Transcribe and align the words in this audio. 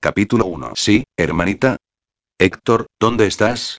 Capítulo 0.00 0.46
1. 0.46 0.74
Sí, 0.76 1.02
hermanita. 1.16 1.76
Héctor, 2.38 2.86
¿dónde 3.00 3.26
estás? 3.26 3.78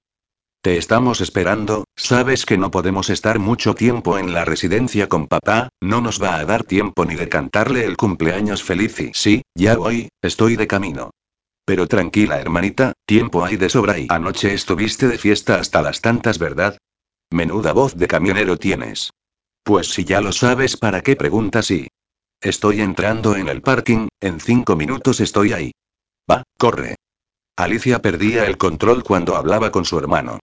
Te 0.62 0.76
estamos 0.76 1.22
esperando, 1.22 1.86
sabes 1.96 2.46
que 2.46 2.58
no 2.58 2.72
podemos 2.72 3.10
estar 3.10 3.40
mucho 3.40 3.74
tiempo 3.74 4.18
en 4.18 4.34
la 4.34 4.44
residencia 4.44 5.08
con 5.08 5.28
papá, 5.28 5.70
no 5.80 6.02
nos 6.02 6.22
va 6.22 6.36
a 6.36 6.44
dar 6.44 6.66
tiempo 6.66 7.06
ni 7.06 7.16
de 7.16 7.30
cantarle 7.30 7.86
el 7.86 7.96
cumpleaños 7.96 8.64
feliz 8.64 9.00
y 9.00 9.12
sí, 9.14 9.44
ya 9.56 9.78
voy, 9.78 10.10
estoy 10.22 10.58
de 10.58 10.68
camino. 10.68 11.12
Pero 11.64 11.88
tranquila 11.88 12.42
hermanita, 12.42 12.92
tiempo 13.06 13.46
hay 13.46 13.56
de 13.56 13.70
sobra 13.70 13.98
y 13.98 14.08
anoche 14.10 14.54
estuviste 14.54 15.08
de 15.08 15.18
fiesta 15.18 15.56
hasta 15.56 15.82
las 15.82 16.02
tantas, 16.02 16.38
¿verdad? 16.38 16.78
Menuda 17.32 17.72
voz 17.72 17.96
de 17.96 18.10
camionero 18.10 18.58
tienes. 18.58 19.12
Pues 19.64 19.88
si 19.88 20.04
ya 20.04 20.20
lo 20.20 20.34
sabes, 20.34 20.76
¿para 20.76 21.00
qué 21.00 21.16
preguntas 21.16 21.68
si? 21.68 21.88
Estoy 22.42 22.82
entrando 22.82 23.38
en 23.38 23.48
el 23.48 23.62
parking, 23.62 24.10
en 24.20 24.42
cinco 24.42 24.76
minutos 24.76 25.22
estoy 25.22 25.54
ahí. 25.54 25.72
Va, 26.30 26.44
corre. 26.58 26.96
Alicia 27.58 28.02
perdía 28.02 28.46
el 28.46 28.58
control 28.58 29.04
cuando 29.04 29.36
hablaba 29.36 29.72
con 29.72 29.86
su 29.86 29.98
hermano. 29.98 30.40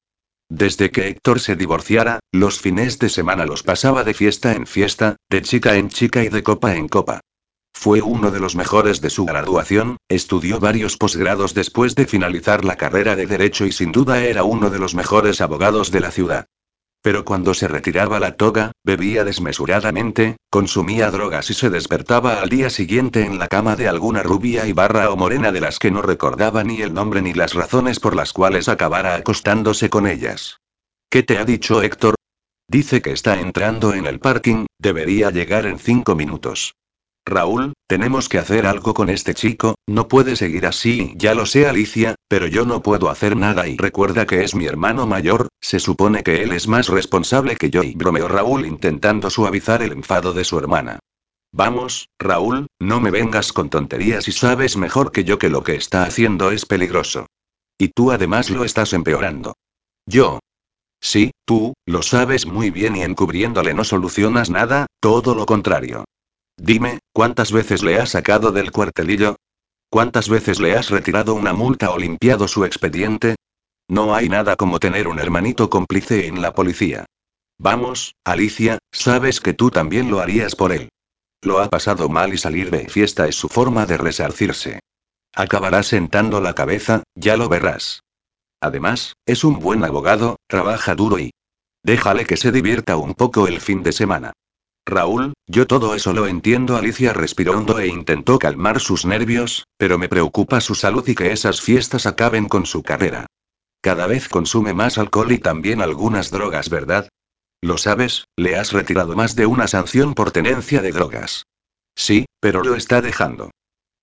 Desde 0.48 0.90
que 0.90 1.09
Héctor 1.09 1.40
se 1.40 1.56
divorciara, 1.56 2.20
los 2.32 2.60
fines 2.60 2.98
de 2.98 3.09
semana 3.09 3.46
los 3.46 3.62
pasaba 3.62 4.04
de 4.04 4.14
fiesta 4.14 4.52
en 4.52 4.66
fiesta, 4.66 5.16
de 5.28 5.42
chica 5.42 5.76
en 5.76 5.88
chica 5.88 6.22
y 6.22 6.28
de 6.28 6.42
copa 6.42 6.76
en 6.76 6.88
copa. 6.88 7.20
Fue 7.74 8.00
uno 8.00 8.30
de 8.30 8.40
los 8.40 8.56
mejores 8.56 9.00
de 9.00 9.10
su 9.10 9.26
graduación, 9.26 9.96
estudió 10.09 10.60
varios 10.60 10.96
posgrados 10.96 11.52
después 11.52 11.95
de 11.95 12.06
finalizar 12.06 12.64
la 12.64 12.76
carrera 12.76 13.16
de 13.16 13.26
Derecho 13.26 13.66
y 13.66 13.73
sin 13.73 13.92
duda 13.92 14.24
era 14.24 14.45
uno 14.45 14.70
de 14.70 14.78
los 14.78 14.95
mejores 14.95 15.40
abogados 15.40 15.90
de 15.90 16.00
la 16.00 16.10
ciudad. 16.10 16.46
Pero 17.02 17.24
cuando 17.24 17.55
se 17.55 17.68
retiraba 17.68 18.18
la 18.18 18.36
toga, 18.36 18.73
bebía 18.84 19.24
desmesuradamente, 19.24 20.37
consumía 20.50 21.10
drogas 21.10 21.50
y 21.50 21.54
se 21.54 21.70
despertaba 21.70 22.41
al 22.41 22.48
día 22.48 22.68
siguiente 22.70 23.24
en 23.24 23.38
la 23.38 23.48
cama 23.48 23.77
de 23.77 23.88
alguna 23.88 24.23
rubia 24.23 24.66
y 24.66 24.73
barra 24.73 25.10
o 25.10 25.16
morena 25.16 25.52
de 25.52 25.60
las 25.60 25.78
que 25.78 25.90
no 25.90 26.02
recordaba 26.02 26.64
ni 26.64 26.82
el 26.82 26.92
nombre 26.92 27.23
ni 27.23 27.32
las 27.32 27.54
razones 27.54 28.01
por 28.01 28.16
las 28.16 28.32
cuales 28.32 28.68
acabara 28.68 29.14
acostándose 29.14 29.88
con 29.88 30.07
ellas. 30.07 30.59
¿Qué 31.09 31.23
te 31.23 31.38
ha 31.38 31.45
dicho 31.45 31.82
Héctor? 31.82 32.16
Dice 32.68 33.01
que 33.01 33.13
está 33.13 33.38
entrando 33.38 33.95
en 33.95 34.07
el 34.07 34.18
parking, 34.18 34.66
debería 34.79 35.30
llegar 35.30 35.66
en 35.66 35.79
cinco 35.79 36.16
minutos. 36.16 36.74
Raúl, 37.24 37.74
tenemos 37.87 38.29
que 38.29 38.38
hacer 38.38 38.66
algo 38.66 38.95
con 38.95 39.09
este 39.09 39.35
chico, 39.35 39.76
no 39.87 40.09
puede 40.09 40.35
seguir 40.35 40.66
así, 40.66 41.15
ya 41.16 41.35
lo 41.35 41.46
sé 41.46 41.68
Alicia, 41.68 42.15
pero 42.29 42.46
yo 42.46 42.65
no 42.65 42.82
puedo 42.82 43.09
hacer 43.09 43.37
nada 43.37 43.69
y 43.69 43.77
recuerda 43.77 44.27
que 44.27 44.43
es 44.43 44.55
mi 44.55 44.66
hermano 44.66 45.07
mayor, 45.07 45.49
se 45.60 45.79
supone 45.80 46.23
que 46.23 46.43
él 46.43 46.52
es 46.52 46.66
más 46.66 46.88
responsable 46.88 47.57
que 47.57 47.71
yo 47.71 47.82
y 47.82 47.95
bromeó 47.95 48.29
Raúl 48.29 48.66
intentando 48.66 49.30
suavizar 49.30 49.82
el 49.82 49.93
enfado 49.93 50.32
de 50.32 50.45
su 50.45 50.59
hermana. 50.59 50.99
Vamos, 51.52 52.09
Raúl, 52.19 52.66
no 52.79 53.01
me 53.01 53.10
vengas 53.10 53.52
con 53.52 53.71
tonterías 53.71 54.29
y 54.29 54.32
sabes 54.32 54.77
mejor 54.77 55.13
que 55.13 55.24
yo 55.24 55.38
que 55.38 55.49
lo 55.49 55.63
que 55.63 55.77
está 55.77 56.02
haciendo 56.02 56.51
es 56.51 56.66
peligroso. 56.66 57.27
Y 57.79 57.88
tú 57.88 58.10
además 58.10 58.51
lo 58.51 58.65
estás 58.65 58.93
empeorando. 58.93 59.54
Yo. 60.07 60.41
Sí, 61.01 61.30
tú, 61.45 61.74
lo 61.87 62.02
sabes 62.02 62.47
muy 62.47 62.71
bien 62.71 62.97
y 62.97 63.02
encubriéndole 63.02 63.74
no 63.74 63.85
solucionas 63.85 64.50
nada, 64.50 64.87
todo 65.00 65.34
lo 65.34 65.47
contrario. 65.47 66.04
Dime, 66.56 66.99
¿cuántas 67.12 67.53
veces 67.53 67.82
le 67.82 67.99
has 67.99 68.10
sacado 68.10 68.50
del 68.50 68.72
cuartelillo? 68.72 69.37
¿Cuántas 69.88 70.28
veces 70.28 70.60
le 70.60 70.76
has 70.76 70.91
retirado 70.91 71.34
una 71.34 71.53
multa 71.53 71.91
o 71.91 71.98
limpiado 71.98 72.48
su 72.48 72.65
expediente? 72.65 73.37
No 73.88 74.15
hay 74.15 74.28
nada 74.28 74.56
como 74.56 74.81
tener 74.81 75.06
un 75.06 75.19
hermanito 75.19 75.70
cómplice 75.70 76.26
en 76.26 76.42
la 76.42 76.53
policía. 76.53 77.06
Vamos, 77.59 78.14
Alicia, 78.25 78.78
sabes 78.92 79.41
que 79.41 79.54
tú 79.54 79.70
también 79.70 80.10
lo 80.10 80.20
harías 80.20 80.56
por 80.56 80.72
él. 80.72 80.91
Lo 81.42 81.60
ha 81.60 81.70
pasado 81.70 82.09
mal 82.09 82.34
y 82.34 82.38
salir 82.38 82.70
de 82.70 82.88
fiesta 82.88 83.28
es 83.28 83.37
su 83.37 83.48
forma 83.48 83.87
de 83.87 83.97
resarcirse. 83.97 84.81
Acabará 85.34 85.82
sentando 85.82 86.41
la 86.41 86.54
cabeza, 86.54 87.03
ya 87.14 87.37
lo 87.37 87.48
verás. 87.48 88.00
Además, 88.60 89.14
es 89.26 89.44
un 89.44 89.60
buen 89.60 89.84
abogado, 89.84 90.37
trabaja 90.48 90.94
duro 90.94 91.19
y... 91.19 91.31
Déjale 91.84 92.25
que 92.25 92.37
se 92.37 92.50
divierta 92.50 92.97
un 92.97 93.14
poco 93.14 93.47
el 93.47 93.60
fin 93.60 93.82
de 93.82 93.92
semana. 93.92 94.32
Raúl, 94.86 95.34
yo 95.48 95.66
todo 95.66 95.97
eso 95.97 96.12
lo 96.12 96.28
entiendo. 96.28 96.76
Alicia 96.76 97.12
respiró 97.12 97.58
hondo 97.58 97.80
e 97.80 97.88
intentó 97.88 98.38
calmar 98.38 98.78
sus 98.80 99.04
nervios, 99.04 99.66
pero 99.76 99.98
me 99.98 100.08
preocupa 100.08 100.60
su 100.60 100.76
salud 100.76 101.06
y 101.08 101.16
que 101.16 101.32
esas 101.32 101.60
fiestas 101.60 102.06
acaben 102.06 102.48
con 102.48 102.66
su 102.66 102.84
carrera. 102.84 103.26
Cada 103.82 104.06
vez 104.06 104.28
consume 104.28 104.74
más 104.74 104.97
alcohol 104.97 105.32
y 105.32 105.38
también 105.38 105.82
algunas 105.82 106.30
drogas, 106.30 106.70
¿verdad? 106.70 107.08
Lo 107.60 107.78
sabes, 107.78 108.26
le 108.36 108.56
has 108.56 108.72
retirado 108.72 109.16
más 109.16 109.34
de 109.34 109.47
una 109.47 109.66
sanción 109.66 110.14
por 110.14 110.30
tenencia 110.30 110.80
de 110.82 110.92
drogas. 110.92 111.47
Sí, 111.97 112.26
pero 112.38 112.62
lo 112.62 112.76
está 112.76 113.03
dejando. 113.03 113.50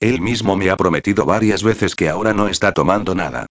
Él 0.01 0.19
mismo 0.19 0.57
me 0.57 0.69
ha 0.69 0.75
prometido 0.75 1.25
varias 1.25 1.63
veces 1.63 1.95
que 1.95 2.09
ahora 2.09 2.33
no 2.33 2.49
está 2.49 2.73
tomando 2.73 3.15
nada. 3.15 3.45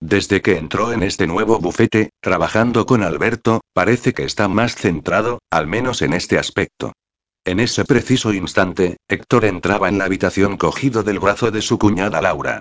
Desde 0.00 0.42
que 0.42 0.58
entró 0.58 0.92
en 0.92 1.02
este 1.02 1.26
nuevo 1.26 1.58
bufete, 1.58 2.10
trabajando 2.20 2.86
con 2.86 3.02
Alberto, 3.02 3.60
parece 3.72 4.12
que 4.12 4.24
está 4.24 4.48
más 4.48 4.74
centrado, 4.74 5.38
al 5.50 5.66
menos 5.66 6.02
en 6.02 6.12
este 6.12 6.38
aspecto. 6.38 6.92
En 7.44 7.60
ese 7.60 7.84
preciso 7.84 8.32
instante, 8.32 8.96
Héctor 9.08 9.44
entraba 9.44 9.88
en 9.88 9.98
la 9.98 10.04
habitación 10.04 10.56
cogido 10.56 11.02
del 11.02 11.20
brazo 11.20 11.50
de 11.50 11.62
su 11.62 11.78
cuñada 11.78 12.22
Laura. 12.22 12.60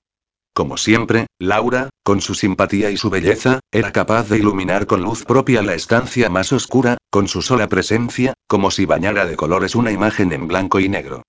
Como 0.53 0.77
siempre, 0.77 1.25
Laura, 1.39 1.89
con 2.03 2.21
su 2.21 2.35
simpatía 2.35 2.91
y 2.91 2.97
su 2.97 3.09
belleza, 3.09 3.59
era 3.71 3.91
capaz 3.91 4.29
de 4.29 4.37
iluminar 4.37 4.85
con 4.85 5.01
luz 5.01 5.25
propia 5.25 5.63
la 5.63 5.73
estancia 5.73 6.29
más 6.29 6.53
oscura, 6.53 6.97
con 7.09 7.27
su 7.27 7.41
sola 7.41 7.67
presencia, 7.67 8.33
como 8.47 8.69
si 8.69 8.85
bañara 8.85 9.25
de 9.25 9.35
colores 9.35 9.73
una 9.73 9.91
imagen 9.91 10.31
en 10.31 10.47
blanco 10.47 10.79
y 10.79 10.89
negro. 10.89 11.23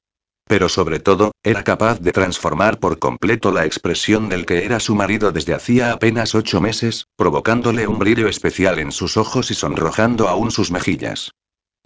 Pero 0.47 0.69
sobre 0.69 1.01
todo, 1.01 1.33
era 1.43 1.65
capaz 1.65 2.01
de 2.01 2.13
transformar 2.13 2.79
por 2.79 2.99
completo 2.99 3.51
la 3.51 3.65
expresión 3.65 4.29
del 4.29 4.45
que 4.45 4.65
era 4.65 4.79
su 4.79 4.95
marido 4.95 5.33
desde 5.33 5.55
hacía 5.55 5.93
apenas 5.93 6.35
ocho 6.35 6.61
meses, 6.61 7.07
provocándole 7.17 7.87
un 7.87 7.99
brillo 7.99 8.29
especial 8.29 8.79
en 8.79 8.93
sus 8.93 9.17
ojos 9.17 9.51
y 9.51 9.55
sonrojando 9.55 10.29
aún 10.29 10.51
sus 10.51 10.71
mejillas. 10.71 11.33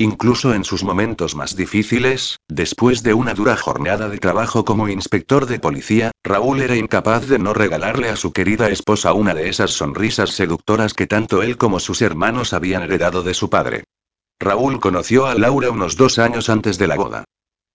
Incluso 0.01 0.55
en 0.55 0.63
sus 0.63 0.85
momentos 0.85 1.35
más 1.35 1.57
difíciles, 1.57 2.37
después 2.47 3.03
de 3.03 3.15
una 3.15 3.35
dura 3.35 3.57
jornada 3.57 4.09
de 4.09 4.19
trabajo 4.19 4.65
como 4.65 4.89
inspector 4.89 5.47
de 5.47 5.59
policía, 5.59 6.13
Raúl 6.23 6.63
era 6.63 6.77
incapaz 6.77 7.27
de 7.27 7.41
no 7.41 7.53
regalarle 7.53 8.09
a 8.09 8.15
su 8.15 8.33
querida 8.33 8.69
esposa 8.71 9.13
una 9.13 9.35
de 9.35 9.49
esas 9.49 9.73
sonrisas 9.73 10.31
seductoras 10.31 10.95
que 10.95 11.09
tanto 11.09 11.43
él 11.43 11.57
como 11.57 11.81
sus 11.81 12.01
hermanos 12.01 12.53
habían 12.53 12.83
heredado 12.85 13.25
de 13.25 13.35
su 13.35 13.51
padre. 13.51 13.85
Raúl 14.39 14.79
conoció 14.79 15.27
a 15.27 15.35
Laura 15.35 15.71
unos 15.71 15.97
dos 15.97 16.21
años 16.21 16.49
antes 16.49 16.79
de 16.79 16.87
la 16.87 16.95
boda. 16.95 17.25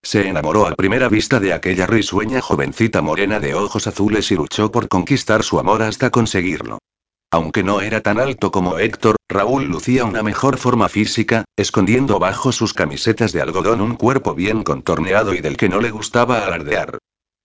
Se 0.04 0.28
enamoró 0.28 0.68
a 0.68 0.76
primera 0.76 1.08
vista 1.08 1.40
de 1.40 1.54
aquella 1.54 1.88
risueña 1.88 2.42
jovencita 2.42 3.02
morena 3.02 3.40
de 3.40 3.56
ojos 3.56 3.88
azules 3.88 4.30
y 4.32 4.36
luchó 4.36 4.70
por 4.70 4.90
conquistar 4.90 5.44
su 5.44 5.60
amor 5.60 5.82
hasta 5.82 6.10
conseguirlo. 6.10 6.80
Aunque 7.32 7.64
no 7.64 7.80
era 7.80 8.02
tan 8.02 8.20
alto 8.20 8.52
como 8.52 8.78
Héctor, 8.78 9.16
Raúl 9.30 9.64
lucía 9.64 10.04
una 10.04 10.22
mejor 10.22 10.58
forma 10.58 10.90
física, 10.90 11.46
escondiendo 11.56 12.20
bajo 12.20 12.52
sus 12.52 12.74
camisetas 12.74 13.32
de 13.32 13.42
algodón 13.42 13.82
un 13.82 13.96
cuerpo 13.96 14.36
bien 14.36 14.64
contorneado 14.64 15.34
y 15.34 15.40
del 15.40 15.56
que 15.56 15.70
no 15.70 15.80
le 15.80 15.90
gustaba 15.90 16.46
alardear. 16.46 17.00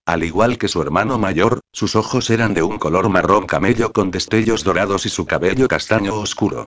Al 0.05 0.25
igual 0.25 0.59
que 0.59 0.69
su 0.69 0.83
hermano 0.83 1.17
mayor, 1.17 1.61
sus 1.73 1.95
ojos 1.95 2.29
eran 2.29 2.55
de 2.55 2.63
un 2.63 2.79
color 2.79 3.09
marrón 3.09 3.47
camello 3.47 3.93
con 3.93 4.11
destellos 4.11 4.65
dorados 4.65 5.07
y 5.07 5.11
su 5.11 5.27
cabello 5.27 5.69
castaño 5.69 6.17
oscuro. 6.17 6.67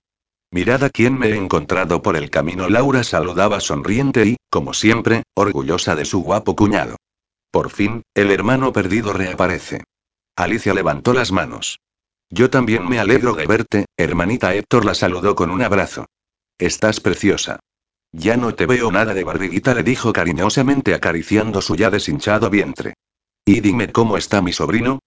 Mirad 0.52 0.84
a 0.84 0.90
quién 0.90 1.18
me 1.18 1.30
he 1.30 1.36
encontrado 1.36 2.02
por 2.02 2.18
el 2.18 2.30
camino. 2.30 2.68
Laura 2.70 3.04
saludaba 3.06 3.62
sonriente 3.62 4.26
y, 4.26 4.38
como 4.50 4.74
siempre, 4.74 5.24
orgullosa 5.34 5.96
de 5.96 6.04
su 6.04 6.22
guapo 6.22 6.58
cuñado. 6.58 6.98
Por 7.52 7.70
fin, 7.70 8.04
el 8.14 8.32
hermano 8.32 8.74
perdido 8.74 9.14
reaparece. 9.14 9.84
Alicia 10.36 10.74
levantó 10.74 11.14
las 11.14 11.32
manos. 11.32 11.80
Yo 12.30 12.50
también 12.50 12.88
me 12.88 13.00
alegro 13.00 13.34
de 13.34 13.46
verte, 13.46 13.86
hermanita 13.98 14.54
Héctor 14.54 14.86
la 14.86 14.94
saludó 14.94 15.36
con 15.36 15.52
un 15.52 15.62
abrazo. 15.62 16.06
Estás 16.58 17.00
preciosa. 17.00 17.60
Ya 18.12 18.36
no 18.36 18.54
te 18.54 18.66
veo 18.66 18.92
nada 18.92 19.14
de 19.14 19.24
barriguita, 19.24 19.74
le 19.74 19.84
dijo 19.84 20.12
cariñosamente 20.12 20.94
acariciando 20.94 21.62
su 21.62 21.76
ya 21.76 21.90
deshinchado 21.90 22.50
vientre. 22.50 22.94
Y 23.46 23.62
dime 23.62 23.92
cómo 23.92 24.18
está 24.18 24.42
mi 24.42 24.52
sobrino. 24.52 25.00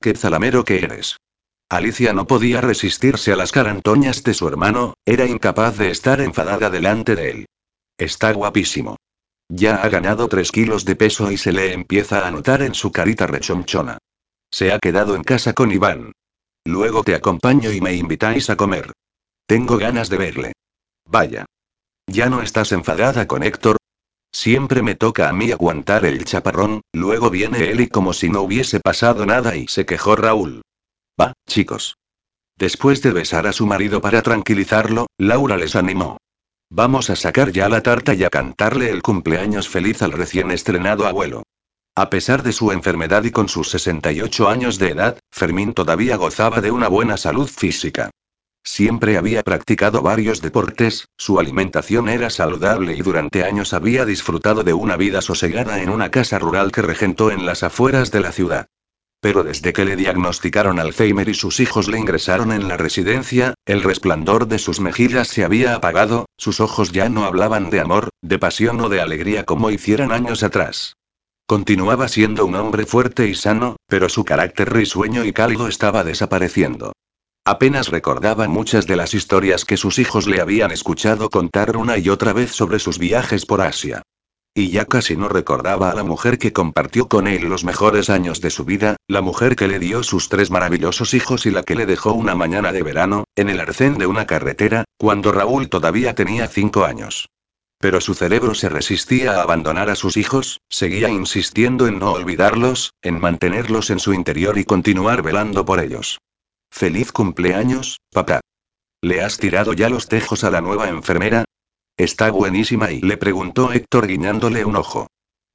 Qué 0.00 0.14
zalamero 0.14 0.64
que 0.64 0.78
eres. 0.78 1.16
Alicia 1.70 2.14
no 2.14 2.26
podía 2.26 2.62
resistirse 2.62 3.30
a 3.32 3.36
las 3.36 3.52
carantoñas 3.52 4.22
de 4.22 4.32
su 4.32 4.48
hermano, 4.48 4.94
era 5.04 5.26
incapaz 5.26 5.76
de 5.76 5.90
estar 5.90 6.22
enfadada 6.22 6.70
delante 6.70 7.14
de 7.14 7.30
él. 7.30 7.46
Está 7.98 8.32
guapísimo. 8.32 8.96
Ya 9.50 9.76
ha 9.76 9.88
ganado 9.90 10.28
tres 10.28 10.50
kilos 10.50 10.86
de 10.86 10.96
peso 10.96 11.30
y 11.30 11.36
se 11.36 11.52
le 11.52 11.74
empieza 11.74 12.26
a 12.26 12.30
notar 12.30 12.62
en 12.62 12.74
su 12.74 12.90
carita 12.90 13.26
rechonchona. 13.26 13.98
Se 14.50 14.72
ha 14.72 14.78
quedado 14.78 15.14
en 15.14 15.24
casa 15.24 15.52
con 15.52 15.70
Iván. 15.70 16.12
Luego 16.64 17.02
te 17.02 17.14
acompaño 17.14 17.70
y 17.70 17.82
me 17.82 17.94
invitáis 17.94 18.48
a 18.48 18.56
comer. 18.56 18.92
Tengo 19.46 19.76
ganas 19.76 20.08
de 20.08 20.16
verle. 20.16 20.52
Vaya. 21.04 21.44
¿Ya 22.06 22.30
no 22.30 22.40
estás 22.40 22.72
enfadada 22.72 23.26
con 23.26 23.42
Héctor? 23.42 23.76
Siempre 24.32 24.82
me 24.82 24.94
toca 24.94 25.28
a 25.28 25.32
mí 25.34 25.50
aguantar 25.50 26.06
el 26.06 26.24
chaparrón, 26.24 26.80
luego 26.94 27.28
viene 27.28 27.70
él 27.70 27.80
y 27.80 27.88
como 27.88 28.14
si 28.14 28.30
no 28.30 28.40
hubiese 28.40 28.80
pasado 28.80 29.26
nada 29.26 29.56
y 29.56 29.68
se 29.68 29.84
quejó 29.84 30.16
Raúl. 30.16 30.62
Va, 31.20 31.32
chicos. 31.46 31.96
Después 32.56 33.02
de 33.02 33.12
besar 33.12 33.46
a 33.46 33.52
su 33.52 33.66
marido 33.66 34.00
para 34.00 34.22
tranquilizarlo, 34.22 35.06
Laura 35.18 35.56
les 35.56 35.76
animó. 35.76 36.18
Vamos 36.70 37.08
a 37.10 37.16
sacar 37.16 37.50
ya 37.52 37.68
la 37.68 37.82
tarta 37.82 38.14
y 38.14 38.24
a 38.24 38.30
cantarle 38.30 38.90
el 38.90 39.02
cumpleaños 39.02 39.68
feliz 39.68 40.02
al 40.02 40.12
recién 40.12 40.50
estrenado 40.50 41.06
abuelo. 41.06 41.44
A 41.94 42.10
pesar 42.10 42.42
de 42.42 42.52
su 42.52 42.70
enfermedad 42.70 43.24
y 43.24 43.30
con 43.30 43.48
sus 43.48 43.70
68 43.70 44.48
años 44.48 44.78
de 44.78 44.90
edad, 44.90 45.18
Fermín 45.32 45.72
todavía 45.72 46.16
gozaba 46.16 46.60
de 46.60 46.70
una 46.70 46.88
buena 46.88 47.16
salud 47.16 47.48
física. 47.48 48.10
Siempre 48.62 49.16
había 49.16 49.42
practicado 49.42 50.02
varios 50.02 50.42
deportes, 50.42 51.06
su 51.16 51.40
alimentación 51.40 52.08
era 52.08 52.28
saludable 52.28 52.94
y 52.94 53.02
durante 53.02 53.44
años 53.44 53.72
había 53.72 54.04
disfrutado 54.04 54.62
de 54.62 54.74
una 54.74 54.96
vida 54.96 55.22
sosegada 55.22 55.80
en 55.80 55.88
una 55.88 56.10
casa 56.10 56.38
rural 56.38 56.70
que 56.70 56.82
regentó 56.82 57.30
en 57.30 57.46
las 57.46 57.62
afueras 57.62 58.10
de 58.10 58.20
la 58.20 58.30
ciudad. 58.30 58.68
Pero 59.20 59.42
desde 59.42 59.72
que 59.72 59.84
le 59.84 59.96
diagnosticaron 59.96 60.78
Alzheimer 60.78 61.28
y 61.28 61.34
sus 61.34 61.58
hijos 61.58 61.88
le 61.88 61.98
ingresaron 61.98 62.52
en 62.52 62.68
la 62.68 62.76
residencia, 62.76 63.54
el 63.66 63.82
resplandor 63.82 64.46
de 64.46 64.60
sus 64.60 64.78
mejillas 64.78 65.26
se 65.26 65.44
había 65.44 65.74
apagado, 65.74 66.26
sus 66.36 66.60
ojos 66.60 66.92
ya 66.92 67.08
no 67.08 67.24
hablaban 67.24 67.68
de 67.70 67.80
amor, 67.80 68.10
de 68.22 68.38
pasión 68.38 68.80
o 68.80 68.88
de 68.88 69.00
alegría 69.00 69.44
como 69.44 69.70
hicieran 69.70 70.12
años 70.12 70.44
atrás. 70.44 70.94
Continuaba 71.46 72.06
siendo 72.08 72.46
un 72.46 72.54
hombre 72.54 72.86
fuerte 72.86 73.26
y 73.26 73.34
sano, 73.34 73.76
pero 73.88 74.08
su 74.08 74.24
carácter 74.24 74.72
risueño 74.72 75.24
y 75.24 75.32
cálido 75.32 75.66
estaba 75.66 76.04
desapareciendo. 76.04 76.92
Apenas 77.44 77.88
recordaba 77.88 78.46
muchas 78.46 78.86
de 78.86 78.96
las 78.96 79.14
historias 79.14 79.64
que 79.64 79.78
sus 79.78 79.98
hijos 79.98 80.26
le 80.26 80.40
habían 80.40 80.70
escuchado 80.70 81.30
contar 81.30 81.76
una 81.76 81.96
y 81.96 82.10
otra 82.10 82.34
vez 82.34 82.52
sobre 82.52 82.78
sus 82.78 82.98
viajes 82.98 83.46
por 83.46 83.62
Asia. 83.62 84.02
Y 84.58 84.70
ya 84.70 84.86
casi 84.86 85.16
no 85.16 85.28
recordaba 85.28 85.88
a 85.88 85.94
la 85.94 86.02
mujer 86.02 86.36
que 86.36 86.52
compartió 86.52 87.06
con 87.06 87.28
él 87.28 87.48
los 87.48 87.62
mejores 87.62 88.10
años 88.10 88.40
de 88.40 88.50
su 88.50 88.64
vida, 88.64 88.96
la 89.06 89.20
mujer 89.20 89.54
que 89.54 89.68
le 89.68 89.78
dio 89.78 90.02
sus 90.02 90.28
tres 90.28 90.50
maravillosos 90.50 91.14
hijos 91.14 91.46
y 91.46 91.52
la 91.52 91.62
que 91.62 91.76
le 91.76 91.86
dejó 91.86 92.12
una 92.12 92.34
mañana 92.34 92.72
de 92.72 92.82
verano, 92.82 93.22
en 93.36 93.50
el 93.50 93.60
arcén 93.60 93.98
de 93.98 94.06
una 94.06 94.26
carretera, 94.26 94.82
cuando 94.96 95.30
Raúl 95.30 95.68
todavía 95.68 96.16
tenía 96.16 96.48
cinco 96.48 96.84
años. 96.84 97.28
Pero 97.78 98.00
su 98.00 98.14
cerebro 98.14 98.52
se 98.56 98.68
resistía 98.68 99.36
a 99.36 99.42
abandonar 99.42 99.90
a 99.90 99.94
sus 99.94 100.16
hijos, 100.16 100.58
seguía 100.68 101.08
insistiendo 101.08 101.86
en 101.86 102.00
no 102.00 102.10
olvidarlos, 102.10 102.94
en 103.00 103.20
mantenerlos 103.20 103.90
en 103.90 104.00
su 104.00 104.12
interior 104.12 104.58
y 104.58 104.64
continuar 104.64 105.22
velando 105.22 105.64
por 105.64 105.78
ellos. 105.78 106.18
Feliz 106.68 107.12
cumpleaños, 107.12 108.00
papá. 108.12 108.40
¿Le 109.02 109.22
has 109.22 109.38
tirado 109.38 109.72
ya 109.72 109.88
los 109.88 110.08
tejos 110.08 110.42
a 110.42 110.50
la 110.50 110.60
nueva 110.60 110.88
enfermera? 110.88 111.44
Está 111.98 112.30
buenísima 112.30 112.92
y 112.92 113.00
le 113.00 113.16
preguntó 113.16 113.72
Héctor 113.72 114.06
guiñándole 114.06 114.64
un 114.64 114.76
ojo. 114.76 115.08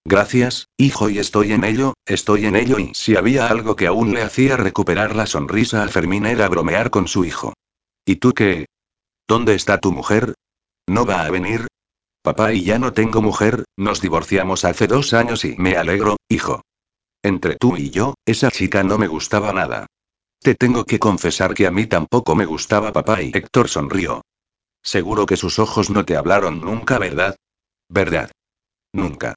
Gracias, 0.04 0.68
hijo, 0.76 1.10
y 1.10 1.18
estoy 1.18 1.54
en 1.54 1.64
ello, 1.64 1.94
estoy 2.06 2.46
en 2.46 2.58
ello 2.58 2.80
y 2.80 2.94
si 2.94 3.16
había 3.16 3.48
algo 3.48 3.78
que 3.78 3.88
aún 3.88 4.14
le 4.14 4.22
hacía 4.22 4.58
recuperar 4.58 5.16
la 5.16 5.26
sonrisa 5.26 5.84
a 5.84 5.88
Fermín 5.88 6.26
era 6.26 6.50
bromear 6.50 6.90
con 6.90 7.08
su 7.08 7.24
hijo. 7.24 7.54
¿Y 8.06 8.18
tú 8.18 8.34
qué? 8.34 8.66
¿Dónde 9.26 9.56
está 9.56 9.80
tu 9.80 9.94
mujer? 9.94 10.34
¿No 10.86 11.06
va 11.06 11.22
a 11.22 11.32
venir? 11.32 11.68
Papá 12.22 12.52
y 12.52 12.66
ya 12.66 12.78
no 12.78 12.92
tengo 12.92 13.22
mujer, 13.22 13.64
nos 13.78 14.02
divorciamos 14.02 14.66
hace 14.66 14.88
dos 14.88 15.14
años 15.14 15.46
y 15.46 15.56
me 15.56 15.78
alegro, 15.78 16.18
hijo. 16.28 16.62
Entre 17.24 17.56
tú 17.56 17.78
y 17.78 17.90
yo, 17.90 18.16
esa 18.26 18.52
chica 18.52 18.84
no 18.84 18.98
me 18.98 19.08
gustaba 19.08 19.54
nada. 19.54 19.86
Te 20.42 20.56
tengo 20.56 20.84
que 20.84 21.00
confesar 21.00 21.54
que 21.54 21.68
a 21.68 21.72
mí 21.72 21.88
tampoco 21.88 22.36
me 22.36 22.46
gustaba 22.46 22.92
papá 22.92 23.22
y 23.22 23.32
Héctor 23.34 23.70
sonrió. 23.70 24.24
Seguro 24.84 25.26
que 25.26 25.38
sus 25.38 25.60
ojos 25.60 25.90
no 25.90 26.06
te 26.06 26.18
hablaron 26.18 26.60
nunca, 26.60 27.00
¿verdad? 27.00 27.36
¿Verdad? 27.90 28.32
Nunca. 28.94 29.36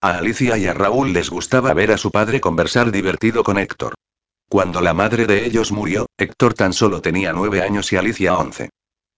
A 0.00 0.18
Alicia 0.18 0.56
y 0.56 0.66
a 0.66 0.74
Raúl 0.74 1.12
les 1.12 1.28
gustaba 1.28 1.74
ver 1.74 1.92
a 1.92 1.98
su 1.98 2.10
padre 2.10 2.40
conversar 2.40 2.90
divertido 2.90 3.44
con 3.44 3.58
Héctor. 3.58 3.94
Cuando 4.48 4.80
la 4.80 4.94
madre 4.94 5.26
de 5.26 5.44
ellos 5.44 5.72
murió, 5.72 6.06
Héctor 6.16 6.54
tan 6.54 6.72
solo 6.72 7.02
tenía 7.02 7.32
nueve 7.32 7.60
años 7.60 7.92
y 7.92 7.96
Alicia 7.96 8.36
once. 8.38 8.70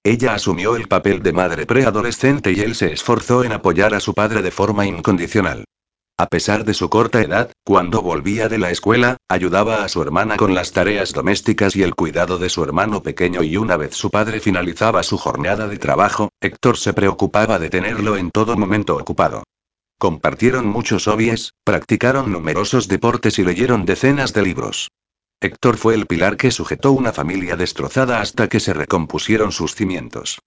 Ella 0.02 0.34
asumió 0.34 0.76
el 0.76 0.88
papel 0.88 1.22
de 1.22 1.32
madre 1.32 1.67
preadolescente 1.67 2.52
y 2.52 2.61
él 2.61 2.75
se 2.75 2.93
esforzó 2.93 3.44
en 3.44 3.52
apoyar 3.52 3.94
a 3.94 4.00
su 4.00 4.14
padre 4.14 4.43
de 4.43 4.50
forma 4.50 4.87
incondicional. 4.87 5.64
A 6.20 6.26
pesar 6.26 6.67
de 6.67 6.75
su 6.75 6.90
corta 6.90 7.22
edad, 7.22 7.50
cuando 7.64 8.02
volvía 8.02 8.50
de 8.50 8.58
la 8.58 8.70
escuela, 8.70 9.17
ayudaba 9.26 9.84
a 9.84 9.88
su 9.88 10.02
hermana 10.02 10.37
con 10.37 10.55
las 10.55 10.72
tareas 10.72 11.14
domésticas 11.14 11.75
y 11.76 11.82
el 11.82 11.94
cuidado 11.94 12.37
de 12.37 12.50
su 12.50 12.62
hermano 12.62 13.02
pequeño 13.02 13.43
y 13.43 13.56
una 13.56 13.78
vez 13.78 13.94
su 13.94 14.11
padre 14.11 14.38
finalizaba 14.38 15.02
su 15.02 15.17
jornada 15.17 15.67
de 15.67 15.78
trabajo, 15.78 16.28
Héctor 16.38 16.76
se 16.76 16.93
preocupaba 16.93 17.58
de 17.58 17.70
tenerlo 17.70 18.19
en 18.19 18.31
todo 18.31 18.55
momento 18.58 18.99
ocupado. 18.99 19.44
Compartieron 19.99 20.67
muchos 20.67 21.06
hobbies, 21.06 21.55
practicaron 21.64 22.31
numerosos 22.31 22.87
deportes 22.87 23.38
y 23.38 23.44
leyeron 23.44 23.87
decenas 23.87 24.34
de 24.34 24.43
libros. 24.43 24.90
Héctor 25.40 25.78
fue 25.78 25.94
el 25.94 26.05
pilar 26.05 26.37
que 26.37 26.50
sujetó 26.50 26.93
una 26.93 27.14
familia 27.14 27.56
destrozada 27.56 28.20
hasta 28.20 28.46
que 28.50 28.61
se 28.61 28.75
recompusieron 28.75 29.52
sus 29.52 29.75
cimientos. 29.75 30.38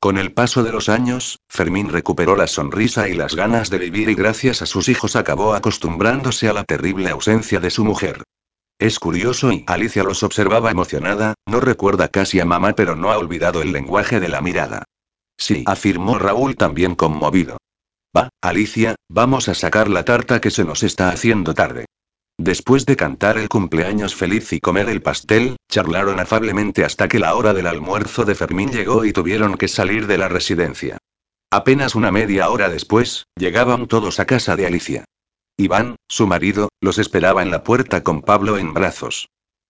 Con 0.00 0.18
el 0.18 0.32
paso 0.32 0.62
de 0.62 0.72
los 0.72 0.88
años, 0.88 1.38
Fermín 1.48 1.88
recuperó 1.88 2.36
la 2.36 2.46
sonrisa 2.46 3.08
y 3.08 3.14
las 3.14 3.34
ganas 3.34 3.70
de 3.70 3.78
vivir 3.78 4.10
y 4.10 4.14
gracias 4.14 4.62
a 4.62 4.66
sus 4.66 4.88
hijos 4.88 5.16
acabó 5.16 5.54
acostumbrándose 5.54 6.48
a 6.48 6.52
la 6.52 6.64
terrible 6.64 7.08
ausencia 7.08 7.60
de 7.60 7.70
su 7.70 7.84
mujer. 7.84 8.22
Es 8.78 8.98
curioso 8.98 9.50
y 9.52 9.64
Alicia 9.66 10.04
los 10.04 10.22
observaba 10.22 10.70
emocionada, 10.70 11.34
no 11.46 11.60
recuerda 11.60 12.08
casi 12.08 12.40
a 12.40 12.44
mamá 12.44 12.74
pero 12.74 12.94
no 12.94 13.10
ha 13.10 13.16
olvidado 13.16 13.62
el 13.62 13.72
lenguaje 13.72 14.20
de 14.20 14.28
la 14.28 14.42
mirada. 14.42 14.84
Sí, 15.38 15.64
afirmó 15.66 16.18
Raúl 16.18 16.56
también 16.56 16.94
conmovido. 16.94 17.56
Va, 18.14 18.28
Alicia, 18.42 18.96
vamos 19.08 19.48
a 19.48 19.54
sacar 19.54 19.88
la 19.88 20.04
tarta 20.04 20.40
que 20.40 20.50
se 20.50 20.64
nos 20.64 20.82
está 20.82 21.08
haciendo 21.08 21.54
tarde. 21.54 21.86
Después 22.38 22.84
de 22.84 22.96
cantar 22.96 23.38
el 23.38 23.48
cumpleaños 23.48 24.14
feliz 24.14 24.52
y 24.52 24.60
comer 24.60 24.90
el 24.90 25.00
pastel, 25.00 25.56
charlaron 25.70 26.20
afablemente 26.20 26.84
hasta 26.84 27.08
que 27.08 27.18
la 27.18 27.34
hora 27.34 27.54
del 27.54 27.66
almuerzo 27.66 28.24
de 28.24 28.34
Fermín 28.34 28.70
llegó 28.70 29.04
y 29.04 29.12
tuvieron 29.12 29.56
que 29.56 29.68
salir 29.68 30.06
de 30.06 30.18
la 30.18 30.28
residencia. 30.28 30.98
Apenas 31.50 31.94
una 31.94 32.10
media 32.10 32.50
hora 32.50 32.68
después, 32.68 33.24
llegaban 33.36 33.86
todos 33.86 34.20
a 34.20 34.26
casa 34.26 34.54
de 34.56 34.66
Alicia. 34.66 35.04
Iván, 35.56 35.96
su 36.08 36.26
marido, 36.26 36.68
los 36.82 36.98
esperaba 36.98 37.42
en 37.42 37.50
la 37.50 37.64
puerta 37.64 38.02
con 38.02 38.20
Pablo 38.20 38.58
en 38.58 38.74
brazos. 38.74 39.28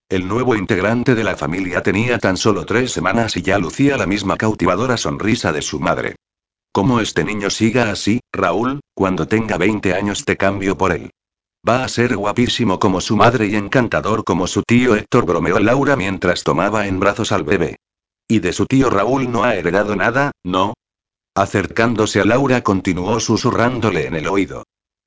El 0.09 0.27
nuevo 0.27 0.57
integrante 0.57 1.15
de 1.15 1.23
la 1.23 1.37
familia 1.37 1.83
tenía 1.83 2.19
tan 2.19 2.37
solo 2.37 2.67
tres 2.67 2.91
semanas 2.91 3.37
y 3.37 3.43
ya 3.43 3.59
lucía 3.59 3.97
la 3.97 4.07
misma 4.07 4.37
cautivadora 4.37 4.97
sonrisa 4.97 5.53
de 5.53 5.63
su 5.63 5.79
madre. 5.79 6.17
Como 6.73 7.01
este 7.01 7.23
niño 7.23 7.51
siga 7.51 7.91
así, 7.91 8.21
Raúl, 8.33 8.81
cuando 8.95 9.29
tenga 9.29 9.57
20 9.57 9.95
años 9.95 10.25
te 10.25 10.37
cambio 10.37 10.77
por 10.77 10.93
él. 10.93 11.11
Va 11.69 11.83
a 11.83 11.89
ser 11.89 12.17
guapísimo 12.17 12.79
como 12.79 13.01
su 13.01 13.17
madre 13.17 13.47
y 13.47 13.57
encantador 13.57 14.23
como 14.23 14.47
su 14.47 14.63
tío 14.63 14.95
Héctor 14.95 15.27
bromeó 15.27 15.59
Laura 15.59 15.97
mientras 15.97 16.45
tomaba 16.45 16.87
en 16.87 17.01
brazos 17.01 17.33
al 17.33 17.43
bebé. 17.43 17.77
¿Y 18.29 18.39
de 18.39 18.53
su 18.53 18.67
tío 18.67 18.89
Raúl 18.89 19.33
no 19.33 19.43
ha 19.43 19.57
heredado 19.57 19.97
nada, 19.97 20.31
no? 20.45 20.75
Acercándose 21.35 22.21
a 22.21 22.25
Laura 22.25 22.63
continuó 22.63 23.19
susurrándole 23.19 24.07
en 24.07 24.15
el 24.15 24.29
oído. 24.29 24.65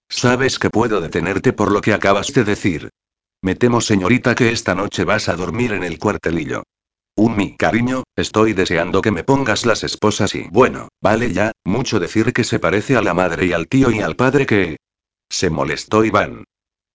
Sabes 0.09 0.59
que 0.59 0.69
puedo 0.69 0.99
detenerte 0.99 1.53
por 1.53 1.71
lo 1.71 1.79
que 1.79 1.93
acabas 1.93 2.33
de 2.33 2.43
decir. 2.43 2.89
Me 3.41 3.55
temo, 3.55 3.79
señorita, 3.79 4.35
que 4.35 4.51
esta 4.51 4.75
noche 4.75 5.05
vas 5.05 5.29
a 5.29 5.35
dormir 5.35 5.71
en 5.71 5.83
el 5.83 5.97
cuartelillo. 5.97 6.63
Un 7.15 7.37
mi 7.37 7.55
cariño, 7.55 8.03
estoy 8.17 8.53
deseando 8.53 9.01
que 9.01 9.11
me 9.11 9.23
pongas 9.23 9.65
las 9.65 9.83
esposas 9.83 10.35
y 10.35 10.47
bueno, 10.51 10.89
vale 11.01 11.31
ya, 11.31 11.53
mucho 11.63 11.99
decir 11.99 12.33
que 12.33 12.43
se 12.43 12.59
parece 12.59 12.97
a 12.97 13.01
la 13.01 13.13
madre 13.13 13.45
y 13.45 13.53
al 13.53 13.67
tío 13.67 13.91
y 13.91 13.99
al 13.99 14.15
padre 14.15 14.45
que... 14.45 14.77
Se 15.31 15.49
molestó 15.49 16.03
Iván. 16.03 16.43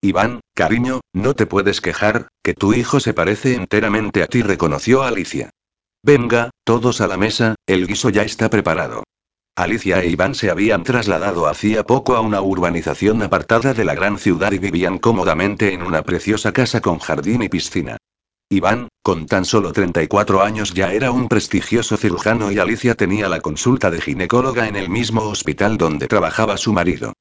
Iván, 0.05 0.41
cariño, 0.53 1.01
no 1.15 1.33
te 1.33 1.47
puedes 1.47 1.81
quejar, 1.81 2.29
que 2.43 2.53
tu 2.53 2.75
hijo 2.75 3.01
se 3.01 3.15
parece 3.15 3.55
enteramente 3.55 4.23
a 4.23 4.27
ti, 4.27 4.43
reconoció 4.43 5.03
Alicia. 5.03 5.49
Venga, 6.03 6.51
todos 6.63 7.01
a 7.01 7.07
la 7.07 7.17
mesa, 7.17 7.55
el 7.67 7.87
guiso 7.87 8.11
ya 8.11 8.23
está 8.23 8.51
preparado. 8.51 9.05
Alicia 9.57 10.03
e 10.03 10.11
Iván 10.11 10.35
se 10.35 10.51
habían 10.51 10.85
trasladado 10.85 11.47
hacía 11.47 11.85
poco 11.85 12.17
a 12.17 12.21
una 12.21 12.43
urbanización 12.43 13.23
apartada 13.23 13.73
de 13.73 13.87
la 13.87 13.95
gran 13.95 14.19
ciudad 14.19 14.53
y 14.53 14.59
vivían 14.59 14.99
cómodamente 14.99 15.73
en 15.73 15.81
una 15.81 16.03
preciosa 16.03 16.53
casa 16.53 16.83
con 16.83 16.99
jardín 16.99 17.43
y 17.43 17.49
piscina. 17.49 17.97
Iván, 18.51 18.89
con 19.03 19.25
tan 19.25 19.47
solo 19.47 19.73
34 19.73 20.43
años 20.43 20.75
ya 20.75 20.93
era 20.93 21.13
un 21.13 21.29
prestigioso 21.29 21.97
cirujano 21.97 22.53
y 22.53 22.59
Alicia 22.59 22.95
tenía 22.95 23.31
la 23.31 23.41
consulta 23.41 23.91
de 23.91 24.03
ginecóloga 24.03 24.69
en 24.69 24.77
el 24.77 24.91
mismo 24.91 25.23
hospital 25.23 25.79
donde 25.79 26.09
trabajaba 26.09 26.59
su 26.59 26.75
marido. 26.75 27.15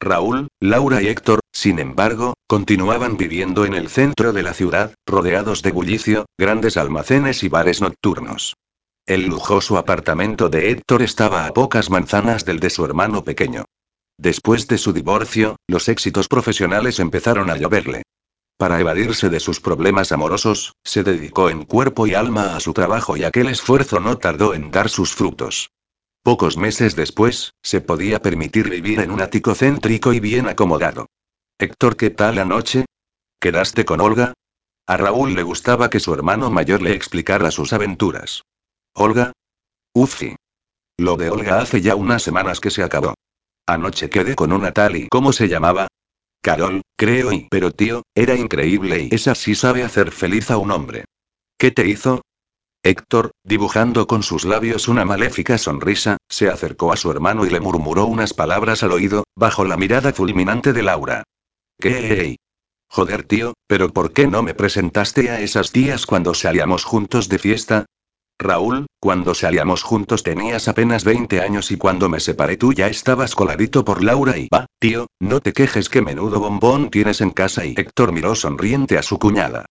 Raúl, 0.00 0.48
Laura 0.60 1.02
y 1.02 1.08
Héctor, 1.08 1.40
sin 1.52 1.78
embargo, 1.80 2.34
continuaban 2.46 3.16
viviendo 3.16 3.64
en 3.64 3.74
el 3.74 3.88
centro 3.88 4.32
de 4.32 4.42
la 4.42 4.54
ciudad, 4.54 4.94
rodeados 5.06 5.62
de 5.62 5.72
bullicio, 5.72 6.26
grandes 6.38 6.76
almacenes 6.76 7.42
y 7.42 7.48
bares 7.48 7.80
nocturnos. 7.80 8.54
El 9.06 9.26
lujoso 9.26 9.76
apartamento 9.76 10.48
de 10.50 10.70
Héctor 10.70 11.02
estaba 11.02 11.46
a 11.46 11.52
pocas 11.52 11.90
manzanas 11.90 12.44
del 12.44 12.60
de 12.60 12.70
su 12.70 12.84
hermano 12.84 13.24
pequeño. 13.24 13.64
Después 14.18 14.68
de 14.68 14.78
su 14.78 14.92
divorcio, 14.92 15.56
los 15.66 15.88
éxitos 15.88 16.28
profesionales 16.28 17.00
empezaron 17.00 17.50
a 17.50 17.56
lloverle. 17.56 18.02
Para 18.56 18.80
evadirse 18.80 19.30
de 19.30 19.40
sus 19.40 19.60
problemas 19.60 20.12
amorosos, 20.12 20.74
se 20.84 21.04
dedicó 21.04 21.48
en 21.48 21.64
cuerpo 21.64 22.06
y 22.06 22.14
alma 22.14 22.56
a 22.56 22.60
su 22.60 22.72
trabajo 22.72 23.16
y 23.16 23.24
aquel 23.24 23.48
esfuerzo 23.48 24.00
no 24.00 24.18
tardó 24.18 24.52
en 24.54 24.70
dar 24.70 24.88
sus 24.88 25.14
frutos. 25.14 25.70
Pocos 26.28 26.58
meses 26.58 26.94
después, 26.94 27.54
se 27.62 27.80
podía 27.80 28.20
permitir 28.20 28.68
vivir 28.68 29.00
en 29.00 29.10
un 29.12 29.22
ático 29.22 29.54
céntrico 29.54 30.12
y 30.12 30.20
bien 30.20 30.46
acomodado. 30.46 31.06
Héctor, 31.58 31.96
¿qué 31.96 32.10
tal 32.10 32.38
anoche? 32.38 32.84
¿Quedaste 33.40 33.86
con 33.86 34.02
Olga? 34.02 34.34
A 34.86 34.98
Raúl 34.98 35.34
le 35.34 35.42
gustaba 35.42 35.88
que 35.88 36.00
su 36.00 36.12
hermano 36.12 36.50
mayor 36.50 36.82
le 36.82 36.92
explicara 36.92 37.50
sus 37.50 37.72
aventuras. 37.72 38.42
¿Olga? 38.92 39.32
Ufi. 39.94 40.36
Lo 40.98 41.16
de 41.16 41.30
Olga 41.30 41.62
hace 41.62 41.80
ya 41.80 41.94
unas 41.94 42.24
semanas 42.24 42.60
que 42.60 42.70
se 42.70 42.82
acabó. 42.82 43.14
Anoche 43.66 44.10
quedé 44.10 44.36
con 44.36 44.52
una 44.52 44.72
tal 44.72 44.96
y 44.96 45.08
¿cómo 45.08 45.32
se 45.32 45.48
llamaba? 45.48 45.88
Carol, 46.42 46.82
creo 46.98 47.32
y... 47.32 47.48
Pero 47.50 47.70
tío, 47.70 48.02
era 48.14 48.34
increíble 48.34 49.08
y 49.10 49.14
esa 49.14 49.34
sí 49.34 49.54
sabe 49.54 49.82
hacer 49.82 50.10
feliz 50.10 50.50
a 50.50 50.58
un 50.58 50.72
hombre. 50.72 51.06
¿Qué 51.56 51.70
te 51.70 51.88
hizo? 51.88 52.20
Héctor, 52.82 53.32
dibujando 53.42 54.06
con 54.06 54.22
sus 54.22 54.44
labios 54.44 54.88
una 54.88 55.04
maléfica 55.04 55.58
sonrisa, 55.58 56.16
se 56.28 56.48
acercó 56.48 56.92
a 56.92 56.96
su 56.96 57.10
hermano 57.10 57.44
y 57.44 57.50
le 57.50 57.60
murmuró 57.60 58.06
unas 58.06 58.34
palabras 58.34 58.82
al 58.82 58.92
oído, 58.92 59.24
bajo 59.34 59.64
la 59.64 59.76
mirada 59.76 60.12
fulminante 60.12 60.72
de 60.72 60.82
Laura. 60.82 61.24
¿Qué? 61.80 62.36
Joder, 62.88 63.24
tío, 63.24 63.54
pero 63.66 63.92
¿por 63.92 64.12
qué 64.12 64.26
no 64.26 64.42
me 64.42 64.54
presentaste 64.54 65.30
a 65.30 65.40
esas 65.40 65.72
tías 65.72 66.06
cuando 66.06 66.34
salíamos 66.34 66.84
juntos 66.84 67.28
de 67.28 67.38
fiesta? 67.38 67.86
Raúl, 68.38 68.86
cuando 69.00 69.34
salíamos 69.34 69.82
juntos 69.82 70.22
tenías 70.22 70.68
apenas 70.68 71.02
20 71.02 71.40
años 71.40 71.72
y 71.72 71.76
cuando 71.76 72.08
me 72.08 72.20
separé 72.20 72.56
tú 72.56 72.72
ya 72.72 72.86
estabas 72.86 73.34
coladito 73.34 73.84
por 73.84 74.04
Laura 74.04 74.38
y 74.38 74.48
va, 74.48 74.66
tío, 74.78 75.08
no 75.18 75.40
te 75.40 75.52
quejes 75.52 75.88
que 75.88 76.02
menudo 76.02 76.38
bombón 76.38 76.90
tienes 76.90 77.20
en 77.20 77.30
casa 77.30 77.66
y 77.66 77.74
Héctor 77.76 78.12
miró 78.12 78.36
sonriente 78.36 78.96
a 78.96 79.02
su 79.02 79.18
cuñada. 79.18 79.66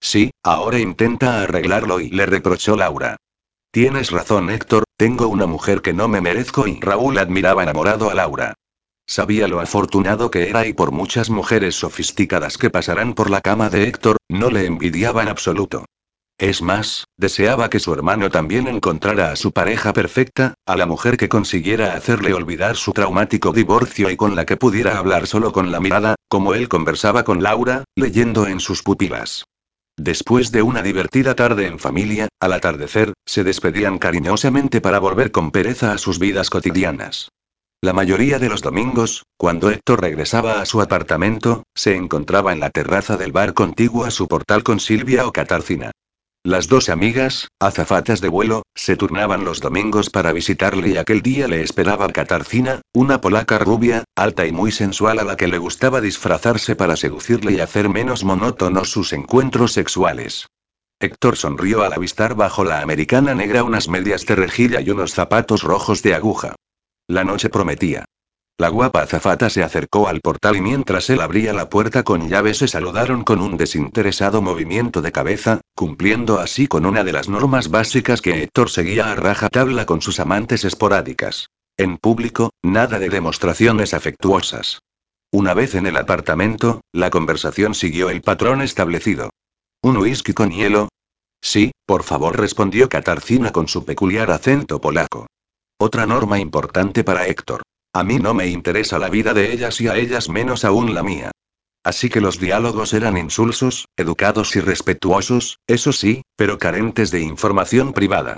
Sí, 0.00 0.30
ahora 0.42 0.78
intenta 0.78 1.42
arreglarlo 1.42 2.00
y 2.00 2.10
le 2.10 2.26
reprochó 2.26 2.76
Laura. 2.76 3.16
Tienes 3.70 4.10
razón 4.10 4.50
Héctor, 4.50 4.84
tengo 4.96 5.28
una 5.28 5.46
mujer 5.46 5.82
que 5.82 5.92
no 5.92 6.08
me 6.08 6.20
merezco 6.20 6.66
y 6.66 6.80
Raúl 6.80 7.18
admiraba 7.18 7.62
enamorado 7.62 8.10
a 8.10 8.14
Laura. 8.14 8.54
Sabía 9.06 9.48
lo 9.48 9.60
afortunado 9.60 10.30
que 10.30 10.48
era 10.48 10.66
y 10.66 10.72
por 10.72 10.92
muchas 10.92 11.30
mujeres 11.30 11.74
sofisticadas 11.74 12.58
que 12.58 12.70
pasarán 12.70 13.14
por 13.14 13.28
la 13.28 13.40
cama 13.40 13.68
de 13.68 13.84
Héctor, 13.84 14.16
no 14.28 14.50
le 14.50 14.66
envidiaba 14.66 15.22
en 15.22 15.28
absoluto. 15.28 15.84
Es 16.38 16.62
más, 16.62 17.04
deseaba 17.18 17.68
que 17.68 17.80
su 17.80 17.92
hermano 17.92 18.30
también 18.30 18.66
encontrara 18.66 19.30
a 19.30 19.36
su 19.36 19.52
pareja 19.52 19.92
perfecta, 19.92 20.54
a 20.64 20.74
la 20.74 20.86
mujer 20.86 21.16
que 21.18 21.28
consiguiera 21.28 21.94
hacerle 21.94 22.32
olvidar 22.32 22.76
su 22.76 22.92
traumático 22.92 23.52
divorcio 23.52 24.10
y 24.10 24.16
con 24.16 24.34
la 24.36 24.46
que 24.46 24.56
pudiera 24.56 24.96
hablar 24.96 25.26
solo 25.26 25.52
con 25.52 25.70
la 25.70 25.80
mirada, 25.80 26.14
como 26.28 26.54
él 26.54 26.68
conversaba 26.68 27.24
con 27.24 27.42
Laura, 27.42 27.84
leyendo 27.94 28.46
en 28.46 28.58
sus 28.58 28.82
pupilas. 28.82 29.44
Después 30.02 30.50
de 30.50 30.62
una 30.62 30.80
divertida 30.80 31.34
tarde 31.34 31.66
en 31.66 31.78
familia, 31.78 32.28
al 32.40 32.54
atardecer, 32.54 33.12
se 33.26 33.44
despedían 33.44 33.98
cariñosamente 33.98 34.80
para 34.80 34.98
volver 34.98 35.30
con 35.30 35.50
pereza 35.50 35.92
a 35.92 35.98
sus 35.98 36.18
vidas 36.18 36.48
cotidianas. 36.48 37.28
La 37.82 37.92
mayoría 37.92 38.38
de 38.38 38.48
los 38.48 38.62
domingos, 38.62 39.24
cuando 39.36 39.68
Héctor 39.68 40.00
regresaba 40.00 40.62
a 40.62 40.64
su 40.64 40.80
apartamento, 40.80 41.64
se 41.74 41.96
encontraba 41.96 42.54
en 42.54 42.60
la 42.60 42.70
terraza 42.70 43.18
del 43.18 43.32
bar 43.32 43.52
contiguo 43.52 44.06
a 44.06 44.10
su 44.10 44.26
portal 44.26 44.62
con 44.62 44.80
Silvia 44.80 45.26
o 45.26 45.32
Catarcina. 45.32 45.90
Las 46.42 46.68
dos 46.68 46.88
amigas, 46.88 47.48
azafatas 47.60 48.22
de 48.22 48.30
vuelo, 48.30 48.62
se 48.74 48.96
turnaban 48.96 49.44
los 49.44 49.60
domingos 49.60 50.08
para 50.08 50.32
visitarle 50.32 50.88
y 50.88 50.96
aquel 50.96 51.20
día 51.20 51.46
le 51.46 51.60
esperaba 51.62 52.08
Catarcina, 52.08 52.80
una 52.94 53.20
polaca 53.20 53.58
rubia, 53.58 54.04
alta 54.16 54.46
y 54.46 54.52
muy 54.52 54.72
sensual 54.72 55.18
a 55.18 55.24
la 55.24 55.36
que 55.36 55.48
le 55.48 55.58
gustaba 55.58 56.00
disfrazarse 56.00 56.76
para 56.76 56.96
seducirle 56.96 57.52
y 57.52 57.60
hacer 57.60 57.90
menos 57.90 58.24
monótonos 58.24 58.90
sus 58.90 59.12
encuentros 59.12 59.72
sexuales. 59.74 60.46
Héctor 60.98 61.36
sonrió 61.36 61.82
al 61.82 61.92
avistar 61.92 62.34
bajo 62.34 62.64
la 62.64 62.80
americana 62.80 63.34
negra 63.34 63.62
unas 63.62 63.88
medias 63.88 64.24
de 64.24 64.36
rejilla 64.36 64.80
y 64.80 64.88
unos 64.88 65.12
zapatos 65.12 65.62
rojos 65.62 66.02
de 66.02 66.14
aguja. 66.14 66.54
La 67.06 67.22
noche 67.22 67.50
prometía. 67.50 68.06
La 68.60 68.68
guapa 68.68 69.00
azafata 69.00 69.48
se 69.48 69.62
acercó 69.62 70.06
al 70.06 70.20
portal 70.20 70.54
y 70.54 70.60
mientras 70.60 71.08
él 71.08 71.22
abría 71.22 71.54
la 71.54 71.70
puerta 71.70 72.02
con 72.02 72.28
llave 72.28 72.52
se 72.52 72.68
saludaron 72.68 73.24
con 73.24 73.40
un 73.40 73.56
desinteresado 73.56 74.42
movimiento 74.42 75.00
de 75.00 75.12
cabeza, 75.12 75.62
cumpliendo 75.74 76.38
así 76.38 76.66
con 76.66 76.84
una 76.84 77.02
de 77.02 77.14
las 77.14 77.30
normas 77.30 77.70
básicas 77.70 78.20
que 78.20 78.42
Héctor 78.42 78.68
seguía 78.68 79.10
a 79.10 79.14
rajatabla 79.14 79.86
con 79.86 80.02
sus 80.02 80.20
amantes 80.20 80.66
esporádicas. 80.66 81.48
En 81.78 81.96
público, 81.96 82.50
nada 82.60 82.98
de 82.98 83.08
demostraciones 83.08 83.94
afectuosas. 83.94 84.80
Una 85.32 85.54
vez 85.54 85.74
en 85.74 85.86
el 85.86 85.96
apartamento, 85.96 86.82
la 86.92 87.08
conversación 87.08 87.74
siguió 87.74 88.10
el 88.10 88.20
patrón 88.20 88.60
establecido. 88.60 89.30
¿Un 89.80 89.96
whisky 89.96 90.34
con 90.34 90.50
hielo? 90.50 90.90
Sí, 91.40 91.72
por 91.86 92.02
favor, 92.02 92.38
respondió 92.38 92.90
Katarzyna 92.90 93.52
con 93.52 93.68
su 93.68 93.86
peculiar 93.86 94.30
acento 94.30 94.82
polaco. 94.82 95.28
Otra 95.78 96.04
norma 96.04 96.38
importante 96.38 97.04
para 97.04 97.26
Héctor. 97.26 97.62
A 97.92 98.04
mí 98.04 98.20
no 98.20 98.34
me 98.34 98.46
interesa 98.46 99.00
la 99.00 99.08
vida 99.08 99.34
de 99.34 99.52
ellas 99.52 99.80
y 99.80 99.88
a 99.88 99.96
ellas 99.96 100.28
menos 100.28 100.64
aún 100.64 100.94
la 100.94 101.02
mía. 101.02 101.32
Así 101.82 102.08
que 102.08 102.20
los 102.20 102.38
diálogos 102.38 102.92
eran 102.92 103.16
insulsos, 103.16 103.86
educados 103.96 104.54
y 104.54 104.60
respetuosos, 104.60 105.58
eso 105.66 105.92
sí, 105.92 106.22
pero 106.36 106.58
carentes 106.58 107.10
de 107.10 107.20
información 107.20 107.92
privada. 107.92 108.36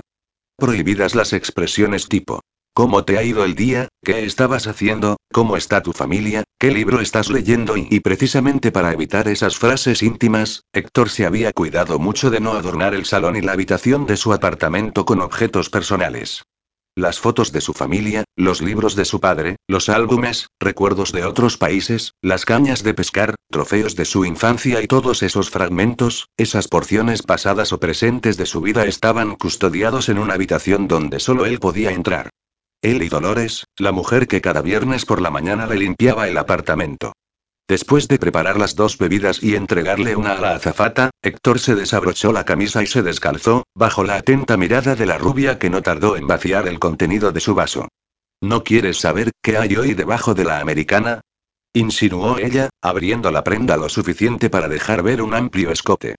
Prohibidas 0.57 1.13
las 1.13 1.33
expresiones 1.33 2.09
tipo, 2.09 2.39
¿cómo 2.73 3.05
te 3.05 3.19
ha 3.19 3.23
ido 3.23 3.45
el 3.45 3.53
día? 3.53 3.89
¿Qué 4.03 4.25
estabas 4.25 4.65
haciendo? 4.65 5.17
¿Cómo 5.31 5.55
está 5.55 5.83
tu 5.83 5.93
familia? 5.93 6.43
¿Qué 6.57 6.71
libro 6.71 6.99
estás 6.99 7.29
leyendo? 7.29 7.77
Y, 7.77 7.87
y 7.91 7.99
precisamente 7.99 8.71
para 8.71 8.91
evitar 8.91 9.27
esas 9.27 9.57
frases 9.57 10.01
íntimas, 10.01 10.63
Héctor 10.73 11.09
se 11.09 11.27
había 11.27 11.51
cuidado 11.51 11.99
mucho 11.99 12.31
de 12.31 12.39
no 12.39 12.53
adornar 12.53 12.95
el 12.95 13.05
salón 13.05 13.35
y 13.35 13.41
la 13.41 13.51
habitación 13.51 14.07
de 14.07 14.17
su 14.17 14.33
apartamento 14.33 15.05
con 15.05 15.21
objetos 15.21 15.69
personales. 15.69 16.43
Las 16.95 17.19
fotos 17.19 17.51
de 17.51 17.59
su 17.59 17.73
familia, 17.73 18.23
los 18.35 18.61
libros 18.61 18.95
de 18.95 19.05
su 19.05 19.19
padre, 19.19 19.55
los 19.67 19.89
álbumes, 19.89 20.49
recuerdos 20.59 21.11
de 21.11 21.25
otros 21.25 21.57
países, 21.57 22.13
las 22.21 22.45
cañas 22.45 22.83
de 22.83 22.93
pescar, 22.93 23.33
trofeos 23.49 23.95
de 23.95 24.05
su 24.05 24.25
infancia 24.25 24.79
y 24.79 24.85
todos 24.85 25.23
esos 25.23 25.49
fragmentos, 25.49 26.27
esas 26.37 26.67
porciones 26.67 27.23
pasadas 27.23 27.73
o 27.73 27.79
presentes 27.79 28.37
de 28.37 28.45
su 28.45 28.61
vida 28.61 28.85
estaban 28.85 29.35
custodiados 29.37 30.07
en 30.07 30.19
una 30.19 30.35
habitación 30.35 30.87
donde 30.87 31.19
solo 31.19 31.47
él 31.47 31.59
podía 31.59 31.89
entrar. 31.89 32.29
Él 32.83 33.01
y 33.01 33.09
Dolores, 33.09 33.65
la 33.77 33.91
mujer 33.91 34.27
que 34.27 34.41
cada 34.41 34.61
viernes 34.61 35.05
por 35.05 35.19
la 35.19 35.31
mañana 35.31 35.65
le 35.65 35.77
limpiaba 35.77 36.27
el 36.27 36.37
apartamento. 36.37 37.13
Después 37.67 38.09
de 38.09 38.19
preparar 38.19 38.57
las 38.57 38.75
dos 38.75 38.97
bebidas 38.97 39.41
y 39.41 39.55
entregarle 39.55 40.17
una 40.17 40.33
a 40.33 40.39
la 40.39 40.55
azafata, 40.55 41.11
Héctor 41.21 41.59
se 41.59 41.75
desabrochó 41.75 42.33
la 42.33 42.43
camisa 42.43 42.83
y 42.83 42.87
se 42.87 43.03
descalzó, 43.03 43.63
bajo 43.73 44.03
la 44.03 44.15
atenta 44.15 44.57
mirada 44.57 44.95
de 44.95 45.05
la 45.05 45.17
rubia 45.17 45.59
que 45.59 45.69
no 45.69 45.81
tardó 45.81 46.17
en 46.17 46.27
vaciar 46.27 46.67
el 46.67 46.79
contenido 46.79 47.31
de 47.31 47.39
su 47.39 47.55
vaso. 47.55 47.87
¿No 48.41 48.65
quieres 48.65 48.97
saber 48.97 49.31
qué 49.41 49.57
hay 49.57 49.77
hoy 49.77 49.93
debajo 49.93 50.33
de 50.33 50.43
la 50.43 50.59
americana? 50.59 51.21
insinuó 51.73 52.37
ella, 52.37 52.69
abriendo 52.81 53.31
la 53.31 53.43
prenda 53.45 53.77
lo 53.77 53.87
suficiente 53.87 54.49
para 54.49 54.67
dejar 54.67 55.01
ver 55.01 55.21
un 55.21 55.33
amplio 55.33 55.71
escote. 55.71 56.15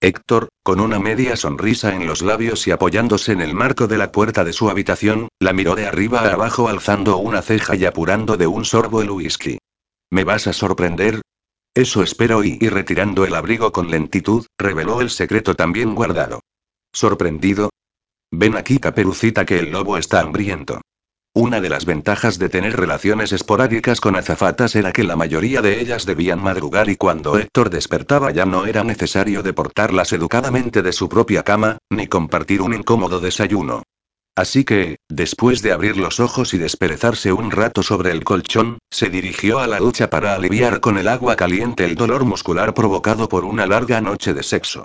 Héctor, 0.00 0.48
con 0.62 0.80
una 0.80 0.98
media 0.98 1.36
sonrisa 1.36 1.94
en 1.94 2.06
los 2.06 2.22
labios 2.22 2.66
y 2.66 2.70
apoyándose 2.70 3.32
en 3.32 3.42
el 3.42 3.54
marco 3.54 3.86
de 3.86 3.98
la 3.98 4.12
puerta 4.12 4.44
de 4.44 4.54
su 4.54 4.70
habitación, 4.70 5.28
la 5.40 5.52
miró 5.52 5.74
de 5.74 5.86
arriba 5.86 6.20
a 6.20 6.32
abajo 6.32 6.68
alzando 6.68 7.18
una 7.18 7.42
ceja 7.42 7.76
y 7.76 7.84
apurando 7.84 8.36
de 8.36 8.46
un 8.46 8.64
sorbo 8.64 9.02
el 9.02 9.10
whisky. 9.10 9.58
¿Me 10.10 10.24
vas 10.24 10.46
a 10.46 10.52
sorprender? 10.52 11.20
Eso 11.74 12.02
espero 12.02 12.42
y, 12.44 12.58
y 12.60 12.68
retirando 12.68 13.24
el 13.24 13.34
abrigo 13.34 13.72
con 13.72 13.90
lentitud, 13.90 14.46
reveló 14.58 15.00
el 15.00 15.10
secreto 15.10 15.54
también 15.54 15.94
guardado. 15.94 16.40
¿Sorprendido? 16.92 17.70
Ven 18.32 18.56
aquí, 18.56 18.78
caperucita, 18.78 19.44
que 19.44 19.58
el 19.58 19.70
lobo 19.70 19.98
está 19.98 20.20
hambriento. 20.20 20.80
Una 21.34 21.60
de 21.60 21.68
las 21.68 21.84
ventajas 21.84 22.38
de 22.38 22.48
tener 22.48 22.76
relaciones 22.76 23.30
esporádicas 23.30 24.00
con 24.00 24.16
azafatas 24.16 24.74
era 24.74 24.92
que 24.92 25.04
la 25.04 25.16
mayoría 25.16 25.60
de 25.60 25.80
ellas 25.80 26.06
debían 26.06 26.42
madrugar 26.42 26.88
y 26.88 26.96
cuando 26.96 27.36
Héctor 27.36 27.68
despertaba 27.68 28.30
ya 28.30 28.46
no 28.46 28.64
era 28.64 28.84
necesario 28.84 29.42
deportarlas 29.42 30.14
educadamente 30.14 30.80
de 30.80 30.94
su 30.94 31.10
propia 31.10 31.42
cama, 31.42 31.76
ni 31.90 32.06
compartir 32.06 32.62
un 32.62 32.72
incómodo 32.72 33.20
desayuno. 33.20 33.82
Así 34.36 34.64
que, 34.64 34.98
después 35.08 35.62
de 35.62 35.72
abrir 35.72 35.96
los 35.96 36.20
ojos 36.20 36.52
y 36.52 36.58
desperezarse 36.58 37.32
un 37.32 37.50
rato 37.50 37.82
sobre 37.82 38.10
el 38.10 38.22
colchón, 38.22 38.78
se 38.90 39.08
dirigió 39.08 39.60
a 39.60 39.66
la 39.66 39.78
ducha 39.78 40.10
para 40.10 40.34
aliviar 40.34 40.80
con 40.80 40.98
el 40.98 41.08
agua 41.08 41.36
caliente 41.36 41.86
el 41.86 41.94
dolor 41.94 42.26
muscular 42.26 42.74
provocado 42.74 43.30
por 43.30 43.46
una 43.46 43.66
larga 43.66 44.02
noche 44.02 44.34
de 44.34 44.42
sexo. 44.42 44.84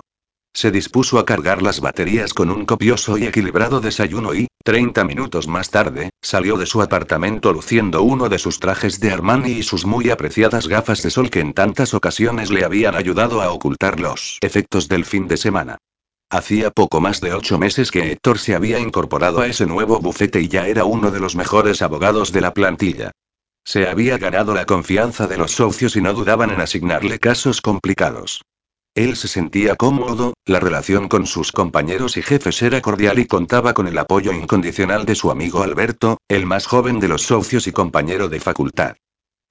Se 0.54 0.70
dispuso 0.70 1.18
a 1.18 1.26
cargar 1.26 1.60
las 1.60 1.80
baterías 1.80 2.32
con 2.32 2.50
un 2.50 2.64
copioso 2.64 3.18
y 3.18 3.24
equilibrado 3.24 3.80
desayuno 3.80 4.34
y, 4.34 4.48
30 4.64 5.04
minutos 5.04 5.48
más 5.48 5.70
tarde, 5.70 6.10
salió 6.22 6.56
de 6.56 6.66
su 6.66 6.80
apartamento 6.80 7.52
luciendo 7.52 8.02
uno 8.02 8.30
de 8.30 8.38
sus 8.38 8.58
trajes 8.58 9.00
de 9.00 9.12
Armani 9.12 9.50
y 9.50 9.62
sus 9.62 9.84
muy 9.84 10.08
apreciadas 10.08 10.66
gafas 10.66 11.02
de 11.02 11.10
sol 11.10 11.28
que 11.28 11.40
en 11.40 11.52
tantas 11.52 11.92
ocasiones 11.92 12.50
le 12.50 12.64
habían 12.64 12.94
ayudado 12.94 13.42
a 13.42 13.50
ocultar 13.50 14.00
los 14.00 14.38
efectos 14.40 14.88
del 14.88 15.04
fin 15.04 15.28
de 15.28 15.36
semana. 15.36 15.78
Hacía 16.32 16.70
poco 16.70 17.02
más 17.02 17.20
de 17.20 17.34
ocho 17.34 17.58
meses 17.58 17.90
que 17.90 18.10
Héctor 18.10 18.38
se 18.38 18.54
había 18.54 18.78
incorporado 18.78 19.42
a 19.42 19.48
ese 19.48 19.66
nuevo 19.66 20.00
bufete 20.00 20.40
y 20.40 20.48
ya 20.48 20.66
era 20.66 20.86
uno 20.86 21.10
de 21.10 21.20
los 21.20 21.36
mejores 21.36 21.82
abogados 21.82 22.32
de 22.32 22.40
la 22.40 22.54
plantilla. 22.54 23.10
Se 23.66 23.86
había 23.86 24.16
ganado 24.16 24.54
la 24.54 24.64
confianza 24.64 25.26
de 25.26 25.36
los 25.36 25.52
socios 25.52 25.94
y 25.94 26.00
no 26.00 26.14
dudaban 26.14 26.48
en 26.48 26.62
asignarle 26.62 27.18
casos 27.18 27.60
complicados. 27.60 28.40
Él 28.94 29.16
se 29.16 29.28
sentía 29.28 29.76
cómodo, 29.76 30.32
la 30.46 30.58
relación 30.58 31.10
con 31.10 31.26
sus 31.26 31.52
compañeros 31.52 32.16
y 32.16 32.22
jefes 32.22 32.62
era 32.62 32.80
cordial 32.80 33.18
y 33.18 33.26
contaba 33.26 33.74
con 33.74 33.86
el 33.86 33.98
apoyo 33.98 34.32
incondicional 34.32 35.04
de 35.04 35.16
su 35.16 35.30
amigo 35.30 35.62
Alberto, 35.62 36.16
el 36.28 36.46
más 36.46 36.66
joven 36.66 36.98
de 36.98 37.08
los 37.08 37.24
socios 37.24 37.66
y 37.66 37.72
compañero 37.72 38.30
de 38.30 38.40
facultad. 38.40 38.94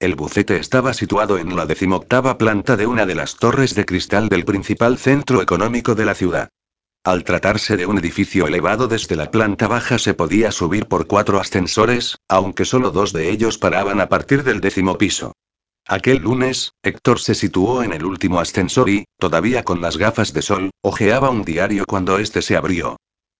El 0.00 0.16
bufete 0.16 0.56
estaba 0.56 0.94
situado 0.94 1.38
en 1.38 1.54
la 1.54 1.66
decimoctava 1.66 2.38
planta 2.38 2.76
de 2.76 2.88
una 2.88 3.06
de 3.06 3.14
las 3.14 3.36
torres 3.36 3.76
de 3.76 3.84
cristal 3.84 4.28
del 4.28 4.44
principal 4.44 4.98
centro 4.98 5.42
económico 5.42 5.94
de 5.94 6.06
la 6.06 6.16
ciudad. 6.16 6.48
Al 7.04 7.24
tratarse 7.24 7.76
de 7.76 7.84
un 7.84 7.98
edificio 7.98 8.46
elevado 8.46 8.86
desde 8.86 9.16
la 9.16 9.32
planta 9.32 9.66
baja 9.66 9.98
se 9.98 10.14
podía 10.14 10.52
subir 10.52 10.86
por 10.86 11.08
cuatro 11.08 11.40
ascensores, 11.40 12.18
aunque 12.28 12.64
solo 12.64 12.92
dos 12.92 13.12
de 13.12 13.28
ellos 13.28 13.58
paraban 13.58 14.00
a 14.00 14.08
partir 14.08 14.44
del 14.44 14.60
décimo 14.60 14.96
piso. 14.98 15.32
Aquel 15.88 16.18
lunes, 16.18 16.74
Héctor 16.80 17.18
se 17.18 17.34
situó 17.34 17.82
en 17.82 17.92
el 17.92 18.04
último 18.04 18.38
ascensor 18.38 18.88
y, 18.88 19.04
todavía 19.18 19.64
con 19.64 19.80
las 19.80 19.96
gafas 19.96 20.32
de 20.32 20.42
sol, 20.42 20.70
hojeaba 20.80 21.30
un 21.30 21.42
diario 21.42 21.86
cuando 21.88 22.20
este 22.20 22.40
se 22.40 22.56
abrió. 22.56 22.96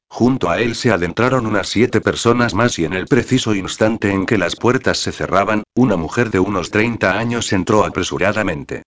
Junto 0.09 0.51
a 0.51 0.59
él 0.59 0.75
se 0.75 0.91
adentraron 0.91 1.47
unas 1.47 1.69
siete 1.69 2.01
personas 2.01 2.55
más 2.55 2.81
y 2.81 2.85
en 2.85 2.95
el 2.95 3.07
preciso 3.07 3.55
instante 3.55 4.11
en 4.11 4.27
que 4.27 4.39
las 4.39 4.57
puertas 4.57 4.99
se 4.99 5.13
cerraban, 5.13 5.63
una 5.77 5.97
mujer 5.97 6.31
de 6.31 6.41
unos 6.41 6.73
30 6.73 7.17
años 7.17 7.53
entró 7.53 7.85
apresuradamente. 7.85 8.83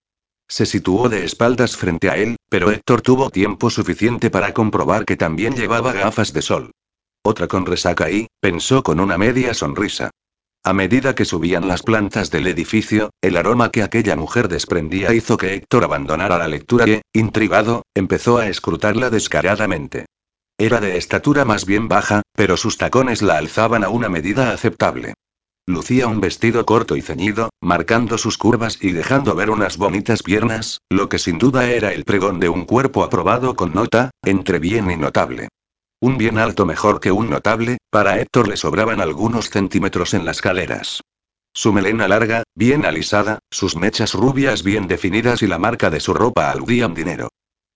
Se 0.47 0.65
situó 0.65 1.09
de 1.09 1.25
espaldas 1.25 1.75
frente 1.75 2.09
a 2.09 2.17
él, 2.17 2.35
pero 2.49 2.71
Héctor 2.71 3.01
tuvo 3.01 3.29
tiempo 3.29 3.69
suficiente 3.69 4.29
para 4.29 4.53
comprobar 4.53 5.05
que 5.05 5.17
también 5.17 5.55
llevaba 5.55 5.93
gafas 5.93 6.33
de 6.33 6.41
sol. 6.41 6.71
Otra 7.23 7.47
con 7.47 7.65
resaca 7.65 8.11
y, 8.11 8.27
pensó 8.39 8.83
con 8.83 8.99
una 8.99 9.17
media 9.17 9.53
sonrisa. 9.53 10.11
A 10.63 10.73
medida 10.73 11.15
que 11.15 11.25
subían 11.25 11.67
las 11.67 11.83
plantas 11.83 12.31
del 12.31 12.47
edificio, 12.47 13.11
el 13.21 13.37
aroma 13.37 13.71
que 13.71 13.83
aquella 13.83 14.15
mujer 14.15 14.47
desprendía 14.47 15.13
hizo 15.13 15.37
que 15.37 15.53
Héctor 15.53 15.83
abandonara 15.83 16.37
la 16.37 16.47
lectura 16.47 16.87
y, 16.87 17.01
intrigado, 17.13 17.83
empezó 17.93 18.37
a 18.37 18.47
escrutarla 18.47 19.09
descaradamente. 19.09 20.05
Era 20.57 20.79
de 20.79 20.97
estatura 20.97 21.45
más 21.45 21.65
bien 21.65 21.87
baja, 21.87 22.21
pero 22.33 22.57
sus 22.57 22.77
tacones 22.77 23.21
la 23.21 23.37
alzaban 23.37 23.83
a 23.83 23.89
una 23.89 24.09
medida 24.09 24.51
aceptable. 24.51 25.13
Lucía 25.67 26.07
un 26.07 26.21
vestido 26.21 26.63
corto 26.63 26.95
y 26.95 27.01
ceñido, 27.01 27.49
marcando 27.59 28.19
sus 28.19 28.37
curvas 28.37 28.77
y 28.81 28.91
dejando 28.91 29.33
ver 29.33 29.49
unas 29.49 29.77
bonitas 29.77 30.21
piernas, 30.21 30.81
lo 30.91 31.09
que 31.09 31.17
sin 31.17 31.39
duda 31.39 31.67
era 31.71 31.91
el 31.91 32.05
pregón 32.05 32.39
de 32.39 32.49
un 32.49 32.65
cuerpo 32.65 33.03
aprobado 33.03 33.55
con 33.55 33.73
nota, 33.73 34.11
entre 34.23 34.59
bien 34.59 34.91
y 34.91 34.95
notable. 34.95 35.47
Un 35.99 36.19
bien 36.19 36.37
alto 36.37 36.67
mejor 36.67 36.99
que 36.99 37.11
un 37.11 37.31
notable, 37.31 37.79
para 37.89 38.19
Héctor 38.19 38.47
le 38.47 38.57
sobraban 38.57 39.01
algunos 39.01 39.49
centímetros 39.49 40.13
en 40.13 40.23
las 40.23 40.39
caderas. 40.39 41.01
Su 41.51 41.73
melena 41.73 42.07
larga, 42.07 42.43
bien 42.53 42.85
alisada, 42.85 43.39
sus 43.49 43.75
mechas 43.75 44.13
rubias 44.13 44.61
bien 44.61 44.87
definidas 44.87 45.41
y 45.41 45.47
la 45.47 45.57
marca 45.57 45.89
de 45.89 45.99
su 45.99 46.13
ropa 46.13 46.51
aludían 46.51 46.93
dinero. 46.93 47.29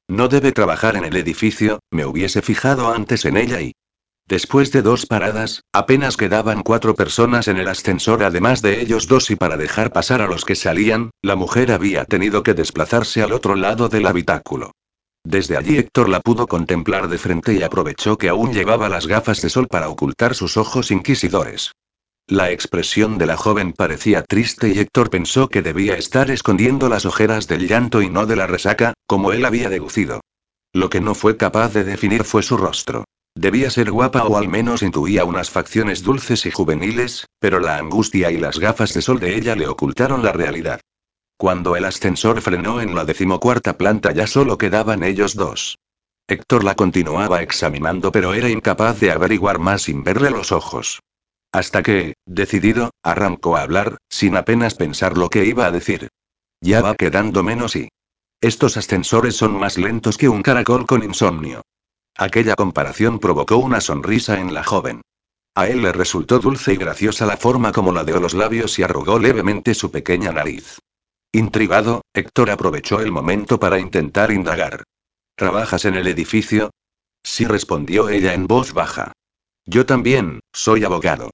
No 0.07 0.27
debe 0.27 0.51
trabajar 0.51 0.95
en 0.95 1.05
el 1.05 1.15
edificio, 1.15 1.79
me 1.89 2.05
hubiese 2.05 2.43
fijado 2.43 2.93
antes 2.93 3.25
en 3.25 3.37
ella 3.37 3.61
y... 3.61 3.73
Después 4.29 4.71
de 4.71 4.83
dos 4.83 5.07
paradas, 5.07 5.63
apenas 5.73 6.15
quedaban 6.15 6.61
cuatro 6.61 6.93
personas 6.93 7.47
en 7.47 7.57
el 7.57 7.67
ascensor 7.67 8.23
además 8.23 8.61
de 8.61 8.79
ellos 8.79 9.07
dos 9.07 9.31
y 9.31 9.35
para 9.35 9.57
dejar 9.57 9.91
pasar 9.91 10.21
a 10.21 10.27
los 10.27 10.45
que 10.45 10.53
salían, 10.53 11.09
la 11.23 11.35
mujer 11.35 11.71
había 11.71 12.05
tenido 12.05 12.43
que 12.43 12.53
desplazarse 12.53 13.23
al 13.23 13.31
otro 13.31 13.55
lado 13.55 13.89
del 13.89 14.05
habitáculo. 14.05 14.69
Desde 15.23 15.57
allí 15.57 15.79
Héctor 15.79 16.09
la 16.09 16.19
pudo 16.19 16.45
contemplar 16.45 17.07
de 17.07 17.17
frente 17.17 17.53
y 17.53 17.63
aprovechó 17.63 18.19
que 18.19 18.29
aún 18.29 18.53
llevaba 18.53 18.87
las 18.87 19.07
gafas 19.07 19.41
de 19.41 19.49
sol 19.49 19.67
para 19.67 19.89
ocultar 19.89 20.35
sus 20.35 20.57
ojos 20.57 20.91
inquisidores. 20.91 21.71
La 22.27 22.51
expresión 22.51 23.17
de 23.17 23.25
la 23.25 23.35
joven 23.35 23.73
parecía 23.73 24.21
triste 24.21 24.69
y 24.69 24.77
Héctor 24.77 25.09
pensó 25.09 25.49
que 25.49 25.63
debía 25.63 25.95
estar 25.95 26.29
escondiendo 26.29 26.87
las 26.87 27.07
ojeras 27.07 27.47
del 27.47 27.67
llanto 27.67 28.03
y 28.03 28.11
no 28.11 28.27
de 28.27 28.35
la 28.35 28.45
resaca, 28.45 28.93
como 29.07 29.31
él 29.31 29.43
había 29.43 29.69
deducido. 29.69 30.21
Lo 30.71 30.91
que 30.91 31.01
no 31.01 31.15
fue 31.15 31.35
capaz 31.35 31.73
de 31.73 31.83
definir 31.83 32.23
fue 32.23 32.43
su 32.43 32.57
rostro. 32.57 33.05
Debía 33.39 33.69
ser 33.69 33.89
guapa 33.89 34.25
o 34.25 34.35
al 34.35 34.49
menos 34.49 34.83
intuía 34.83 35.23
unas 35.23 35.49
facciones 35.49 36.03
dulces 36.03 36.45
y 36.45 36.51
juveniles, 36.51 37.25
pero 37.39 37.61
la 37.61 37.77
angustia 37.77 38.31
y 38.31 38.37
las 38.37 38.59
gafas 38.59 38.93
de 38.93 39.01
sol 39.01 39.21
de 39.21 39.37
ella 39.37 39.55
le 39.55 39.65
ocultaron 39.65 40.25
la 40.25 40.33
realidad. 40.33 40.81
Cuando 41.37 41.77
el 41.77 41.85
ascensor 41.85 42.41
frenó 42.41 42.81
en 42.81 42.95
la 42.95 43.05
decimocuarta 43.05 43.77
planta 43.77 44.11
ya 44.11 44.27
solo 44.27 44.57
quedaban 44.57 45.03
ellos 45.03 45.35
dos. 45.35 45.77
Héctor 46.27 46.65
la 46.65 46.75
continuaba 46.75 47.41
examinando 47.41 48.11
pero 48.11 48.33
era 48.33 48.49
incapaz 48.49 48.99
de 48.99 49.13
averiguar 49.13 49.57
más 49.57 49.83
sin 49.83 50.03
verle 50.03 50.31
los 50.31 50.51
ojos. 50.51 50.99
Hasta 51.53 51.81
que, 51.81 52.15
decidido, 52.25 52.91
arrancó 53.03 53.55
a 53.55 53.61
hablar, 53.61 53.99
sin 54.09 54.35
apenas 54.35 54.75
pensar 54.75 55.17
lo 55.17 55.29
que 55.29 55.45
iba 55.45 55.65
a 55.65 55.71
decir. 55.71 56.09
Ya 56.59 56.81
va 56.81 56.93
quedando 56.93 57.41
menos 57.41 57.77
y... 57.77 57.87
Estos 58.41 58.75
ascensores 58.75 59.37
son 59.37 59.57
más 59.57 59.77
lentos 59.77 60.17
que 60.17 60.27
un 60.27 60.41
caracol 60.41 60.85
con 60.85 61.03
insomnio. 61.03 61.61
Aquella 62.21 62.55
comparación 62.55 63.19
provocó 63.19 63.55
una 63.55 63.79
sonrisa 63.79 64.41
en 64.41 64.53
la 64.53 64.61
joven. 64.61 65.01
A 65.55 65.69
él 65.69 65.81
le 65.81 65.93
resultó 65.93 66.39
dulce 66.39 66.73
y 66.73 66.75
graciosa 66.75 67.25
la 67.25 67.37
forma 67.37 67.71
como 67.71 67.93
la 67.93 68.03
de 68.03 68.19
los 68.19 68.33
labios 68.33 68.77
y 68.77 68.83
arrugó 68.83 69.19
levemente 69.19 69.73
su 69.73 69.89
pequeña 69.89 70.33
nariz. 70.33 70.79
Intrigado, 71.31 72.01
Héctor 72.13 72.49
aprovechó 72.49 72.99
el 72.99 73.13
momento 73.13 73.57
para 73.57 73.79
intentar 73.79 74.31
indagar. 74.31 74.83
¿Trabajas 75.37 75.85
en 75.85 75.95
el 75.95 76.07
edificio? 76.07 76.71
Sí 77.23 77.45
respondió 77.45 78.09
ella 78.09 78.33
en 78.33 78.47
voz 78.47 78.73
baja. 78.73 79.13
Yo 79.65 79.85
también, 79.85 80.41
soy 80.51 80.83
abogado. 80.83 81.31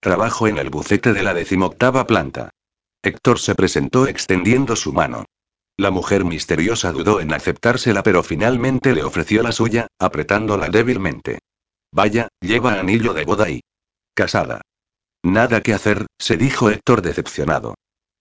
Trabajo 0.00 0.48
en 0.48 0.58
el 0.58 0.68
bucete 0.68 1.14
de 1.14 1.22
la 1.22 1.32
decimoctava 1.32 2.06
planta. 2.06 2.50
Héctor 3.02 3.38
se 3.38 3.54
presentó 3.54 4.06
extendiendo 4.06 4.76
su 4.76 4.92
mano. 4.92 5.24
La 5.78 5.90
mujer 5.90 6.24
misteriosa 6.24 6.90
dudó 6.92 7.20
en 7.20 7.34
aceptársela 7.34 8.02
pero 8.02 8.22
finalmente 8.22 8.94
le 8.94 9.04
ofreció 9.04 9.42
la 9.42 9.52
suya, 9.52 9.88
apretándola 9.98 10.68
débilmente. 10.68 11.40
Vaya, 11.92 12.28
lleva 12.40 12.80
anillo 12.80 13.12
de 13.12 13.24
boda 13.24 13.50
y... 13.50 13.60
Casada. 14.14 14.62
Nada 15.22 15.60
que 15.60 15.74
hacer, 15.74 16.06
se 16.18 16.38
dijo 16.38 16.70
Héctor 16.70 17.02
decepcionado. 17.02 17.74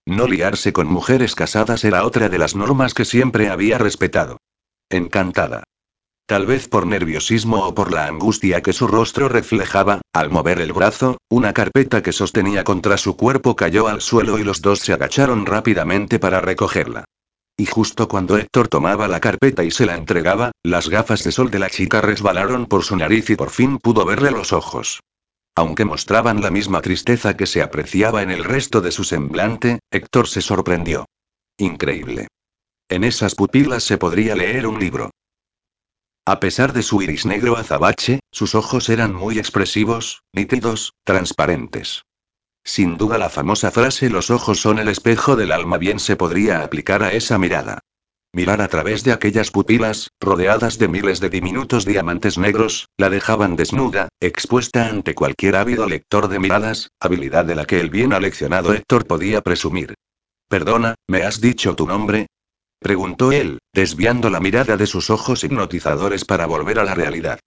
No 0.05 0.27
liarse 0.27 0.73
con 0.73 0.87
mujeres 0.87 1.33
casadas 1.33 1.85
era 1.85 2.05
otra 2.05 2.27
de 2.27 2.37
las 2.37 2.55
normas 2.55 2.93
que 2.93 3.05
siempre 3.05 3.49
había 3.49 3.77
respetado. 3.77 4.37
Encantada. 4.89 5.63
Tal 6.27 6.45
vez 6.45 6.67
por 6.67 6.85
nerviosismo 6.85 7.65
o 7.65 7.73
por 7.73 7.93
la 7.93 8.07
angustia 8.07 8.61
que 8.61 8.73
su 8.73 8.87
rostro 8.87 9.29
reflejaba, 9.29 10.01
al 10.11 10.29
mover 10.29 10.59
el 10.59 10.73
brazo, 10.73 11.17
una 11.29 11.53
carpeta 11.53 12.03
que 12.03 12.11
sostenía 12.11 12.63
contra 12.63 12.97
su 12.97 13.15
cuerpo 13.15 13.55
cayó 13.55 13.87
al 13.87 14.01
suelo 14.01 14.39
y 14.39 14.43
los 14.43 14.61
dos 14.61 14.79
se 14.79 14.91
agacharon 14.91 15.45
rápidamente 15.45 16.19
para 16.19 16.41
recogerla. 16.41 17.05
Y 17.57 17.65
justo 17.65 18.07
cuando 18.07 18.37
Héctor 18.37 18.67
tomaba 18.67 19.07
la 19.07 19.21
carpeta 19.21 19.63
y 19.63 19.71
se 19.71 19.85
la 19.85 19.95
entregaba, 19.95 20.51
las 20.63 20.89
gafas 20.89 21.23
de 21.23 21.31
sol 21.31 21.51
de 21.51 21.59
la 21.59 21.69
chica 21.69 22.01
resbalaron 22.01 22.65
por 22.65 22.83
su 22.83 22.97
nariz 22.97 23.29
y 23.29 23.35
por 23.35 23.49
fin 23.49 23.77
pudo 23.77 24.05
verle 24.05 24.31
los 24.31 24.51
ojos. 24.51 24.99
Aunque 25.55 25.85
mostraban 25.85 26.41
la 26.41 26.51
misma 26.51 26.81
tristeza 26.81 27.37
que 27.37 27.45
se 27.45 27.61
apreciaba 27.61 28.21
en 28.23 28.31
el 28.31 28.43
resto 28.43 28.81
de 28.81 28.91
su 28.91 29.05
semblante, 29.05 29.79
Héctor 29.89 30.27
se 30.27 30.41
sorprendió. 30.41 31.05
Increíble. 31.57 32.27
En 32.89 33.05
esas 33.05 33.35
pupilas 33.35 33.83
se 33.83 33.97
podría 33.97 34.35
leer 34.35 34.67
un 34.67 34.79
libro. 34.79 35.11
A 36.25 36.39
pesar 36.41 36.73
de 36.73 36.83
su 36.83 37.01
iris 37.01 37.25
negro 37.25 37.55
azabache, 37.55 38.19
sus 38.31 38.53
ojos 38.53 38.89
eran 38.89 39.13
muy 39.13 39.39
expresivos, 39.39 40.23
nítidos, 40.33 40.93
transparentes. 41.05 42.03
Sin 42.65 42.97
duda 42.97 43.19
la 43.19 43.29
famosa 43.29 43.69
frase 43.69 44.09
los 44.09 44.31
ojos 44.31 44.59
son 44.59 44.79
el 44.79 44.87
espejo 44.87 45.35
del 45.35 45.51
alma 45.51 45.77
bien 45.77 45.99
se 45.99 46.15
podría 46.15 46.63
aplicar 46.63 47.03
a 47.03 47.13
esa 47.13 47.37
mirada. 47.37 47.79
Mirar 48.33 48.59
a 48.59 48.67
través 48.67 49.03
de 49.03 49.13
aquellas 49.13 49.51
pupilas, 49.51 50.09
rodeadas 50.19 50.79
de 50.79 50.87
miles 50.87 51.19
de 51.19 51.29
diminutos 51.29 51.85
diamantes 51.85 52.39
negros, 52.39 52.89
la 52.97 53.09
dejaban 53.11 53.55
desnuda, 53.55 54.09
expuesta 54.19 54.87
ante 54.87 55.13
cualquier 55.13 55.55
ávido 55.55 55.87
lector 55.87 56.27
de 56.27 56.39
miradas, 56.39 56.89
habilidad 56.99 57.45
de 57.45 57.55
la 57.55 57.65
que 57.65 57.79
el 57.79 57.91
bien 57.91 58.11
aleccionado 58.13 58.73
Héctor 58.73 59.05
podía 59.05 59.41
presumir. 59.41 59.93
Perdona, 60.49 60.95
¿me 61.07 61.23
has 61.23 61.39
dicho 61.39 61.75
tu 61.75 61.87
nombre? 61.87 62.27
preguntó 62.79 63.31
él, 63.31 63.59
desviando 63.73 64.29
la 64.29 64.39
mirada 64.39 64.75
de 64.75 64.87
sus 64.87 65.11
ojos 65.11 65.43
hipnotizadores 65.43 66.25
para 66.25 66.47
volver 66.47 66.79
a 66.79 66.83
la 66.83 66.95
realidad. 66.95 67.39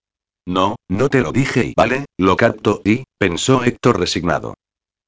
No, 0.46 0.76
no 0.88 1.08
te 1.10 1.20
lo 1.20 1.32
dije 1.32 1.66
y 1.66 1.74
vale, 1.76 2.06
lo 2.16 2.36
capto, 2.36 2.80
y, 2.84 3.04
pensó 3.18 3.64
Héctor 3.64 4.00
resignado. 4.00 4.54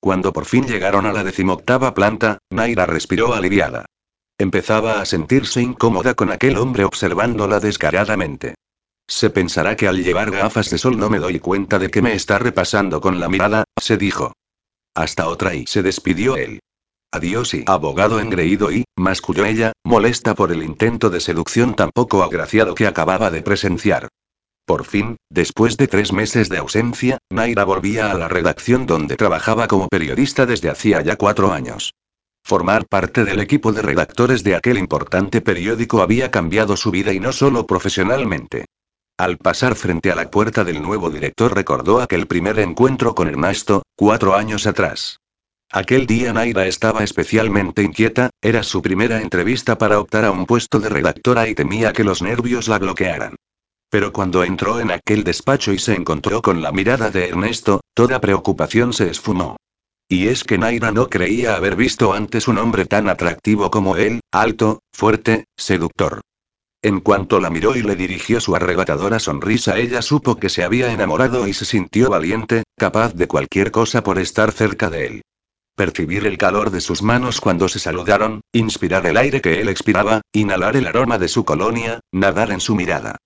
Cuando 0.01 0.33
por 0.33 0.47
fin 0.47 0.67
llegaron 0.67 1.05
a 1.05 1.13
la 1.13 1.23
decimoctava 1.23 1.93
planta, 1.93 2.39
Naira 2.51 2.87
respiró 2.87 3.35
aliviada. 3.35 3.85
Empezaba 4.39 5.03
a 5.03 5.05
sentirse 5.05 5.61
incómoda 5.61 6.15
con 6.15 6.31
aquel 6.33 6.57
hombre 6.57 6.85
observándola 6.85 7.61
descaradamente. 7.61 8.55
Se 9.07 9.29
pensará 9.29 9.77
que 9.77 9.87
al 9.87 10.03
llevar 10.03 10.31
gafas 10.31 10.71
de 10.71 10.79
sol 10.79 10.99
no 10.99 11.11
me 11.11 11.19
doy 11.19 11.39
cuenta 11.39 11.79
de 11.79 11.91
que 11.91 12.01
me 12.01 12.15
está 12.15 12.39
repasando 12.39 13.01
con 13.03 13.21
la 13.21 13.29
mirada, 13.29 13.65
se 13.79 13.99
dijo. 13.99 14.33
Hasta 14.95 15.29
otra 15.29 15.55
y 15.55 15.67
se 15.67 15.83
despidió 15.83 16.37
él. 16.37 16.61
Adiós 17.13 17.55
y 17.55 17.65
abogado 17.67 18.21
engreído 18.21 18.73
y, 18.73 18.85
masculló 18.97 19.45
ella, 19.45 19.73
molesta 19.85 20.35
por 20.35 20.53
el 20.53 20.63
intento 20.63 21.11
de 21.11 21.21
seducción 21.21 21.75
tan 21.75 21.91
poco 21.91 22.23
agraciado 22.23 22.75
que 22.75 22.87
acababa 22.87 23.31
de 23.31 23.43
presenciar. 23.43 24.09
Por 24.71 24.85
fin, 24.85 25.17
después 25.31 25.77
de 25.77 25.89
tres 25.89 26.13
meses 26.13 26.49
de 26.49 26.59
ausencia, 26.59 27.19
Naira 27.29 27.65
volvía 27.65 28.13
a 28.13 28.15
la 28.15 28.29
redacción 28.29 28.87
donde 28.87 29.17
trabajaba 29.17 29.67
como 29.67 29.89
periodista 29.89 30.47
desde 30.47 30.71
hacía 30.71 31.03
ya 31.03 31.17
cuatro 31.17 31.53
años. 31.53 31.93
Formar 32.45 32.87
parte 32.87 33.25
del 33.25 33.41
equipo 33.41 33.73
de 33.73 33.83
redactores 33.83 34.45
de 34.45 34.55
aquel 34.55 34.79
importante 34.79 35.41
periódico 35.41 36.03
había 36.03 36.31
cambiado 36.31 36.77
su 36.77 36.93
vida 36.93 37.13
y 37.13 37.19
no 37.19 37.33
solo 37.33 37.67
profesionalmente. 37.67 38.67
Al 39.19 39.39
pasar 39.39 39.75
frente 39.75 40.13
a 40.13 40.15
la 40.15 40.31
puerta 40.31 40.63
del 40.63 40.81
nuevo 40.81 41.11
director 41.11 41.53
recordó 41.53 42.01
aquel 42.01 42.29
primer 42.29 42.61
encuentro 42.61 43.17
con 43.17 43.27
Ernesto, 43.27 43.83
cuatro 43.97 44.37
años 44.37 44.69
atrás. 44.69 45.19
Aquel 45.73 46.07
día 46.07 46.33
Naira 46.33 46.69
estaba 46.69 47.03
especialmente 47.03 47.83
inquieta, 47.83 48.31
era 48.41 48.63
su 48.63 48.83
primera 48.83 49.21
entrevista 49.21 49.79
para 49.79 49.99
optar 49.99 50.25
a 50.25 50.31
un 50.31 50.47
puesto 50.47 50.79
de 50.79 50.91
redactora 50.91 51.49
y 51.49 51.57
temía 51.57 51.93
que 51.93 52.05
los 52.05 52.23
nervios 52.23 52.69
la 52.69 52.79
bloquearan. 52.79 53.35
Pero 53.91 54.13
cuando 54.13 54.45
entró 54.45 54.79
en 54.79 54.93
aquel 54.93 55.25
despacho 55.25 55.73
y 55.73 55.79
se 55.79 55.95
encontró 55.95 56.41
con 56.43 56.63
la 56.63 56.71
mirada 56.71 57.11
de 57.11 57.29
Ernesto, 57.29 57.81
toda 57.93 58.21
preocupación 58.21 58.93
se 58.93 59.11
esfumó. 59.11 59.57
Y 60.09 60.29
es 60.29 60.45
que 60.45 60.59
Naira 60.59 60.93
no 60.93 61.09
creía 61.09 61.57
haber 61.57 61.77
visto 61.77 62.13
antes 62.13 62.49
un 62.49 62.59
hombre 62.59 62.85
tan 62.87 63.09
atractivo 63.09 63.71
como 63.71 63.97
él, 63.97 64.21
alto, 64.33 64.81
fuerte, 64.93 65.45
seductor. 65.57 66.21
En 66.83 67.01
cuanto 67.01 67.41
la 67.41 67.51
miró 67.51 67.77
y 67.77 67.83
le 67.83 67.95
dirigió 67.95 68.41
su 68.41 68.57
arrebatadora 68.57 69.19
sonrisa, 69.19 69.77
ella 69.77 70.03
supo 70.03 70.37
que 70.37 70.49
se 70.49 70.65
había 70.65 70.93
enamorado 70.93 71.47
y 71.47 71.53
se 71.53 71.65
sintió 71.65 72.09
valiente, 72.11 72.63
capaz 72.79 73.15
de 73.15 73.29
cualquier 73.29 73.71
cosa 73.71 74.03
por 74.03 74.19
estar 74.19 74.53
cerca 74.53 74.89
de 74.89 75.07
él. 75.07 75.23
Percibir 75.77 76.27
el 76.27 76.39
calor 76.39 76.71
de 76.71 76.81
sus 76.81 77.03
manos 77.03 77.41
cuando 77.41 77.69
se 77.69 77.79
saludaron, 77.79 78.41
inspirar 78.53 79.05
el 79.07 79.17
aire 79.17 79.41
que 79.41 79.61
él 79.61 79.69
expiraba, 79.69 80.23
inhalar 80.33 80.77
el 80.77 80.87
aroma 80.87 81.19
de 81.19 81.29
su 81.29 81.45
colonia, 81.45 82.01
nadar 82.13 82.51
en 82.51 82.61
su 82.61 82.75
mirada. 82.75 83.17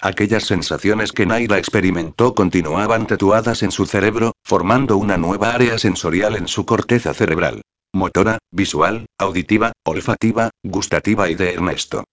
Aquellas 0.00 0.44
sensaciones 0.44 1.12
que 1.12 1.26
Naira 1.26 1.58
experimentó 1.58 2.32
continuaban 2.34 3.08
tatuadas 3.08 3.64
en 3.64 3.72
su 3.72 3.84
cerebro, 3.84 4.32
formando 4.44 4.96
una 4.96 5.16
nueva 5.16 5.50
área 5.50 5.76
sensorial 5.76 6.36
en 6.36 6.46
su 6.46 6.64
corteza 6.64 7.14
cerebral. 7.14 7.62
Motora, 7.92 8.38
visual, 8.52 9.06
auditiva, 9.18 9.72
olfativa, 9.84 10.50
gustativa 10.62 11.28
y 11.28 11.34
de 11.34 11.54
Ernesto. 11.54 12.04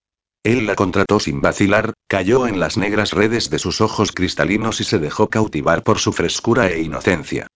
Él 0.43 0.65
la 0.65 0.75
contrató 0.75 1.19
sin 1.19 1.41
vacilar, 1.41 1.93
cayó 2.07 2.47
en 2.47 2.59
las 2.59 2.77
negras 2.77 3.13
redes 3.13 3.51
de 3.51 3.59
sus 3.59 3.81
ojos 3.81 4.11
cristalinos 4.11 4.81
y 4.81 4.83
se 4.83 4.97
dejó 4.97 5.29
cautivar 5.29 5.83
por 5.83 5.99
su 5.99 6.11
frescura 6.11 6.69
e 6.69 6.81
inocencia. 6.81 7.47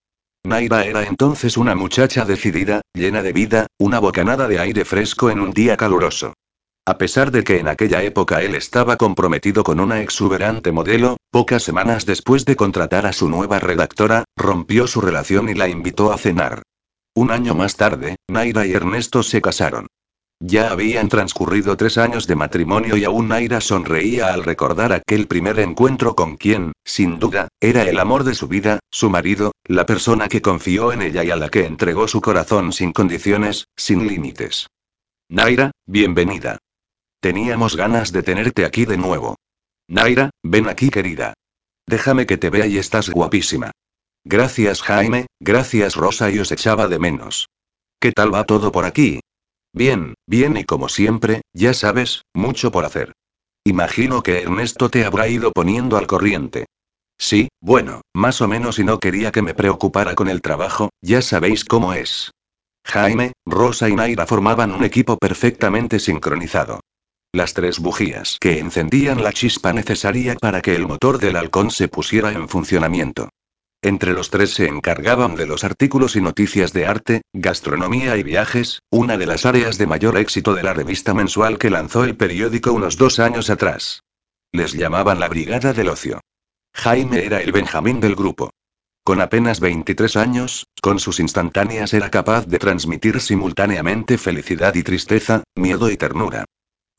Naira 0.43 0.85
era 0.85 1.03
entonces 1.03 1.57
una 1.57 1.75
muchacha 1.75 2.23
decidida, 2.23 2.81
llena 2.93 3.23
de 3.23 3.33
vida, 3.33 3.67
una 3.79 3.99
bocanada 3.99 4.47
de 4.47 4.59
aire 4.59 4.85
fresco 4.85 5.31
en 5.31 5.39
un 5.39 5.51
día 5.51 5.75
caluroso. 5.75 6.33
A 6.89 6.97
pesar 6.97 7.29
de 7.29 7.43
que 7.43 7.59
en 7.59 7.67
aquella 7.67 8.01
época 8.01 8.41
él 8.41 8.55
estaba 8.55 8.97
comprometido 8.97 9.63
con 9.63 9.79
una 9.79 10.01
exuberante 10.01 10.71
modelo, 10.71 11.17
pocas 11.29 11.61
semanas 11.61 12.07
después 12.07 12.45
de 12.45 12.55
contratar 12.55 13.05
a 13.05 13.13
su 13.13 13.29
nueva 13.29 13.59
redactora, 13.59 14.23
rompió 14.35 14.87
su 14.87 14.99
relación 14.99 15.49
y 15.49 15.53
la 15.53 15.69
invitó 15.69 16.11
a 16.11 16.17
cenar. 16.17 16.63
Un 17.13 17.29
año 17.29 17.53
más 17.53 17.75
tarde, 17.75 18.15
Naira 18.27 18.65
y 18.65 18.71
Ernesto 18.71 19.21
se 19.21 19.39
casaron. 19.39 19.85
Ya 20.39 20.71
habían 20.71 21.09
transcurrido 21.09 21.77
tres 21.77 21.99
años 21.99 22.25
de 22.25 22.33
matrimonio 22.33 22.97
y 22.97 23.03
aún 23.03 23.27
Naira 23.27 23.61
sonreía 23.61 24.33
al 24.33 24.43
recordar 24.43 24.91
aquel 24.91 25.27
primer 25.27 25.59
encuentro 25.59 26.15
con 26.15 26.37
quien, 26.37 26.71
sin 26.83 27.19
duda, 27.19 27.49
era 27.61 27.83
el 27.83 27.99
amor 27.99 28.23
de 28.23 28.33
su 28.33 28.47
vida, 28.47 28.79
su 28.89 29.11
marido, 29.11 29.51
la 29.65 29.85
persona 29.85 30.27
que 30.27 30.41
confió 30.41 30.91
en 30.91 31.03
ella 31.03 31.23
y 31.23 31.29
a 31.29 31.35
la 31.35 31.49
que 31.49 31.67
entregó 31.67 32.07
su 32.07 32.19
corazón 32.19 32.73
sin 32.73 32.93
condiciones, 32.93 33.65
sin 33.77 34.07
límites. 34.07 34.65
Naira, 35.29 35.69
bienvenida. 35.85 36.57
Teníamos 37.19 37.75
ganas 37.75 38.11
de 38.11 38.23
tenerte 38.23 38.65
aquí 38.65 38.85
de 38.85 38.97
nuevo. 38.97 39.35
Naira, 39.87 40.29
ven 40.43 40.69
aquí 40.69 40.89
querida. 40.89 41.33
Déjame 41.85 42.25
que 42.25 42.37
te 42.37 42.49
vea 42.49 42.65
y 42.67 42.77
estás 42.77 43.09
guapísima. 43.09 43.71
Gracias 44.23 44.81
Jaime, 44.81 45.25
gracias 45.39 45.95
Rosa 45.95 46.29
y 46.29 46.39
os 46.39 46.51
echaba 46.51 46.87
de 46.87 46.99
menos. 46.99 47.49
¿Qué 47.99 48.11
tal 48.11 48.33
va 48.33 48.43
todo 48.43 48.71
por 48.71 48.85
aquí? 48.85 49.19
Bien, 49.73 50.13
bien 50.27 50.55
y 50.57 50.63
como 50.63 50.87
siempre, 50.87 51.41
ya 51.53 51.73
sabes, 51.73 52.23
mucho 52.33 52.71
por 52.71 52.85
hacer. 52.85 53.13
Imagino 53.65 54.23
que 54.23 54.41
Ernesto 54.41 54.89
te 54.89 55.03
habrá 55.05 55.27
ido 55.27 55.51
poniendo 55.51 55.97
al 55.97 56.07
corriente. 56.07 56.65
Sí, 57.17 57.49
bueno, 57.59 58.01
más 58.13 58.41
o 58.41 58.47
menos 58.47 58.79
y 58.79 58.85
no 58.85 58.99
quería 58.99 59.31
que 59.31 59.41
me 59.41 59.53
preocupara 59.53 60.15
con 60.15 60.29
el 60.29 60.41
trabajo, 60.41 60.89
ya 61.01 61.21
sabéis 61.21 61.65
cómo 61.65 61.93
es. 61.93 62.31
Jaime, 62.85 63.33
Rosa 63.45 63.89
y 63.89 63.95
Naira 63.95 64.25
formaban 64.25 64.71
un 64.71 64.85
equipo 64.85 65.17
perfectamente 65.17 65.99
sincronizado. 65.99 66.79
Las 67.31 67.53
tres 67.53 67.77
bujías 67.77 68.37
que 68.41 68.57
encendían 68.57 69.21
la 69.21 69.31
chispa 69.31 69.71
necesaria 69.71 70.35
para 70.35 70.61
que 70.61 70.75
el 70.75 70.87
motor 70.87 71.19
del 71.19 71.35
halcón 71.35 71.69
se 71.69 71.87
pusiera 71.87 72.31
en 72.31 72.49
funcionamiento. 72.49 73.29
Entre 73.83 74.13
los 74.13 74.31
tres 74.31 74.55
se 74.55 74.65
encargaban 74.65 75.35
de 75.35 75.45
los 75.45 75.63
artículos 75.63 76.15
y 76.15 76.21
noticias 76.21 76.73
de 76.73 76.87
arte, 76.87 77.21
gastronomía 77.31 78.17
y 78.17 78.23
viajes, 78.23 78.81
una 78.89 79.15
de 79.15 79.27
las 79.27 79.45
áreas 79.45 79.77
de 79.77 79.85
mayor 79.85 80.17
éxito 80.17 80.55
de 80.55 80.63
la 80.63 80.73
revista 80.73 81.13
mensual 81.13 81.59
que 81.59 81.69
lanzó 81.69 82.03
el 82.03 82.17
periódico 82.17 82.73
unos 82.73 82.97
dos 82.97 83.19
años 83.19 83.51
atrás. 83.51 84.01
Les 84.51 84.73
llamaban 84.73 85.19
la 85.19 85.29
Brigada 85.29 85.71
del 85.71 85.89
Ocio. 85.89 86.21
Jaime 86.73 87.23
era 87.25 87.43
el 87.43 87.51
Benjamín 87.51 87.99
del 87.99 88.15
grupo. 88.15 88.49
Con 89.03 89.21
apenas 89.21 89.59
23 89.59 90.15
años, 90.17 90.65
con 90.81 90.99
sus 90.99 91.19
instantáneas 91.19 91.93
era 91.93 92.09
capaz 92.09 92.47
de 92.47 92.57
transmitir 92.57 93.21
simultáneamente 93.21 94.17
felicidad 94.17 94.73
y 94.73 94.81
tristeza, 94.81 95.43
miedo 95.55 95.91
y 95.91 95.95
ternura. 95.95 96.45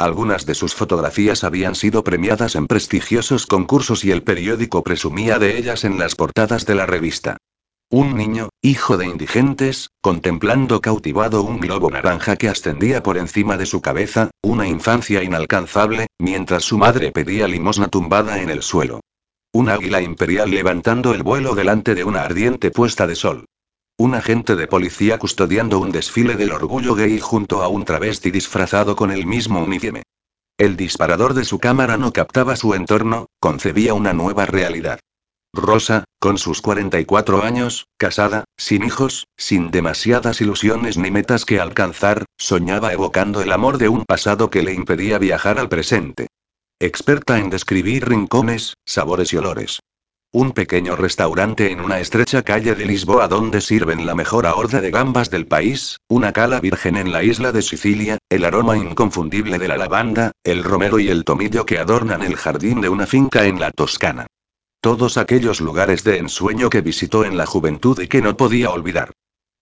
Algunas 0.00 0.46
de 0.46 0.54
sus 0.54 0.74
fotografías 0.74 1.44
habían 1.44 1.74
sido 1.74 2.02
premiadas 2.02 2.56
en 2.56 2.66
prestigiosos 2.66 3.46
concursos 3.46 4.02
y 4.02 4.10
el 4.10 4.22
periódico 4.22 4.82
presumía 4.82 5.38
de 5.38 5.58
ellas 5.58 5.84
en 5.84 5.98
las 5.98 6.14
portadas 6.14 6.64
de 6.64 6.74
la 6.74 6.86
revista. 6.86 7.36
Un 7.90 8.16
niño, 8.16 8.48
hijo 8.62 8.96
de 8.96 9.04
indigentes, 9.04 9.90
contemplando 10.00 10.80
cautivado 10.80 11.42
un 11.42 11.60
globo 11.60 11.90
naranja 11.90 12.36
que 12.36 12.48
ascendía 12.48 13.02
por 13.02 13.18
encima 13.18 13.58
de 13.58 13.66
su 13.66 13.82
cabeza, 13.82 14.30
una 14.40 14.66
infancia 14.66 15.22
inalcanzable, 15.22 16.06
mientras 16.18 16.64
su 16.64 16.78
madre 16.78 17.12
pedía 17.12 17.46
limosna 17.46 17.88
tumbada 17.88 18.40
en 18.40 18.48
el 18.48 18.62
suelo. 18.62 19.00
Un 19.52 19.68
águila 19.68 20.00
imperial 20.00 20.50
levantando 20.50 21.12
el 21.12 21.22
vuelo 21.22 21.54
delante 21.54 21.94
de 21.94 22.04
una 22.04 22.22
ardiente 22.22 22.70
puesta 22.70 23.06
de 23.06 23.16
sol. 23.16 23.44
Un 24.00 24.14
agente 24.14 24.56
de 24.56 24.66
policía 24.66 25.18
custodiando 25.18 25.78
un 25.78 25.92
desfile 25.92 26.34
del 26.36 26.52
orgullo 26.52 26.94
gay 26.94 27.20
junto 27.20 27.62
a 27.62 27.68
un 27.68 27.84
travesti 27.84 28.30
disfrazado 28.30 28.96
con 28.96 29.10
el 29.10 29.26
mismo 29.26 29.62
uniforme. 29.62 30.04
El 30.56 30.78
disparador 30.78 31.34
de 31.34 31.44
su 31.44 31.58
cámara 31.58 31.98
no 31.98 32.10
captaba 32.10 32.56
su 32.56 32.72
entorno, 32.72 33.26
concebía 33.40 33.92
una 33.92 34.14
nueva 34.14 34.46
realidad. 34.46 35.00
Rosa, 35.52 36.04
con 36.18 36.38
sus 36.38 36.62
44 36.62 37.42
años, 37.42 37.88
casada, 37.98 38.44
sin 38.56 38.84
hijos, 38.84 39.26
sin 39.36 39.70
demasiadas 39.70 40.40
ilusiones 40.40 40.96
ni 40.96 41.10
metas 41.10 41.44
que 41.44 41.60
alcanzar, 41.60 42.24
soñaba 42.38 42.94
evocando 42.94 43.42
el 43.42 43.52
amor 43.52 43.76
de 43.76 43.90
un 43.90 44.06
pasado 44.06 44.48
que 44.48 44.62
le 44.62 44.72
impedía 44.72 45.18
viajar 45.18 45.58
al 45.58 45.68
presente. 45.68 46.28
Experta 46.78 47.38
en 47.38 47.50
describir 47.50 48.08
rincones, 48.08 48.78
sabores 48.86 49.34
y 49.34 49.36
olores. 49.36 49.80
Un 50.32 50.52
pequeño 50.52 50.94
restaurante 50.94 51.72
en 51.72 51.80
una 51.80 51.98
estrecha 51.98 52.42
calle 52.42 52.76
de 52.76 52.84
Lisboa 52.84 53.26
donde 53.26 53.60
sirven 53.60 54.06
la 54.06 54.14
mejor 54.14 54.46
horda 54.46 54.80
de 54.80 54.92
gambas 54.92 55.28
del 55.28 55.48
país, 55.48 55.96
una 56.08 56.32
cala 56.32 56.60
virgen 56.60 56.96
en 56.96 57.10
la 57.10 57.24
isla 57.24 57.50
de 57.50 57.62
Sicilia, 57.62 58.16
el 58.28 58.44
aroma 58.44 58.76
inconfundible 58.76 59.58
de 59.58 59.66
la 59.66 59.76
lavanda, 59.76 60.30
el 60.44 60.62
romero 60.62 61.00
y 61.00 61.08
el 61.08 61.24
tomillo 61.24 61.66
que 61.66 61.78
adornan 61.78 62.22
el 62.22 62.36
jardín 62.36 62.80
de 62.80 62.88
una 62.88 63.08
finca 63.08 63.44
en 63.46 63.58
la 63.58 63.72
Toscana. 63.72 64.28
Todos 64.80 65.16
aquellos 65.16 65.60
lugares 65.60 66.04
de 66.04 66.18
ensueño 66.18 66.70
que 66.70 66.80
visitó 66.80 67.24
en 67.24 67.36
la 67.36 67.46
juventud 67.46 67.98
y 67.98 68.06
que 68.06 68.22
no 68.22 68.36
podía 68.36 68.70
olvidar. 68.70 69.10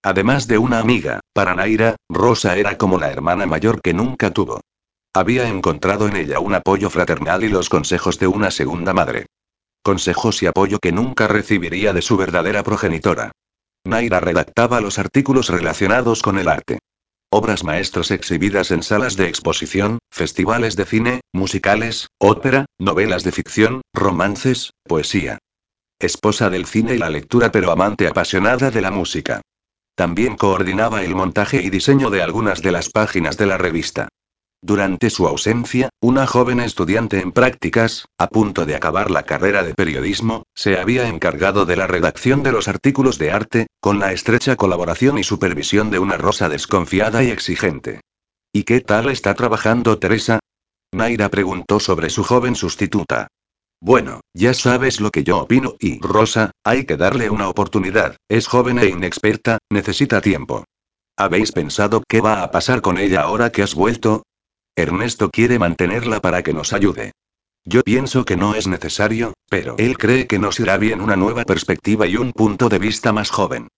Además 0.02 0.48
de 0.48 0.58
una 0.58 0.80
amiga, 0.80 1.20
para 1.32 1.54
Naira, 1.54 1.96
Rosa 2.10 2.58
era 2.58 2.76
como 2.76 2.98
la 2.98 3.10
hermana 3.10 3.46
mayor 3.46 3.80
que 3.80 3.94
nunca 3.94 4.34
tuvo. 4.34 4.60
Había 5.14 5.48
encontrado 5.48 6.08
en 6.08 6.16
ella 6.16 6.40
un 6.40 6.54
apoyo 6.54 6.90
fraternal 6.90 7.42
y 7.42 7.48
los 7.48 7.70
consejos 7.70 8.18
de 8.18 8.26
una 8.26 8.50
segunda 8.50 8.92
madre 8.92 9.24
consejos 9.82 10.42
y 10.42 10.46
apoyo 10.46 10.78
que 10.78 10.92
nunca 10.92 11.28
recibiría 11.28 11.92
de 11.92 12.02
su 12.02 12.16
verdadera 12.16 12.62
progenitora. 12.62 13.32
Naira 13.84 14.20
redactaba 14.20 14.80
los 14.80 14.98
artículos 14.98 15.48
relacionados 15.48 16.22
con 16.22 16.38
el 16.38 16.48
arte. 16.48 16.78
Obras 17.30 17.62
maestras 17.62 18.10
exhibidas 18.10 18.70
en 18.70 18.82
salas 18.82 19.16
de 19.16 19.28
exposición, 19.28 19.98
festivales 20.10 20.76
de 20.76 20.86
cine, 20.86 21.20
musicales, 21.32 22.08
ópera, 22.18 22.66
novelas 22.78 23.22
de 23.22 23.32
ficción, 23.32 23.82
romances, 23.94 24.72
poesía. 24.84 25.38
Esposa 25.98 26.48
del 26.48 26.64
cine 26.64 26.94
y 26.94 26.98
la 26.98 27.10
lectura 27.10 27.50
pero 27.50 27.70
amante 27.70 28.06
apasionada 28.06 28.70
de 28.70 28.80
la 28.80 28.90
música. 28.90 29.42
También 29.94 30.36
coordinaba 30.36 31.02
el 31.02 31.14
montaje 31.14 31.60
y 31.60 31.70
diseño 31.70 32.08
de 32.08 32.22
algunas 32.22 32.62
de 32.62 32.72
las 32.72 32.88
páginas 32.88 33.36
de 33.36 33.46
la 33.46 33.58
revista. 33.58 34.08
Durante 34.60 35.08
su 35.08 35.28
ausencia, 35.28 35.88
una 36.00 36.26
joven 36.26 36.58
estudiante 36.58 37.20
en 37.20 37.30
prácticas, 37.30 38.06
a 38.18 38.26
punto 38.26 38.66
de 38.66 38.74
acabar 38.74 39.08
la 39.08 39.22
carrera 39.22 39.62
de 39.62 39.72
periodismo, 39.72 40.42
se 40.52 40.78
había 40.78 41.08
encargado 41.08 41.64
de 41.64 41.76
la 41.76 41.86
redacción 41.86 42.42
de 42.42 42.50
los 42.50 42.66
artículos 42.66 43.18
de 43.18 43.30
arte, 43.30 43.66
con 43.80 44.00
la 44.00 44.12
estrecha 44.12 44.56
colaboración 44.56 45.16
y 45.16 45.22
supervisión 45.22 45.90
de 45.90 46.00
una 46.00 46.16
rosa 46.16 46.48
desconfiada 46.48 47.22
y 47.22 47.30
exigente. 47.30 48.00
¿Y 48.52 48.64
qué 48.64 48.80
tal 48.80 49.10
está 49.10 49.34
trabajando 49.34 49.98
Teresa? 50.00 50.40
Naira 50.92 51.28
preguntó 51.28 51.78
sobre 51.78 52.10
su 52.10 52.24
joven 52.24 52.56
sustituta. 52.56 53.28
Bueno, 53.80 54.22
ya 54.34 54.54
sabes 54.54 55.00
lo 55.00 55.12
que 55.12 55.22
yo 55.22 55.38
opino 55.38 55.76
y, 55.78 56.00
Rosa, 56.00 56.50
hay 56.64 56.84
que 56.84 56.96
darle 56.96 57.30
una 57.30 57.48
oportunidad, 57.48 58.16
es 58.28 58.48
joven 58.48 58.80
e 58.80 58.86
inexperta, 58.86 59.58
necesita 59.70 60.20
tiempo. 60.20 60.64
¿Habéis 61.16 61.52
pensado 61.52 62.02
qué 62.08 62.20
va 62.20 62.42
a 62.42 62.50
pasar 62.50 62.80
con 62.80 62.98
ella 62.98 63.22
ahora 63.22 63.50
que 63.50 63.62
has 63.62 63.74
vuelto? 63.74 64.24
Ernesto 64.78 65.30
quiere 65.30 65.58
mantenerla 65.58 66.20
para 66.20 66.42
que 66.42 66.52
nos 66.52 66.72
ayude. 66.72 67.12
Yo 67.64 67.82
pienso 67.82 68.24
que 68.24 68.36
no 68.36 68.54
es 68.54 68.68
necesario, 68.68 69.34
pero 69.50 69.74
él 69.76 69.98
cree 69.98 70.26
que 70.26 70.38
nos 70.38 70.60
irá 70.60 70.78
bien 70.78 71.00
una 71.00 71.16
nueva 71.16 71.44
perspectiva 71.44 72.06
y 72.06 72.16
un 72.16 72.32
punto 72.32 72.68
de 72.68 72.78
vista 72.78 73.12
más 73.12 73.30
joven. 73.30 73.68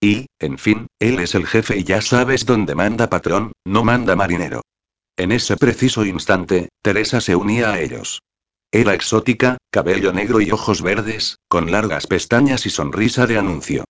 Y, 0.00 0.26
en 0.38 0.58
fin, 0.58 0.88
él 0.98 1.20
es 1.20 1.34
el 1.34 1.46
jefe 1.46 1.78
y 1.78 1.84
ya 1.84 2.00
sabes 2.00 2.44
dónde 2.44 2.74
manda 2.74 3.08
patrón, 3.08 3.52
no 3.64 3.84
manda 3.84 4.16
marinero. 4.16 4.62
En 5.16 5.32
ese 5.32 5.56
preciso 5.56 6.04
instante, 6.04 6.68
Teresa 6.82 7.20
se 7.20 7.36
unía 7.36 7.72
a 7.72 7.80
ellos. 7.80 8.22
Era 8.70 8.94
exótica, 8.94 9.58
cabello 9.70 10.12
negro 10.12 10.40
y 10.40 10.50
ojos 10.50 10.82
verdes, 10.82 11.38
con 11.48 11.70
largas 11.70 12.06
pestañas 12.06 12.66
y 12.66 12.70
sonrisa 12.70 13.26
de 13.26 13.38
anuncio. 13.38 13.84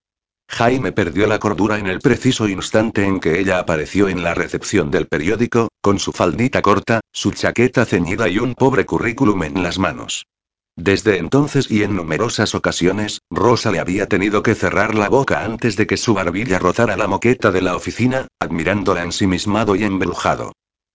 Jaime 0.49 0.93
perdió 0.93 1.27
la 1.27 1.39
cordura 1.39 1.79
en 1.79 1.87
el 1.87 2.01
preciso 2.01 2.49
instante 2.49 3.05
en 3.05 3.21
que 3.21 3.39
ella 3.39 3.59
apareció 3.59 4.09
en 4.09 4.23
la 4.23 4.35
recepción 4.35 4.91
del 4.91 5.07
periódico, 5.07 5.69
con 5.81 5.99
su 5.99 6.13
faldita 6.13 6.63
corta, 6.63 7.01
su 7.13 7.33
chaqueta 7.33 7.85
ceñida 7.85 8.29
y 8.29 8.39
un 8.39 8.55
pobre 8.55 8.87
currículum 8.87 9.43
en 9.45 9.63
las 9.63 9.79
manos. 9.79 10.27
Desde 10.75 11.19
entonces 11.19 11.71
y 11.71 11.83
en 11.83 11.97
numerosas 11.97 12.55
ocasiones, 12.55 13.21
Rosa 13.31 13.71
le 13.73 13.81
había 13.81 14.07
tenido 14.07 14.43
que 14.43 14.55
cerrar 14.55 14.95
la 14.95 15.09
boca 15.09 15.45
antes 15.45 15.77
de 15.77 15.87
que 15.87 15.97
su 15.97 16.15
barbilla 16.15 16.59
rozara 16.59 16.97
la 16.97 17.09
moqueta 17.09 17.51
de 17.51 17.63
la 17.63 17.77
oficina, 17.77 18.29
admirándola 18.41 19.03
ensimismado 19.03 19.77
y 19.77 19.85
embrujado. 19.85 20.53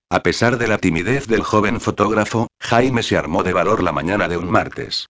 A 0.09 0.23
pesar 0.23 0.57
de 0.57 0.67
la 0.67 0.77
timidez 0.77 1.27
del 1.27 1.43
joven 1.43 1.81
fotógrafo, 1.81 2.47
Jaime 2.61 3.03
se 3.03 3.17
armó 3.17 3.43
de 3.43 3.53
valor 3.53 3.83
la 3.83 3.91
mañana 3.91 4.27
de 4.27 4.37
un 4.37 4.49
martes. 4.49 5.07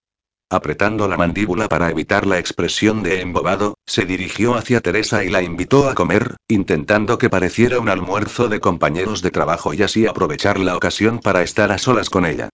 Apretando 0.54 1.08
la 1.08 1.16
mandíbula 1.16 1.68
para 1.68 1.90
evitar 1.90 2.28
la 2.28 2.38
expresión 2.38 3.02
de 3.02 3.20
embobado, 3.20 3.76
se 3.86 4.04
dirigió 4.04 4.54
hacia 4.54 4.80
Teresa 4.80 5.24
y 5.24 5.28
la 5.28 5.42
invitó 5.42 5.88
a 5.88 5.96
comer, 5.96 6.36
intentando 6.46 7.18
que 7.18 7.28
pareciera 7.28 7.80
un 7.80 7.88
almuerzo 7.88 8.46
de 8.46 8.60
compañeros 8.60 9.20
de 9.20 9.32
trabajo 9.32 9.74
y 9.74 9.82
así 9.82 10.06
aprovechar 10.06 10.60
la 10.60 10.76
ocasión 10.76 11.18
para 11.18 11.42
estar 11.42 11.72
a 11.72 11.78
solas 11.78 12.08
con 12.08 12.24
ella. 12.24 12.50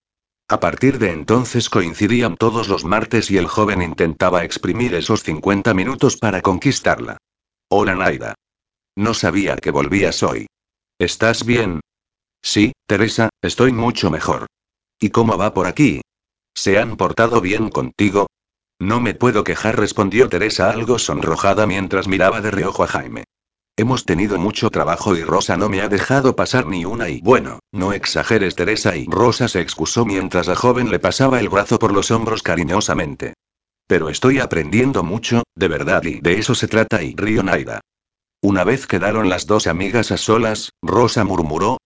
A 0.48 0.60
partir 0.60 0.98
de 0.98 1.10
entonces 1.10 1.68
coincidían 1.68 2.38
todos 2.38 2.68
los 2.68 2.86
martes 2.86 3.30
y 3.30 3.36
el 3.36 3.46
joven 3.46 3.82
intentaba 3.82 4.44
exprimir 4.44 4.94
esos 4.94 5.22
50 5.22 5.74
minutos 5.74 6.16
para 6.16 6.40
conquistarla. 6.40 7.18
Hola 7.68 7.96
Naida. 7.96 8.34
No 8.96 9.12
sabía 9.12 9.56
que 9.56 9.72
volvías 9.72 10.22
hoy. 10.22 10.46
¿Estás 10.98 11.44
bien? 11.44 11.80
Sí, 12.40 12.72
Teresa, 12.86 13.28
estoy 13.42 13.72
mucho 13.72 14.10
mejor. 14.10 14.46
¿Y 14.98 15.10
cómo 15.10 15.36
va 15.36 15.52
por 15.52 15.66
aquí? 15.66 16.00
¿Se 16.54 16.78
han 16.78 16.96
portado 16.96 17.40
bien 17.40 17.70
contigo? 17.70 18.26
No 18.78 19.00
me 19.00 19.14
puedo 19.14 19.44
quejar, 19.44 19.78
respondió 19.78 20.28
Teresa 20.28 20.70
algo 20.70 20.98
sonrojada 20.98 21.66
mientras 21.66 22.08
miraba 22.08 22.40
de 22.40 22.50
reojo 22.50 22.84
a 22.84 22.86
Jaime. 22.86 23.24
Hemos 23.76 24.04
tenido 24.04 24.38
mucho 24.38 24.70
trabajo 24.70 25.16
y 25.16 25.22
Rosa 25.22 25.56
no 25.56 25.68
me 25.68 25.80
ha 25.80 25.88
dejado 25.88 26.36
pasar 26.36 26.66
ni 26.66 26.84
una 26.84 27.08
y 27.08 27.20
bueno, 27.22 27.60
no 27.72 27.92
exageres 27.92 28.54
Teresa 28.54 28.96
y 28.96 29.06
Rosa 29.06 29.48
se 29.48 29.60
excusó 29.60 30.04
mientras 30.04 30.48
la 30.48 30.54
joven 30.54 30.90
le 30.90 30.98
pasaba 30.98 31.40
el 31.40 31.48
brazo 31.48 31.78
por 31.78 31.92
los 31.92 32.10
hombros 32.10 32.42
cariñosamente. 32.42 33.34
Pero 33.86 34.08
estoy 34.08 34.38
aprendiendo 34.38 35.02
mucho, 35.02 35.44
de 35.54 35.68
verdad 35.68 36.02
y 36.04 36.20
de 36.20 36.38
eso 36.38 36.54
se 36.54 36.68
trata 36.68 37.02
y 37.02 37.14
río 37.16 37.42
Naida. 37.42 37.80
Una 38.42 38.64
vez 38.64 38.86
quedaron 38.86 39.28
las 39.28 39.46
dos 39.46 39.66
amigas 39.66 40.12
a 40.12 40.16
solas, 40.16 40.72
Rosa 40.82 41.24
murmuró. 41.24 41.78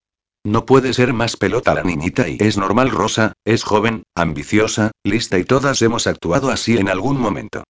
No 0.47 0.67
puede 0.67 0.93
ser 0.93 1.15
más 1.15 1.39
pelota 1.39 1.75
la 1.75 1.83
niñita 1.83 2.29
y 2.29 2.37
es 2.39 2.59
normal 2.59 2.91
Rosa, 2.91 3.33
es 3.47 3.65
joven, 3.65 4.03
ambiciosa, 4.15 4.91
lista 5.03 5.39
y 5.39 5.45
todas 5.45 5.81
hemos 5.81 6.07
actuado 6.07 6.51
así 6.51 6.77
en 6.77 6.91
algún 6.91 7.19
momento. 7.19 7.65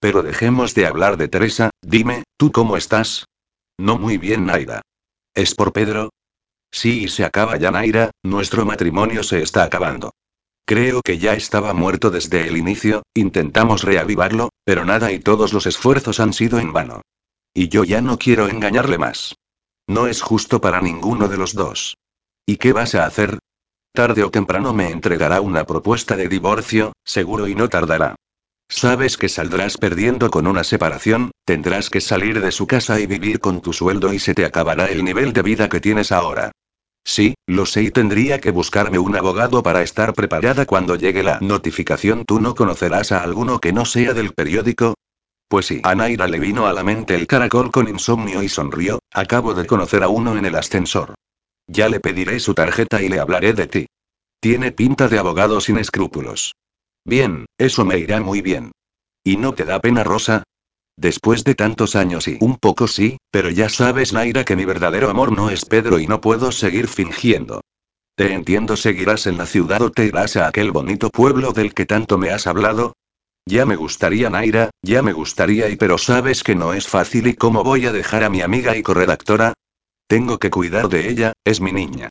Pero 0.00 0.22
dejemos 0.24 0.74
de 0.74 0.86
hablar 0.86 1.18
de 1.18 1.28
Teresa, 1.28 1.70
dime, 1.82 2.24
¿tú 2.36 2.50
cómo 2.50 2.76
estás? 2.76 3.26
No 3.78 3.96
muy 3.96 4.18
bien, 4.18 4.44
Naira. 4.44 4.82
¿Es 5.34 5.54
por 5.54 5.72
Pedro? 5.72 6.10
Sí, 6.72 7.04
y 7.04 7.08
se 7.08 7.24
acaba 7.24 7.56
ya, 7.58 7.70
Naira, 7.70 8.10
nuestro 8.24 8.66
matrimonio 8.66 9.22
se 9.22 9.40
está 9.40 9.62
acabando. 9.62 10.10
Creo 10.66 11.02
que 11.02 11.18
ya 11.18 11.34
estaba 11.34 11.74
muerto 11.74 12.10
desde 12.10 12.48
el 12.48 12.56
inicio, 12.56 13.04
intentamos 13.14 13.84
reavivarlo, 13.84 14.48
pero 14.64 14.84
nada 14.84 15.12
y 15.12 15.20
todos 15.20 15.52
los 15.52 15.66
esfuerzos 15.66 16.18
han 16.18 16.32
sido 16.32 16.58
en 16.58 16.72
vano. 16.72 17.02
Y 17.54 17.68
yo 17.68 17.84
ya 17.84 18.00
no 18.00 18.18
quiero 18.18 18.48
engañarle 18.48 18.98
más. 18.98 19.36
No 19.86 20.08
es 20.08 20.22
justo 20.22 20.60
para 20.60 20.80
ninguno 20.80 21.28
de 21.28 21.36
los 21.36 21.54
dos. 21.54 21.94
¿Y 22.48 22.58
qué 22.58 22.72
vas 22.72 22.94
a 22.94 23.06
hacer? 23.06 23.40
Tarde 23.92 24.22
o 24.22 24.30
temprano 24.30 24.72
me 24.72 24.90
entregará 24.90 25.40
una 25.40 25.64
propuesta 25.64 26.14
de 26.14 26.28
divorcio, 26.28 26.92
seguro 27.04 27.48
y 27.48 27.56
no 27.56 27.68
tardará. 27.68 28.14
Sabes 28.68 29.16
que 29.16 29.28
saldrás 29.28 29.78
perdiendo 29.78 30.30
con 30.30 30.46
una 30.46 30.62
separación, 30.62 31.32
tendrás 31.44 31.90
que 31.90 32.00
salir 32.00 32.40
de 32.40 32.52
su 32.52 32.68
casa 32.68 33.00
y 33.00 33.06
vivir 33.06 33.40
con 33.40 33.60
tu 33.62 33.72
sueldo 33.72 34.12
y 34.12 34.20
se 34.20 34.32
te 34.32 34.44
acabará 34.44 34.86
el 34.86 35.04
nivel 35.04 35.32
de 35.32 35.42
vida 35.42 35.68
que 35.68 35.80
tienes 35.80 36.12
ahora. 36.12 36.52
Sí, 37.04 37.34
lo 37.46 37.66
sé 37.66 37.82
y 37.82 37.90
tendría 37.90 38.40
que 38.40 38.52
buscarme 38.52 39.00
un 39.00 39.16
abogado 39.16 39.64
para 39.64 39.82
estar 39.82 40.14
preparada 40.14 40.66
cuando 40.66 40.94
llegue 40.94 41.24
la 41.24 41.40
notificación. 41.40 42.24
¿Tú 42.24 42.40
no 42.40 42.54
conocerás 42.54 43.10
a 43.10 43.24
alguno 43.24 43.58
que 43.58 43.72
no 43.72 43.84
sea 43.84 44.12
del 44.14 44.34
periódico? 44.34 44.94
Pues 45.48 45.66
sí, 45.66 45.80
a 45.82 45.96
Naira 45.96 46.28
le 46.28 46.38
vino 46.38 46.68
a 46.68 46.72
la 46.72 46.84
mente 46.84 47.16
el 47.16 47.26
caracol 47.26 47.72
con 47.72 47.88
insomnio 47.88 48.40
y 48.42 48.48
sonrió, 48.48 49.00
acabo 49.12 49.52
de 49.54 49.66
conocer 49.66 50.04
a 50.04 50.08
uno 50.08 50.36
en 50.36 50.44
el 50.44 50.54
ascensor. 50.54 51.14
Ya 51.68 51.88
le 51.88 52.00
pediré 52.00 52.40
su 52.40 52.54
tarjeta 52.54 53.02
y 53.02 53.08
le 53.08 53.20
hablaré 53.20 53.52
de 53.52 53.66
ti. 53.66 53.86
Tiene 54.40 54.72
pinta 54.72 55.08
de 55.08 55.18
abogado 55.18 55.60
sin 55.60 55.78
escrúpulos. 55.78 56.54
Bien, 57.04 57.46
eso 57.58 57.84
me 57.84 57.98
irá 57.98 58.20
muy 58.20 58.42
bien. 58.42 58.72
¿Y 59.24 59.36
no 59.36 59.54
te 59.54 59.64
da 59.64 59.80
pena, 59.80 60.04
Rosa? 60.04 60.44
Después 60.96 61.44
de 61.44 61.54
tantos 61.54 61.94
años 61.94 62.26
y 62.26 62.38
un 62.40 62.56
poco 62.56 62.86
sí, 62.88 63.18
pero 63.30 63.50
ya 63.50 63.68
sabes, 63.68 64.12
Naira, 64.12 64.44
que 64.44 64.56
mi 64.56 64.64
verdadero 64.64 65.10
amor 65.10 65.30
no 65.32 65.50
es 65.50 65.64
Pedro 65.64 65.98
y 65.98 66.06
no 66.06 66.20
puedo 66.20 66.52
seguir 66.52 66.88
fingiendo. 66.88 67.60
Te 68.16 68.32
entiendo, 68.32 68.76
seguirás 68.76 69.26
en 69.26 69.36
la 69.36 69.44
ciudad 69.44 69.82
o 69.82 69.90
te 69.90 70.06
irás 70.06 70.36
a 70.36 70.46
aquel 70.46 70.70
bonito 70.72 71.10
pueblo 71.10 71.52
del 71.52 71.74
que 71.74 71.84
tanto 71.84 72.16
me 72.16 72.30
has 72.30 72.46
hablado. 72.46 72.94
Ya 73.44 73.66
me 73.66 73.76
gustaría, 73.76 74.30
Naira, 74.30 74.70
ya 74.82 75.02
me 75.02 75.12
gustaría 75.12 75.68
y 75.68 75.76
pero 75.76 75.98
sabes 75.98 76.42
que 76.42 76.54
no 76.54 76.72
es 76.72 76.88
fácil 76.88 77.26
y 77.26 77.34
cómo 77.34 77.62
voy 77.62 77.84
a 77.86 77.92
dejar 77.92 78.24
a 78.24 78.30
mi 78.30 78.40
amiga 78.40 78.74
y 78.76 78.82
corredactora. 78.82 79.52
Tengo 80.08 80.38
que 80.38 80.50
cuidar 80.50 80.88
de 80.88 81.08
ella, 81.08 81.32
es 81.44 81.60
mi 81.60 81.72
niña. 81.72 82.10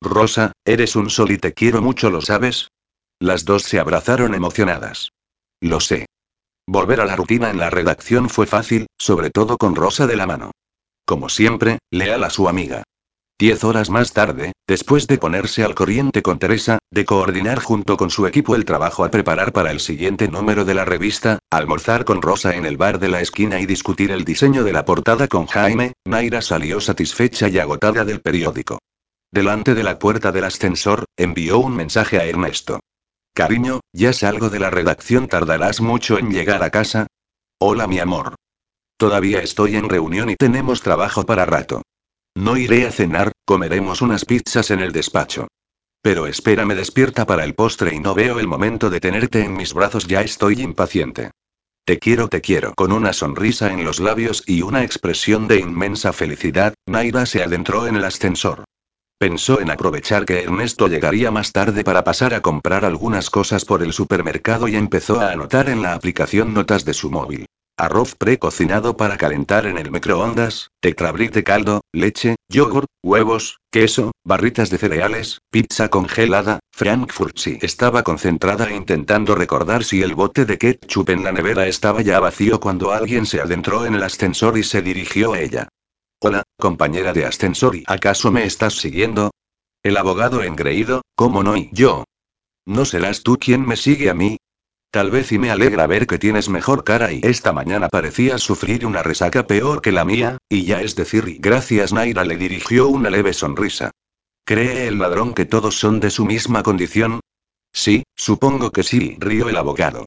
Rosa, 0.00 0.52
eres 0.64 0.96
un 0.96 1.10
sol 1.10 1.30
y 1.30 1.38
te 1.38 1.52
quiero 1.52 1.82
mucho, 1.82 2.10
¿lo 2.10 2.20
sabes? 2.20 2.68
Las 3.20 3.44
dos 3.44 3.62
se 3.62 3.78
abrazaron 3.78 4.34
emocionadas. 4.34 5.10
Lo 5.60 5.80
sé. 5.80 6.06
Volver 6.66 7.00
a 7.00 7.04
la 7.04 7.16
rutina 7.16 7.50
en 7.50 7.58
la 7.58 7.70
redacción 7.70 8.28
fue 8.28 8.46
fácil, 8.46 8.86
sobre 8.98 9.30
todo 9.30 9.56
con 9.56 9.74
Rosa 9.74 10.06
de 10.06 10.16
la 10.16 10.26
mano. 10.26 10.50
Como 11.06 11.28
siempre, 11.28 11.78
leal 11.90 12.24
a 12.24 12.30
su 12.30 12.48
amiga. 12.48 12.82
Diez 13.38 13.64
horas 13.64 13.90
más 13.90 14.14
tarde, 14.14 14.52
después 14.66 15.06
de 15.06 15.18
ponerse 15.18 15.62
al 15.62 15.74
corriente 15.74 16.22
con 16.22 16.38
Teresa, 16.38 16.78
de 16.90 17.04
coordinar 17.04 17.58
junto 17.58 17.98
con 17.98 18.08
su 18.08 18.26
equipo 18.26 18.56
el 18.56 18.64
trabajo 18.64 19.04
a 19.04 19.10
preparar 19.10 19.52
para 19.52 19.70
el 19.72 19.80
siguiente 19.80 20.26
número 20.28 20.64
de 20.64 20.72
la 20.72 20.86
revista, 20.86 21.40
almorzar 21.50 22.06
con 22.06 22.22
Rosa 22.22 22.56
en 22.56 22.64
el 22.64 22.78
bar 22.78 22.98
de 22.98 23.10
la 23.10 23.20
esquina 23.20 23.60
y 23.60 23.66
discutir 23.66 24.10
el 24.10 24.24
diseño 24.24 24.64
de 24.64 24.72
la 24.72 24.86
portada 24.86 25.28
con 25.28 25.44
Jaime, 25.44 25.92
Naira 26.06 26.40
salió 26.40 26.80
satisfecha 26.80 27.50
y 27.50 27.58
agotada 27.58 28.06
del 28.06 28.22
periódico. 28.22 28.78
Delante 29.30 29.74
de 29.74 29.82
la 29.82 29.98
puerta 29.98 30.32
del 30.32 30.44
ascensor, 30.44 31.04
envió 31.14 31.58
un 31.58 31.76
mensaje 31.76 32.18
a 32.18 32.24
Ernesto. 32.24 32.80
Cariño, 33.34 33.80
ya 33.92 34.14
salgo 34.14 34.48
de 34.48 34.60
la 34.60 34.70
redacción, 34.70 35.28
¿tardarás 35.28 35.82
mucho 35.82 36.18
en 36.18 36.30
llegar 36.30 36.62
a 36.62 36.70
casa? 36.70 37.06
Hola 37.60 37.86
mi 37.86 37.98
amor. 37.98 38.34
Todavía 38.96 39.40
estoy 39.42 39.76
en 39.76 39.90
reunión 39.90 40.30
y 40.30 40.36
tenemos 40.36 40.80
trabajo 40.80 41.26
para 41.26 41.44
rato. 41.44 41.82
No 42.36 42.58
iré 42.58 42.86
a 42.86 42.92
cenar, 42.92 43.32
comeremos 43.46 44.02
unas 44.02 44.26
pizzas 44.26 44.70
en 44.70 44.80
el 44.80 44.92
despacho. 44.92 45.48
Pero 46.02 46.26
espérame 46.26 46.74
despierta 46.74 47.24
para 47.24 47.44
el 47.44 47.54
postre 47.54 47.94
y 47.94 47.98
no 47.98 48.14
veo 48.14 48.38
el 48.38 48.46
momento 48.46 48.90
de 48.90 49.00
tenerte 49.00 49.42
en 49.42 49.56
mis 49.56 49.72
brazos, 49.72 50.06
ya 50.06 50.20
estoy 50.20 50.60
impaciente. 50.60 51.30
Te 51.86 51.98
quiero, 51.98 52.28
te 52.28 52.42
quiero. 52.42 52.74
Con 52.74 52.92
una 52.92 53.14
sonrisa 53.14 53.72
en 53.72 53.84
los 53.84 54.00
labios 54.00 54.44
y 54.46 54.60
una 54.60 54.84
expresión 54.84 55.48
de 55.48 55.60
inmensa 55.60 56.12
felicidad, 56.12 56.74
Naira 56.84 57.24
se 57.24 57.42
adentró 57.42 57.86
en 57.86 57.96
el 57.96 58.04
ascensor. 58.04 58.64
Pensó 59.18 59.58
en 59.58 59.70
aprovechar 59.70 60.26
que 60.26 60.42
Ernesto 60.42 60.88
llegaría 60.88 61.30
más 61.30 61.52
tarde 61.52 61.84
para 61.84 62.04
pasar 62.04 62.34
a 62.34 62.42
comprar 62.42 62.84
algunas 62.84 63.30
cosas 63.30 63.64
por 63.64 63.82
el 63.82 63.94
supermercado 63.94 64.68
y 64.68 64.76
empezó 64.76 65.20
a 65.20 65.32
anotar 65.32 65.70
en 65.70 65.80
la 65.80 65.94
aplicación 65.94 66.52
notas 66.52 66.84
de 66.84 66.92
su 66.92 67.10
móvil. 67.10 67.46
Arroz 67.78 68.14
precocinado 68.14 68.96
para 68.96 69.18
calentar 69.18 69.66
en 69.66 69.76
el 69.76 69.90
microondas, 69.90 70.70
tetrabric 70.80 71.30
de 71.34 71.44
caldo, 71.44 71.82
leche, 71.92 72.36
yogur, 72.48 72.86
huevos, 73.02 73.58
queso, 73.70 74.12
barritas 74.24 74.70
de 74.70 74.78
cereales, 74.78 75.40
pizza 75.50 75.90
congelada, 75.90 76.60
Frankfurt. 76.72 77.36
Sí, 77.36 77.58
estaba 77.60 78.02
concentrada 78.02 78.72
intentando 78.72 79.34
recordar 79.34 79.84
si 79.84 80.00
el 80.00 80.14
bote 80.14 80.46
de 80.46 80.56
ketchup 80.56 81.10
en 81.10 81.22
la 81.22 81.32
nevera 81.32 81.66
estaba 81.66 82.00
ya 82.00 82.18
vacío 82.18 82.60
cuando 82.60 82.92
alguien 82.92 83.26
se 83.26 83.42
adentró 83.42 83.84
en 83.84 83.94
el 83.94 84.02
ascensor 84.02 84.56
y 84.56 84.62
se 84.62 84.80
dirigió 84.80 85.34
a 85.34 85.40
ella. 85.40 85.68
Hola, 86.22 86.44
compañera 86.58 87.12
de 87.12 87.26
ascensor, 87.26 87.76
¿y 87.76 87.84
acaso 87.86 88.32
me 88.32 88.46
estás 88.46 88.72
siguiendo? 88.72 89.32
El 89.82 89.98
abogado 89.98 90.42
engreído, 90.42 91.02
¿cómo 91.14 91.42
no 91.42 91.58
y 91.58 91.68
yo? 91.74 92.04
¿No 92.64 92.86
serás 92.86 93.22
tú 93.22 93.36
quien 93.38 93.66
me 93.66 93.76
sigue 93.76 94.08
a 94.08 94.14
mí? 94.14 94.38
Tal 94.90 95.10
vez 95.10 95.32
y 95.32 95.38
me 95.38 95.50
alegra 95.50 95.86
ver 95.86 96.06
que 96.06 96.18
tienes 96.18 96.48
mejor 96.48 96.84
cara 96.84 97.12
y 97.12 97.20
esta 97.22 97.52
mañana 97.52 97.88
parecías 97.88 98.42
sufrir 98.42 98.86
una 98.86 99.02
resaca 99.02 99.46
peor 99.46 99.82
que 99.82 99.92
la 99.92 100.04
mía, 100.04 100.38
y 100.48 100.64
ya 100.64 100.80
es 100.80 100.96
decir, 100.96 101.36
gracias 101.40 101.92
Naira 101.92 102.24
le 102.24 102.36
dirigió 102.36 102.88
una 102.88 103.10
leve 103.10 103.32
sonrisa. 103.32 103.90
¿Cree 104.44 104.86
el 104.86 104.98
ladrón 104.98 105.34
que 105.34 105.44
todos 105.44 105.76
son 105.76 106.00
de 106.00 106.10
su 106.10 106.24
misma 106.24 106.62
condición? 106.62 107.20
Sí, 107.72 108.04
supongo 108.14 108.70
que 108.70 108.82
sí, 108.82 109.16
rió 109.18 109.48
el 109.48 109.56
abogado. 109.56 110.06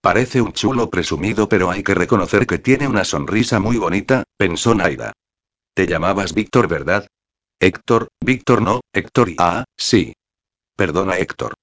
Parece 0.00 0.40
un 0.40 0.52
chulo 0.52 0.90
presumido, 0.90 1.48
pero 1.48 1.70
hay 1.70 1.82
que 1.82 1.94
reconocer 1.94 2.46
que 2.46 2.58
tiene 2.58 2.86
una 2.86 3.04
sonrisa 3.04 3.58
muy 3.58 3.76
bonita, 3.78 4.22
pensó 4.36 4.74
Naira. 4.74 5.12
Te 5.74 5.86
llamabas 5.86 6.34
Víctor, 6.34 6.68
¿verdad? 6.68 7.08
Héctor, 7.60 8.08
Víctor 8.24 8.62
no, 8.62 8.80
Héctor 8.92 9.30
y... 9.30 9.36
Ah, 9.38 9.64
sí. 9.76 10.12
Perdona, 10.76 11.18
Héctor. 11.18 11.54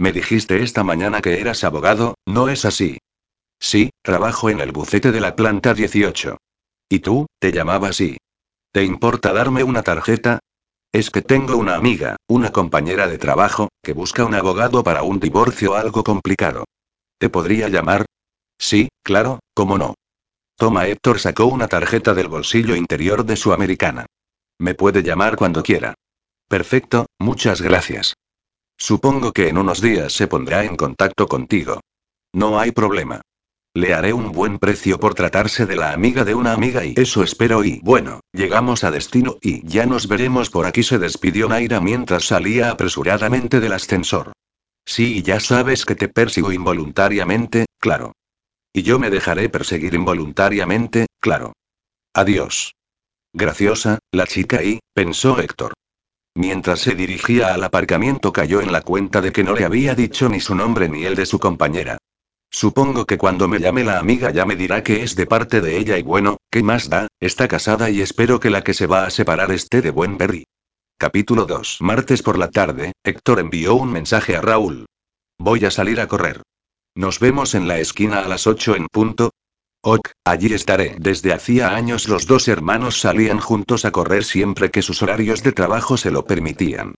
Me 0.00 0.12
dijiste 0.12 0.62
esta 0.62 0.82
mañana 0.82 1.20
que 1.20 1.42
eras 1.42 1.62
abogado, 1.62 2.14
¿no 2.24 2.48
es 2.48 2.64
así? 2.64 2.96
Sí, 3.60 3.90
trabajo 4.02 4.48
en 4.48 4.60
el 4.60 4.72
bucete 4.72 5.12
de 5.12 5.20
la 5.20 5.36
planta 5.36 5.74
18. 5.74 6.38
¿Y 6.88 7.00
tú, 7.00 7.26
te 7.38 7.52
llamabas 7.52 8.00
y? 8.00 8.16
¿Te 8.72 8.82
importa 8.82 9.34
darme 9.34 9.62
una 9.62 9.82
tarjeta? 9.82 10.38
Es 10.90 11.10
que 11.10 11.20
tengo 11.20 11.58
una 11.58 11.74
amiga, 11.74 12.16
una 12.28 12.50
compañera 12.50 13.08
de 13.08 13.18
trabajo, 13.18 13.68
que 13.82 13.92
busca 13.92 14.24
un 14.24 14.34
abogado 14.34 14.82
para 14.82 15.02
un 15.02 15.20
divorcio 15.20 15.74
algo 15.74 16.02
complicado. 16.02 16.64
¿Te 17.18 17.28
podría 17.28 17.68
llamar? 17.68 18.06
Sí, 18.58 18.88
claro, 19.02 19.40
cómo 19.52 19.76
no. 19.76 19.96
Toma 20.56 20.86
Héctor 20.86 21.18
sacó 21.18 21.44
una 21.44 21.68
tarjeta 21.68 22.14
del 22.14 22.28
bolsillo 22.28 22.74
interior 22.74 23.26
de 23.26 23.36
su 23.36 23.52
americana. 23.52 24.06
Me 24.58 24.74
puede 24.74 25.02
llamar 25.02 25.36
cuando 25.36 25.62
quiera. 25.62 25.92
Perfecto, 26.48 27.04
muchas 27.18 27.60
gracias. 27.60 28.14
Supongo 28.80 29.32
que 29.32 29.48
en 29.48 29.58
unos 29.58 29.82
días 29.82 30.14
se 30.14 30.26
pondrá 30.26 30.64
en 30.64 30.74
contacto 30.74 31.28
contigo. 31.28 31.80
No 32.32 32.58
hay 32.58 32.72
problema. 32.72 33.20
Le 33.74 33.92
haré 33.92 34.14
un 34.14 34.32
buen 34.32 34.58
precio 34.58 34.98
por 34.98 35.14
tratarse 35.14 35.66
de 35.66 35.76
la 35.76 35.92
amiga 35.92 36.24
de 36.24 36.34
una 36.34 36.54
amiga 36.54 36.84
y 36.84 36.94
eso 36.96 37.22
espero 37.22 37.62
y 37.62 37.78
bueno, 37.84 38.20
llegamos 38.32 38.82
a 38.82 38.90
destino 38.90 39.36
y 39.42 39.64
ya 39.68 39.84
nos 39.84 40.08
veremos 40.08 40.48
por 40.48 40.64
aquí 40.64 40.82
se 40.82 40.98
despidió 40.98 41.46
Naira 41.48 41.80
mientras 41.80 42.24
salía 42.24 42.70
apresuradamente 42.70 43.60
del 43.60 43.74
ascensor. 43.74 44.32
Sí, 44.86 45.22
ya 45.22 45.40
sabes 45.40 45.84
que 45.84 45.94
te 45.94 46.08
persigo 46.08 46.50
involuntariamente, 46.50 47.66
claro. 47.78 48.12
Y 48.72 48.82
yo 48.82 48.98
me 48.98 49.10
dejaré 49.10 49.50
perseguir 49.50 49.94
involuntariamente, 49.94 51.06
claro. 51.20 51.52
Adiós. 52.14 52.72
Graciosa, 53.34 53.98
la 54.10 54.26
chica 54.26 54.64
y, 54.64 54.80
pensó 54.94 55.38
Héctor. 55.38 55.74
Mientras 56.34 56.80
se 56.80 56.94
dirigía 56.94 57.52
al 57.54 57.64
aparcamiento 57.64 58.32
cayó 58.32 58.60
en 58.60 58.72
la 58.72 58.82
cuenta 58.82 59.20
de 59.20 59.32
que 59.32 59.44
no 59.44 59.54
le 59.54 59.64
había 59.64 59.94
dicho 59.94 60.28
ni 60.28 60.40
su 60.40 60.54
nombre 60.54 60.88
ni 60.88 61.04
el 61.04 61.16
de 61.16 61.26
su 61.26 61.38
compañera. 61.38 61.98
Supongo 62.50 63.06
que 63.06 63.18
cuando 63.18 63.46
me 63.46 63.60
llame 63.60 63.84
la 63.84 63.98
amiga 63.98 64.30
ya 64.30 64.44
me 64.44 64.56
dirá 64.56 64.82
que 64.82 65.02
es 65.02 65.14
de 65.14 65.26
parte 65.26 65.60
de 65.60 65.78
ella 65.78 65.98
y 65.98 66.02
bueno, 66.02 66.38
¿qué 66.50 66.62
más 66.62 66.88
da? 66.88 67.06
Está 67.20 67.46
casada 67.46 67.90
y 67.90 68.00
espero 68.00 68.40
que 68.40 68.50
la 68.50 68.62
que 68.62 68.74
se 68.74 68.86
va 68.86 69.04
a 69.04 69.10
separar 69.10 69.52
esté 69.52 69.82
de 69.82 69.90
buen 69.90 70.18
berry. 70.18 70.44
Capítulo 70.98 71.46
2. 71.46 71.78
Martes 71.80 72.22
por 72.22 72.38
la 72.38 72.50
tarde, 72.50 72.92
Héctor 73.04 73.40
envió 73.40 73.74
un 73.74 73.90
mensaje 73.92 74.36
a 74.36 74.40
Raúl. 74.40 74.86
Voy 75.38 75.64
a 75.64 75.70
salir 75.70 76.00
a 76.00 76.08
correr. 76.08 76.42
Nos 76.94 77.20
vemos 77.20 77.54
en 77.54 77.68
la 77.68 77.78
esquina 77.78 78.20
a 78.20 78.28
las 78.28 78.46
8 78.46 78.76
en 78.76 78.88
punto. 78.88 79.30
Ok, 79.82 80.10
allí 80.24 80.52
estaré. 80.52 80.96
Desde 80.98 81.32
hacía 81.32 81.74
años 81.74 82.08
los 82.08 82.26
dos 82.26 82.48
hermanos 82.48 83.00
salían 83.00 83.40
juntos 83.40 83.84
a 83.84 83.92
correr 83.92 84.24
siempre 84.24 84.70
que 84.70 84.82
sus 84.82 85.02
horarios 85.02 85.42
de 85.42 85.52
trabajo 85.52 85.96
se 85.96 86.10
lo 86.10 86.26
permitían. 86.26 86.94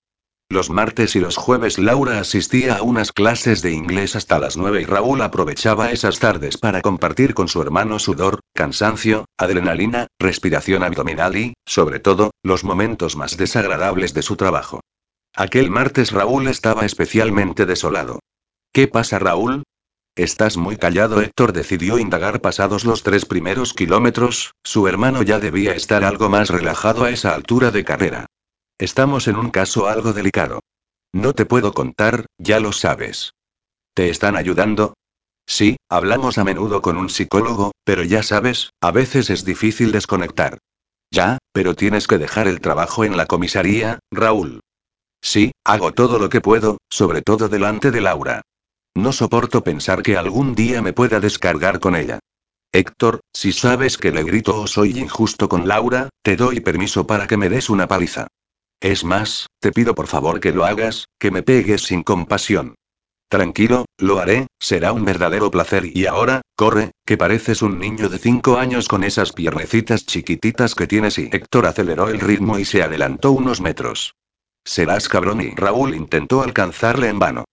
Los 0.49 0.69
martes 0.69 1.17
y 1.17 1.21
los 1.21 1.37
jueves 1.37 1.79
Laura 1.79 2.19
asistía 2.19 2.77
a 2.77 2.83
unas 2.83 3.13
clases 3.13 3.63
de 3.63 3.73
inglés 3.73 4.17
hasta 4.17 4.39
las 4.39 4.57
9 4.57 4.83
y 4.83 4.85
Raúl 4.85 5.23
aprovechaba 5.23 5.93
esas 5.93 6.19
tardes 6.19 6.59
para 6.59 6.83
compartir 6.83 7.33
con 7.33 7.49
su 7.49 7.63
hermano 7.63 7.99
sudor, 7.99 8.41
cansancio, 8.53 9.25
adrenalina, 9.39 10.09
respiración 10.19 10.83
abdominal 10.83 11.37
y, 11.37 11.55
sobre 11.65 12.01
todo, 12.01 12.33
los 12.43 12.65
momentos 12.65 13.17
más 13.17 13.39
desagradables 13.39 14.13
de 14.13 14.23
su 14.23 14.37
trabajo. 14.37 14.81
Aquel 15.35 15.71
martes 15.71 16.13
Raúl 16.13 16.49
estaba 16.49 16.85
especialmente 16.85 17.65
desolado. 17.65 18.19
¿Qué 18.75 18.89
pasa 18.89 19.19
Raúl? 19.19 19.63
Estás 20.15 20.59
muy 20.59 20.77
callado 20.77 21.23
Héctor 21.23 21.55
decidió 21.55 21.99
indagar 21.99 22.43
pasados 22.43 22.85
los 22.85 23.03
tres 23.03 23.25
primeros 23.25 23.73
kilómetros, 23.73 24.53
su 24.63 24.87
hermano 24.87 25.23
ya 25.23 25.39
debía 25.39 25.73
estar 25.73 26.05
algo 26.05 26.29
más 26.29 26.51
relajado 26.51 27.05
a 27.05 27.11
esa 27.11 27.35
altura 27.35 27.71
de 27.71 27.83
carrera. 27.83 28.27
Estamos 28.79 29.27
en 29.27 29.37
un 29.37 29.51
caso 29.51 29.87
algo 29.87 30.13
delicado. 30.13 30.61
No 31.15 31.33
te 31.33 31.47
puedo 31.47 31.73
contar, 31.73 32.27
ya 32.37 32.61
lo 32.61 32.73
sabes. 32.73 33.33
¿Te 33.95 34.11
están 34.11 34.37
ayudando? 34.37 34.93
Sí, 35.47 35.77
hablamos 35.89 36.37
a 36.37 36.45
menudo 36.45 36.83
con 36.83 36.99
un 36.99 37.09
psicólogo, 37.09 37.73
pero 37.85 38.03
ya 38.03 38.23
sabes, 38.23 38.71
a 38.83 38.91
veces 38.91 39.31
es 39.31 39.47
difícil 39.47 39.93
desconectar. 39.93 40.59
Ya, 41.11 41.39
pero 41.53 41.75
tienes 41.75 42.07
que 42.07 42.19
dejar 42.19 42.49
el 42.49 42.61
trabajo 42.61 43.05
en 43.05 43.17
la 43.17 43.25
comisaría, 43.25 43.99
Raúl. 44.11 44.61
Sí, 45.23 45.53
hago 45.65 45.93
todo 45.93 46.19
lo 46.19 46.29
que 46.29 46.43
puedo, 46.43 46.77
sobre 46.91 47.23
todo 47.23 47.49
delante 47.49 47.91
de 47.91 48.01
Laura. 48.03 48.43
No 48.95 49.13
soporto 49.13 49.65
pensar 49.65 50.03
que 50.03 50.17
algún 50.17 50.55
día 50.55 50.83
me 50.83 50.93
pueda 50.93 51.19
descargar 51.19 51.81
con 51.81 51.97
ella. 51.97 52.19
Héctor, 52.73 53.21
si 53.33 53.53
sabes 53.53 53.99
que 53.99 54.13
le 54.13 54.23
grito 54.23 54.59
o 54.61 54.67
soy 54.67 54.99
injusto 54.99 55.49
con 55.49 55.69
Laura, 55.69 56.09
te 56.23 56.37
doy 56.37 56.61
permiso 56.61 57.07
para 57.07 57.27
que 57.27 57.37
me 57.37 57.49
des 57.49 57.71
una 57.71 57.89
paliza. 57.89 58.29
Es 58.81 59.05
más, 59.05 59.47
te 59.61 59.73
pido 59.73 59.95
por 59.95 60.07
favor 60.07 60.41
que 60.41 60.53
lo 60.53 60.65
hagas, 60.65 61.07
que 61.19 61.31
me 61.31 61.43
pegues 61.43 61.83
sin 61.83 62.03
compasión. 62.03 62.75
Tranquilo, 63.29 63.87
lo 63.97 64.19
haré, 64.19 64.47
será 64.61 64.93
un 64.93 65.05
verdadero 65.07 65.51
placer. 65.51 65.85
Y 65.97 66.05
ahora, 66.07 66.43
corre, 66.55 66.91
que 67.07 67.17
pareces 67.17 67.63
un 67.63 67.79
niño 67.79 68.11
de 68.11 68.19
cinco 68.19 68.59
años 68.59 68.89
con 68.89 69.05
esas 69.05 69.33
piernecitas 69.33 70.05
chiquititas 70.05 70.75
que 70.75 70.87
tienes 70.87 71.19
y 71.19 71.31
Héctor 71.33 71.67
aceleró 71.67 72.09
el 72.09 72.21
ritmo 72.21 72.59
y 72.59 72.67
se 72.67 72.83
adelantó 72.83 73.33
unos 73.33 73.63
metros. 73.63 74.15
Serás 74.65 75.09
cabrón 75.09 75.41
y 75.41 75.51
Raúl 75.55 75.95
intentó 75.95 76.43
alcanzarle 76.43 77.09
en 77.09 77.19
vano. 77.19 77.45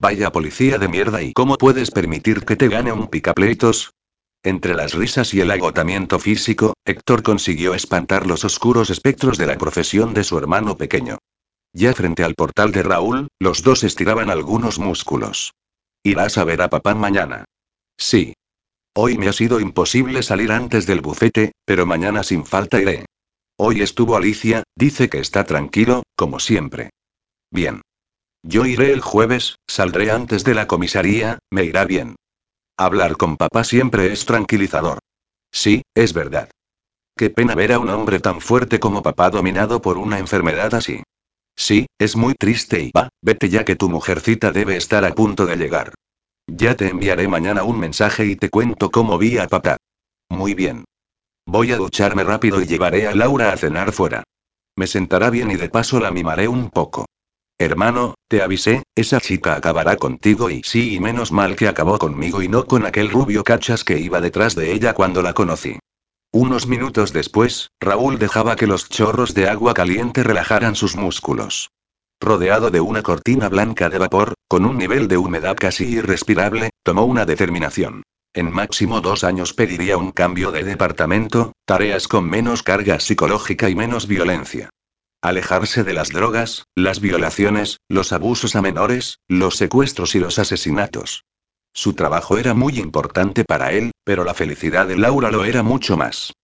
Vaya 0.00 0.32
policía 0.32 0.78
de 0.78 0.88
mierda 0.88 1.22
y 1.22 1.32
¿cómo 1.32 1.56
puedes 1.56 1.90
permitir 1.90 2.44
que 2.44 2.56
te 2.56 2.68
gane 2.68 2.92
un 2.92 3.08
picapleitos? 3.08 3.94
Entre 4.42 4.74
las 4.74 4.92
risas 4.92 5.32
y 5.32 5.40
el 5.40 5.50
agotamiento 5.50 6.18
físico, 6.18 6.74
Héctor 6.84 7.22
consiguió 7.22 7.74
espantar 7.74 8.26
los 8.26 8.44
oscuros 8.44 8.90
espectros 8.90 9.38
de 9.38 9.46
la 9.46 9.56
profesión 9.56 10.12
de 10.12 10.24
su 10.24 10.36
hermano 10.36 10.76
pequeño. 10.76 11.18
Ya 11.72 11.94
frente 11.94 12.22
al 12.22 12.34
portal 12.34 12.70
de 12.70 12.82
Raúl, 12.82 13.28
los 13.40 13.62
dos 13.62 13.84
estiraban 13.84 14.30
algunos 14.30 14.78
músculos. 14.78 15.54
¿Irás 16.02 16.36
a 16.36 16.44
ver 16.44 16.60
a 16.60 16.68
papá 16.68 16.94
mañana? 16.94 17.46
Sí. 17.96 18.34
Hoy 18.94 19.16
me 19.16 19.28
ha 19.28 19.32
sido 19.32 19.58
imposible 19.58 20.22
salir 20.22 20.52
antes 20.52 20.86
del 20.86 21.00
bufete, 21.00 21.52
pero 21.64 21.86
mañana 21.86 22.22
sin 22.22 22.44
falta 22.44 22.80
iré. 22.80 23.06
Hoy 23.56 23.80
estuvo 23.80 24.16
Alicia, 24.16 24.62
dice 24.76 25.08
que 25.08 25.18
está 25.18 25.44
tranquilo, 25.44 26.02
como 26.16 26.38
siempre. 26.38 26.90
Bien. 27.50 27.80
Yo 28.46 28.66
iré 28.66 28.92
el 28.92 29.00
jueves, 29.00 29.56
saldré 29.66 30.10
antes 30.10 30.44
de 30.44 30.52
la 30.52 30.66
comisaría, 30.66 31.38
me 31.50 31.64
irá 31.64 31.86
bien. 31.86 32.14
Hablar 32.76 33.16
con 33.16 33.38
papá 33.38 33.64
siempre 33.64 34.12
es 34.12 34.26
tranquilizador. 34.26 34.98
Sí, 35.50 35.82
es 35.94 36.12
verdad. 36.12 36.50
Qué 37.16 37.30
pena 37.30 37.54
ver 37.54 37.72
a 37.72 37.78
un 37.78 37.88
hombre 37.88 38.20
tan 38.20 38.42
fuerte 38.42 38.78
como 38.78 39.02
papá 39.02 39.30
dominado 39.30 39.80
por 39.80 39.96
una 39.96 40.18
enfermedad 40.18 40.74
así. 40.74 41.02
Sí, 41.56 41.86
es 41.98 42.16
muy 42.16 42.34
triste 42.34 42.82
y 42.82 42.90
va, 42.94 43.08
vete 43.22 43.48
ya 43.48 43.64
que 43.64 43.76
tu 43.76 43.88
mujercita 43.88 44.52
debe 44.52 44.76
estar 44.76 45.06
a 45.06 45.14
punto 45.14 45.46
de 45.46 45.56
llegar. 45.56 45.94
Ya 46.46 46.76
te 46.76 46.88
enviaré 46.88 47.26
mañana 47.28 47.62
un 47.62 47.80
mensaje 47.80 48.26
y 48.26 48.36
te 48.36 48.50
cuento 48.50 48.90
cómo 48.90 49.16
vi 49.16 49.38
a 49.38 49.48
papá. 49.48 49.78
Muy 50.28 50.52
bien. 50.52 50.84
Voy 51.46 51.72
a 51.72 51.78
ducharme 51.78 52.24
rápido 52.24 52.60
y 52.60 52.66
llevaré 52.66 53.08
a 53.08 53.14
Laura 53.14 53.54
a 53.54 53.56
cenar 53.56 53.92
fuera. 53.92 54.22
Me 54.76 54.86
sentará 54.86 55.30
bien 55.30 55.50
y 55.50 55.56
de 55.56 55.70
paso 55.70 55.98
la 55.98 56.10
mimaré 56.10 56.46
un 56.46 56.68
poco. 56.68 57.06
Hermano, 57.58 58.14
te 58.28 58.42
avisé, 58.42 58.82
esa 58.96 59.20
chica 59.20 59.54
acabará 59.54 59.96
contigo 59.96 60.50
y 60.50 60.62
sí 60.64 60.94
y 60.94 61.00
menos 61.00 61.30
mal 61.30 61.54
que 61.54 61.68
acabó 61.68 61.98
conmigo 61.98 62.42
y 62.42 62.48
no 62.48 62.64
con 62.64 62.84
aquel 62.84 63.10
rubio 63.10 63.44
cachas 63.44 63.84
que 63.84 63.98
iba 63.98 64.20
detrás 64.20 64.56
de 64.56 64.72
ella 64.72 64.92
cuando 64.92 65.22
la 65.22 65.34
conocí. 65.34 65.78
Unos 66.32 66.66
minutos 66.66 67.12
después, 67.12 67.70
Raúl 67.80 68.18
dejaba 68.18 68.56
que 68.56 68.66
los 68.66 68.88
chorros 68.88 69.34
de 69.34 69.48
agua 69.48 69.72
caliente 69.72 70.24
relajaran 70.24 70.74
sus 70.74 70.96
músculos. 70.96 71.70
Rodeado 72.20 72.72
de 72.72 72.80
una 72.80 73.02
cortina 73.02 73.48
blanca 73.48 73.88
de 73.88 73.98
vapor, 73.98 74.34
con 74.48 74.64
un 74.64 74.76
nivel 74.76 75.06
de 75.06 75.16
humedad 75.16 75.56
casi 75.56 75.84
irrespirable, 75.84 76.70
tomó 76.82 77.04
una 77.04 77.24
determinación. 77.24 78.02
En 78.32 78.50
máximo 78.50 79.00
dos 79.00 79.22
años 79.22 79.52
pediría 79.52 79.96
un 79.96 80.10
cambio 80.10 80.50
de 80.50 80.64
departamento, 80.64 81.52
tareas 81.64 82.08
con 82.08 82.28
menos 82.28 82.64
carga 82.64 82.98
psicológica 82.98 83.70
y 83.70 83.76
menos 83.76 84.08
violencia. 84.08 84.70
Alejarse 85.24 85.84
de 85.84 85.94
las 85.94 86.10
drogas, 86.10 86.66
las 86.74 87.00
violaciones, 87.00 87.80
los 87.88 88.12
abusos 88.12 88.56
a 88.56 88.60
menores, 88.60 89.20
los 89.26 89.56
secuestros 89.56 90.14
y 90.14 90.18
los 90.18 90.38
asesinatos. 90.38 91.24
Su 91.72 91.94
trabajo 91.94 92.36
era 92.36 92.52
muy 92.52 92.78
importante 92.78 93.42
para 93.42 93.72
él, 93.72 93.92
pero 94.04 94.24
la 94.24 94.34
felicidad 94.34 94.86
de 94.86 94.98
Laura 94.98 95.30
lo 95.30 95.46
era 95.46 95.62
mucho 95.62 95.96
más. 95.96 96.34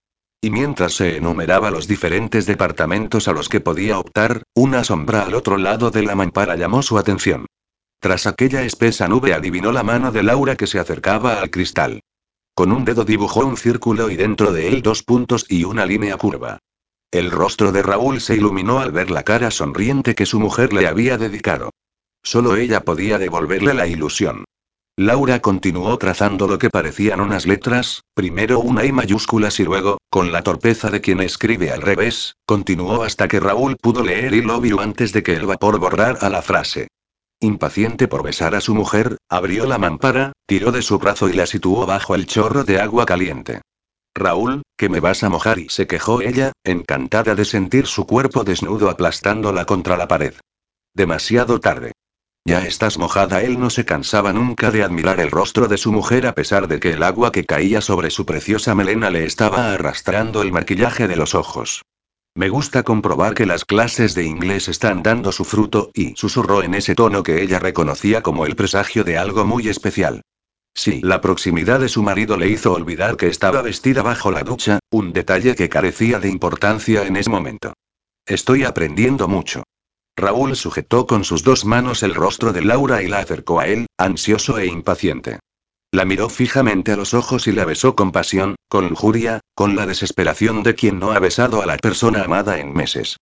Y 0.41 0.49
mientras 0.49 0.95
se 0.95 1.19
enumeraba 1.19 1.71
los 1.71 1.89
diferentes 1.89 2.47
departamentos 2.47 3.29
a 3.29 3.33
los 3.33 3.51
que 3.51 3.61
podía 3.61 3.99
optar, 3.99 4.45
una 4.55 4.83
sombra 4.83 5.25
al 5.25 5.35
otro 5.35 5.59
lado 5.59 5.91
de 5.91 6.03
la 6.03 6.15
mampara 6.15 6.57
llamó 6.57 6.81
su 6.81 6.97
atención. 6.97 7.45
Tras 8.01 8.27
aquella 8.27 8.63
espesa 8.63 9.09
nube 9.09 9.35
adivinó 9.35 9.73
la 9.73 9.83
mano 9.83 10.11
de 10.11 10.23
Laura 10.23 10.57
que 10.57 10.67
se 10.67 10.79
acercaba 10.79 11.43
al 11.43 11.51
cristal. 11.51 12.01
Con 12.55 12.73
un 12.73 12.87
dedo 12.87 13.05
dibujó 13.05 13.45
un 13.45 13.59
círculo 13.59 14.09
y 14.09 14.17
dentro 14.17 14.55
de 14.55 14.69
él 14.69 14.81
dos 14.81 15.03
puntos 15.03 15.45
y 15.51 15.65
una 15.65 15.85
línea 15.85 16.17
curva. 16.17 16.61
El 17.11 17.33
rostro 17.33 17.73
de 17.73 17.83
Raúl 17.83 18.21
se 18.21 18.37
iluminó 18.37 18.79
al 18.79 18.93
ver 18.93 19.11
la 19.11 19.25
cara 19.25 19.51
sonriente 19.51 20.15
que 20.15 20.27
su 20.27 20.39
mujer 20.39 20.73
le 20.73 20.87
había 20.87 21.19
dedicado. 21.19 21.71
Solo 22.23 22.55
ella 22.57 22.85
podía 22.85 23.19
devolverle 23.19 23.75
la 23.75 23.89
ilusión. 23.89 24.45
Laura 24.97 25.41
continuó 25.41 25.97
trazando 25.99 26.47
lo 26.47 26.59
que 26.59 26.71
parecían 26.71 27.21
unas 27.21 27.47
letras, 27.47 28.03
primero 28.15 28.61
una 28.61 28.85
I 28.85 28.93
mayúsculas 28.93 29.59
y 29.59 29.65
luego, 29.65 29.99
con 30.09 30.31
la 30.31 30.43
torpeza 30.43 30.91
de 30.91 31.01
quien 31.01 31.21
escribe 31.21 31.73
al 31.73 31.81
revés, 31.81 32.37
continuó 32.45 33.03
hasta 33.03 33.27
que 33.27 33.41
Raúl 33.41 33.77
pudo 33.77 34.05
leer 34.05 34.35
y 34.35 34.43
lo 34.43 34.61
vio 34.61 34.81
antes 34.81 35.13
de 35.13 35.23
que 35.23 35.35
el 35.35 35.47
vapor 35.47 35.79
borrara 35.79 36.29
la 36.29 36.43
frase. 36.43 36.89
Impaciente 37.41 38.07
por 38.07 38.23
besar 38.23 38.55
a 38.55 38.61
su 38.61 38.75
mujer, 38.75 39.17
abrió 39.29 39.67
la 39.67 39.79
mampara, 39.79 40.33
tiró 40.47 40.71
de 40.71 40.83
su 40.83 40.99
brazo 40.99 41.29
y 41.29 41.33
la 41.33 41.47
situó 41.47 41.87
bajo 41.87 42.15
el 42.15 42.27
chorro 42.27 42.65
de 42.65 42.79
agua 42.79 43.07
caliente. 43.07 43.63
Raúl, 44.15 44.63
que 44.81 44.89
me 44.89 45.01
vas 45.01 45.23
a 45.25 45.29
mojar 45.29 45.59
y 45.59 45.69
se 45.69 45.87
quejó 45.87 46.23
ella, 46.23 46.53
encantada 46.65 47.35
de 47.35 47.45
sentir 47.45 47.87
su 47.87 48.07
cuerpo 48.07 48.45
desnudo 48.45 48.89
aplastándola 48.89 49.67
contra 49.67 49.99
la 49.99 50.09
pared. 50.09 50.33
Demasiado 50.95 51.61
tarde. 51.61 51.93
Ya 52.47 52.65
estás 52.65 52.97
mojada. 52.97 53.43
Él 53.43 53.61
no 53.61 53.69
se 53.69 53.85
cansaba 53.85 54.33
nunca 54.33 54.71
de 54.71 54.83
admirar 54.83 55.21
el 55.21 55.31
rostro 55.31 55.69
de 55.69 55.77
su 55.77 55.93
mujer 55.93 56.27
a 56.27 56.35
pesar 56.35 56.67
de 56.67 56.81
que 56.81 56.93
el 56.93 57.03
agua 57.03 57.31
que 57.31 57.45
caía 57.45 57.83
sobre 57.83 58.09
su 58.11 58.25
preciosa 58.25 58.75
melena 58.75 59.11
le 59.11 59.27
estaba 59.27 59.75
arrastrando 59.75 60.41
el 60.41 60.51
maquillaje 60.51 61.07
de 61.09 61.17
los 61.17 61.35
ojos. 61.35 61.83
Me 62.35 62.49
gusta 62.49 62.83
comprobar 62.83 63.35
que 63.35 63.45
las 63.45 63.67
clases 63.67 64.15
de 64.15 64.25
inglés 64.25 64.67
están 64.69 65.03
dando 65.03 65.31
su 65.31 65.45
fruto, 65.45 65.91
y 65.93 66.15
susurró 66.17 66.63
en 66.63 66.73
ese 66.73 66.95
tono 66.95 67.23
que 67.23 67.43
ella 67.43 67.59
reconocía 67.59 68.23
como 68.23 68.47
el 68.47 68.57
presagio 68.57 69.05
de 69.05 69.19
algo 69.19 69.45
muy 69.45 69.69
especial. 69.69 70.23
Sí, 70.75 71.01
la 71.03 71.21
proximidad 71.21 71.81
de 71.81 71.89
su 71.89 72.03
marido 72.03 72.37
le 72.37 72.49
hizo 72.49 72.73
olvidar 72.73 73.17
que 73.17 73.27
estaba 73.27 73.63
vestida 73.63 74.03
bajo 74.03 74.31
la 74.31 74.43
ducha, 74.43 74.79
un 74.91 75.13
detalle 75.13 75.55
que 75.55 75.69
carecía 75.69 76.21
de 76.21 76.29
importancia 76.29 77.03
en 77.03 77.17
ese 77.17 77.31
momento. 77.31 77.75
Estoy 78.27 78.65
aprendiendo 78.65 79.29
mucho. 79.29 79.65
Raúl 80.17 80.55
sujetó 80.55 81.07
con 81.07 81.25
sus 81.25 81.43
dos 81.43 81.65
manos 81.65 82.03
el 82.03 82.15
rostro 82.15 82.53
de 82.53 82.63
Laura 82.63 83.03
y 83.03 83.09
la 83.09 83.19
acercó 83.19 83.61
a 83.61 83.67
él, 83.67 83.87
ansioso 83.99 84.59
e 84.59 84.67
impaciente. 84.67 85.39
La 85.93 86.05
miró 86.05 86.29
fijamente 86.29 86.93
a 86.93 86.97
los 86.97 87.15
ojos 87.15 87.49
y 87.49 87.53
la 87.53 87.65
besó 87.65 87.97
con 87.97 88.13
pasión, 88.13 88.55
con 88.69 88.89
lujuria, 88.89 89.41
con 89.55 89.75
la 89.75 89.87
desesperación 89.87 90.63
de 90.63 90.75
quien 90.77 91.01
no 91.01 91.11
ha 91.11 91.19
besado 91.19 91.63
a 91.63 91.67
la 91.67 91.79
persona 91.79 92.23
amada 92.23 92.61
en 92.61 92.73
meses. 92.73 93.17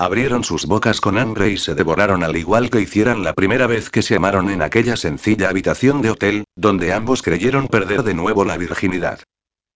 Abrieron 0.00 0.44
sus 0.44 0.66
bocas 0.66 1.00
con 1.00 1.18
hambre 1.18 1.50
y 1.50 1.56
se 1.56 1.74
devoraron 1.74 2.22
al 2.22 2.36
igual 2.36 2.70
que 2.70 2.80
hicieran 2.80 3.24
la 3.24 3.32
primera 3.32 3.66
vez 3.66 3.90
que 3.90 4.02
se 4.02 4.14
amaron 4.14 4.48
en 4.48 4.62
aquella 4.62 4.96
sencilla 4.96 5.48
habitación 5.48 6.02
de 6.02 6.10
hotel, 6.10 6.44
donde 6.54 6.92
ambos 6.92 7.20
creyeron 7.20 7.66
perder 7.66 8.04
de 8.04 8.14
nuevo 8.14 8.44
la 8.44 8.56
virginidad. 8.56 9.18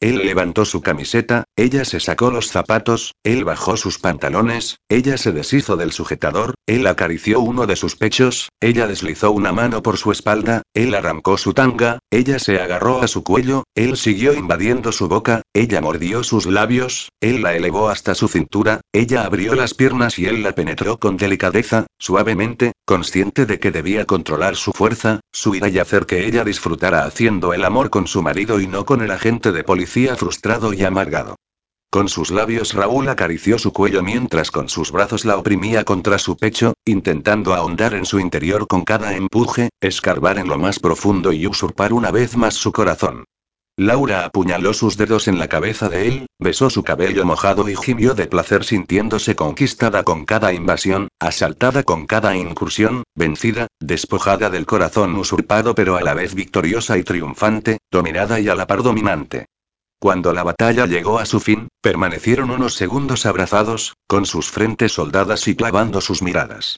Él 0.02 0.18
levantó 0.18 0.64
su 0.64 0.80
camiseta, 0.80 1.44
ella 1.56 1.84
se 1.84 2.00
sacó 2.00 2.32
los 2.32 2.48
zapatos, 2.48 3.14
él 3.22 3.44
bajó 3.44 3.76
sus 3.76 4.00
pantalones, 4.00 4.78
ella 4.88 5.16
se 5.16 5.30
deshizo 5.30 5.76
del 5.76 5.92
sujetador, 5.92 6.54
él 6.66 6.88
acarició 6.88 7.38
uno 7.38 7.66
de 7.66 7.76
sus 7.76 7.94
pechos, 7.94 8.48
ella 8.60 8.88
deslizó 8.88 9.30
una 9.30 9.52
mano 9.52 9.80
por 9.82 9.98
su 9.98 10.10
espalda, 10.10 10.62
él 10.74 10.94
arrancó 10.96 11.38
su 11.38 11.52
tanga, 11.52 12.00
ella 12.10 12.40
se 12.40 12.60
agarró 12.60 13.00
a 13.00 13.06
su 13.06 13.22
cuello, 13.22 13.62
él 13.76 13.96
siguió 13.96 14.34
invadiendo 14.34 14.90
su 14.90 15.06
boca, 15.08 15.41
ella 15.54 15.82
mordió 15.82 16.24
sus 16.24 16.46
labios, 16.46 17.10
él 17.20 17.42
la 17.42 17.54
elevó 17.54 17.90
hasta 17.90 18.14
su 18.14 18.26
cintura, 18.26 18.80
ella 18.90 19.24
abrió 19.24 19.54
las 19.54 19.74
piernas 19.74 20.18
y 20.18 20.24
él 20.24 20.42
la 20.42 20.54
penetró 20.54 20.98
con 20.98 21.18
delicadeza, 21.18 21.86
suavemente, 21.98 22.72
consciente 22.86 23.44
de 23.44 23.60
que 23.60 23.70
debía 23.70 24.06
controlar 24.06 24.56
su 24.56 24.72
fuerza, 24.72 25.20
su 25.30 25.54
ira 25.54 25.68
y 25.68 25.78
hacer 25.78 26.06
que 26.06 26.26
ella 26.26 26.42
disfrutara 26.44 27.04
haciendo 27.04 27.52
el 27.52 27.64
amor 27.64 27.90
con 27.90 28.06
su 28.06 28.22
marido 28.22 28.60
y 28.60 28.66
no 28.66 28.86
con 28.86 29.02
el 29.02 29.10
agente 29.10 29.52
de 29.52 29.62
policía 29.62 30.16
frustrado 30.16 30.72
y 30.72 30.84
amargado. 30.84 31.36
Con 31.90 32.08
sus 32.08 32.30
labios 32.30 32.72
Raúl 32.72 33.06
acarició 33.10 33.58
su 33.58 33.74
cuello 33.74 34.02
mientras 34.02 34.50
con 34.50 34.70
sus 34.70 34.90
brazos 34.90 35.26
la 35.26 35.36
oprimía 35.36 35.84
contra 35.84 36.18
su 36.18 36.38
pecho, 36.38 36.72
intentando 36.86 37.52
ahondar 37.52 37.92
en 37.92 38.06
su 38.06 38.18
interior 38.18 38.66
con 38.66 38.84
cada 38.84 39.14
empuje, 39.14 39.68
escarbar 39.82 40.38
en 40.38 40.48
lo 40.48 40.56
más 40.56 40.78
profundo 40.78 41.30
y 41.30 41.46
usurpar 41.46 41.92
una 41.92 42.10
vez 42.10 42.38
más 42.38 42.54
su 42.54 42.72
corazón. 42.72 43.26
Laura 43.78 44.26
apuñaló 44.26 44.74
sus 44.74 44.98
dedos 44.98 45.28
en 45.28 45.38
la 45.38 45.48
cabeza 45.48 45.88
de 45.88 46.06
él, 46.06 46.26
besó 46.38 46.68
su 46.68 46.82
cabello 46.82 47.24
mojado 47.24 47.70
y 47.70 47.76
gimió 47.76 48.12
de 48.12 48.26
placer 48.26 48.64
sintiéndose 48.64 49.34
conquistada 49.34 50.02
con 50.02 50.26
cada 50.26 50.52
invasión, 50.52 51.08
asaltada 51.18 51.82
con 51.82 52.06
cada 52.06 52.36
incursión, 52.36 53.04
vencida, 53.14 53.68
despojada 53.80 54.50
del 54.50 54.66
corazón 54.66 55.16
usurpado 55.16 55.74
pero 55.74 55.96
a 55.96 56.02
la 56.02 56.12
vez 56.12 56.34
victoriosa 56.34 56.98
y 56.98 57.02
triunfante, 57.02 57.78
dominada 57.90 58.40
y 58.40 58.50
a 58.50 58.54
la 58.54 58.66
par 58.66 58.82
dominante. 58.82 59.46
Cuando 59.98 60.34
la 60.34 60.42
batalla 60.42 60.84
llegó 60.84 61.18
a 61.18 61.24
su 61.24 61.40
fin, 61.40 61.68
permanecieron 61.80 62.50
unos 62.50 62.74
segundos 62.74 63.24
abrazados, 63.24 63.94
con 64.06 64.26
sus 64.26 64.50
frentes 64.50 64.92
soldadas 64.92 65.48
y 65.48 65.56
clavando 65.56 66.02
sus 66.02 66.20
miradas. 66.20 66.76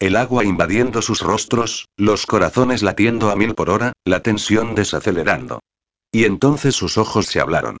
El 0.00 0.16
agua 0.16 0.44
invadiendo 0.44 1.02
sus 1.02 1.20
rostros, 1.20 1.86
los 1.96 2.26
corazones 2.26 2.82
latiendo 2.82 3.30
a 3.30 3.36
mil 3.36 3.54
por 3.54 3.70
hora, 3.70 3.92
la 4.04 4.24
tensión 4.24 4.74
desacelerando. 4.74 5.60
Y 6.12 6.24
entonces 6.24 6.76
sus 6.76 6.98
ojos 6.98 7.26
se 7.26 7.40
hablaron. 7.40 7.78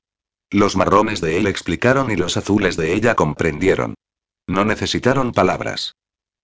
Los 0.50 0.74
marrones 0.76 1.20
de 1.20 1.38
él 1.38 1.46
explicaron 1.46 2.10
y 2.10 2.16
los 2.16 2.36
azules 2.36 2.76
de 2.76 2.94
ella 2.94 3.14
comprendieron. 3.14 3.94
No 4.48 4.64
necesitaron 4.64 5.32
palabras. 5.32 5.94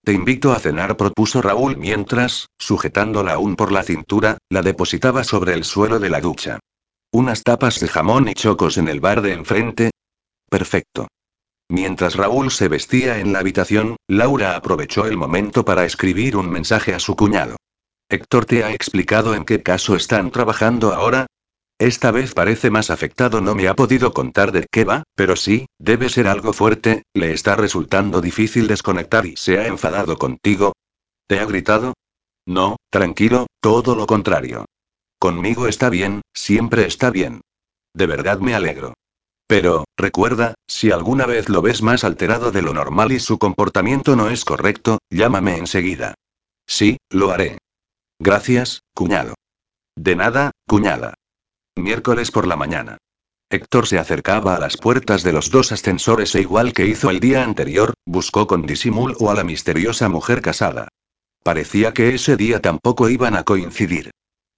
Te 0.05 0.13
invito 0.13 0.53
a 0.53 0.61
cenar, 0.61 0.97
propuso 0.97 1.43
Raúl 1.43 1.77
mientras, 1.77 2.49
sujetándola 2.59 3.35
aún 3.35 3.57
por 3.57 3.73
la 3.73 3.83
cintura, 3.83 4.39
la 4.49 4.63
depositaba 4.63 5.25
sobre 5.25 5.55
el 5.55 5.65
suelo 5.65 5.99
de 5.99 6.11
la 6.11 6.21
ducha. 6.21 6.61
Unas 7.11 7.43
tapas 7.43 7.81
de 7.81 7.89
jamón 7.89 8.29
y 8.29 8.35
chocos 8.35 8.79
en 8.79 8.89
el 8.89 9.01
bar 9.01 9.23
de 9.23 9.33
enfrente. 9.33 9.91
Perfecto. 10.49 11.09
Mientras 11.71 12.17
Raúl 12.17 12.51
se 12.51 12.69
vestía 12.69 13.19
en 13.19 13.33
la 13.33 13.41
habitación, 13.41 13.97
Laura 14.09 14.57
aprovechó 14.57 15.05
el 15.07 15.19
momento 15.19 15.65
para 15.65 15.85
escribir 15.85 16.37
un 16.37 16.49
mensaje 16.49 16.95
a 16.95 16.99
su 16.99 17.15
cuñado. 17.17 17.57
Héctor 18.09 18.47
te 18.47 18.65
ha 18.65 18.73
explicado 18.73 19.35
en 19.35 19.45
qué 19.45 19.63
caso 19.63 19.95
están 19.95 20.31
trabajando 20.31 20.95
ahora. 20.95 21.27
Esta 21.79 22.11
vez 22.11 22.35
parece 22.35 22.71
más 22.71 22.91
afectado, 22.91 23.41
no 23.41 23.55
me 23.55 23.69
ha 23.69 23.75
podido 23.75 24.13
contar 24.13 24.51
de 24.51 24.67
qué 24.69 24.85
va, 24.85 25.05
pero 25.15 25.37
sí, 25.37 25.67
debe 25.79 26.09
ser 26.09 26.27
algo 26.27 26.53
fuerte, 26.53 27.05
le 27.15 27.33
está 27.33 27.55
resultando 27.55 28.21
difícil 28.21 28.67
desconectar 28.67 29.27
y 29.27 29.37
se 29.37 29.59
ha 29.59 29.69
enfadado 29.69 30.19
contigo. 30.19 30.73
¿Te 31.29 31.39
ha 31.39 31.45
gritado? 31.45 31.95
No, 32.47 32.77
tranquilo, 32.91 33.47
todo 33.61 33.95
lo 33.95 34.09
contrario. 34.09 34.65
Conmigo 35.21 35.69
está 35.69 35.89
bien, 35.89 36.23
siempre 36.35 36.85
está 36.85 37.11
bien. 37.11 37.43
De 37.95 38.07
verdad 38.07 38.41
me 38.41 38.55
alegro. 38.55 38.95
Pero, 39.47 39.85
recuerda, 39.97 40.55
si 40.67 40.91
alguna 40.91 41.27
vez 41.27 41.49
lo 41.49 41.63
ves 41.63 41.81
más 41.81 42.03
alterado 42.03 42.51
de 42.51 42.63
lo 42.63 42.75
normal 42.75 43.13
y 43.13 43.21
su 43.21 43.39
comportamiento 43.39 44.17
no 44.17 44.31
es 44.31 44.45
correcto, 44.45 44.99
llámame 45.11 45.57
enseguida. 45.57 46.15
Sí, 46.67 46.99
lo 47.09 47.31
haré. 47.31 47.59
Gracias, 48.19 48.81
cuñado. 48.95 49.35
De 49.97 50.17
nada, 50.17 50.51
cuñada. 50.67 51.15
Miércoles 51.79 52.31
por 52.31 52.47
la 52.47 52.57
mañana. 52.57 52.99
Héctor 53.51 53.87
se 53.87 53.99
acercaba 53.99 54.57
a 54.57 54.61
las 54.61 54.77
puertas 54.77 55.23
de 55.23 55.33
los 55.33 55.51
dos 55.51 55.73
ascensores 55.73 56.35
e 56.35 56.41
igual 56.43 56.73
que 56.73 56.87
hizo 56.87 57.09
el 57.09 57.21
día 57.21 57.43
anterior, 57.45 57.95
buscó 58.05 58.47
con 58.47 58.67
disimulo 58.67 59.31
a 59.31 59.35
la 59.35 59.45
misteriosa 59.45 60.09
mujer 60.09 60.43
casada. 60.43 60.89
Parecía 61.43 61.95
que 61.95 62.15
ese 62.15 62.37
día 62.37 62.61
tampoco 62.61 63.09
iban 63.09 63.37
a 63.37 63.45
coincidir. 63.45 64.11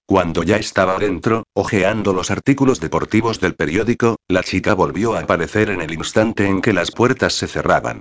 Cuando 0.07 0.43
ya 0.43 0.57
estaba 0.57 0.99
dentro, 0.99 1.45
hojeando 1.55 2.13
los 2.13 2.33
artículos 2.33 2.81
deportivos 2.81 3.39
del 3.39 3.55
periódico, 3.55 4.17
la 4.27 4.43
chica 4.43 4.75
volvió 4.75 5.15
a 5.15 5.21
aparecer 5.21 5.71
en 5.71 5.83
el 5.83 5.93
instante 5.93 6.47
en 6.47 6.61
que 6.61 6.73
las 6.73 6.91
puertas 6.91 7.35
se 7.35 7.47
cerraban. 7.47 8.01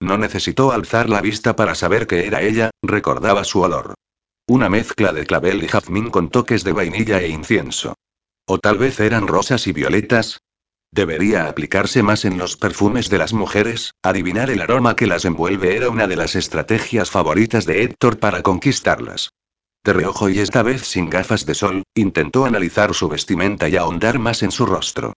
No 0.00 0.18
necesitó 0.18 0.72
alzar 0.72 1.08
la 1.08 1.22
vista 1.22 1.56
para 1.56 1.74
saber 1.74 2.06
que 2.06 2.26
era 2.26 2.42
ella, 2.42 2.70
recordaba 2.82 3.44
su 3.44 3.62
olor. 3.62 3.94
Una 4.46 4.68
mezcla 4.68 5.14
de 5.14 5.24
clavel 5.24 5.62
y 5.64 5.68
jazmín 5.68 6.10
con 6.10 6.28
toques 6.28 6.62
de 6.62 6.72
vainilla 6.72 7.22
e 7.22 7.28
incienso. 7.28 7.94
O 8.48 8.58
tal 8.58 8.78
vez 8.78 9.00
eran 9.00 9.26
rosas 9.26 9.66
y 9.66 9.72
violetas. 9.72 10.40
Debería 10.92 11.48
aplicarse 11.48 12.04
más 12.04 12.24
en 12.24 12.38
los 12.38 12.56
perfumes 12.56 13.10
de 13.10 13.18
las 13.18 13.32
mujeres, 13.32 13.92
adivinar 14.02 14.50
el 14.50 14.60
aroma 14.60 14.94
que 14.94 15.08
las 15.08 15.24
envuelve 15.24 15.76
era 15.76 15.90
una 15.90 16.06
de 16.06 16.14
las 16.14 16.36
estrategias 16.36 17.10
favoritas 17.10 17.66
de 17.66 17.82
Héctor 17.82 18.20
para 18.20 18.42
conquistarlas. 18.42 19.30
De 19.84 19.92
reojo 19.92 20.28
y 20.28 20.38
esta 20.38 20.62
vez 20.62 20.82
sin 20.82 21.10
gafas 21.10 21.44
de 21.44 21.54
sol, 21.54 21.82
intentó 21.94 22.44
analizar 22.44 22.94
su 22.94 23.08
vestimenta 23.08 23.68
y 23.68 23.76
ahondar 23.76 24.20
más 24.20 24.44
en 24.44 24.52
su 24.52 24.64
rostro. 24.64 25.12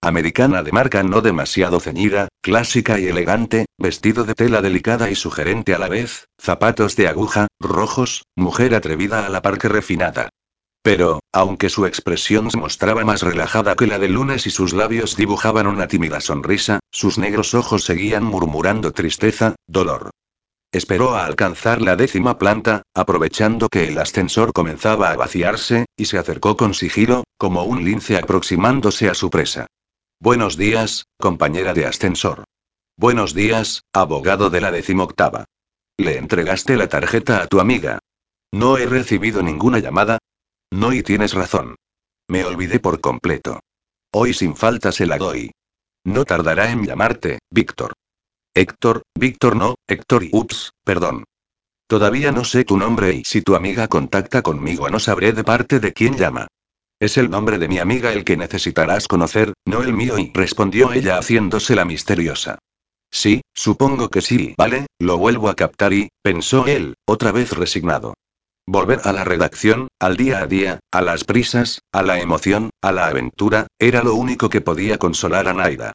Americana 0.00 0.64
de 0.64 0.72
marca 0.72 1.04
no 1.04 1.20
demasiado 1.20 1.78
ceñida, 1.78 2.26
clásica 2.40 2.98
y 2.98 3.06
elegante, 3.06 3.66
vestido 3.78 4.24
de 4.24 4.34
tela 4.34 4.60
delicada 4.60 5.08
y 5.08 5.14
sugerente 5.14 5.74
a 5.74 5.78
la 5.78 5.88
vez, 5.88 6.26
zapatos 6.40 6.96
de 6.96 7.06
aguja, 7.06 7.46
rojos, 7.60 8.24
mujer 8.34 8.74
atrevida 8.74 9.24
a 9.24 9.28
la 9.28 9.42
par 9.42 9.58
que 9.58 9.68
refinada. 9.68 10.30
Pero, 10.82 11.20
aunque 11.32 11.68
su 11.68 11.86
expresión 11.86 12.50
se 12.50 12.58
mostraba 12.58 13.04
más 13.04 13.22
relajada 13.22 13.76
que 13.76 13.86
la 13.86 14.00
de 14.00 14.08
lunes 14.08 14.46
y 14.46 14.50
sus 14.50 14.72
labios 14.72 15.16
dibujaban 15.16 15.68
una 15.68 15.86
tímida 15.86 16.20
sonrisa, 16.20 16.80
sus 16.90 17.18
negros 17.18 17.54
ojos 17.54 17.84
seguían 17.84 18.24
murmurando 18.24 18.92
tristeza, 18.92 19.54
dolor. 19.68 20.10
Esperó 20.72 21.14
a 21.14 21.26
alcanzar 21.26 21.82
la 21.82 21.96
décima 21.96 22.38
planta, 22.38 22.82
aprovechando 22.94 23.68
que 23.68 23.88
el 23.88 23.98
ascensor 23.98 24.52
comenzaba 24.52 25.10
a 25.10 25.16
vaciarse, 25.16 25.84
y 25.96 26.06
se 26.06 26.18
acercó 26.18 26.56
con 26.56 26.74
sigilo, 26.74 27.24
como 27.38 27.64
un 27.64 27.84
lince 27.84 28.16
aproximándose 28.16 29.08
a 29.08 29.14
su 29.14 29.30
presa. 29.30 29.66
Buenos 30.18 30.56
días, 30.56 31.04
compañera 31.18 31.74
de 31.74 31.86
ascensor. 31.86 32.44
Buenos 32.96 33.34
días, 33.34 33.82
abogado 33.92 34.50
de 34.50 34.60
la 34.60 34.70
decimoctava. 34.70 35.44
¿Le 35.98 36.16
entregaste 36.16 36.76
la 36.76 36.88
tarjeta 36.88 37.42
a 37.42 37.46
tu 37.46 37.60
amiga? 37.60 37.98
No 38.50 38.78
he 38.78 38.86
recibido 38.86 39.42
ninguna 39.42 39.78
llamada. 39.78 40.18
No 40.72 40.94
y 40.94 41.02
tienes 41.02 41.34
razón. 41.34 41.76
Me 42.28 42.46
olvidé 42.46 42.80
por 42.80 43.02
completo. 43.02 43.60
Hoy 44.10 44.32
sin 44.32 44.56
falta 44.56 44.90
se 44.90 45.04
la 45.04 45.18
doy. 45.18 45.50
No 46.02 46.24
tardará 46.24 46.72
en 46.72 46.86
llamarte, 46.86 47.40
Víctor. 47.50 47.92
Héctor, 48.54 49.02
Víctor 49.14 49.54
no, 49.54 49.74
Héctor 49.86 50.24
y 50.24 50.30
ups, 50.32 50.70
perdón. 50.82 51.24
Todavía 51.86 52.32
no 52.32 52.44
sé 52.44 52.64
tu 52.64 52.78
nombre 52.78 53.12
y 53.12 53.24
si 53.24 53.42
tu 53.42 53.54
amiga 53.54 53.86
contacta 53.86 54.40
conmigo 54.40 54.88
no 54.88 54.98
sabré 54.98 55.34
de 55.34 55.44
parte 55.44 55.78
de 55.78 55.92
quién 55.92 56.16
llama. 56.16 56.46
Es 56.98 57.18
el 57.18 57.28
nombre 57.28 57.58
de 57.58 57.68
mi 57.68 57.78
amiga 57.78 58.14
el 58.14 58.24
que 58.24 58.38
necesitarás 58.38 59.08
conocer, 59.08 59.52
no 59.66 59.82
el 59.82 59.92
mío, 59.92 60.18
y 60.18 60.32
respondió 60.32 60.94
ella 60.94 61.18
haciéndose 61.18 61.76
la 61.76 61.84
misteriosa. 61.84 62.58
Sí, 63.10 63.42
supongo 63.52 64.08
que 64.08 64.22
sí, 64.22 64.54
vale, 64.56 64.86
lo 64.98 65.18
vuelvo 65.18 65.50
a 65.50 65.54
captar 65.54 65.92
y, 65.92 66.08
pensó 66.22 66.66
él, 66.66 66.94
otra 67.04 67.30
vez 67.30 67.50
resignado. 67.50 68.14
Volver 68.66 69.00
a 69.02 69.12
la 69.12 69.24
redacción, 69.24 69.88
al 69.98 70.16
día 70.16 70.38
a 70.38 70.46
día, 70.46 70.78
a 70.92 71.02
las 71.02 71.24
prisas, 71.24 71.80
a 71.90 72.02
la 72.02 72.20
emoción, 72.20 72.70
a 72.80 72.92
la 72.92 73.08
aventura, 73.08 73.66
era 73.80 74.04
lo 74.04 74.14
único 74.14 74.48
que 74.50 74.60
podía 74.60 74.98
consolar 74.98 75.48
a 75.48 75.52
Naira. 75.52 75.92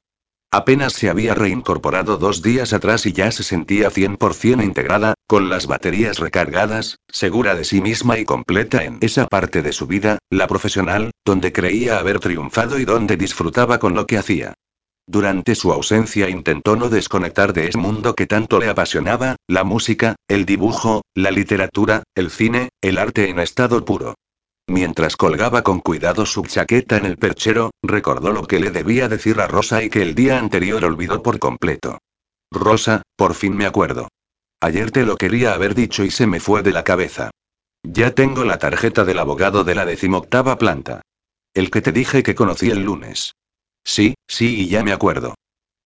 Apenas 0.50 0.92
se 0.92 1.08
había 1.08 1.34
reincorporado 1.34 2.18
dos 2.18 2.42
días 2.42 2.74
atrás 2.74 3.06
y 3.06 3.12
ya 3.12 3.30
se 3.30 3.42
sentía 3.42 3.90
100% 3.90 4.62
integrada, 4.62 5.14
con 5.26 5.48
las 5.48 5.66
baterías 5.66 6.18
recargadas, 6.18 6.98
segura 7.08 7.54
de 7.54 7.64
sí 7.64 7.80
misma 7.80 8.18
y 8.18 8.26
completa 8.26 8.84
en 8.84 8.98
esa 9.00 9.26
parte 9.26 9.62
de 9.62 9.72
su 9.72 9.86
vida, 9.86 10.18
la 10.28 10.46
profesional, 10.46 11.10
donde 11.24 11.52
creía 11.52 11.98
haber 11.98 12.20
triunfado 12.20 12.78
y 12.78 12.84
donde 12.84 13.16
disfrutaba 13.16 13.78
con 13.78 13.94
lo 13.94 14.06
que 14.06 14.18
hacía. 14.18 14.54
Durante 15.10 15.54
su 15.54 15.72
ausencia 15.72 16.28
intentó 16.28 16.76
no 16.76 16.90
desconectar 16.90 17.54
de 17.54 17.68
ese 17.68 17.78
mundo 17.78 18.14
que 18.14 18.26
tanto 18.26 18.58
le 18.60 18.68
apasionaba, 18.68 19.36
la 19.48 19.64
música, 19.64 20.16
el 20.28 20.44
dibujo, 20.44 21.00
la 21.14 21.30
literatura, 21.30 22.02
el 22.14 22.30
cine, 22.30 22.68
el 22.82 22.98
arte 22.98 23.30
en 23.30 23.38
estado 23.38 23.82
puro. 23.86 24.16
Mientras 24.66 25.16
colgaba 25.16 25.62
con 25.62 25.80
cuidado 25.80 26.26
su 26.26 26.42
chaqueta 26.42 26.98
en 26.98 27.06
el 27.06 27.16
perchero, 27.16 27.70
recordó 27.82 28.32
lo 28.32 28.46
que 28.46 28.60
le 28.60 28.70
debía 28.70 29.08
decir 29.08 29.40
a 29.40 29.46
Rosa 29.46 29.82
y 29.82 29.88
que 29.88 30.02
el 30.02 30.14
día 30.14 30.38
anterior 30.38 30.84
olvidó 30.84 31.22
por 31.22 31.38
completo. 31.38 31.96
Rosa, 32.52 33.00
por 33.16 33.32
fin 33.32 33.56
me 33.56 33.64
acuerdo. 33.64 34.08
Ayer 34.60 34.90
te 34.90 35.04
lo 35.04 35.16
quería 35.16 35.54
haber 35.54 35.74
dicho 35.74 36.04
y 36.04 36.10
se 36.10 36.26
me 36.26 36.38
fue 36.38 36.62
de 36.62 36.72
la 36.72 36.84
cabeza. 36.84 37.30
Ya 37.82 38.10
tengo 38.10 38.44
la 38.44 38.58
tarjeta 38.58 39.06
del 39.06 39.20
abogado 39.20 39.64
de 39.64 39.74
la 39.74 39.86
decimoctava 39.86 40.58
planta. 40.58 41.00
El 41.54 41.70
que 41.70 41.80
te 41.80 41.92
dije 41.92 42.22
que 42.22 42.34
conocí 42.34 42.68
el 42.68 42.82
lunes. 42.82 43.32
Sí, 43.88 44.16
sí, 44.26 44.60
y 44.60 44.68
ya 44.68 44.84
me 44.84 44.92
acuerdo. 44.92 45.34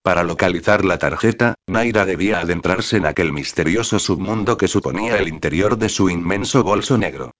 Para 0.02 0.24
localizar 0.24 0.84
la 0.84 0.98
tarjeta, 0.98 1.54
Naira 1.68 2.04
debía 2.04 2.40
adentrarse 2.40 2.96
en 2.96 3.06
aquel 3.06 3.32
misterioso 3.32 4.00
submundo 4.00 4.56
que 4.56 4.66
suponía 4.66 5.18
el 5.18 5.28
interior 5.28 5.78
de 5.78 5.88
su 5.88 6.10
inmenso 6.10 6.64
bolso 6.64 6.98
negro. 6.98 7.30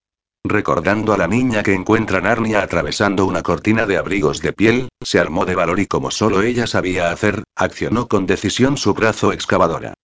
Recordando 0.44 1.12
a 1.12 1.16
la 1.16 1.26
niña 1.26 1.64
que 1.64 1.74
encuentra 1.74 2.20
Narnia 2.20 2.62
atravesando 2.62 3.26
una 3.26 3.42
cortina 3.42 3.86
de 3.86 3.96
abrigos 3.96 4.40
de 4.40 4.52
piel, 4.52 4.88
se 5.02 5.18
armó 5.18 5.46
de 5.46 5.56
valor 5.56 5.80
y 5.80 5.86
como 5.86 6.12
solo 6.12 6.42
ella 6.42 6.68
sabía 6.68 7.10
hacer, 7.10 7.42
accionó 7.56 8.06
con 8.06 8.26
decisión 8.26 8.76
su 8.76 8.94
brazo 8.94 9.32
excavadora. 9.32 9.94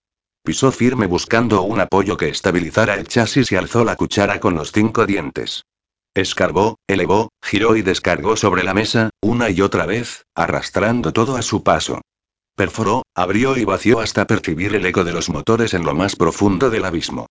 Pisó 0.43 0.73
firme 0.73 1.07
buscando 1.07 1.63
un 1.63 1.79
apoyo 1.79 2.17
que 2.17 2.31
estabilizara 2.31 2.95
el 2.95 3.07
chasis 3.07 3.53
y 3.53 3.57
alzó 3.57 3.85
la 3.85 3.95
cuchara 3.95 4.41
con 4.41 4.57
los 4.57 4.73
cinco 4.73 5.07
dientes. 5.07 5.63
Escarbó, 6.19 6.81
elevó, 6.89 7.29
giró 7.41 7.77
y 7.77 7.83
descargó 7.83 8.37
sobre 8.37 8.65
la 8.65 8.75
mesa, 8.75 9.11
una 9.23 9.51
y 9.51 9.61
otra 9.61 9.87
vez, 9.87 10.25
arrastrando 10.35 11.13
todo 11.13 11.37
a 11.37 11.43
su 11.43 11.63
paso. 11.63 12.01
Perforó, 12.57 13.05
abrió 13.15 13.57
y 13.57 13.65
vació 13.65 14.01
hasta 14.01 14.27
percibir 14.27 14.75
el 14.75 14.85
eco 14.85 15.05
de 15.05 15.13
los 15.13 15.29
motores 15.29 15.75
en 15.75 15.85
lo 15.85 15.95
más 15.95 16.17
profundo 16.17 16.71
del 16.71 16.87
abismo. 16.87 17.29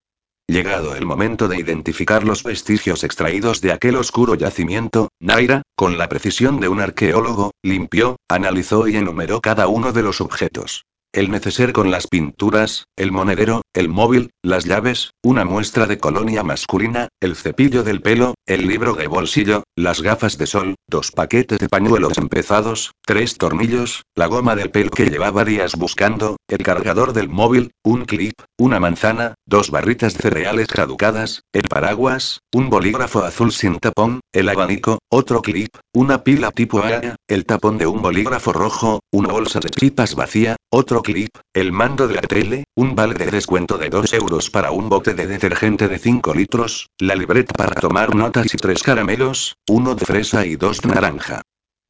Llegado 0.48 0.96
el 0.96 1.06
momento 1.06 1.50
de 1.50 1.60
identificar 1.60 2.24
los 2.24 2.44
vestigios 2.44 3.04
extraídos 3.04 3.60
de 3.60 3.74
aquel 3.74 3.98
oscuro 3.98 4.36
yacimiento, 4.36 5.10
Naira, 5.20 5.64
con 5.76 5.98
la 5.98 6.08
precisión 6.08 6.62
de 6.62 6.70
un 6.70 6.80
arqueólogo, 6.80 7.52
limpió, 7.62 8.16
analizó 8.30 8.88
y 8.88 8.96
enumeró 8.96 9.42
cada 9.42 9.68
uno 9.68 9.92
de 9.92 10.04
los 10.04 10.22
objetos. 10.22 10.86
El 11.14 11.32
neceser 11.32 11.74
con 11.74 11.90
las 11.90 12.08
pinturas, 12.08 12.86
el 12.96 13.12
monedero, 13.12 13.64
el 13.74 13.90
móvil, 13.90 14.30
las 14.44 14.66
llaves, 14.66 15.12
una 15.24 15.46
muestra 15.46 15.88
de 15.88 15.98
colonia 15.98 16.44
masculina, 16.44 17.08
el 17.20 17.36
cepillo 17.36 17.84
del 17.84 18.02
pelo, 18.02 18.36
el 18.48 18.66
libro 18.66 18.94
de 18.94 19.08
bolsillo, 19.08 19.64
las 19.76 20.02
gafas 20.02 20.38
de 20.38 20.48
sol, 20.48 20.76
dos 20.88 21.12
paquetes 21.12 21.60
de 21.60 21.68
pañuelos 21.68 22.18
empezados, 22.18 22.94
tres 23.06 23.38
tornillos, 23.38 24.04
la 24.16 24.28
goma 24.28 24.56
del 24.56 24.72
pelo 24.72 24.90
que 24.90 25.10
llevaba 25.10 25.44
días 25.44 25.76
buscando, 25.76 26.38
el 26.48 26.60
cargador 26.60 27.12
del 27.12 27.28
móvil, 27.28 27.72
un 27.84 28.06
clip, 28.06 28.34
una 28.58 28.80
manzana, 28.80 29.36
dos 29.46 29.70
barritas 29.70 30.14
de 30.14 30.22
cereales 30.22 30.68
caducadas, 30.68 31.42
el 31.52 31.64
paraguas, 31.64 32.40
un 32.54 32.70
bolígrafo 32.70 33.22
azul 33.24 33.52
sin 33.52 33.80
tapón, 33.80 34.22
el 34.32 34.48
abanico, 34.48 35.00
otro 35.12 35.42
clip, 35.42 35.76
una 35.94 36.24
pila 36.24 36.52
tipo 36.52 36.80
A, 36.80 37.16
el 37.28 37.46
tapón 37.46 37.78
de 37.78 37.88
un 37.88 38.02
bolígrafo 38.02 38.54
rojo, 38.54 39.02
una 39.12 39.34
bolsa 39.34 39.60
de 39.60 39.70
pipas 39.70 40.16
vacía, 40.16 40.56
otro 40.70 41.02
clip, 41.02 41.30
el 41.54 41.72
mando 41.72 42.08
de 42.08 42.16
la 42.16 42.22
tele, 42.22 42.64
un 42.76 42.96
vale 42.96 43.14
de 43.14 43.28
descuento 43.28 43.78
de 43.78 43.90
2 43.90 44.14
euros 44.14 44.50
para 44.50 44.72
un 44.72 44.90
bote 44.90 45.14
de 45.14 45.28
detergente 45.28 45.88
de 45.88 45.98
5 45.98 46.34
litros, 46.34 46.88
la 47.00 47.16
libreta 47.16 47.54
para 47.54 47.80
tomar 47.80 48.14
y 48.46 48.58
tres 48.58 48.84
caramelos, 48.84 49.56
uno 49.68 49.96
de 49.96 50.06
fresa 50.06 50.46
y 50.46 50.56
dos 50.56 50.82
de 50.82 50.90
naranja. 50.90 51.42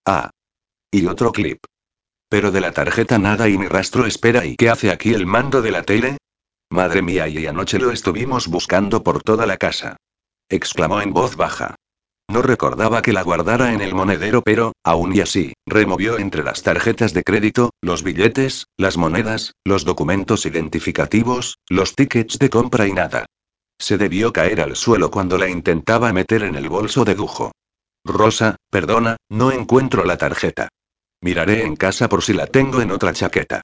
Ah. 0.06 0.30
Y 0.92 1.06
otro 1.06 1.32
clip. 1.32 1.60
Pero 2.30 2.52
de 2.52 2.62
la 2.62 2.72
tarjeta 2.72 3.18
nada 3.18 3.48
y 3.50 3.58
ni 3.58 3.68
rastro 3.68 4.06
espera 4.06 4.46
¿y 4.46 4.56
qué 4.56 4.70
hace 4.70 4.92
aquí 4.92 5.14
el 5.14 5.26
mando 5.26 5.62
de 5.62 5.72
la 5.72 5.84
tele? 5.84 6.18
Madre 6.70 7.02
mía 7.02 7.28
y 7.28 7.46
anoche 7.48 7.80
lo 7.80 7.92
estuvimos 7.92 8.48
buscando 8.48 9.04
por 9.04 9.24
toda 9.24 9.46
la 9.46 9.58
casa. 9.58 9.98
Exclamó 10.50 11.02
en 11.02 11.14
voz 11.14 11.36
baja. 11.36 11.76
No 12.30 12.42
recordaba 12.42 13.02
que 13.02 13.14
la 13.14 13.22
guardara 13.22 13.72
en 13.72 13.80
el 13.80 13.96
monedero, 13.96 14.42
pero, 14.42 14.74
aún 14.84 15.16
y 15.16 15.22
así, 15.22 15.54
removió 15.66 16.20
entre 16.20 16.44
las 16.44 16.62
tarjetas 16.62 17.14
de 17.14 17.24
crédito, 17.24 17.70
los 17.82 18.04
billetes, 18.04 18.66
las 18.76 18.98
monedas, 18.98 19.54
los 19.64 19.86
documentos 19.86 20.46
identificativos, 20.46 21.58
los 21.70 21.96
tickets 21.96 22.38
de 22.38 22.50
compra 22.50 22.86
y 22.86 22.92
nada. 22.92 23.26
Se 23.80 23.98
debió 23.98 24.34
caer 24.34 24.62
al 24.62 24.76
suelo 24.76 25.12
cuando 25.12 25.38
la 25.38 25.50
intentaba 25.50 26.12
meter 26.14 26.44
en 26.44 26.56
el 26.56 26.70
bolso 26.70 27.06
de 27.06 27.16
lujo. 27.16 27.52
Rosa, 28.04 28.56
perdona, 28.70 29.18
no 29.30 29.52
encuentro 29.52 30.04
la 30.06 30.18
tarjeta. 30.18 30.70
Miraré 31.22 31.64
en 31.64 31.76
casa 31.76 32.10
por 32.10 32.24
si 32.24 32.34
la 32.34 32.48
tengo 32.48 32.82
en 32.82 32.92
otra 32.92 33.14
chaqueta. 33.14 33.62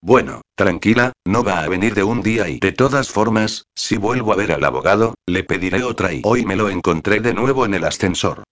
Bueno, 0.00 0.42
tranquila, 0.54 1.12
no 1.24 1.42
va 1.42 1.62
a 1.62 1.68
venir 1.68 1.94
de 1.94 2.02
un 2.02 2.22
día 2.22 2.48
y 2.48 2.58
de 2.58 2.72
todas 2.72 3.08
formas, 3.08 3.64
si 3.74 3.96
vuelvo 3.96 4.32
a 4.32 4.36
ver 4.36 4.52
al 4.52 4.64
abogado, 4.64 5.14
le 5.26 5.44
pediré 5.44 5.82
otra 5.82 6.12
y 6.12 6.20
hoy 6.24 6.44
me 6.44 6.56
lo 6.56 6.68
encontré 6.68 7.20
de 7.20 7.32
nuevo 7.32 7.64
en 7.64 7.72
el 7.72 7.84
ascensor. 7.84 8.44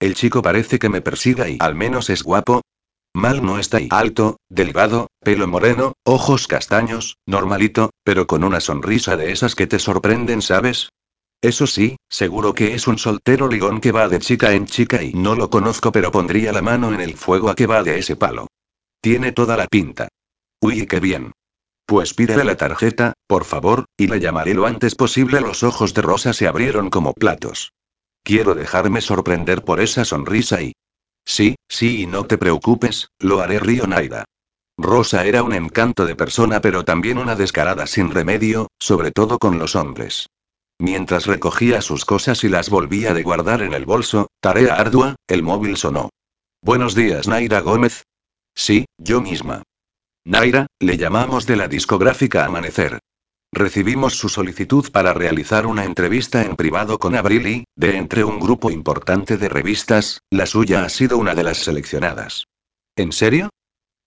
El 0.00 0.14
chico 0.14 0.42
parece 0.42 0.78
que 0.78 0.90
me 0.90 1.00
persiga 1.00 1.48
y 1.48 1.56
al 1.60 1.74
menos 1.74 2.10
es 2.10 2.22
guapo. 2.22 2.60
Mal 3.18 3.44
no 3.44 3.58
está 3.58 3.80
y 3.80 3.88
alto, 3.90 4.36
delgado, 4.48 5.08
pelo 5.18 5.48
moreno, 5.48 5.94
ojos 6.04 6.46
castaños, 6.46 7.16
normalito, 7.26 7.90
pero 8.04 8.28
con 8.28 8.44
una 8.44 8.60
sonrisa 8.60 9.16
de 9.16 9.32
esas 9.32 9.56
que 9.56 9.66
te 9.66 9.80
sorprenden, 9.80 10.40
¿sabes? 10.40 10.90
Eso 11.42 11.66
sí, 11.66 11.96
seguro 12.08 12.54
que 12.54 12.74
es 12.74 12.86
un 12.86 12.96
soltero 12.96 13.48
ligón 13.48 13.80
que 13.80 13.90
va 13.90 14.08
de 14.08 14.20
chica 14.20 14.52
en 14.52 14.66
chica 14.66 15.02
y 15.02 15.14
no 15.14 15.34
lo 15.34 15.50
conozco 15.50 15.90
pero 15.90 16.12
pondría 16.12 16.52
la 16.52 16.62
mano 16.62 16.94
en 16.94 17.00
el 17.00 17.16
fuego 17.16 17.50
a 17.50 17.56
que 17.56 17.66
va 17.66 17.82
de 17.82 17.98
ese 17.98 18.14
palo. 18.14 18.46
Tiene 19.00 19.32
toda 19.32 19.56
la 19.56 19.66
pinta. 19.66 20.06
Uy, 20.60 20.86
qué 20.86 21.00
bien. 21.00 21.32
Pues 21.86 22.14
pídele 22.14 22.44
la 22.44 22.56
tarjeta, 22.56 23.14
por 23.26 23.44
favor, 23.44 23.86
y 23.96 24.06
le 24.06 24.20
llamaré 24.20 24.54
lo 24.54 24.64
antes 24.64 24.94
posible. 24.94 25.40
Los 25.40 25.64
ojos 25.64 25.92
de 25.92 26.02
Rosa 26.02 26.32
se 26.32 26.46
abrieron 26.46 26.88
como 26.88 27.14
platos. 27.14 27.72
Quiero 28.22 28.54
dejarme 28.54 29.00
sorprender 29.00 29.64
por 29.64 29.80
esa 29.80 30.04
sonrisa 30.04 30.62
y... 30.62 30.74
Sí, 31.28 31.56
sí, 31.68 32.02
y 32.02 32.06
no 32.06 32.24
te 32.24 32.38
preocupes, 32.38 33.10
lo 33.18 33.40
haré 33.40 33.58
Río 33.58 33.86
Naida. 33.86 34.24
Rosa 34.78 35.26
era 35.26 35.42
un 35.42 35.52
encanto 35.52 36.06
de 36.06 36.16
persona 36.16 36.62
pero 36.62 36.86
también 36.86 37.18
una 37.18 37.36
descarada 37.36 37.86
sin 37.86 38.10
remedio, 38.10 38.68
sobre 38.80 39.10
todo 39.12 39.38
con 39.38 39.58
los 39.58 39.76
hombres. 39.76 40.30
Mientras 40.78 41.26
recogía 41.26 41.82
sus 41.82 42.06
cosas 42.06 42.44
y 42.44 42.48
las 42.48 42.70
volvía 42.70 43.12
de 43.12 43.22
guardar 43.22 43.60
en 43.60 43.74
el 43.74 43.84
bolso, 43.84 44.28
tarea 44.40 44.76
ardua, 44.76 45.16
el 45.26 45.42
móvil 45.42 45.76
sonó. 45.76 46.08
Buenos 46.62 46.94
días, 46.94 47.28
Naira 47.28 47.60
Gómez. 47.60 48.04
Sí, 48.54 48.86
yo 48.96 49.20
misma. 49.20 49.62
Naira, 50.24 50.66
le 50.80 50.96
llamamos 50.96 51.44
de 51.44 51.56
la 51.56 51.68
discográfica 51.68 52.46
Amanecer. 52.46 53.00
Recibimos 53.52 54.14
su 54.14 54.28
solicitud 54.28 54.90
para 54.92 55.14
realizar 55.14 55.66
una 55.66 55.84
entrevista 55.84 56.42
en 56.42 56.54
privado 56.54 56.98
con 56.98 57.16
Abril 57.16 57.46
y, 57.46 57.64
de 57.76 57.96
entre 57.96 58.22
un 58.22 58.38
grupo 58.38 58.70
importante 58.70 59.38
de 59.38 59.48
revistas, 59.48 60.20
la 60.30 60.44
suya 60.44 60.84
ha 60.84 60.88
sido 60.90 61.16
una 61.16 61.34
de 61.34 61.44
las 61.44 61.58
seleccionadas. 61.58 62.44
¿En 62.94 63.10
serio? 63.10 63.48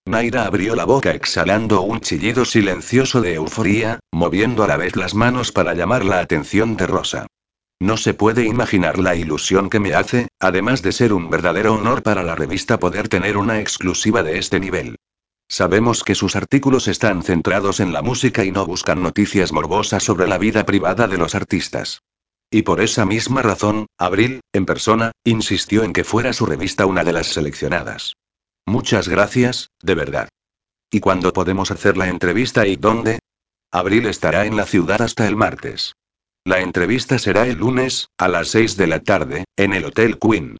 Naira 0.06 0.46
abrió 0.46 0.74
la 0.74 0.84
boca 0.84 1.12
exhalando 1.12 1.82
un 1.82 2.00
chillido 2.00 2.44
silencioso 2.44 3.20
de 3.20 3.34
euforía, 3.34 4.00
moviendo 4.12 4.62
a 4.62 4.68
la 4.68 4.76
vez 4.76 4.96
las 4.96 5.14
manos 5.14 5.52
para 5.52 5.74
llamar 5.74 6.04
la 6.04 6.20
atención 6.20 6.76
de 6.76 6.86
Rosa. 6.86 7.26
No 7.80 7.96
se 7.96 8.14
puede 8.14 8.46
imaginar 8.46 8.98
la 8.98 9.16
ilusión 9.16 9.70
que 9.70 9.80
me 9.80 9.94
hace, 9.94 10.28
además 10.38 10.82
de 10.82 10.92
ser 10.92 11.12
un 11.12 11.30
verdadero 11.30 11.74
honor 11.74 12.04
para 12.04 12.22
la 12.22 12.36
revista 12.36 12.78
poder 12.78 13.08
tener 13.08 13.36
una 13.36 13.60
exclusiva 13.60 14.22
de 14.22 14.38
este 14.38 14.60
nivel. 14.60 14.96
Sabemos 15.48 16.02
que 16.02 16.14
sus 16.14 16.36
artículos 16.36 16.88
están 16.88 17.22
centrados 17.22 17.80
en 17.80 17.92
la 17.92 18.02
música 18.02 18.44
y 18.44 18.50
no 18.50 18.66
buscan 18.66 19.02
noticias 19.02 19.52
morbosas 19.52 20.02
sobre 20.02 20.26
la 20.26 20.38
vida 20.38 20.64
privada 20.64 21.06
de 21.08 21.18
los 21.18 21.34
artistas. 21.34 22.00
Y 22.50 22.62
por 22.62 22.80
esa 22.80 23.06
misma 23.06 23.42
razón, 23.42 23.86
Abril, 23.98 24.40
en 24.52 24.66
persona, 24.66 25.12
insistió 25.24 25.84
en 25.84 25.92
que 25.92 26.04
fuera 26.04 26.32
su 26.32 26.46
revista 26.46 26.86
una 26.86 27.04
de 27.04 27.12
las 27.12 27.28
seleccionadas. 27.28 28.14
Muchas 28.66 29.08
gracias, 29.08 29.68
de 29.82 29.94
verdad. 29.94 30.28
¿Y 30.90 31.00
cuándo 31.00 31.32
podemos 31.32 31.70
hacer 31.70 31.96
la 31.96 32.08
entrevista 32.08 32.66
y 32.66 32.76
dónde? 32.76 33.18
Abril 33.70 34.06
estará 34.06 34.44
en 34.44 34.56
la 34.56 34.66
ciudad 34.66 35.00
hasta 35.00 35.26
el 35.26 35.36
martes. 35.36 35.94
La 36.44 36.60
entrevista 36.60 37.18
será 37.18 37.46
el 37.46 37.58
lunes, 37.58 38.08
a 38.18 38.28
las 38.28 38.48
6 38.48 38.76
de 38.76 38.86
la 38.86 39.00
tarde, 39.00 39.44
en 39.56 39.72
el 39.72 39.86
Hotel 39.86 40.18
Queen. 40.18 40.58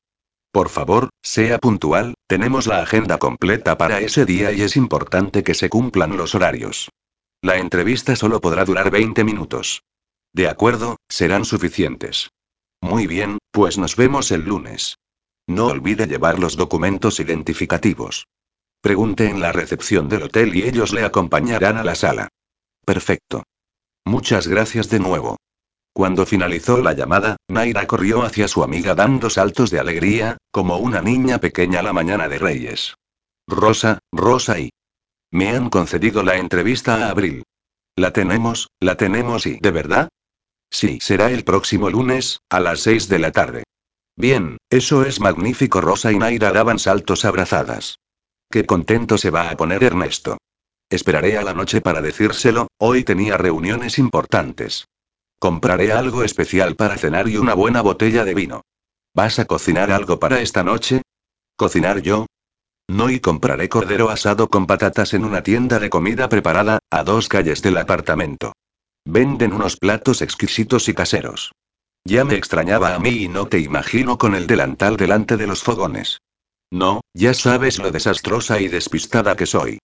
Por 0.52 0.68
favor, 0.68 1.08
sea 1.22 1.58
puntual, 1.58 2.14
tenemos 2.26 2.66
la 2.66 2.82
agenda 2.82 3.18
completa 3.18 3.78
para 3.78 4.00
ese 4.00 4.26
día 4.26 4.52
y 4.52 4.60
es 4.60 4.76
importante 4.76 5.42
que 5.42 5.54
se 5.54 5.70
cumplan 5.70 6.18
los 6.18 6.34
horarios. 6.34 6.90
La 7.40 7.56
entrevista 7.56 8.14
solo 8.16 8.40
podrá 8.40 8.66
durar 8.66 8.90
20 8.90 9.24
minutos. 9.24 9.82
De 10.34 10.48
acuerdo, 10.48 10.96
serán 11.08 11.46
suficientes. 11.46 12.30
Muy 12.82 13.06
bien, 13.06 13.38
pues 13.50 13.78
nos 13.78 13.96
vemos 13.96 14.30
el 14.30 14.44
lunes. 14.44 14.98
No 15.48 15.68
olvide 15.68 16.06
llevar 16.06 16.38
los 16.38 16.56
documentos 16.56 17.18
identificativos. 17.18 18.26
Pregunte 18.82 19.28
en 19.28 19.40
la 19.40 19.52
recepción 19.52 20.08
del 20.08 20.24
hotel 20.24 20.54
y 20.54 20.64
ellos 20.64 20.92
le 20.92 21.02
acompañarán 21.04 21.78
a 21.78 21.84
la 21.84 21.94
sala. 21.94 22.28
Perfecto. 22.84 23.42
Muchas 24.04 24.48
gracias 24.48 24.90
de 24.90 24.98
nuevo. 24.98 25.36
Cuando 25.92 26.24
finalizó 26.24 26.78
la 26.78 26.94
llamada, 26.94 27.36
Naira 27.48 27.86
corrió 27.86 28.22
hacia 28.22 28.48
su 28.48 28.64
amiga 28.64 28.94
dando 28.94 29.28
saltos 29.28 29.70
de 29.70 29.78
alegría, 29.78 30.38
como 30.50 30.78
una 30.78 31.02
niña 31.02 31.38
pequeña 31.38 31.82
la 31.82 31.92
mañana 31.92 32.28
de 32.28 32.38
Reyes. 32.38 32.94
Rosa, 33.46 33.98
Rosa 34.10 34.58
y... 34.58 34.70
Me 35.30 35.50
han 35.50 35.68
concedido 35.68 36.22
la 36.22 36.36
entrevista 36.36 37.06
a 37.06 37.10
Abril. 37.10 37.42
La 37.96 38.12
tenemos, 38.12 38.68
la 38.80 38.96
tenemos 38.96 39.46
y... 39.46 39.58
¿De 39.60 39.70
verdad? 39.70 40.08
Sí, 40.70 40.98
será 41.02 41.30
el 41.30 41.44
próximo 41.44 41.90
lunes, 41.90 42.40
a 42.48 42.60
las 42.60 42.80
6 42.80 43.08
de 43.08 43.18
la 43.18 43.30
tarde. 43.30 43.64
Bien, 44.16 44.56
eso 44.70 45.04
es 45.04 45.20
magnífico. 45.20 45.82
Rosa 45.82 46.10
y 46.10 46.18
Naira 46.18 46.52
daban 46.52 46.78
saltos 46.78 47.26
abrazadas. 47.26 47.98
Qué 48.50 48.64
contento 48.64 49.18
se 49.18 49.30
va 49.30 49.50
a 49.50 49.56
poner 49.56 49.84
Ernesto. 49.84 50.38
Esperaré 50.88 51.36
a 51.36 51.42
la 51.42 51.54
noche 51.54 51.82
para 51.82 52.00
decírselo, 52.00 52.68
hoy 52.78 53.04
tenía 53.04 53.36
reuniones 53.36 53.98
importantes. 53.98 54.86
Compraré 55.42 55.90
algo 55.92 56.22
especial 56.22 56.76
para 56.76 56.96
cenar 56.96 57.26
y 57.28 57.36
una 57.36 57.54
buena 57.54 57.82
botella 57.82 58.24
de 58.24 58.32
vino. 58.32 58.62
¿Vas 59.12 59.40
a 59.40 59.44
cocinar 59.44 59.90
algo 59.90 60.20
para 60.20 60.40
esta 60.40 60.62
noche? 60.62 61.02
¿Cocinar 61.56 62.00
yo? 62.00 62.26
No 62.88 63.10
y 63.10 63.18
compraré 63.18 63.68
cordero 63.68 64.10
asado 64.10 64.46
con 64.46 64.68
patatas 64.68 65.14
en 65.14 65.24
una 65.24 65.42
tienda 65.42 65.80
de 65.80 65.90
comida 65.90 66.28
preparada, 66.28 66.78
a 66.92 67.02
dos 67.02 67.28
calles 67.28 67.60
del 67.60 67.76
apartamento. 67.78 68.52
Venden 69.04 69.52
unos 69.52 69.76
platos 69.76 70.22
exquisitos 70.22 70.88
y 70.88 70.94
caseros. 70.94 71.50
Ya 72.04 72.24
me 72.24 72.36
extrañaba 72.36 72.94
a 72.94 73.00
mí 73.00 73.24
y 73.24 73.26
no 73.26 73.48
te 73.48 73.58
imagino 73.58 74.18
con 74.18 74.36
el 74.36 74.46
delantal 74.46 74.96
delante 74.96 75.36
de 75.36 75.48
los 75.48 75.64
fogones. 75.64 76.18
No, 76.70 77.00
ya 77.14 77.34
sabes 77.34 77.80
lo 77.80 77.90
desastrosa 77.90 78.60
y 78.60 78.68
despistada 78.68 79.34
que 79.34 79.46
soy. 79.46 79.80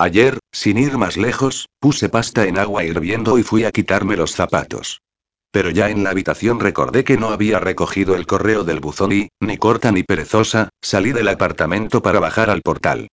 Ayer, 0.00 0.38
sin 0.52 0.78
ir 0.78 0.96
más 0.96 1.16
lejos, 1.16 1.68
puse 1.80 2.08
pasta 2.08 2.46
en 2.46 2.56
agua 2.56 2.84
hirviendo 2.84 3.36
y 3.36 3.42
fui 3.42 3.64
a 3.64 3.72
quitarme 3.72 4.16
los 4.16 4.30
zapatos. 4.30 5.02
Pero 5.50 5.70
ya 5.70 5.90
en 5.90 6.04
la 6.04 6.10
habitación 6.10 6.60
recordé 6.60 7.02
que 7.02 7.16
no 7.16 7.30
había 7.30 7.58
recogido 7.58 8.14
el 8.14 8.24
correo 8.24 8.62
del 8.62 8.78
buzón 8.78 9.10
y, 9.10 9.28
ni 9.40 9.56
corta 9.56 9.90
ni 9.90 10.04
perezosa, 10.04 10.68
salí 10.80 11.10
del 11.10 11.26
apartamento 11.26 12.00
para 12.00 12.20
bajar 12.20 12.48
al 12.48 12.62
portal. 12.62 13.08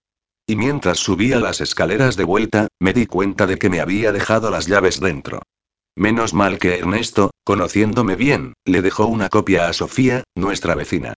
Y 0.46 0.58
mientras 0.58 1.00
subía 1.00 1.40
las 1.40 1.60
escaleras 1.60 2.18
de 2.18 2.24
vuelta, 2.24 2.68
me 2.80 2.94
di 2.94 3.08
cuenta 3.08 3.48
de 3.48 3.58
que 3.58 3.72
me 3.72 3.80
había 3.80 4.12
dejado 4.12 4.52
las 4.52 4.68
llaves 4.68 5.00
dentro. 5.00 5.42
Menos 5.96 6.36
mal 6.36 6.60
que 6.60 6.78
Ernesto, 6.78 7.32
conociéndome 7.44 8.16
bien, 8.16 8.54
le 8.64 8.84
dejó 8.84 9.08
una 9.08 9.30
copia 9.30 9.70
a 9.70 9.74
Sofía, 9.74 10.24
nuestra 10.36 10.76
vecina. 10.76 11.16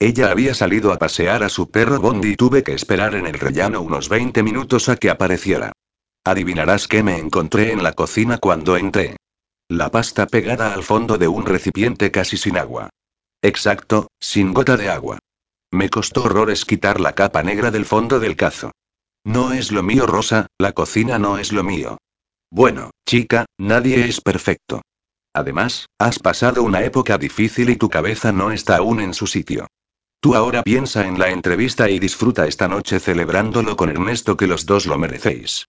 Ella 0.00 0.30
había 0.30 0.54
salido 0.54 0.92
a 0.92 0.98
pasear 0.98 1.42
a 1.42 1.48
su 1.48 1.70
perro 1.70 2.00
Bondi 2.00 2.30
y 2.30 2.36
tuve 2.36 2.62
que 2.62 2.72
esperar 2.72 3.16
en 3.16 3.26
el 3.26 3.34
rellano 3.34 3.80
unos 3.80 4.08
20 4.08 4.44
minutos 4.44 4.88
a 4.88 4.96
que 4.96 5.10
apareciera. 5.10 5.72
Adivinarás 6.24 6.86
qué 6.86 7.02
me 7.02 7.18
encontré 7.18 7.72
en 7.72 7.82
la 7.82 7.94
cocina 7.94 8.38
cuando 8.38 8.76
entré. 8.76 9.16
La 9.68 9.90
pasta 9.90 10.26
pegada 10.26 10.72
al 10.72 10.84
fondo 10.84 11.18
de 11.18 11.26
un 11.26 11.44
recipiente 11.46 12.12
casi 12.12 12.36
sin 12.36 12.56
agua. 12.56 12.90
Exacto, 13.42 14.08
sin 14.20 14.54
gota 14.54 14.76
de 14.76 14.88
agua. 14.88 15.18
Me 15.72 15.90
costó 15.90 16.24
horrores 16.24 16.64
quitar 16.64 17.00
la 17.00 17.14
capa 17.14 17.42
negra 17.42 17.70
del 17.72 17.84
fondo 17.84 18.20
del 18.20 18.36
cazo. 18.36 18.70
No 19.24 19.52
es 19.52 19.72
lo 19.72 19.82
mío, 19.82 20.06
Rosa, 20.06 20.46
la 20.58 20.72
cocina 20.72 21.18
no 21.18 21.38
es 21.38 21.52
lo 21.52 21.64
mío. 21.64 21.98
Bueno, 22.50 22.90
chica, 23.04 23.46
nadie 23.58 24.06
es 24.08 24.20
perfecto. 24.20 24.80
Además, 25.34 25.86
has 25.98 26.18
pasado 26.20 26.62
una 26.62 26.82
época 26.84 27.18
difícil 27.18 27.68
y 27.68 27.76
tu 27.76 27.90
cabeza 27.90 28.32
no 28.32 28.52
está 28.52 28.76
aún 28.76 29.00
en 29.00 29.12
su 29.12 29.26
sitio. 29.26 29.66
Tú 30.20 30.34
ahora 30.34 30.62
piensa 30.64 31.06
en 31.06 31.18
la 31.18 31.30
entrevista 31.30 31.88
y 31.88 32.00
disfruta 32.00 32.46
esta 32.46 32.66
noche 32.66 32.98
celebrándolo 32.98 33.76
con 33.76 33.88
Ernesto 33.88 34.36
que 34.36 34.48
los 34.48 34.66
dos 34.66 34.86
lo 34.86 34.98
merecéis. 34.98 35.66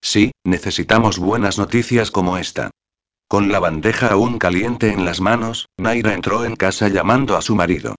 Sí, 0.00 0.32
necesitamos 0.42 1.18
buenas 1.18 1.58
noticias 1.58 2.10
como 2.10 2.36
esta. 2.36 2.72
Con 3.28 3.52
la 3.52 3.60
bandeja 3.60 4.08
aún 4.08 4.38
caliente 4.38 4.92
en 4.92 5.04
las 5.04 5.20
manos, 5.20 5.68
Naira 5.78 6.14
entró 6.14 6.44
en 6.44 6.56
casa 6.56 6.88
llamando 6.88 7.36
a 7.36 7.42
su 7.42 7.54
marido. 7.54 7.94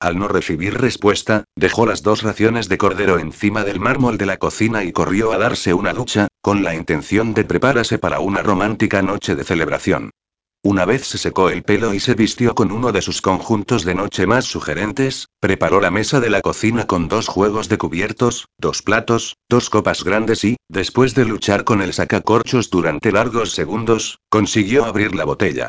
Al 0.00 0.18
no 0.18 0.26
recibir 0.26 0.74
respuesta, 0.74 1.44
dejó 1.56 1.86
las 1.86 2.02
dos 2.02 2.22
raciones 2.22 2.68
de 2.68 2.76
cordero 2.76 3.20
encima 3.20 3.62
del 3.62 3.78
mármol 3.78 4.18
de 4.18 4.26
la 4.26 4.38
cocina 4.38 4.82
y 4.82 4.92
corrió 4.92 5.32
a 5.32 5.38
darse 5.38 5.72
una 5.72 5.92
ducha, 5.92 6.26
con 6.42 6.64
la 6.64 6.74
intención 6.74 7.32
de 7.32 7.44
prepararse 7.44 7.98
para 7.98 8.18
una 8.18 8.42
romántica 8.42 9.02
noche 9.02 9.36
de 9.36 9.44
celebración. 9.44 10.10
Una 10.66 10.86
vez 10.86 11.06
se 11.06 11.18
secó 11.18 11.50
el 11.50 11.62
pelo 11.62 11.92
y 11.92 12.00
se 12.00 12.14
vistió 12.14 12.54
con 12.54 12.72
uno 12.72 12.90
de 12.90 13.02
sus 13.02 13.20
conjuntos 13.20 13.84
de 13.84 13.94
noche 13.94 14.26
más 14.26 14.46
sugerentes, 14.46 15.28
preparó 15.38 15.78
la 15.78 15.90
mesa 15.90 16.20
de 16.20 16.30
la 16.30 16.40
cocina 16.40 16.86
con 16.86 17.06
dos 17.06 17.28
juegos 17.28 17.68
de 17.68 17.76
cubiertos, 17.76 18.46
dos 18.56 18.80
platos, 18.80 19.36
dos 19.50 19.68
copas 19.68 20.04
grandes 20.04 20.42
y, 20.42 20.56
después 20.70 21.14
de 21.14 21.26
luchar 21.26 21.64
con 21.64 21.82
el 21.82 21.92
sacacorchos 21.92 22.70
durante 22.70 23.12
largos 23.12 23.50
segundos, 23.50 24.20
consiguió 24.30 24.86
abrir 24.86 25.14
la 25.14 25.26
botella. 25.26 25.68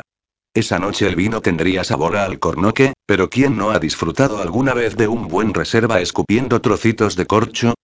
Esa 0.54 0.78
noche 0.78 1.06
el 1.06 1.14
vino 1.14 1.42
tendría 1.42 1.84
sabor 1.84 2.16
a 2.16 2.24
alcornoque, 2.24 2.94
pero 3.04 3.28
¿quién 3.28 3.58
no 3.58 3.72
ha 3.72 3.78
disfrutado 3.78 4.40
alguna 4.40 4.72
vez 4.72 4.96
de 4.96 5.08
un 5.08 5.28
buen 5.28 5.52
reserva 5.52 6.00
escupiendo 6.00 6.62
trocitos 6.62 7.16
de 7.16 7.26
corcho? 7.26 7.74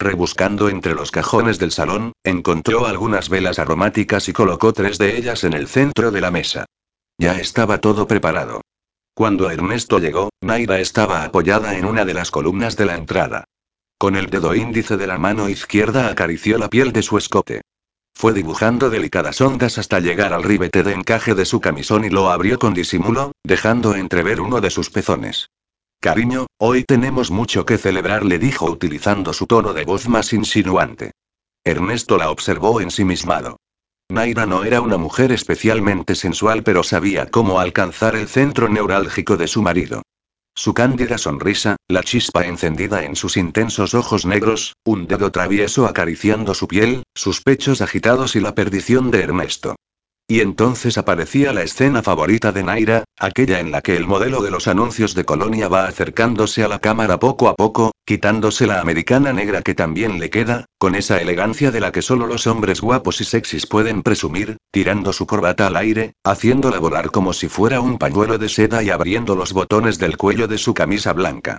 Rebuscando 0.00 0.68
entre 0.68 0.94
los 0.94 1.10
cajones 1.10 1.58
del 1.58 1.72
salón, 1.72 2.12
encontró 2.22 2.86
algunas 2.86 3.28
velas 3.28 3.58
aromáticas 3.58 4.28
y 4.28 4.32
colocó 4.32 4.72
tres 4.72 4.96
de 4.98 5.16
ellas 5.16 5.42
en 5.42 5.54
el 5.54 5.66
centro 5.66 6.12
de 6.12 6.20
la 6.20 6.30
mesa. 6.30 6.66
Ya 7.18 7.40
estaba 7.40 7.78
todo 7.78 8.06
preparado. 8.06 8.60
Cuando 9.14 9.50
Ernesto 9.50 9.98
llegó, 9.98 10.30
Naira 10.40 10.78
estaba 10.78 11.24
apoyada 11.24 11.76
en 11.76 11.84
una 11.84 12.04
de 12.04 12.14
las 12.14 12.30
columnas 12.30 12.76
de 12.76 12.86
la 12.86 12.94
entrada. 12.94 13.44
Con 13.98 14.14
el 14.14 14.26
dedo 14.30 14.54
índice 14.54 14.96
de 14.96 15.08
la 15.08 15.18
mano 15.18 15.48
izquierda 15.48 16.08
acarició 16.08 16.58
la 16.58 16.68
piel 16.68 16.92
de 16.92 17.02
su 17.02 17.18
escote. 17.18 17.62
Fue 18.14 18.32
dibujando 18.32 18.90
delicadas 18.90 19.40
ondas 19.40 19.78
hasta 19.78 19.98
llegar 19.98 20.32
al 20.32 20.44
ribete 20.44 20.84
de 20.84 20.92
encaje 20.92 21.34
de 21.34 21.44
su 21.44 21.60
camisón 21.60 22.04
y 22.04 22.10
lo 22.10 22.30
abrió 22.30 22.60
con 22.60 22.74
disimulo, 22.74 23.32
dejando 23.42 23.96
entrever 23.96 24.40
uno 24.40 24.60
de 24.60 24.70
sus 24.70 24.90
pezones. 24.90 25.50
Cariño, 26.00 26.46
hoy 26.58 26.84
tenemos 26.84 27.32
mucho 27.32 27.66
que 27.66 27.76
celebrar, 27.76 28.24
le 28.24 28.38
dijo 28.38 28.70
utilizando 28.70 29.32
su 29.32 29.48
tono 29.48 29.72
de 29.72 29.84
voz 29.84 30.08
más 30.08 30.32
insinuante. 30.32 31.10
Ernesto 31.64 32.16
la 32.16 32.30
observó 32.30 32.80
ensimismado. 32.80 33.56
Naira 34.08 34.46
no 34.46 34.62
era 34.62 34.80
una 34.80 34.96
mujer 34.96 35.32
especialmente 35.32 36.14
sensual, 36.14 36.62
pero 36.62 36.84
sabía 36.84 37.26
cómo 37.26 37.58
alcanzar 37.58 38.14
el 38.14 38.28
centro 38.28 38.68
neurálgico 38.68 39.36
de 39.36 39.48
su 39.48 39.60
marido. 39.60 40.02
Su 40.54 40.72
cándida 40.72 41.18
sonrisa, 41.18 41.76
la 41.88 42.04
chispa 42.04 42.46
encendida 42.46 43.04
en 43.04 43.16
sus 43.16 43.36
intensos 43.36 43.94
ojos 43.94 44.24
negros, 44.24 44.74
un 44.84 45.08
dedo 45.08 45.32
travieso 45.32 45.86
acariciando 45.86 46.54
su 46.54 46.68
piel, 46.68 47.02
sus 47.12 47.42
pechos 47.42 47.82
agitados 47.82 48.36
y 48.36 48.40
la 48.40 48.54
perdición 48.54 49.10
de 49.10 49.22
Ernesto. 49.22 49.74
Y 50.30 50.42
entonces 50.42 50.98
aparecía 50.98 51.54
la 51.54 51.62
escena 51.62 52.02
favorita 52.02 52.52
de 52.52 52.62
Naira, 52.62 53.04
aquella 53.18 53.60
en 53.60 53.70
la 53.70 53.80
que 53.80 53.96
el 53.96 54.06
modelo 54.06 54.42
de 54.42 54.50
los 54.50 54.68
anuncios 54.68 55.14
de 55.14 55.24
Colonia 55.24 55.68
va 55.68 55.86
acercándose 55.86 56.62
a 56.62 56.68
la 56.68 56.80
cámara 56.80 57.18
poco 57.18 57.48
a 57.48 57.54
poco, 57.54 57.92
quitándose 58.04 58.66
la 58.66 58.82
americana 58.82 59.32
negra 59.32 59.62
que 59.62 59.74
también 59.74 60.20
le 60.20 60.28
queda, 60.28 60.66
con 60.76 60.94
esa 60.94 61.18
elegancia 61.18 61.70
de 61.70 61.80
la 61.80 61.92
que 61.92 62.02
solo 62.02 62.26
los 62.26 62.46
hombres 62.46 62.82
guapos 62.82 63.22
y 63.22 63.24
sexys 63.24 63.64
pueden 63.64 64.02
presumir, 64.02 64.58
tirando 64.70 65.14
su 65.14 65.26
corbata 65.26 65.66
al 65.66 65.76
aire, 65.76 66.12
haciéndola 66.24 66.78
volar 66.78 67.10
como 67.10 67.32
si 67.32 67.48
fuera 67.48 67.80
un 67.80 67.96
pañuelo 67.96 68.36
de 68.36 68.50
seda 68.50 68.82
y 68.82 68.90
abriendo 68.90 69.34
los 69.34 69.54
botones 69.54 69.98
del 69.98 70.18
cuello 70.18 70.46
de 70.46 70.58
su 70.58 70.74
camisa 70.74 71.14
blanca. 71.14 71.56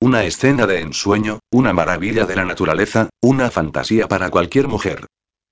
Una 0.00 0.24
escena 0.24 0.66
de 0.66 0.80
ensueño, 0.80 1.38
una 1.52 1.72
maravilla 1.72 2.26
de 2.26 2.34
la 2.34 2.44
naturaleza, 2.44 3.10
una 3.20 3.48
fantasía 3.52 4.08
para 4.08 4.28
cualquier 4.30 4.66
mujer. 4.66 5.06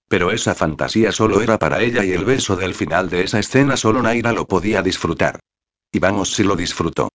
Pero 0.09 0.31
esa 0.31 0.55
fantasía 0.55 1.11
solo 1.13 1.41
era 1.41 1.59
para 1.59 1.83
ella 1.83 2.05
y 2.05 2.13
el 2.13 2.25
beso 2.25 2.57
del 2.57 2.75
final 2.75 3.11
de 3.11 3.25
esa 3.25 3.41
escena 3.41 3.77
solo 3.77 4.03
Naira 4.03 4.33
lo 4.33 4.47
podía 4.47 4.83
disfrutar. 4.83 5.41
Y 5.91 5.99
vamos 5.99 6.35
si 6.35 6.45
lo 6.45 6.55
disfrutó. 6.55 7.09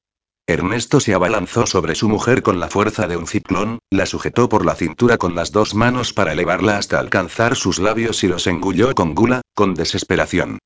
Ernesto 0.48 1.00
se 1.00 1.14
abalanzó 1.14 1.66
sobre 1.66 1.96
su 1.96 2.10
mujer 2.10 2.42
con 2.42 2.60
la 2.60 2.68
fuerza 2.68 3.08
de 3.08 3.16
un 3.16 3.28
ciclón, 3.28 3.80
la 3.90 4.06
sujetó 4.06 4.50
por 4.50 4.66
la 4.66 4.76
cintura 4.76 5.18
con 5.18 5.36
las 5.36 5.52
dos 5.52 5.76
manos 5.76 6.12
para 6.14 6.34
elevarla 6.34 6.78
hasta 6.78 7.00
alcanzar 7.00 7.56
sus 7.56 7.80
labios 7.80 8.24
y 8.24 8.28
los 8.28 8.48
engulló 8.48 8.94
con 8.94 9.16
gula, 9.16 9.42
con 9.54 9.76
desesperación. 9.76 10.60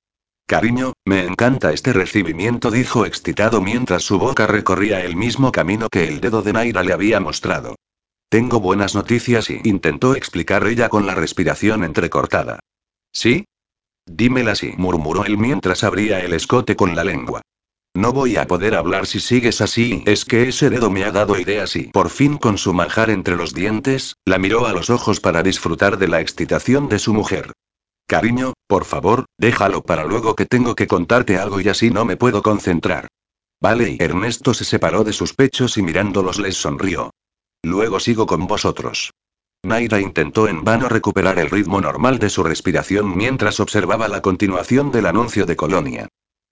Cariño, 0.47 0.93
me 1.05 1.25
encanta 1.25 1.73
este 1.73 1.91
recibimiento, 1.91 2.71
dijo 2.71 3.05
excitado 3.05 3.61
mientras 3.61 4.03
su 4.03 4.17
boca 4.17 4.47
recorría 4.47 5.03
el 5.03 5.15
mismo 5.15 5.51
camino 5.51 5.89
que 5.89 6.07
el 6.07 6.21
dedo 6.21 6.41
de 6.41 6.53
Naira 6.53 6.83
le 6.83 6.93
había 6.93 7.19
mostrado. 7.19 7.75
Tengo 8.35 8.59
buenas 8.59 8.95
noticias 8.95 9.49
y 9.49 9.61
intentó 9.63 10.13
explicar 10.13 10.67
ella 10.67 10.89
con 10.89 11.07
la 11.07 11.15
respiración 11.15 11.85
entrecortada. 11.85 12.59
¿Sí? 13.13 13.45
Dímela 14.05 14.51
así, 14.51 14.73
murmuró 14.75 15.23
él 15.23 15.37
mientras 15.37 15.85
abría 15.85 16.19
el 16.19 16.33
escote 16.33 16.75
con 16.75 16.97
la 16.97 17.05
lengua. 17.05 17.41
No 17.93 18.11
voy 18.11 18.35
a 18.35 18.45
poder 18.45 18.75
hablar 18.75 19.07
si 19.07 19.21
sigues 19.21 19.61
así, 19.61 20.03
es 20.05 20.25
que 20.25 20.49
ese 20.49 20.69
dedo 20.69 20.89
me 20.91 21.05
ha 21.05 21.13
dado 21.13 21.39
ideas 21.39 21.77
y 21.77 21.83
por 21.83 22.09
fin 22.09 22.37
con 22.37 22.57
su 22.57 22.73
manjar 22.73 23.09
entre 23.09 23.37
los 23.37 23.53
dientes, 23.53 24.17
la 24.25 24.37
miró 24.37 24.67
a 24.67 24.73
los 24.73 24.89
ojos 24.89 25.21
para 25.21 25.41
disfrutar 25.41 25.97
de 25.97 26.09
la 26.09 26.19
excitación 26.19 26.89
de 26.89 26.99
su 26.99 27.13
mujer. 27.13 27.53
Cariño, 28.05 28.51
por 28.67 28.83
favor, 28.83 29.23
déjalo 29.37 29.81
para 29.81 30.03
luego 30.03 30.35
que 30.35 30.45
tengo 30.45 30.75
que 30.75 30.87
contarte 30.87 31.37
algo 31.37 31.61
y 31.61 31.69
así 31.69 31.89
no 31.89 32.03
me 32.03 32.17
puedo 32.17 32.43
concentrar. 32.43 33.07
Vale, 33.61 33.91
y 33.91 34.03
Ernesto 34.03 34.53
se 34.53 34.65
separó 34.65 35.05
de 35.05 35.13
sus 35.13 35.33
pechos 35.33 35.77
y 35.77 35.83
mirándolos 35.83 36.37
les 36.37 36.57
sonrió. 36.57 37.11
Luego 37.65 37.99
sigo 37.99 38.27
con 38.27 38.45
vosotros. 38.45 39.11
Naira 39.63 39.99
intentó 39.99 40.47
en 40.47 40.63
vano 40.63 40.87
recuperar 40.87 41.39
el 41.39 41.49
ritmo 41.49 41.81
normal 41.81 42.19
de 42.19 42.29
su 42.29 42.43
respiración 42.43 43.17
mientras 43.17 43.59
observaba 43.59 44.07
la 44.07 44.21
continuación 44.21 44.91
del 44.91 45.07
anuncio 45.07 45.47
de 45.47 45.55
Colonia. 45.55 46.07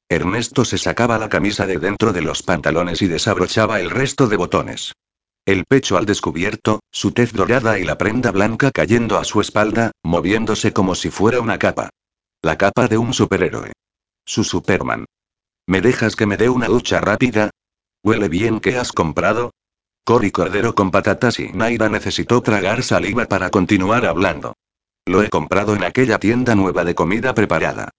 Ernesto 0.09 0.65
se 0.65 0.79
sacaba 0.79 1.19
la 1.19 1.29
camisa 1.29 1.67
de 1.67 1.77
dentro 1.77 2.13
de 2.13 2.23
los 2.23 2.41
pantalones 2.41 3.03
y 3.03 3.07
desabrochaba 3.07 3.79
el 3.79 3.91
resto 3.91 4.27
de 4.27 4.37
botones. 4.37 4.93
El 5.45 5.65
pecho 5.65 5.97
al 5.97 6.07
descubierto, 6.07 6.79
su 6.91 7.11
tez 7.11 7.31
dorada 7.31 7.77
y 7.77 7.83
la 7.83 7.99
prenda 7.99 8.31
blanca 8.31 8.71
cayendo 8.71 9.19
a 9.19 9.23
su 9.23 9.39
espalda, 9.39 9.91
moviéndose 10.01 10.73
como 10.73 10.95
si 10.95 11.11
fuera 11.11 11.41
una 11.41 11.59
capa. 11.59 11.91
La 12.41 12.57
capa 12.57 12.87
de 12.87 12.97
un 12.97 13.13
superhéroe. 13.13 13.71
Su 14.25 14.43
Superman. 14.43 15.05
¿Me 15.67 15.79
dejas 15.79 16.15
que 16.15 16.25
me 16.25 16.37
dé 16.37 16.49
una 16.49 16.69
ducha 16.69 17.01
rápida? 17.01 17.51
¿Huele 18.03 18.29
bien 18.29 18.59
que 18.59 18.77
has 18.79 18.91
comprado? 18.91 19.51
Cory 20.05 20.31
Cordero 20.31 20.75
con 20.75 20.91
patatas 20.91 21.39
y 21.39 21.53
Naira 21.53 21.87
necesitó 21.87 22.41
tragar 22.41 22.83
saliva 22.83 23.25
para 23.25 23.49
continuar 23.49 24.05
hablando. 24.05 24.53
Lo 25.05 25.23
he 25.23 25.29
comprado 25.29 25.75
en 25.75 25.85
aquella 25.85 26.19
tienda 26.19 26.55
nueva 26.55 26.83
de 26.83 26.93
comida 26.93 27.33
preparada. 27.33 27.89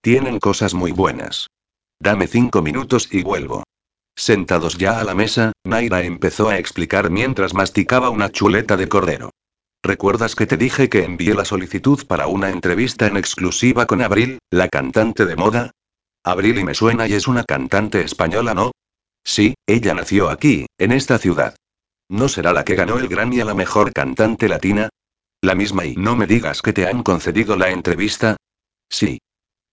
Tienen 0.00 0.38
cosas 0.38 0.72
muy 0.72 0.92
buenas. 0.92 1.48
Dame 2.00 2.28
cinco 2.28 2.62
minutos 2.62 3.12
y 3.12 3.22
vuelvo. 3.22 3.64
Sentados 4.16 4.78
ya 4.78 5.00
a 5.00 5.04
la 5.04 5.14
mesa, 5.14 5.52
Naira 5.62 6.02
empezó 6.02 6.48
a 6.48 6.56
explicar 6.56 7.10
mientras 7.10 7.52
masticaba 7.52 8.08
una 8.08 8.30
chuleta 8.30 8.78
de 8.78 8.88
cordero. 8.88 9.30
¿Recuerdas 9.82 10.34
que 10.36 10.46
te 10.46 10.56
dije 10.56 10.88
que 10.88 11.04
envié 11.04 11.34
la 11.34 11.44
solicitud 11.44 12.06
para 12.06 12.26
una 12.26 12.48
entrevista 12.48 13.06
en 13.06 13.18
exclusiva 13.18 13.84
con 13.84 14.00
Abril, 14.00 14.38
la 14.50 14.68
cantante 14.68 15.26
de 15.26 15.36
moda? 15.36 15.72
Abril 16.24 16.58
y 16.58 16.64
me 16.64 16.74
suena 16.74 17.06
y 17.06 17.12
es 17.12 17.28
una 17.28 17.44
cantante 17.44 18.00
española, 18.00 18.54
¿no? 18.54 18.72
Sí, 19.24 19.54
ella 19.66 19.94
nació 19.94 20.30
aquí, 20.30 20.66
en 20.78 20.92
esta 20.92 21.18
ciudad. 21.18 21.56
¿No 22.08 22.28
será 22.28 22.52
la 22.52 22.64
que 22.64 22.74
ganó 22.74 22.98
el 22.98 23.08
Grammy 23.08 23.40
a 23.40 23.44
la 23.44 23.54
mejor 23.54 23.92
cantante 23.92 24.48
latina? 24.48 24.88
La 25.42 25.54
misma 25.54 25.86
y 25.86 25.94
no 25.96 26.16
me 26.16 26.26
digas 26.26 26.60
que 26.60 26.72
te 26.72 26.86
han 26.86 27.02
concedido 27.02 27.56
la 27.56 27.70
entrevista. 27.70 28.36
Sí. 28.90 29.20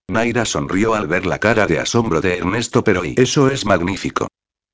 Naira 0.08 0.44
sonrió 0.44 0.94
al 0.94 1.06
ver 1.06 1.26
la 1.26 1.38
cara 1.38 1.66
de 1.66 1.78
asombro 1.78 2.20
de 2.20 2.38
Ernesto, 2.38 2.82
pero 2.84 3.04
y 3.04 3.14
eso 3.18 3.50
es 3.50 3.66
magnífico. 3.66 4.28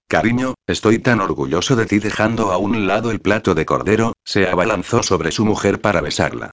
Cariño, 0.06 0.54
estoy 0.66 0.98
tan 0.98 1.20
orgulloso 1.20 1.74
de 1.74 1.86
ti 1.86 1.98
dejando 1.98 2.52
a 2.52 2.58
un 2.58 2.86
lado 2.86 3.10
el 3.10 3.20
plato 3.20 3.54
de 3.54 3.64
cordero, 3.64 4.12
se 4.24 4.46
abalanzó 4.46 5.02
sobre 5.02 5.32
su 5.32 5.44
mujer 5.44 5.80
para 5.80 6.00
besarla. 6.00 6.50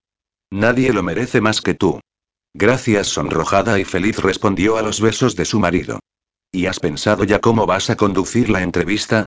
Nadie 0.49 0.93
lo 0.93 1.03
merece 1.03 1.41
más 1.41 1.61
que 1.61 1.73
tú. 1.73 1.99
Gracias, 2.53 3.07
sonrojada 3.07 3.79
y 3.79 3.85
feliz 3.85 4.17
respondió 4.17 4.77
a 4.77 4.81
los 4.81 4.99
besos 4.99 5.35
de 5.35 5.45
su 5.45 5.59
marido. 5.59 5.99
¿Y 6.53 6.65
has 6.65 6.81
pensado 6.81 7.23
ya 7.23 7.39
cómo 7.39 7.65
vas 7.65 7.89
a 7.89 7.95
conducir 7.95 8.49
la 8.49 8.61
entrevista? 8.61 9.25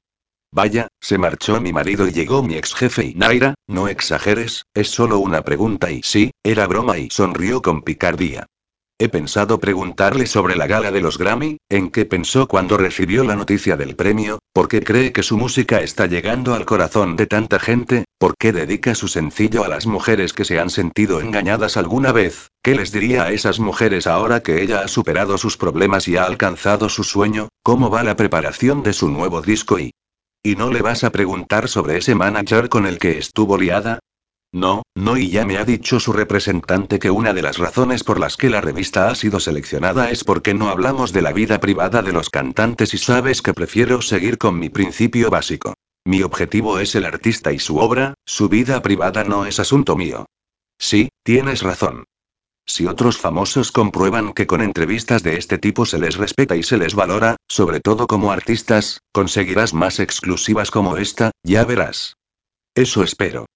Vaya, 0.53 0.89
se 1.01 1.17
marchó 1.17 1.59
mi 1.59 1.73
marido 1.73 2.07
y 2.07 2.13
llegó 2.13 2.43
mi 2.43 2.57
ex 2.57 2.75
jefe 2.75 3.07
y 3.07 3.15
Naira, 3.15 3.55
no 3.67 3.89
exageres, 3.89 4.67
es 4.75 4.91
solo 4.91 5.19
una 5.19 5.43
pregunta 5.43 5.91
y 5.91 6.03
sí, 6.03 6.33
era 6.43 6.67
broma 6.67 6.99
y 6.99 7.09
sonrió 7.11 7.63
con 7.63 7.83
picardía. 7.83 8.47
He 8.99 9.09
pensado 9.09 9.59
preguntarle 9.59 10.27
sobre 10.27 10.55
la 10.55 10.67
gala 10.67 10.93
de 10.93 11.01
los 11.01 11.19
Grammy, 11.19 11.57
en 11.69 11.91
qué 11.91 12.05
pensó 12.05 12.47
cuando 12.47 12.77
recibió 12.77 13.25
la 13.25 13.37
noticia 13.37 13.77
del 13.77 13.97
premio, 13.97 14.39
por 14.53 14.69
qué 14.69 14.83
cree 14.83 15.13
que 15.13 15.25
su 15.25 15.37
música 15.37 15.81
está 15.81 16.07
llegando 16.07 16.55
al 16.55 16.67
corazón 16.67 17.17
de 17.17 17.27
tanta 17.27 17.59
gente, 17.59 18.05
por 18.19 18.37
qué 18.37 18.53
dedica 18.53 18.95
su 18.95 19.09
sencillo 19.09 19.65
a 19.65 19.69
las 19.69 19.87
mujeres 19.87 20.35
que 20.35 20.45
se 20.45 20.61
han 20.61 20.71
sentido 20.71 21.21
engañadas 21.21 21.77
alguna 21.77 22.13
vez, 22.13 22.51
qué 22.65 22.75
les 22.75 22.91
diría 22.93 23.25
a 23.25 23.31
esas 23.31 23.61
mujeres 23.61 24.07
ahora 24.07 24.43
que 24.43 24.63
ella 24.63 24.81
ha 24.81 24.89
superado 24.89 25.37
sus 25.37 25.59
problemas 25.59 26.09
y 26.09 26.17
ha 26.17 26.25
alcanzado 26.25 26.89
su 26.89 27.05
sueño, 27.05 27.51
cómo 27.63 27.91
va 27.91 28.03
la 28.03 28.17
preparación 28.17 28.83
de 28.83 28.95
su 28.95 29.11
nuevo 29.11 29.43
disco 29.43 29.79
y... 29.79 29.93
¿Y 30.43 30.57
no 30.57 30.71
le 30.71 30.81
vas 30.81 31.05
a 31.05 31.13
preguntar 31.13 31.69
sobre 31.69 31.99
ese 31.99 32.15
manager 32.15 32.71
con 32.71 32.87
el 32.87 32.99
que 32.99 33.19
estuvo 33.19 33.59
liada? 33.59 33.99
No, 34.51 34.83
no 34.95 35.19
y 35.19 35.29
ya 35.29 35.45
me 35.45 35.59
ha 35.59 35.65
dicho 35.65 36.01
su 36.01 36.15
representante 36.15 36.99
que 36.99 37.11
una 37.11 37.35
de 37.35 37.43
las 37.43 37.59
razones 37.59 38.03
por 38.03 38.19
las 38.19 38.39
que 38.39 38.49
la 38.49 38.63
revista 38.63 39.11
ha 39.11 39.15
sido 39.15 39.41
seleccionada 39.41 40.11
es 40.11 40.25
porque 40.25 40.55
no 40.55 40.71
hablamos 40.71 41.13
de 41.13 41.21
la 41.21 41.33
vida 41.33 41.61
privada 41.61 42.01
de 42.01 42.13
los 42.13 42.31
cantantes 42.31 42.95
y 42.95 42.99
sabes 42.99 43.43
que 43.43 43.53
prefiero 43.53 44.01
seguir 44.01 44.39
con 44.39 44.59
mi 44.59 44.71
principio 44.71 45.29
básico. 45.29 45.75
Mi 46.07 46.23
objetivo 46.23 46.79
es 46.79 46.95
el 46.95 47.05
artista 47.05 47.53
y 47.53 47.59
su 47.59 47.77
obra, 47.77 48.15
su 48.25 48.49
vida 48.49 48.81
privada 48.81 49.23
no 49.23 49.45
es 49.45 49.61
asunto 49.61 49.97
mío. 49.97 50.25
Sí, 50.79 51.11
tienes 51.25 51.63
razón. 51.63 52.05
Si 52.67 52.87
otros 52.87 53.19
famosos 53.19 53.73
comprueban 53.73 54.33
que 54.33 54.47
con 54.47 54.63
entrevistas 54.63 55.23
de 55.23 55.37
este 55.37 55.59
tipo 55.59 55.85
se 55.85 55.99
les 55.99 56.17
respeta 56.17 56.57
y 56.57 56.63
se 56.63 56.79
les 56.79 56.95
valora, 56.95 57.37
sobre 57.47 57.81
todo 57.81 58.07
como 58.07 58.33
artistas, 58.33 59.01
conseguirás 59.13 59.75
más 59.75 60.01
exclusivas 60.01 60.71
como 60.71 60.97
esta, 60.97 61.31
ya 61.43 61.65
verás. 61.65 62.17
Eso 62.75 63.03
espero. 63.03 63.47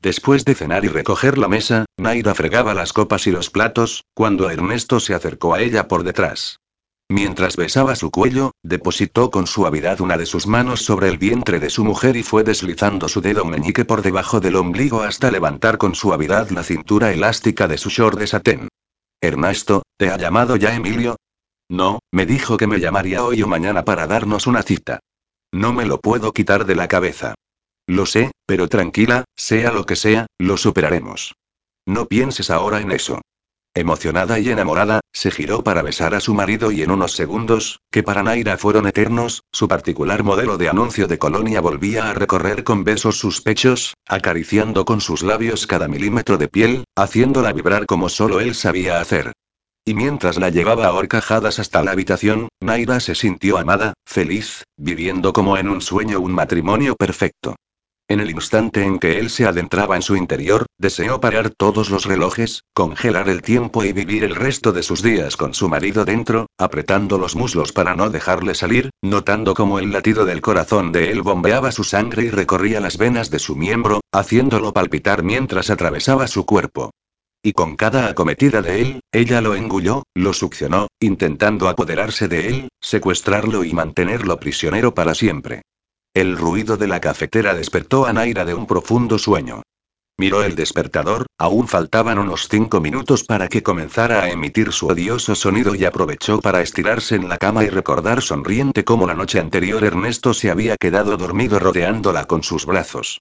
Después 0.00 0.44
de 0.44 0.54
cenar 0.54 0.84
y 0.84 0.88
recoger 0.88 1.38
la 1.38 1.48
mesa, 1.48 1.86
Naira 1.96 2.34
fregaba 2.34 2.74
las 2.74 2.92
copas 2.92 3.26
y 3.26 3.30
los 3.30 3.50
platos, 3.50 4.04
cuando 4.14 4.50
Ernesto 4.50 5.00
se 5.00 5.14
acercó 5.14 5.54
a 5.54 5.62
ella 5.62 5.88
por 5.88 6.02
detrás. 6.02 6.58
Mientras 7.14 7.54
besaba 7.54 7.94
su 7.94 8.10
cuello, 8.10 8.50
depositó 8.64 9.30
con 9.30 9.46
suavidad 9.46 10.00
una 10.00 10.18
de 10.18 10.26
sus 10.26 10.48
manos 10.48 10.82
sobre 10.84 11.08
el 11.08 11.16
vientre 11.16 11.60
de 11.60 11.70
su 11.70 11.84
mujer 11.84 12.16
y 12.16 12.24
fue 12.24 12.42
deslizando 12.42 13.08
su 13.08 13.20
dedo 13.20 13.44
meñique 13.44 13.84
por 13.84 14.02
debajo 14.02 14.40
del 14.40 14.56
ombligo 14.56 15.00
hasta 15.02 15.30
levantar 15.30 15.78
con 15.78 15.94
suavidad 15.94 16.50
la 16.50 16.64
cintura 16.64 17.12
elástica 17.12 17.68
de 17.68 17.78
su 17.78 17.88
short 17.88 18.18
de 18.18 18.26
satén. 18.26 18.68
Ernesto, 19.20 19.84
¿te 19.96 20.10
ha 20.10 20.16
llamado 20.16 20.56
ya 20.56 20.74
Emilio? 20.74 21.14
No, 21.70 22.00
me 22.10 22.26
dijo 22.26 22.56
que 22.56 22.66
me 22.66 22.80
llamaría 22.80 23.22
hoy 23.22 23.44
o 23.44 23.46
mañana 23.46 23.84
para 23.84 24.08
darnos 24.08 24.48
una 24.48 24.64
cita. 24.64 24.98
No 25.52 25.72
me 25.72 25.86
lo 25.86 26.00
puedo 26.00 26.32
quitar 26.32 26.66
de 26.66 26.74
la 26.74 26.88
cabeza. 26.88 27.36
Lo 27.86 28.06
sé, 28.06 28.32
pero 28.44 28.68
tranquila, 28.68 29.22
sea 29.36 29.70
lo 29.70 29.86
que 29.86 29.94
sea, 29.94 30.26
lo 30.36 30.56
superaremos. 30.56 31.36
No 31.86 32.06
pienses 32.06 32.50
ahora 32.50 32.80
en 32.80 32.90
eso. 32.90 33.20
Emocionada 33.76 34.38
y 34.38 34.50
enamorada, 34.50 35.00
se 35.12 35.32
giró 35.32 35.64
para 35.64 35.82
besar 35.82 36.14
a 36.14 36.20
su 36.20 36.32
marido 36.32 36.70
y 36.70 36.82
en 36.82 36.92
unos 36.92 37.10
segundos, 37.16 37.80
que 37.90 38.04
para 38.04 38.22
Naira 38.22 38.56
fueron 38.56 38.86
eternos, 38.86 39.42
su 39.50 39.66
particular 39.66 40.22
modelo 40.22 40.56
de 40.56 40.68
anuncio 40.68 41.08
de 41.08 41.18
colonia 41.18 41.60
volvía 41.60 42.08
a 42.08 42.14
recorrer 42.14 42.62
con 42.62 42.84
besos 42.84 43.18
sus 43.18 43.40
pechos, 43.40 43.94
acariciando 44.06 44.84
con 44.84 45.00
sus 45.00 45.24
labios 45.24 45.66
cada 45.66 45.88
milímetro 45.88 46.38
de 46.38 46.46
piel, 46.46 46.84
haciéndola 46.94 47.52
vibrar 47.52 47.84
como 47.86 48.08
solo 48.08 48.38
él 48.38 48.54
sabía 48.54 49.00
hacer. 49.00 49.32
Y 49.84 49.94
mientras 49.94 50.38
la 50.38 50.50
llevaba 50.50 50.86
a 50.86 50.92
horcajadas 50.92 51.58
hasta 51.58 51.82
la 51.82 51.90
habitación, 51.90 52.46
Naira 52.60 53.00
se 53.00 53.16
sintió 53.16 53.58
amada, 53.58 53.94
feliz, 54.06 54.62
viviendo 54.76 55.32
como 55.32 55.56
en 55.58 55.68
un 55.68 55.80
sueño 55.80 56.20
un 56.20 56.30
matrimonio 56.30 56.94
perfecto. 56.94 57.56
En 58.06 58.20
el 58.20 58.30
instante 58.30 58.84
en 58.84 58.98
que 58.98 59.18
él 59.18 59.30
se 59.30 59.46
adentraba 59.46 59.96
en 59.96 60.02
su 60.02 60.14
interior, 60.14 60.66
deseó 60.76 61.20
parar 61.20 61.48
todos 61.48 61.88
los 61.88 62.04
relojes, 62.04 62.64
congelar 62.74 63.30
el 63.30 63.40
tiempo 63.40 63.82
y 63.82 63.94
vivir 63.94 64.24
el 64.24 64.34
resto 64.34 64.72
de 64.72 64.82
sus 64.82 65.02
días 65.02 65.38
con 65.38 65.54
su 65.54 65.70
marido 65.70 66.04
dentro, 66.04 66.46
apretando 66.58 67.16
los 67.16 67.34
muslos 67.34 67.72
para 67.72 67.96
no 67.96 68.10
dejarle 68.10 68.54
salir, 68.54 68.90
notando 69.00 69.54
como 69.54 69.78
el 69.78 69.90
latido 69.90 70.26
del 70.26 70.42
corazón 70.42 70.92
de 70.92 71.10
él 71.12 71.22
bombeaba 71.22 71.72
su 71.72 71.82
sangre 71.82 72.24
y 72.24 72.30
recorría 72.30 72.78
las 72.78 72.98
venas 72.98 73.30
de 73.30 73.38
su 73.38 73.56
miembro, 73.56 74.02
haciéndolo 74.12 74.74
palpitar 74.74 75.22
mientras 75.22 75.70
atravesaba 75.70 76.26
su 76.26 76.44
cuerpo. 76.44 76.90
Y 77.42 77.52
con 77.54 77.74
cada 77.74 78.08
acometida 78.08 78.60
de 78.60 78.82
él, 78.82 79.00
ella 79.12 79.40
lo 79.40 79.54
engulló, 79.54 80.02
lo 80.14 80.34
succionó, 80.34 80.88
intentando 81.00 81.70
apoderarse 81.70 82.28
de 82.28 82.48
él, 82.48 82.68
secuestrarlo 82.82 83.64
y 83.64 83.72
mantenerlo 83.72 84.38
prisionero 84.38 84.92
para 84.92 85.14
siempre. 85.14 85.62
El 86.14 86.36
ruido 86.36 86.76
de 86.76 86.86
la 86.86 87.00
cafetera 87.00 87.54
despertó 87.54 88.06
a 88.06 88.12
Naira 88.12 88.44
de 88.44 88.54
un 88.54 88.68
profundo 88.68 89.18
sueño. 89.18 89.62
Miró 90.16 90.44
el 90.44 90.54
despertador, 90.54 91.26
aún 91.38 91.66
faltaban 91.66 92.20
unos 92.20 92.46
cinco 92.48 92.80
minutos 92.80 93.24
para 93.24 93.48
que 93.48 93.64
comenzara 93.64 94.22
a 94.22 94.30
emitir 94.30 94.70
su 94.70 94.86
odioso 94.86 95.34
sonido 95.34 95.74
y 95.74 95.84
aprovechó 95.84 96.40
para 96.40 96.60
estirarse 96.60 97.16
en 97.16 97.28
la 97.28 97.36
cama 97.36 97.64
y 97.64 97.68
recordar 97.68 98.22
sonriente 98.22 98.84
cómo 98.84 99.08
la 99.08 99.14
noche 99.14 99.40
anterior 99.40 99.82
Ernesto 99.82 100.34
se 100.34 100.52
había 100.52 100.76
quedado 100.76 101.16
dormido 101.16 101.58
rodeándola 101.58 102.26
con 102.26 102.44
sus 102.44 102.64
brazos. 102.64 103.20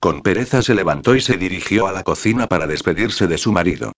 Con 0.00 0.22
pereza 0.22 0.62
se 0.62 0.74
levantó 0.74 1.14
y 1.14 1.20
se 1.20 1.36
dirigió 1.36 1.88
a 1.88 1.92
la 1.92 2.04
cocina 2.04 2.46
para 2.46 2.66
despedirse 2.66 3.26
de 3.26 3.36
su 3.36 3.52
marido. 3.52 3.92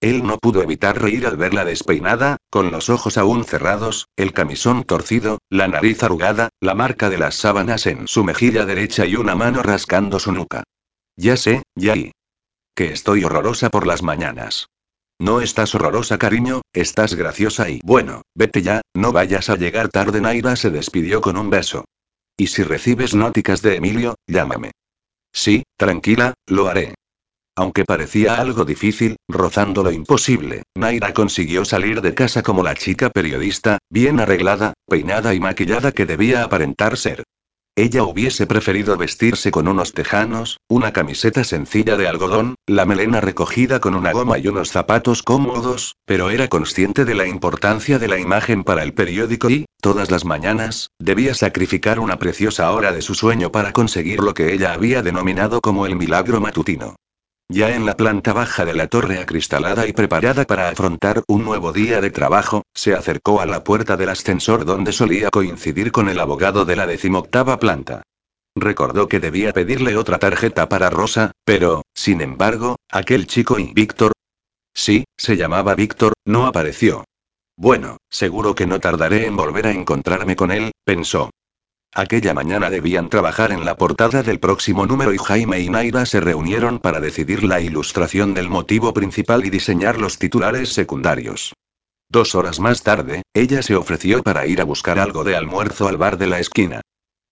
Él 0.00 0.26
no 0.26 0.38
pudo 0.38 0.62
evitar 0.62 1.00
reír 1.00 1.26
al 1.26 1.36
verla 1.36 1.64
despeinada, 1.64 2.36
con 2.50 2.70
los 2.70 2.90
ojos 2.90 3.16
aún 3.16 3.44
cerrados, 3.44 4.08
el 4.16 4.32
camisón 4.32 4.84
torcido, 4.84 5.38
la 5.48 5.68
nariz 5.68 6.02
arrugada, 6.02 6.50
la 6.60 6.74
marca 6.74 7.08
de 7.08 7.18
las 7.18 7.34
sábanas 7.36 7.86
en 7.86 8.06
su 8.06 8.22
mejilla 8.22 8.66
derecha 8.66 9.06
y 9.06 9.16
una 9.16 9.34
mano 9.34 9.62
rascando 9.62 10.18
su 10.18 10.32
nuca. 10.32 10.64
Ya 11.16 11.36
sé, 11.36 11.62
ya 11.74 11.96
y. 11.96 12.12
Que 12.74 12.92
estoy 12.92 13.24
horrorosa 13.24 13.70
por 13.70 13.86
las 13.86 14.02
mañanas. 14.02 14.68
No 15.18 15.40
estás 15.40 15.74
horrorosa, 15.74 16.18
cariño, 16.18 16.60
estás 16.74 17.14
graciosa 17.14 17.70
y 17.70 17.80
bueno, 17.82 18.20
vete 18.34 18.60
ya, 18.60 18.82
no 18.92 19.12
vayas 19.12 19.48
a 19.48 19.56
llegar 19.56 19.88
tarde. 19.88 20.20
Naira 20.20 20.56
se 20.56 20.68
despidió 20.68 21.22
con 21.22 21.38
un 21.38 21.48
beso. 21.48 21.86
Y 22.36 22.48
si 22.48 22.62
recibes 22.62 23.14
nóticas 23.14 23.62
de 23.62 23.76
Emilio, 23.76 24.16
llámame. 24.26 24.72
Sí, 25.32 25.62
tranquila, 25.78 26.34
lo 26.46 26.68
haré. 26.68 26.94
Aunque 27.56 27.86
parecía 27.86 28.34
algo 28.34 28.66
difícil, 28.66 29.16
rozando 29.28 29.82
lo 29.82 29.90
imposible, 29.90 30.64
Naira 30.74 31.14
consiguió 31.14 31.64
salir 31.64 32.02
de 32.02 32.12
casa 32.12 32.42
como 32.42 32.62
la 32.62 32.74
chica 32.74 33.08
periodista, 33.08 33.78
bien 33.90 34.20
arreglada, 34.20 34.74
peinada 34.86 35.32
y 35.32 35.40
maquillada 35.40 35.92
que 35.92 36.04
debía 36.04 36.44
aparentar 36.44 36.98
ser. 36.98 37.24
Ella 37.78 38.04
hubiese 38.04 38.46
preferido 38.46 38.96
vestirse 38.96 39.50
con 39.50 39.68
unos 39.68 39.92
tejanos, 39.92 40.58
una 40.68 40.92
camiseta 40.92 41.44
sencilla 41.44 41.96
de 41.96 42.08
algodón, 42.08 42.54
la 42.66 42.86
melena 42.86 43.20
recogida 43.20 43.80
con 43.80 43.94
una 43.94 44.12
goma 44.12 44.38
y 44.38 44.48
unos 44.48 44.70
zapatos 44.70 45.22
cómodos, 45.22 45.96
pero 46.06 46.30
era 46.30 46.48
consciente 46.48 47.04
de 47.04 47.14
la 47.14 47.26
importancia 47.26 47.98
de 47.98 48.08
la 48.08 48.18
imagen 48.18 48.64
para 48.64 48.82
el 48.82 48.92
periódico 48.92 49.50
y, 49.50 49.66
todas 49.82 50.10
las 50.10 50.24
mañanas, 50.24 50.90
debía 50.98 51.34
sacrificar 51.34 52.00
una 52.00 52.18
preciosa 52.18 52.70
hora 52.72 52.92
de 52.92 53.02
su 53.02 53.14
sueño 53.14 53.52
para 53.52 53.72
conseguir 53.72 54.20
lo 54.20 54.34
que 54.34 54.54
ella 54.54 54.72
había 54.72 55.02
denominado 55.02 55.60
como 55.60 55.84
el 55.86 55.96
milagro 55.96 56.40
matutino. 56.40 56.96
Ya 57.48 57.76
en 57.76 57.86
la 57.86 57.96
planta 57.96 58.32
baja 58.32 58.64
de 58.64 58.74
la 58.74 58.88
torre 58.88 59.20
acristalada 59.20 59.86
y 59.86 59.92
preparada 59.92 60.44
para 60.44 60.68
afrontar 60.68 61.22
un 61.28 61.44
nuevo 61.44 61.72
día 61.72 62.00
de 62.00 62.10
trabajo, 62.10 62.62
se 62.74 62.92
acercó 62.92 63.40
a 63.40 63.46
la 63.46 63.62
puerta 63.62 63.96
del 63.96 64.08
ascensor 64.08 64.64
donde 64.64 64.92
solía 64.92 65.30
coincidir 65.30 65.92
con 65.92 66.08
el 66.08 66.18
abogado 66.18 66.64
de 66.64 66.74
la 66.74 66.88
decimoctava 66.88 67.58
planta. 67.60 68.02
Recordó 68.56 69.06
que 69.06 69.20
debía 69.20 69.52
pedirle 69.52 69.96
otra 69.96 70.18
tarjeta 70.18 70.68
para 70.68 70.90
Rosa, 70.90 71.32
pero, 71.44 71.82
sin 71.94 72.20
embargo, 72.20 72.76
aquel 72.90 73.28
chico 73.28 73.60
y 73.60 73.72
Víctor. 73.72 74.12
Sí, 74.74 75.04
se 75.16 75.36
llamaba 75.36 75.76
Víctor, 75.76 76.14
no 76.24 76.46
apareció. 76.46 77.04
Bueno, 77.56 77.98
seguro 78.10 78.54
que 78.54 78.66
no 78.66 78.80
tardaré 78.80 79.26
en 79.26 79.36
volver 79.36 79.68
a 79.68 79.72
encontrarme 79.72 80.34
con 80.34 80.50
él, 80.50 80.72
pensó. 80.84 81.30
Aquella 81.98 82.34
mañana 82.34 82.68
debían 82.68 83.08
trabajar 83.08 83.52
en 83.52 83.64
la 83.64 83.78
portada 83.78 84.22
del 84.22 84.38
próximo 84.38 84.84
número 84.84 85.14
y 85.14 85.16
Jaime 85.16 85.60
y 85.60 85.70
Naira 85.70 86.04
se 86.04 86.20
reunieron 86.20 86.78
para 86.78 87.00
decidir 87.00 87.42
la 87.42 87.62
ilustración 87.62 88.34
del 88.34 88.50
motivo 88.50 88.92
principal 88.92 89.46
y 89.46 89.48
diseñar 89.48 89.98
los 89.98 90.18
titulares 90.18 90.74
secundarios. 90.74 91.54
Dos 92.10 92.34
horas 92.34 92.60
más 92.60 92.82
tarde, 92.82 93.22
ella 93.32 93.62
se 93.62 93.76
ofreció 93.76 94.22
para 94.22 94.46
ir 94.46 94.60
a 94.60 94.64
buscar 94.64 94.98
algo 94.98 95.24
de 95.24 95.36
almuerzo 95.36 95.88
al 95.88 95.96
bar 95.96 96.18
de 96.18 96.26
la 96.26 96.38
esquina. 96.38 96.82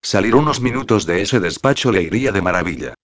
Salir 0.01 0.35
unos 0.35 0.63
minutos 0.63 1.05
de 1.05 1.21
ese 1.21 1.41
despacho 1.41 1.93
le 1.93 2.01
iría 2.01 2.33
de 2.33 2.41
maravilla. 2.41 2.95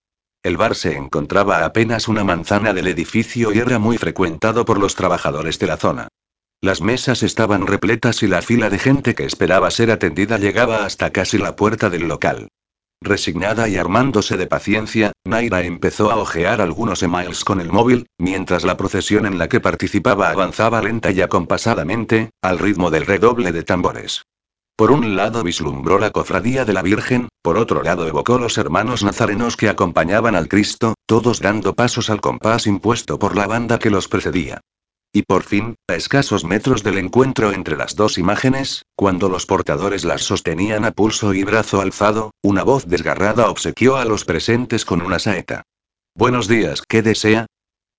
El 0.43 0.57
bar 0.57 0.75
se 0.75 0.97
encontraba 0.97 1.67
apenas 1.67 2.09
una 2.09 2.25
manzana 2.25 2.73
del 2.73 2.87
edificio 2.87 3.53
y 3.53 3.59
era 3.59 3.79
muy 3.79 3.99
frecuentado 3.99 4.65
por 4.65 4.81
los 4.81 4.95
trabajadores 4.95 5.59
de 5.59 5.67
la 5.67 5.77
zona. 5.77 6.09
Las 6.63 6.83
mesas 6.83 7.23
estaban 7.23 7.67
repletas 7.67 8.23
y 8.23 8.27
la 8.27 8.43
fila 8.43 8.69
de 8.69 8.79
gente 8.79 9.15
que 9.15 9.25
esperaba 9.25 9.71
ser 9.71 9.91
atendida 9.91 10.37
llegaba 10.37 10.85
hasta 10.85 11.11
casi 11.11 11.39
la 11.39 11.57
puerta 11.57 11.89
del 11.89 12.07
local. 12.07 12.49
Resignada 13.03 13.67
y 13.67 13.79
armándose 13.79 14.37
de 14.37 14.47
paciencia, 14.47 15.13
Naira 15.25 15.63
empezó 15.63 16.11
a 16.11 16.17
hojear 16.17 16.61
algunos 16.61 17.03
emails 17.03 17.47
con 17.47 17.63
el 17.63 17.73
móvil, 17.73 18.09
mientras 18.19 18.65
la 18.65 18.77
procesión 18.77 19.25
en 19.25 19.39
la 19.39 19.49
que 19.49 19.59
participaba 19.61 20.29
avanzaba 20.29 20.83
lenta 20.83 21.11
y 21.11 21.23
acompasadamente, 21.23 22.29
al 22.43 22.59
ritmo 22.59 22.91
del 22.91 23.07
redoble 23.07 23.53
de 23.53 23.63
tambores. 23.63 24.25
Por 24.77 24.91
un 24.91 25.17
lado 25.17 25.43
vislumbró 25.43 25.99
la 25.99 26.11
cofradía 26.11 26.67
de 26.67 26.75
la 26.75 26.83
Virgen, 26.83 27.29
por 27.41 27.57
otro 27.57 27.83
lado 27.83 28.07
evocó 28.07 28.39
los 28.39 28.59
hermanos 28.59 29.03
nazarenos 29.03 29.57
que 29.57 29.71
acompañaban 29.71 30.35
al 30.35 30.49
Cristo, 30.49 30.93
todos 31.07 31.41
dando 31.41 31.75
pasos 31.75 32.11
al 32.11 32.21
compás 32.21 32.67
impuesto 32.67 33.19
por 33.19 33.35
la 33.35 33.47
banda 33.47 33.79
que 33.79 33.89
los 33.89 34.09
precedía. 34.09 34.61
Y 35.13 35.23
por 35.23 35.43
fin, 35.43 35.75
a 35.89 35.97
escasos 35.97 36.45
metros 36.45 36.85
del 36.85 36.97
encuentro 36.97 37.53
entre 37.53 37.77
las 37.77 37.97
dos 37.97 38.17
imágenes, 38.17 38.83
cuando 38.95 39.29
los 39.29 39.45
portadores 39.45 40.05
las 40.05 40.23
sostenían 40.23 40.85
a 40.85 40.93
pulso 40.93 41.35
y 41.35 41.43
brazo 41.43 41.81
alzado, 41.81 42.31
una 42.43 42.63
voz 42.63 42.87
desgarrada 42.87 43.51
obsequió 43.51 43.97
a 43.97 44.05
los 44.05 44.25
presentes 44.25 44.85
con 44.85 45.03
una 45.03 45.19
saeta. 45.19 45.63
Buenos 46.15 46.47
días, 46.47 46.83
¿qué 46.89 47.03
desea? 47.03 47.47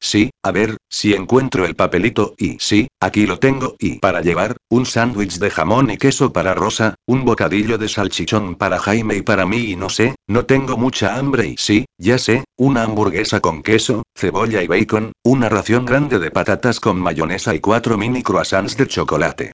Sí, 0.04 0.32
a 0.42 0.52
ver, 0.52 0.78
si 0.90 1.14
encuentro 1.14 1.64
el 1.64 1.76
papelito 1.76 2.34
y 2.36 2.58
sí, 2.60 2.88
aquí 3.00 3.28
lo 3.28 3.38
tengo 3.38 3.76
y 3.78 4.00
para 4.00 4.22
llevar, 4.22 4.58
un 4.68 4.88
sándwich 4.88 5.38
de 5.38 5.52
jamón 5.52 5.92
y 5.92 5.98
queso 5.98 6.34
para 6.34 6.56
Rosa, 6.56 6.96
un 7.06 7.24
bocadillo 7.24 7.78
de 7.78 7.88
salchichón 7.88 8.56
para 8.56 8.80
Jaime 8.80 9.18
y 9.18 9.22
para 9.22 9.46
mí 9.46 9.58
y 9.58 9.76
no 9.76 9.90
sé, 9.90 10.16
no 10.28 10.46
tengo 10.46 10.76
mucha 10.76 11.18
hambre 11.18 11.50
y 11.50 11.56
sí, 11.58 11.86
ya 12.00 12.18
sé, 12.18 12.46
una 12.58 12.82
hamburguesa 12.82 13.42
con 13.42 13.62
queso, 13.62 14.02
cebolla 14.16 14.64
y 14.64 14.68
bacon, 14.68 15.12
una 15.24 15.50
ración 15.50 15.86
grande 15.86 16.18
de 16.18 16.32
patatas 16.32 16.80
con 16.80 17.00
mayonesa 17.00 17.54
y 17.54 17.60
cuatro 17.60 17.96
mini 17.96 18.24
croissants 18.24 18.76
de 18.78 18.88
chocolate. 18.88 19.52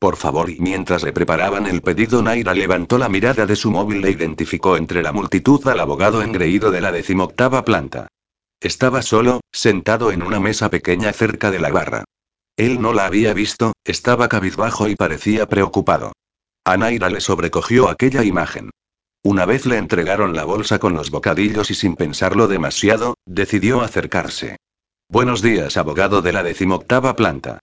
Por 0.00 0.16
favor, 0.16 0.50
y 0.50 0.58
mientras 0.58 1.04
le 1.04 1.12
preparaban 1.12 1.66
el 1.66 1.82
pedido, 1.82 2.20
Naira 2.20 2.52
levantó 2.52 2.98
la 2.98 3.08
mirada 3.08 3.46
de 3.46 3.54
su 3.54 3.70
móvil 3.70 4.04
e 4.04 4.10
identificó 4.10 4.76
entre 4.76 5.04
la 5.04 5.12
multitud 5.12 5.66
al 5.68 5.78
abogado 5.78 6.20
engreído 6.20 6.72
de 6.72 6.80
la 6.80 6.90
decimoctava 6.90 7.64
planta. 7.64 8.08
Estaba 8.64 9.02
solo, 9.02 9.42
sentado 9.52 10.10
en 10.10 10.22
una 10.22 10.40
mesa 10.40 10.70
pequeña 10.70 11.12
cerca 11.12 11.50
de 11.50 11.58
la 11.58 11.68
barra. 11.68 12.04
Él 12.56 12.80
no 12.80 12.94
la 12.94 13.04
había 13.04 13.34
visto, 13.34 13.74
estaba 13.84 14.26
cabizbajo 14.30 14.88
y 14.88 14.96
parecía 14.96 15.46
preocupado. 15.46 16.12
A 16.64 16.78
Naira 16.78 17.10
le 17.10 17.20
sobrecogió 17.20 17.90
aquella 17.90 18.24
imagen. 18.24 18.70
Una 19.22 19.44
vez 19.44 19.66
le 19.66 19.76
entregaron 19.76 20.34
la 20.34 20.46
bolsa 20.46 20.78
con 20.78 20.94
los 20.94 21.10
bocadillos 21.10 21.70
y 21.70 21.74
sin 21.74 21.94
pensarlo 21.94 22.48
demasiado, 22.48 23.18
decidió 23.26 23.82
acercarse. 23.82 24.56
Buenos 25.10 25.42
días, 25.42 25.76
abogado 25.76 26.22
de 26.22 26.32
la 26.32 26.42
decimoctava 26.42 27.16
planta. 27.16 27.58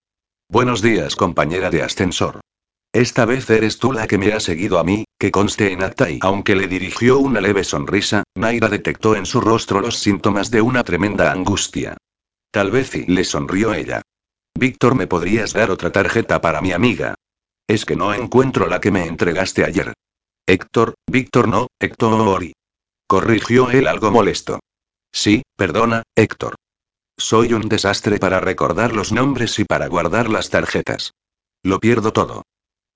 Buenos 0.49 0.83
días, 0.83 1.15
compañera 1.15 1.71
de 1.71 1.81
ascensor. 1.81 2.41
Esta 2.93 3.23
vez 3.23 3.49
eres 3.49 3.77
tú 3.79 3.93
la 3.93 4.05
que 4.05 4.17
me 4.17 4.33
ha 4.33 4.41
seguido 4.41 4.77
a 4.77 4.83
mí, 4.83 5.05
que 5.17 5.31
conste 5.31 5.71
en 5.71 5.81
acta 5.81 6.09
y 6.09 6.19
aunque 6.21 6.55
le 6.55 6.67
dirigió 6.67 7.19
una 7.19 7.39
leve 7.39 7.63
sonrisa, 7.63 8.23
Naira 8.35 8.67
detectó 8.67 9.15
en 9.15 9.25
su 9.25 9.39
rostro 9.39 9.79
los 9.79 9.97
síntomas 9.97 10.51
de 10.51 10.61
una 10.61 10.83
tremenda 10.83 11.31
angustia. 11.31 11.95
Tal 12.51 12.69
vez 12.69 12.93
y 12.95 13.05
le 13.05 13.23
sonrió 13.23 13.73
ella. 13.73 14.01
Víctor, 14.53 14.95
¿me 14.95 15.07
podrías 15.07 15.53
dar 15.53 15.71
otra 15.71 15.91
tarjeta 15.91 16.41
para 16.41 16.59
mi 16.59 16.73
amiga? 16.73 17.15
Es 17.65 17.85
que 17.85 17.95
no 17.95 18.13
encuentro 18.13 18.67
la 18.67 18.81
que 18.81 18.91
me 18.91 19.05
entregaste 19.05 19.63
ayer. 19.63 19.93
Héctor, 20.45 20.95
Víctor 21.09 21.47
no, 21.47 21.67
Héctor. 21.79 22.51
Corrigió 23.07 23.71
él 23.71 23.87
algo 23.87 24.11
molesto. 24.11 24.59
Sí, 25.13 25.43
perdona, 25.55 26.03
Héctor. 26.13 26.55
Soy 27.17 27.53
un 27.53 27.69
desastre 27.69 28.19
para 28.19 28.41
recordar 28.41 28.93
los 28.93 29.13
nombres 29.13 29.57
y 29.59 29.63
para 29.63 29.87
guardar 29.87 30.29
las 30.29 30.49
tarjetas. 30.49 31.11
Lo 31.63 31.79
pierdo 31.79 32.11
todo. 32.11 32.43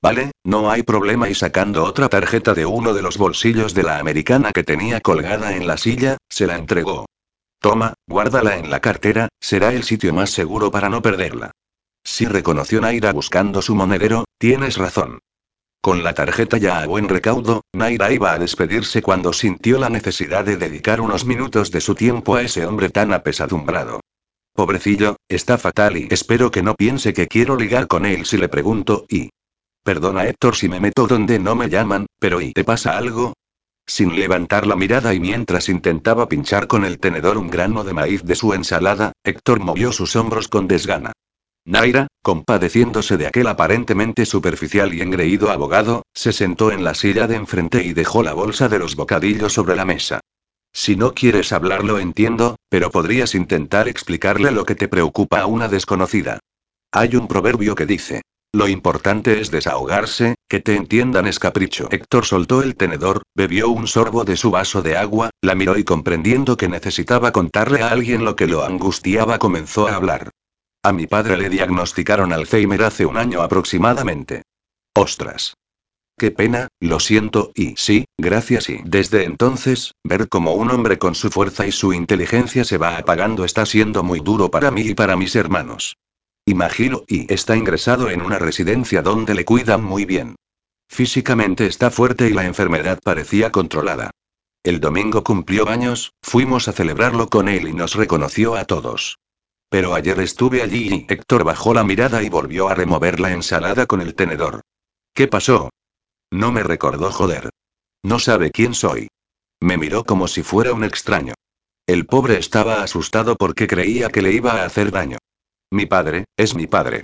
Vale, 0.06 0.34
no 0.44 0.70
hay 0.70 0.84
problema 0.84 1.30
y 1.30 1.34
sacando 1.34 1.84
otra 1.84 2.10
tarjeta 2.10 2.54
de 2.54 2.68
uno 2.68 2.94
de 2.94 3.02
los 3.02 3.18
bolsillos 3.18 3.74
de 3.74 3.82
la 3.82 3.98
americana 3.98 4.52
que 4.52 4.64
tenía 4.64 5.02
colgada 5.02 5.56
en 5.56 5.66
la 5.66 5.78
silla, 5.78 6.18
se 6.30 6.46
la 6.46 6.58
entregó. 6.58 7.08
Toma, 7.60 7.96
guárdala 8.08 8.60
en 8.60 8.70
la 8.70 8.82
cartera, 8.82 9.30
será 9.42 9.74
el 9.74 9.82
sitio 9.84 10.14
más 10.14 10.30
seguro 10.30 10.70
para 10.70 10.90
no 10.90 11.02
perderla. 11.02 11.50
Si 12.04 12.28
reconoció 12.28 12.82
Naira 12.82 13.14
buscando 13.14 13.64
su 13.64 13.74
monedero, 13.74 14.26
tienes 14.38 14.78
razón. 14.78 15.18
Con 15.82 16.04
la 16.04 16.14
tarjeta 16.14 16.60
ya 16.60 16.84
a 16.84 16.86
buen 16.86 17.10
recaudo, 17.10 17.64
Naira 17.74 18.12
iba 18.12 18.32
a 18.32 18.38
despedirse 18.38 19.02
cuando 19.02 19.34
sintió 19.34 19.80
la 19.80 19.90
necesidad 19.90 20.46
de 20.46 20.58
dedicar 20.58 21.02
unos 21.02 21.26
minutos 21.26 21.72
de 21.72 21.82
su 21.82 21.96
tiempo 21.96 22.36
a 22.36 22.44
ese 22.44 22.68
hombre 22.68 22.92
tan 22.92 23.12
apesadumbrado. 23.12 24.02
Pobrecillo, 24.54 25.16
está 25.28 25.58
fatal 25.58 25.98
y 25.98 26.08
espero 26.12 26.52
que 26.52 26.62
no 26.62 26.76
piense 26.76 27.12
que 27.12 27.26
quiero 27.26 27.56
ligar 27.56 27.88
con 27.88 28.06
él 28.06 28.28
si 28.28 28.38
le 28.38 28.50
pregunto, 28.50 29.08
y... 29.10 29.32
Perdona 29.86 30.26
Héctor 30.26 30.56
si 30.56 30.68
me 30.68 30.80
meto 30.80 31.06
donde 31.06 31.38
no 31.38 31.54
me 31.54 31.70
llaman, 31.70 32.08
pero 32.18 32.42
¿y 32.42 32.54
te 32.54 32.64
pasa 32.64 32.98
algo? 32.98 33.34
Sin 33.86 34.16
levantar 34.20 34.66
la 34.66 34.76
mirada 34.76 35.14
y 35.14 35.20
mientras 35.20 35.70
intentaba 35.70 36.28
pinchar 36.28 36.66
con 36.66 36.86
el 36.86 36.98
tenedor 36.98 37.38
un 37.38 37.52
grano 37.52 37.84
de 37.84 37.94
maíz 37.94 38.24
de 38.24 38.34
su 38.34 38.56
ensalada, 38.56 39.12
Héctor 39.24 39.60
movió 39.60 39.92
sus 39.92 40.16
hombros 40.16 40.48
con 40.48 40.68
desgana. 40.68 41.12
Naira, 41.66 42.08
compadeciéndose 42.24 43.18
de 43.18 43.28
aquel 43.28 43.46
aparentemente 43.46 44.26
superficial 44.26 44.92
y 44.92 45.02
engreído 45.02 45.52
abogado, 45.52 46.02
se 46.16 46.34
sentó 46.34 46.72
en 46.72 46.84
la 46.84 46.96
silla 46.96 47.28
de 47.28 47.36
enfrente 47.36 47.84
y 47.84 47.94
dejó 47.94 48.24
la 48.24 48.34
bolsa 48.34 48.68
de 48.68 48.80
los 48.80 48.96
bocadillos 48.96 49.54
sobre 49.54 49.76
la 49.76 49.86
mesa. 49.86 50.20
Si 50.74 50.96
no 50.96 51.14
quieres 51.14 51.54
hablarlo 51.54 52.00
entiendo, 52.00 52.56
pero 52.70 52.90
podrías 52.90 53.36
intentar 53.36 53.88
explicarle 53.88 54.50
lo 54.50 54.66
que 54.66 54.74
te 54.74 54.88
preocupa 54.88 55.42
a 55.42 55.46
una 55.46 55.68
desconocida. 55.68 56.40
Hay 56.92 57.16
un 57.16 57.28
proverbio 57.28 57.76
que 57.76 57.86
dice, 57.86 58.24
lo 58.56 58.70
importante 58.70 59.42
es 59.42 59.52
desahogarse, 59.52 60.36
que 60.48 60.62
te 60.62 60.76
entiendan 60.76 61.28
es 61.28 61.40
capricho. 61.40 61.90
Héctor 61.92 62.26
soltó 62.26 62.64
el 62.64 62.76
tenedor, 62.76 63.24
bebió 63.36 63.70
un 63.70 63.86
sorbo 63.86 64.24
de 64.24 64.38
su 64.38 64.50
vaso 64.50 64.82
de 64.82 64.96
agua, 64.96 65.30
la 65.42 65.56
miró 65.56 65.78
y 65.78 65.84
comprendiendo 65.84 66.56
que 66.56 66.70
necesitaba 66.70 67.34
contarle 67.34 67.84
a 67.84 67.90
alguien 67.90 68.24
lo 68.24 68.38
que 68.38 68.48
lo 68.48 68.64
angustiaba 68.64 69.40
comenzó 69.40 69.90
a 69.90 69.96
hablar. 69.96 70.30
A 70.84 70.94
mi 70.94 71.06
padre 71.06 71.36
le 71.36 71.50
diagnosticaron 71.50 72.32
Alzheimer 72.32 72.84
hace 72.84 73.06
un 73.06 73.18
año 73.18 73.42
aproximadamente. 73.42 74.44
Ostras. 74.96 75.56
qué 76.18 76.32
pena, 76.32 76.70
lo 76.80 77.02
siento, 77.02 77.52
y 77.56 77.76
sí, 77.76 78.06
gracias 78.18 78.70
y 78.70 78.80
desde 78.86 79.26
entonces, 79.26 79.92
ver 80.06 80.30
cómo 80.30 80.54
un 80.54 80.72
hombre 80.72 80.98
con 80.98 81.14
su 81.14 81.30
fuerza 81.30 81.68
y 81.68 81.74
su 81.74 81.92
inteligencia 81.92 82.64
se 82.64 82.78
va 82.78 82.98
apagando 82.98 83.44
está 83.44 83.66
siendo 83.66 84.02
muy 84.02 84.22
duro 84.22 84.50
para 84.50 84.72
mí 84.72 84.82
y 84.82 84.94
para 84.94 85.18
mis 85.18 85.36
hermanos. 85.36 85.98
Imagino, 86.46 87.04
y 87.08 87.32
está 87.34 87.58
ingresado 87.58 88.10
en 88.10 88.22
una 88.22 88.38
residencia 88.38 89.02
donde 89.02 89.34
le 89.34 89.46
cuidan 89.46 89.84
muy 89.84 90.06
bien. 90.06 90.36
Físicamente 90.88 91.66
está 91.66 91.90
fuerte 91.90 92.28
y 92.28 92.34
la 92.34 92.46
enfermedad 92.46 93.00
parecía 93.04 93.52
controlada. 93.52 94.12
El 94.64 94.80
domingo 94.80 95.24
cumplió 95.24 95.68
años, 95.70 96.14
fuimos 96.22 96.68
a 96.68 96.72
celebrarlo 96.72 97.28
con 97.28 97.50
él 97.50 97.68
y 97.68 97.74
nos 97.74 97.96
reconoció 97.96 98.56
a 98.56 98.66
todos. 98.66 99.18
Pero 99.70 99.96
ayer 99.96 100.20
estuve 100.20 100.62
allí 100.62 101.08
y 101.08 101.14
Héctor 101.14 101.44
bajó 101.44 101.74
la 101.74 101.84
mirada 101.84 102.22
y 102.22 102.30
volvió 102.30 102.68
a 102.70 102.76
remover 102.76 103.20
la 103.20 103.32
ensalada 103.32 103.88
con 103.88 104.02
el 104.02 104.16
tenedor. 104.16 104.62
¿Qué 105.14 105.28
pasó? 105.28 105.70
No 106.32 106.52
me 106.52 106.64
recordó 106.64 107.12
joder. 107.12 107.50
No 108.04 108.20
sabe 108.20 108.52
quién 108.52 108.74
soy. 108.74 109.08
Me 109.60 109.78
miró 109.78 110.04
como 110.04 110.28
si 110.28 110.44
fuera 110.44 110.74
un 110.74 110.84
extraño. 110.84 111.34
El 111.88 112.06
pobre 112.06 112.38
estaba 112.38 112.84
asustado 112.84 113.36
porque 113.36 113.68
creía 113.68 114.10
que 114.10 114.22
le 114.22 114.32
iba 114.32 114.54
a 114.54 114.66
hacer 114.66 114.92
daño. 114.92 115.18
Mi 115.72 115.86
padre, 115.86 116.26
es 116.38 116.56
mi 116.56 116.68
padre. 116.68 117.04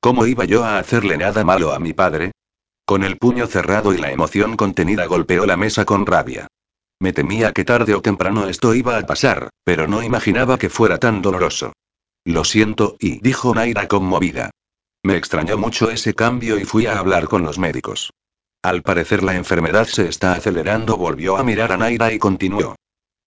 ¿Cómo 0.00 0.26
iba 0.26 0.44
yo 0.44 0.64
a 0.64 0.78
hacerle 0.78 1.16
nada 1.16 1.44
malo 1.44 1.72
a 1.72 1.78
mi 1.78 1.92
padre? 1.92 2.32
Con 2.84 3.02
el 3.02 3.16
puño 3.16 3.46
cerrado 3.46 3.92
y 3.92 3.98
la 3.98 4.12
emoción 4.12 4.56
contenida 4.56 5.06
golpeó 5.06 5.46
la 5.46 5.56
mesa 5.56 5.84
con 5.84 6.06
rabia. 6.06 6.46
Me 7.00 7.12
temía 7.12 7.52
que 7.52 7.64
tarde 7.64 7.94
o 7.94 8.00
temprano 8.00 8.48
esto 8.48 8.74
iba 8.74 8.96
a 8.96 9.06
pasar, 9.06 9.50
pero 9.64 9.86
no 9.88 10.02
imaginaba 10.02 10.58
que 10.58 10.70
fuera 10.70 10.98
tan 10.98 11.20
doloroso. 11.20 11.72
Lo 12.24 12.44
siento, 12.44 12.96
y 12.98 13.20
dijo 13.20 13.54
Naira 13.54 13.88
conmovida. 13.88 14.50
Me 15.04 15.16
extrañó 15.16 15.58
mucho 15.58 15.90
ese 15.90 16.14
cambio 16.14 16.58
y 16.58 16.64
fui 16.64 16.86
a 16.86 16.98
hablar 16.98 17.28
con 17.28 17.42
los 17.42 17.58
médicos. 17.58 18.12
Al 18.62 18.82
parecer 18.82 19.22
la 19.22 19.36
enfermedad 19.36 19.86
se 19.86 20.08
está 20.08 20.32
acelerando, 20.32 20.96
volvió 20.96 21.36
a 21.36 21.44
mirar 21.44 21.72
a 21.72 21.76
Naira 21.76 22.12
y 22.12 22.18
continuó. 22.18 22.76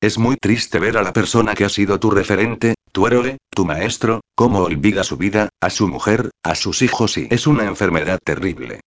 Es 0.02 0.18
muy 0.18 0.38
triste 0.38 0.80
ver 0.80 0.98
a 0.98 1.04
la 1.04 1.14
persona 1.14 1.54
que 1.54 1.66
ha 1.66 1.70
sido 1.70 2.00
tu 2.00 2.12
referente, 2.12 2.76
tu 2.92 3.08
héroe, 3.08 3.38
tu 3.50 3.66
maestro, 3.66 4.22
cómo 4.36 4.60
olvida 4.60 5.04
su 5.04 5.18
vida, 5.18 5.50
a 5.62 5.70
su 5.70 5.88
mujer, 5.88 6.32
a 6.44 6.56
sus 6.56 6.82
hijos 6.82 7.18
y 7.18 7.28
es 7.30 7.48
una 7.48 7.66
enfermedad 7.66 8.20
terrible. 8.24 8.82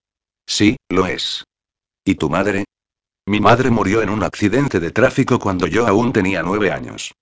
Sí, 0.46 0.76
lo 0.88 1.07
es. 1.07 1.44
¿Y 2.05 2.16
tu 2.16 2.28
madre? 2.28 2.64
Mi 3.26 3.40
madre 3.40 3.70
murió 3.70 4.03
en 4.03 4.11
un 4.11 4.24
accidente 4.24 4.80
de 4.80 4.90
tráfico 4.90 5.38
cuando 5.38 5.66
yo 5.66 5.86
aún 5.86 6.12
tenía 6.12 6.42
nueve 6.42 6.72
años. 6.72 7.12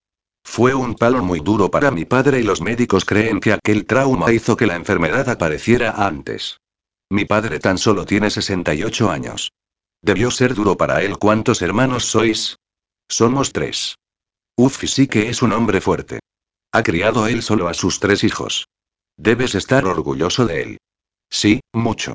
Fue 0.43 0.75
un 0.75 0.95
palo 0.95 1.23
muy 1.23 1.41
duro 1.41 1.71
para 1.71 1.91
mi 1.91 2.07
padre 2.07 2.41
y 2.41 2.43
los 2.43 2.63
médicos 2.63 3.05
creen 3.05 3.41
que 3.41 3.53
aquel 3.53 3.85
trauma 3.85 4.33
hizo 4.33 4.57
que 4.57 4.67
la 4.67 4.77
enfermedad 4.77 5.29
apareciera 5.29 5.93
antes. 6.07 6.57
Mi 7.11 7.25
padre 7.25 7.59
tan 7.59 7.77
solo 7.77 8.07
tiene 8.07 8.31
68 8.31 9.11
años. 9.11 9.53
Debió 10.01 10.31
ser 10.31 10.55
duro 10.55 10.77
para 10.77 11.03
él. 11.03 11.19
¿Cuántos 11.19 11.61
hermanos 11.61 12.07
sois? 12.07 12.57
Somos 13.09 13.53
tres. 13.53 13.97
Uf, 14.57 14.85
sí 14.87 15.09
que 15.09 15.29
es 15.29 15.43
un 15.43 15.53
hombre 15.53 15.81
fuerte. 15.81 16.20
Ha 16.73 16.83
criado 16.83 17.27
él 17.27 17.43
solo 17.43 17.69
a 17.69 17.75
sus 17.75 17.99
tres 17.99 18.23
hijos. 18.23 18.69
Debes 19.17 19.55
estar 19.55 19.87
orgulloso 19.87 20.47
de 20.47 20.63
él. 20.63 20.79
Sí, 21.29 21.61
mucho. 21.73 22.15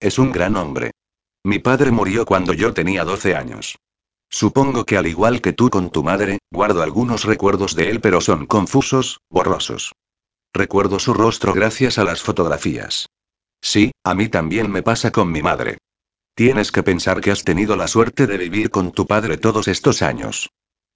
Es 0.00 0.18
un 0.18 0.32
gran 0.32 0.56
hombre. 0.56 0.90
Mi 1.44 1.58
padre 1.58 1.90
murió 1.90 2.24
cuando 2.24 2.52
yo 2.52 2.74
tenía 2.74 3.04
12 3.04 3.36
años. 3.36 3.76
Supongo 4.30 4.84
que 4.84 4.96
al 4.96 5.06
igual 5.06 5.40
que 5.40 5.52
tú 5.52 5.70
con 5.70 5.90
tu 5.90 6.02
madre, 6.02 6.38
guardo 6.50 6.82
algunos 6.82 7.24
recuerdos 7.24 7.76
de 7.76 7.90
él 7.90 8.00
pero 8.00 8.20
son 8.20 8.46
confusos, 8.46 9.20
borrosos. 9.30 9.92
Recuerdo 10.52 10.98
su 10.98 11.14
rostro 11.14 11.52
gracias 11.52 11.98
a 11.98 12.04
las 12.04 12.22
fotografías. 12.22 13.06
Sí, 13.60 13.92
a 14.04 14.14
mí 14.14 14.28
también 14.28 14.70
me 14.70 14.82
pasa 14.82 15.12
con 15.12 15.30
mi 15.30 15.40
madre. 15.40 15.78
Tienes 16.34 16.72
que 16.72 16.82
pensar 16.82 17.20
que 17.20 17.30
has 17.30 17.44
tenido 17.44 17.76
la 17.76 17.86
suerte 17.86 18.26
de 18.26 18.38
vivir 18.38 18.70
con 18.70 18.90
tu 18.90 19.06
padre 19.06 19.36
todos 19.36 19.68
estos 19.68 20.02
años. 20.02 20.50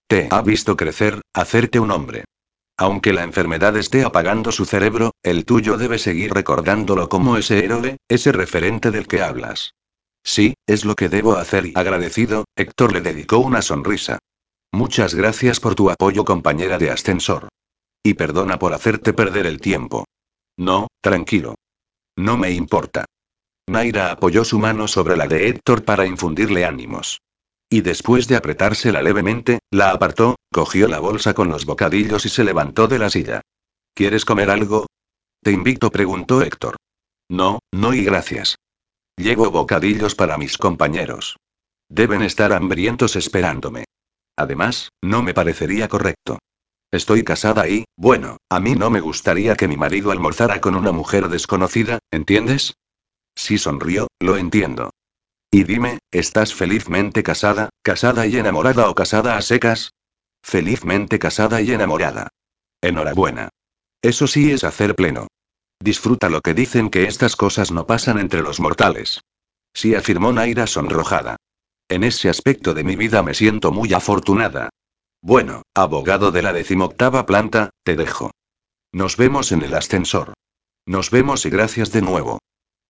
Te 0.09 0.29
ha 0.31 0.43
visto 0.43 0.77
crecer, 0.77 1.21
hacerte 1.33 1.79
un 1.79 1.93
hombre. 1.93 2.25
Aunque 2.81 3.13
la 3.13 3.25
enfermedad 3.25 3.77
esté 3.77 4.05
apagando 4.05 4.53
su 4.53 4.65
cerebro, 4.65 5.11
el 5.25 5.45
tuyo 5.45 5.77
debe 5.77 5.99
seguir 5.99 6.33
recordándolo 6.33 7.09
como 7.09 7.37
ese 7.37 7.65
héroe, 7.65 7.97
ese 8.09 8.31
referente 8.31 8.93
del 8.93 9.09
que 9.09 9.21
hablas. 9.21 9.75
Sí, 10.25 10.55
es 10.65 10.85
lo 10.85 10.95
que 10.95 11.09
debo 11.09 11.37
hacer 11.37 11.67
y 11.67 11.73
agradecido, 11.75 12.45
Héctor 12.57 12.93
le 12.93 13.01
dedicó 13.01 13.39
una 13.39 13.63
sonrisa. 13.63 14.21
Muchas 14.73 15.15
gracias 15.15 15.59
por 15.59 15.75
tu 15.75 15.91
apoyo 15.91 16.25
compañera 16.25 16.79
de 16.79 16.91
ascensor. 16.91 17.49
Y 18.05 18.15
perdona 18.15 18.61
por 18.61 18.73
hacerte 18.73 19.13
perder 19.13 19.47
el 19.47 19.61
tiempo. 19.61 20.05
No, 20.57 20.87
tranquilo. 21.01 21.57
No 22.17 22.37
me 22.37 22.53
importa. 22.53 23.07
Naira 23.69 24.13
apoyó 24.13 24.45
su 24.45 24.59
mano 24.61 24.87
sobre 24.87 25.17
la 25.17 25.27
de 25.27 25.49
Héctor 25.49 25.85
para 25.85 26.07
infundirle 26.07 26.65
ánimos. 26.65 27.19
Y 27.71 27.83
después 27.83 28.29
de 28.29 28.37
apretársela 28.37 29.03
levemente, 29.03 29.59
la 29.71 29.91
apartó, 29.91 30.37
cogió 30.53 30.89
la 30.89 31.01
bolsa 31.01 31.35
con 31.35 31.49
los 31.51 31.67
bocadillos 31.67 32.25
y 32.25 32.29
se 32.31 32.45
levantó 32.45 32.89
de 32.89 32.99
la 32.99 33.11
silla. 33.11 33.43
¿Quieres 33.95 34.25
comer 34.25 34.51
algo? 34.51 34.87
Te 35.43 35.53
invito, 35.53 35.91
preguntó 35.91 36.43
Héctor. 36.43 36.77
No, 37.29 37.59
no 37.73 37.93
y 37.93 38.05
gracias. 38.05 38.57
Llevo 39.17 39.51
bocadillos 39.51 40.15
para 40.15 40.39
mis 40.39 40.57
compañeros. 40.57 41.37
Deben 41.89 42.23
estar 42.23 42.53
hambrientos 42.53 43.17
esperándome. 43.17 43.85
Además, 44.37 44.91
no 45.03 45.23
me 45.23 45.35
parecería 45.35 45.89
correcto. 45.89 46.39
Estoy 46.91 47.23
casada 47.23 47.69
y, 47.69 47.85
bueno, 47.97 48.39
a 48.49 48.61
mí 48.61 48.75
no 48.75 48.89
me 48.89 49.01
gustaría 49.01 49.57
que 49.57 49.69
mi 49.69 49.77
marido 49.77 50.11
almorzara 50.11 50.61
con 50.61 50.75
una 50.75 50.93
mujer 50.93 51.29
desconocida, 51.29 51.99
¿entiendes? 52.11 52.75
Sí 53.37 53.59
sonrió, 53.59 54.07
lo 54.21 54.37
entiendo. 54.39 54.91
Y 55.51 55.65
dime, 55.65 55.99
¿estás 56.11 56.55
felizmente 56.55 57.23
casada, 57.23 57.71
casada 57.83 58.27
y 58.27 58.37
enamorada 58.37 58.91
o 58.91 58.95
casada 58.95 59.37
a 59.37 59.43
secas? 59.43 59.93
Felizmente 60.43 61.19
casada 61.19 61.63
y 61.63 61.73
enamorada. 61.73 62.29
Enhorabuena. 62.83 63.49
Eso 64.03 64.27
sí 64.27 64.51
es 64.53 64.63
hacer 64.65 64.95
pleno. 64.95 65.27
Disfruta 65.81 66.29
lo 66.29 66.41
que 66.43 66.55
dicen 66.55 66.91
que 66.91 67.05
estas 67.05 67.35
cosas 67.35 67.71
no 67.71 67.87
pasan 67.87 68.19
entre 68.19 68.43
los 68.43 68.61
mortales. 68.61 69.23
Sí 69.75 69.95
afirmó 69.95 70.33
Naira 70.33 70.67
sonrojada. 70.67 71.37
En 71.89 72.05
ese 72.05 72.29
aspecto 72.29 72.75
de 72.75 72.85
mi 72.85 72.97
vida 72.97 73.23
me 73.23 73.35
siento 73.35 73.73
muy 73.73 73.95
afortunada. 73.95 74.69
Bueno, 75.23 75.63
abogado 75.75 76.31
de 76.31 76.43
la 76.43 76.53
decimoctava 76.53 77.27
planta, 77.27 77.71
te 77.85 77.97
dejo. 77.97 78.31
Nos 78.93 79.17
vemos 79.17 79.53
en 79.53 79.63
el 79.63 79.75
ascensor. 79.75 80.35
Nos 80.87 81.11
vemos 81.11 81.47
y 81.47 81.51
gracias 81.51 81.91
de 81.93 82.03
nuevo. 82.03 82.39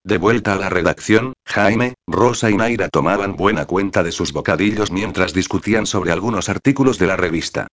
De 0.05 0.19
vuelta 0.19 0.55
a 0.55 0.57
la 0.57 0.69
redacción, 0.69 1.35
Jaime, 1.47 1.95
Rosa 2.07 2.51
y 2.51 2.57
Naira 2.57 2.89
tomaban 2.89 3.37
buena 3.37 3.67
cuenta 3.67 4.03
de 4.03 4.13
sus 4.13 4.33
bocadillos 4.33 4.91
mientras 4.91 5.35
discutían 5.35 5.87
sobre 5.87 6.13
algunos 6.13 6.49
artículos 6.49 6.99
de 6.99 7.07
la 7.07 7.17
revista. 7.17 7.67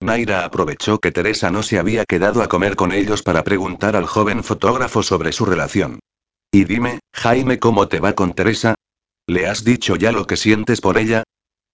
Naira 0.00 0.44
aprovechó 0.44 0.98
que 0.98 1.12
Teresa 1.12 1.50
no 1.50 1.62
se 1.62 1.78
había 1.78 2.04
quedado 2.04 2.42
a 2.42 2.48
comer 2.48 2.76
con 2.76 2.92
ellos 2.92 3.22
para 3.22 3.42
preguntar 3.42 3.96
al 3.96 4.06
joven 4.06 4.44
fotógrafo 4.44 5.02
sobre 5.02 5.32
su 5.32 5.44
relación. 5.44 5.98
Y 6.52 6.64
dime, 6.64 7.00
Jaime, 7.12 7.58
¿cómo 7.58 7.88
te 7.88 8.00
va 8.00 8.12
con 8.12 8.32
Teresa? 8.34 8.74
¿Le 9.26 9.46
has 9.46 9.64
dicho 9.64 9.96
ya 9.96 10.12
lo 10.12 10.26
que 10.26 10.36
sientes 10.36 10.80
por 10.80 10.98
ella? 10.98 11.24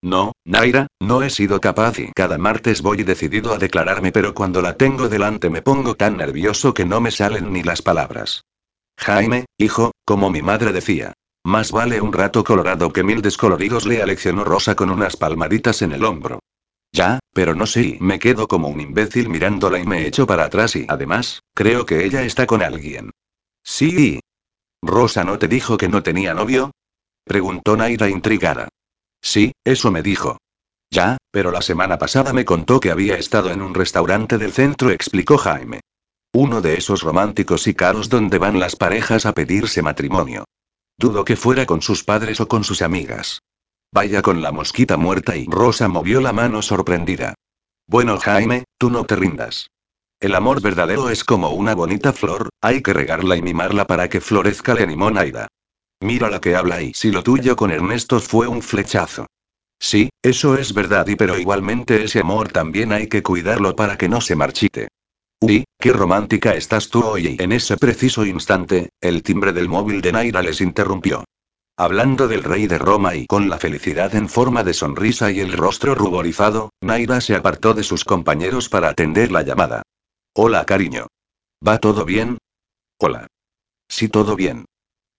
No, 0.02 0.32
Naira, 0.44 0.86
no 1.00 1.22
he 1.22 1.30
sido 1.30 1.60
capaz 1.60 1.98
y 1.98 2.12
cada 2.14 2.36
martes 2.36 2.82
voy 2.82 3.04
decidido 3.04 3.54
a 3.54 3.58
declararme, 3.58 4.12
pero 4.12 4.34
cuando 4.34 4.60
la 4.60 4.76
tengo 4.76 5.08
delante 5.08 5.50
me 5.50 5.62
pongo 5.62 5.94
tan 5.94 6.16
nervioso 6.16 6.74
que 6.74 6.84
no 6.84 7.00
me 7.00 7.10
salen 7.10 7.52
ni 7.52 7.62
las 7.62 7.82
palabras. 7.82 8.42
Jaime, 8.96 9.46
hijo, 9.58 9.92
como 10.04 10.30
mi 10.30 10.42
madre 10.42 10.72
decía. 10.72 11.12
Más 11.44 11.72
vale 11.72 12.00
un 12.00 12.12
rato 12.12 12.42
colorado 12.42 12.92
que 12.92 13.04
mil 13.04 13.20
descoloridos, 13.20 13.86
le 13.86 14.02
aleccionó 14.02 14.44
Rosa 14.44 14.74
con 14.74 14.90
unas 14.90 15.16
palmaditas 15.16 15.82
en 15.82 15.92
el 15.92 16.04
hombro. 16.04 16.40
Ya, 16.92 17.18
pero 17.32 17.54
no 17.54 17.66
sé, 17.66 17.98
me 18.00 18.18
quedo 18.18 18.46
como 18.46 18.68
un 18.68 18.80
imbécil 18.80 19.28
mirándola 19.28 19.78
y 19.78 19.84
me 19.84 20.06
echo 20.06 20.26
para 20.26 20.44
atrás 20.44 20.76
y 20.76 20.86
además, 20.88 21.42
creo 21.52 21.84
que 21.84 22.04
ella 22.04 22.22
está 22.22 22.46
con 22.46 22.62
alguien. 22.62 23.10
Sí. 23.62 24.20
¿Rosa 24.80 25.24
no 25.24 25.38
te 25.38 25.48
dijo 25.48 25.76
que 25.76 25.88
no 25.88 26.02
tenía 26.02 26.34
novio? 26.34 26.70
Preguntó 27.24 27.76
Naira 27.76 28.08
intrigada. 28.08 28.68
Sí, 29.20 29.52
eso 29.64 29.90
me 29.90 30.02
dijo. 30.02 30.38
Ya, 30.90 31.16
pero 31.30 31.50
la 31.50 31.62
semana 31.62 31.98
pasada 31.98 32.32
me 32.32 32.44
contó 32.44 32.78
que 32.78 32.90
había 32.90 33.16
estado 33.16 33.50
en 33.50 33.60
un 33.60 33.74
restaurante 33.74 34.38
del 34.38 34.52
centro, 34.52 34.90
explicó 34.90 35.36
Jaime. 35.36 35.80
Uno 36.36 36.60
de 36.60 36.74
esos 36.74 37.02
románticos 37.02 37.68
y 37.68 37.74
caros 37.74 38.08
donde 38.08 38.38
van 38.38 38.58
las 38.58 38.74
parejas 38.74 39.24
a 39.24 39.34
pedirse 39.34 39.82
matrimonio. 39.82 40.44
Dudo 40.98 41.24
que 41.24 41.36
fuera 41.36 41.64
con 41.64 41.80
sus 41.80 42.02
padres 42.02 42.40
o 42.40 42.48
con 42.48 42.64
sus 42.64 42.82
amigas. 42.82 43.38
Vaya 43.92 44.20
con 44.20 44.42
la 44.42 44.50
mosquita 44.50 44.96
muerta 44.96 45.36
y 45.36 45.46
Rosa 45.46 45.86
movió 45.86 46.20
la 46.20 46.32
mano 46.32 46.60
sorprendida. 46.60 47.34
Bueno 47.86 48.18
Jaime, 48.18 48.64
tú 48.78 48.90
no 48.90 49.04
te 49.04 49.14
rindas. 49.14 49.68
El 50.18 50.34
amor 50.34 50.60
verdadero 50.60 51.08
es 51.08 51.22
como 51.22 51.50
una 51.50 51.76
bonita 51.76 52.12
flor, 52.12 52.48
hay 52.60 52.82
que 52.82 52.92
regarla 52.92 53.36
y 53.36 53.42
mimarla 53.42 53.86
para 53.86 54.08
que 54.08 54.20
florezca, 54.20 54.74
le 54.74 54.82
animó 54.82 55.12
Naida. 55.12 55.46
Mira 56.00 56.28
la 56.30 56.40
que 56.40 56.56
habla 56.56 56.82
y 56.82 56.94
si 56.94 57.12
lo 57.12 57.22
tuyo 57.22 57.54
con 57.54 57.70
Ernesto 57.70 58.18
fue 58.18 58.48
un 58.48 58.60
flechazo. 58.60 59.26
Sí, 59.78 60.10
eso 60.20 60.56
es 60.56 60.74
verdad 60.74 61.06
y 61.06 61.14
pero 61.14 61.38
igualmente 61.38 62.02
ese 62.02 62.18
amor 62.18 62.48
también 62.48 62.92
hay 62.92 63.06
que 63.06 63.22
cuidarlo 63.22 63.76
para 63.76 63.96
que 63.96 64.08
no 64.08 64.20
se 64.20 64.34
marchite. 64.34 64.88
Uy, 65.46 65.64
qué 65.78 65.92
romántica 65.92 66.54
estás 66.54 66.88
tú 66.88 67.04
hoy. 67.04 67.36
En 67.38 67.52
ese 67.52 67.76
preciso 67.76 68.24
instante, 68.24 68.88
el 68.98 69.22
timbre 69.22 69.52
del 69.52 69.68
móvil 69.68 70.00
de 70.00 70.10
Naira 70.10 70.40
les 70.40 70.62
interrumpió. 70.62 71.22
Hablando 71.76 72.28
del 72.28 72.42
rey 72.42 72.66
de 72.66 72.78
Roma 72.78 73.14
y 73.14 73.26
con 73.26 73.50
la 73.50 73.58
felicidad 73.58 74.14
en 74.14 74.30
forma 74.30 74.64
de 74.64 74.72
sonrisa 74.72 75.30
y 75.30 75.40
el 75.40 75.52
rostro 75.52 75.94
ruborizado, 75.94 76.70
Naira 76.80 77.20
se 77.20 77.34
apartó 77.36 77.74
de 77.74 77.82
sus 77.82 78.04
compañeros 78.06 78.70
para 78.70 78.88
atender 78.88 79.30
la 79.32 79.42
llamada. 79.42 79.82
Hola, 80.34 80.64
cariño. 80.64 81.08
¿Va 81.66 81.78
todo 81.78 82.06
bien? 82.06 82.38
Hola. 82.98 83.26
Sí, 83.86 84.08
todo 84.08 84.36
bien. 84.36 84.64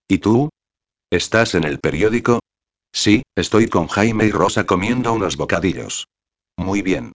¿Y 0.08 0.18
tú? 0.18 0.48
¿Estás 1.08 1.54
en 1.54 1.62
el 1.62 1.78
periódico? 1.78 2.40
Sí, 2.92 3.22
estoy 3.36 3.68
con 3.68 3.86
Jaime 3.86 4.26
y 4.26 4.32
Rosa 4.32 4.66
comiendo 4.66 5.12
unos 5.12 5.36
bocadillos. 5.36 6.08
Muy 6.56 6.82
bien. 6.82 7.12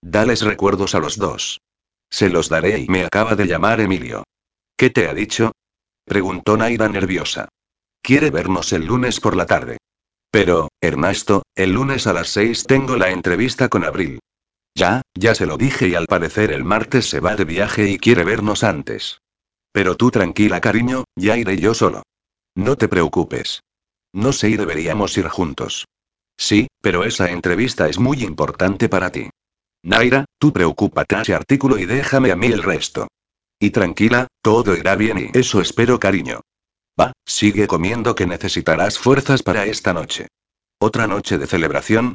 Dales 0.00 0.42
recuerdos 0.42 0.94
a 0.94 1.00
los 1.00 1.16
dos. 1.16 1.58
Se 2.14 2.28
los 2.28 2.48
daré 2.48 2.78
y 2.78 2.86
me 2.86 3.04
acaba 3.04 3.34
de 3.34 3.44
llamar 3.44 3.80
Emilio. 3.80 4.22
¿Qué 4.76 4.88
te 4.88 5.08
ha 5.08 5.14
dicho? 5.14 5.50
Preguntó 6.04 6.56
Naira 6.56 6.88
nerviosa. 6.88 7.48
Quiere 8.02 8.30
vernos 8.30 8.72
el 8.72 8.86
lunes 8.86 9.18
por 9.18 9.34
la 9.34 9.46
tarde. 9.46 9.78
Pero, 10.30 10.68
Ernesto, 10.80 11.42
el 11.56 11.72
lunes 11.72 12.06
a 12.06 12.12
las 12.12 12.28
seis 12.28 12.62
tengo 12.68 12.96
la 12.96 13.10
entrevista 13.10 13.68
con 13.68 13.82
Abril. 13.82 14.20
Ya, 14.76 15.02
ya 15.12 15.34
se 15.34 15.44
lo 15.44 15.56
dije 15.56 15.88
y 15.88 15.96
al 15.96 16.06
parecer 16.06 16.52
el 16.52 16.62
martes 16.62 17.10
se 17.10 17.18
va 17.18 17.34
de 17.34 17.46
viaje 17.46 17.90
y 17.90 17.98
quiere 17.98 18.22
vernos 18.22 18.62
antes. 18.62 19.18
Pero 19.72 19.96
tú 19.96 20.12
tranquila 20.12 20.60
cariño, 20.60 21.06
ya 21.16 21.36
iré 21.36 21.56
yo 21.58 21.74
solo. 21.74 22.04
No 22.54 22.76
te 22.76 22.86
preocupes. 22.86 23.58
No 24.12 24.32
sé 24.32 24.50
y 24.50 24.56
deberíamos 24.56 25.18
ir 25.18 25.26
juntos. 25.26 25.86
Sí, 26.36 26.68
pero 26.80 27.02
esa 27.02 27.32
entrevista 27.32 27.88
es 27.88 27.98
muy 27.98 28.22
importante 28.22 28.88
para 28.88 29.10
ti. 29.10 29.30
Naira, 29.84 30.24
tú 30.38 30.50
preocúpate 30.50 31.20
ese 31.20 31.34
artículo 31.34 31.76
y 31.76 31.84
déjame 31.84 32.32
a 32.32 32.36
mí 32.36 32.46
el 32.46 32.62
resto. 32.62 33.06
Y 33.60 33.68
tranquila, 33.68 34.28
todo 34.42 34.74
irá 34.74 34.96
bien 34.96 35.18
y 35.18 35.38
eso 35.38 35.60
espero 35.60 36.00
cariño. 36.00 36.40
Va, 36.98 37.12
sigue 37.26 37.66
comiendo 37.66 38.14
que 38.14 38.26
necesitarás 38.26 38.98
fuerzas 38.98 39.42
para 39.42 39.66
esta 39.66 39.92
noche. 39.92 40.28
¿Otra 40.80 41.06
noche 41.06 41.36
de 41.36 41.46
celebración? 41.46 42.14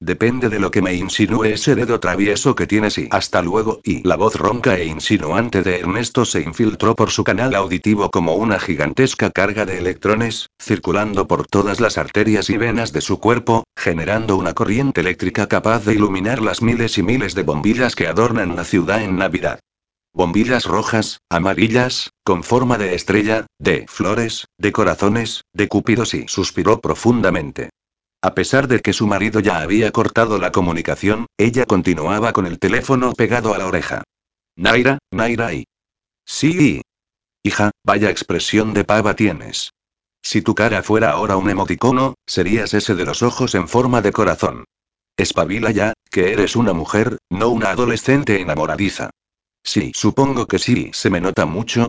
Depende 0.00 0.50
de 0.50 0.60
lo 0.60 0.70
que 0.70 0.82
me 0.82 0.92
insinúe 0.92 1.44
ese 1.44 1.74
dedo 1.74 1.98
travieso 2.00 2.54
que 2.54 2.66
tienes 2.66 2.98
y 2.98 3.08
hasta 3.10 3.40
luego. 3.40 3.80
Y 3.82 4.06
la 4.06 4.16
voz 4.16 4.34
ronca 4.34 4.76
e 4.76 4.84
insinuante 4.84 5.62
de 5.62 5.80
Ernesto 5.80 6.26
se 6.26 6.42
infiltró 6.42 6.94
por 6.94 7.10
su 7.10 7.24
canal 7.24 7.54
auditivo 7.54 8.10
como 8.10 8.34
una 8.34 8.60
gigantesca 8.60 9.30
carga 9.30 9.64
de 9.64 9.78
electrones, 9.78 10.50
circulando 10.60 11.26
por 11.26 11.46
todas 11.46 11.80
las 11.80 11.96
arterias 11.96 12.50
y 12.50 12.58
venas 12.58 12.92
de 12.92 13.00
su 13.00 13.20
cuerpo, 13.20 13.64
generando 13.74 14.36
una 14.36 14.52
corriente 14.52 15.00
eléctrica 15.00 15.48
capaz 15.48 15.86
de 15.86 15.94
iluminar 15.94 16.42
las 16.42 16.60
miles 16.60 16.98
y 16.98 17.02
miles 17.02 17.34
de 17.34 17.44
bombillas 17.44 17.96
que 17.96 18.06
adornan 18.06 18.54
la 18.54 18.64
ciudad 18.64 19.02
en 19.02 19.16
Navidad. 19.16 19.60
Bombillas 20.12 20.66
rojas, 20.66 21.20
amarillas, 21.30 22.10
con 22.22 22.42
forma 22.42 22.76
de 22.76 22.94
estrella, 22.94 23.46
de 23.58 23.86
flores, 23.88 24.46
de 24.58 24.72
corazones, 24.72 25.42
de 25.54 25.68
cúpidos 25.68 26.12
y 26.12 26.28
suspiró 26.28 26.80
profundamente. 26.80 27.70
A 28.26 28.34
pesar 28.34 28.66
de 28.66 28.80
que 28.80 28.92
su 28.92 29.06
marido 29.06 29.38
ya 29.38 29.60
había 29.60 29.92
cortado 29.92 30.40
la 30.40 30.50
comunicación, 30.50 31.26
ella 31.38 31.64
continuaba 31.64 32.32
con 32.32 32.44
el 32.44 32.58
teléfono 32.58 33.12
pegado 33.12 33.54
a 33.54 33.58
la 33.58 33.68
oreja. 33.68 34.02
Naira, 34.56 34.98
Naira 35.12 35.54
y... 35.54 35.68
Sí. 36.24 36.82
Hija, 37.44 37.70
vaya 37.84 38.10
expresión 38.10 38.74
de 38.74 38.82
pava 38.82 39.14
tienes. 39.14 39.70
Si 40.22 40.42
tu 40.42 40.56
cara 40.56 40.82
fuera 40.82 41.12
ahora 41.12 41.36
un 41.36 41.48
emoticono, 41.50 42.16
serías 42.26 42.74
ese 42.74 42.96
de 42.96 43.04
los 43.04 43.22
ojos 43.22 43.54
en 43.54 43.68
forma 43.68 44.02
de 44.02 44.10
corazón. 44.10 44.64
Espabila 45.16 45.70
ya, 45.70 45.92
que 46.10 46.32
eres 46.32 46.56
una 46.56 46.72
mujer, 46.72 47.18
no 47.30 47.50
una 47.50 47.70
adolescente 47.70 48.40
enamoradiza. 48.40 49.10
Sí, 49.62 49.92
supongo 49.94 50.46
que 50.46 50.58
sí, 50.58 50.90
se 50.92 51.10
me 51.10 51.20
nota 51.20 51.46
mucho. 51.46 51.86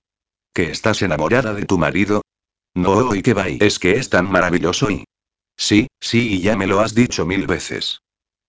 ¿Que 0.54 0.70
estás 0.70 1.02
enamorada 1.02 1.56
de 1.56 1.66
tu 1.66 1.80
marido? 1.80 2.22
No, 2.76 3.16
y 3.16 3.24
que 3.24 3.34
va, 3.34 3.48
es 3.48 3.80
que 3.80 3.94
es 3.94 4.12
tan 4.12 4.30
maravilloso 4.30 4.92
y... 4.92 5.04
Sí, 5.58 5.88
sí, 6.00 6.36
y 6.36 6.42
ya 6.42 6.56
me 6.56 6.68
lo 6.68 6.80
has 6.80 6.94
dicho 6.94 7.26
mil 7.26 7.48
veces. 7.48 8.00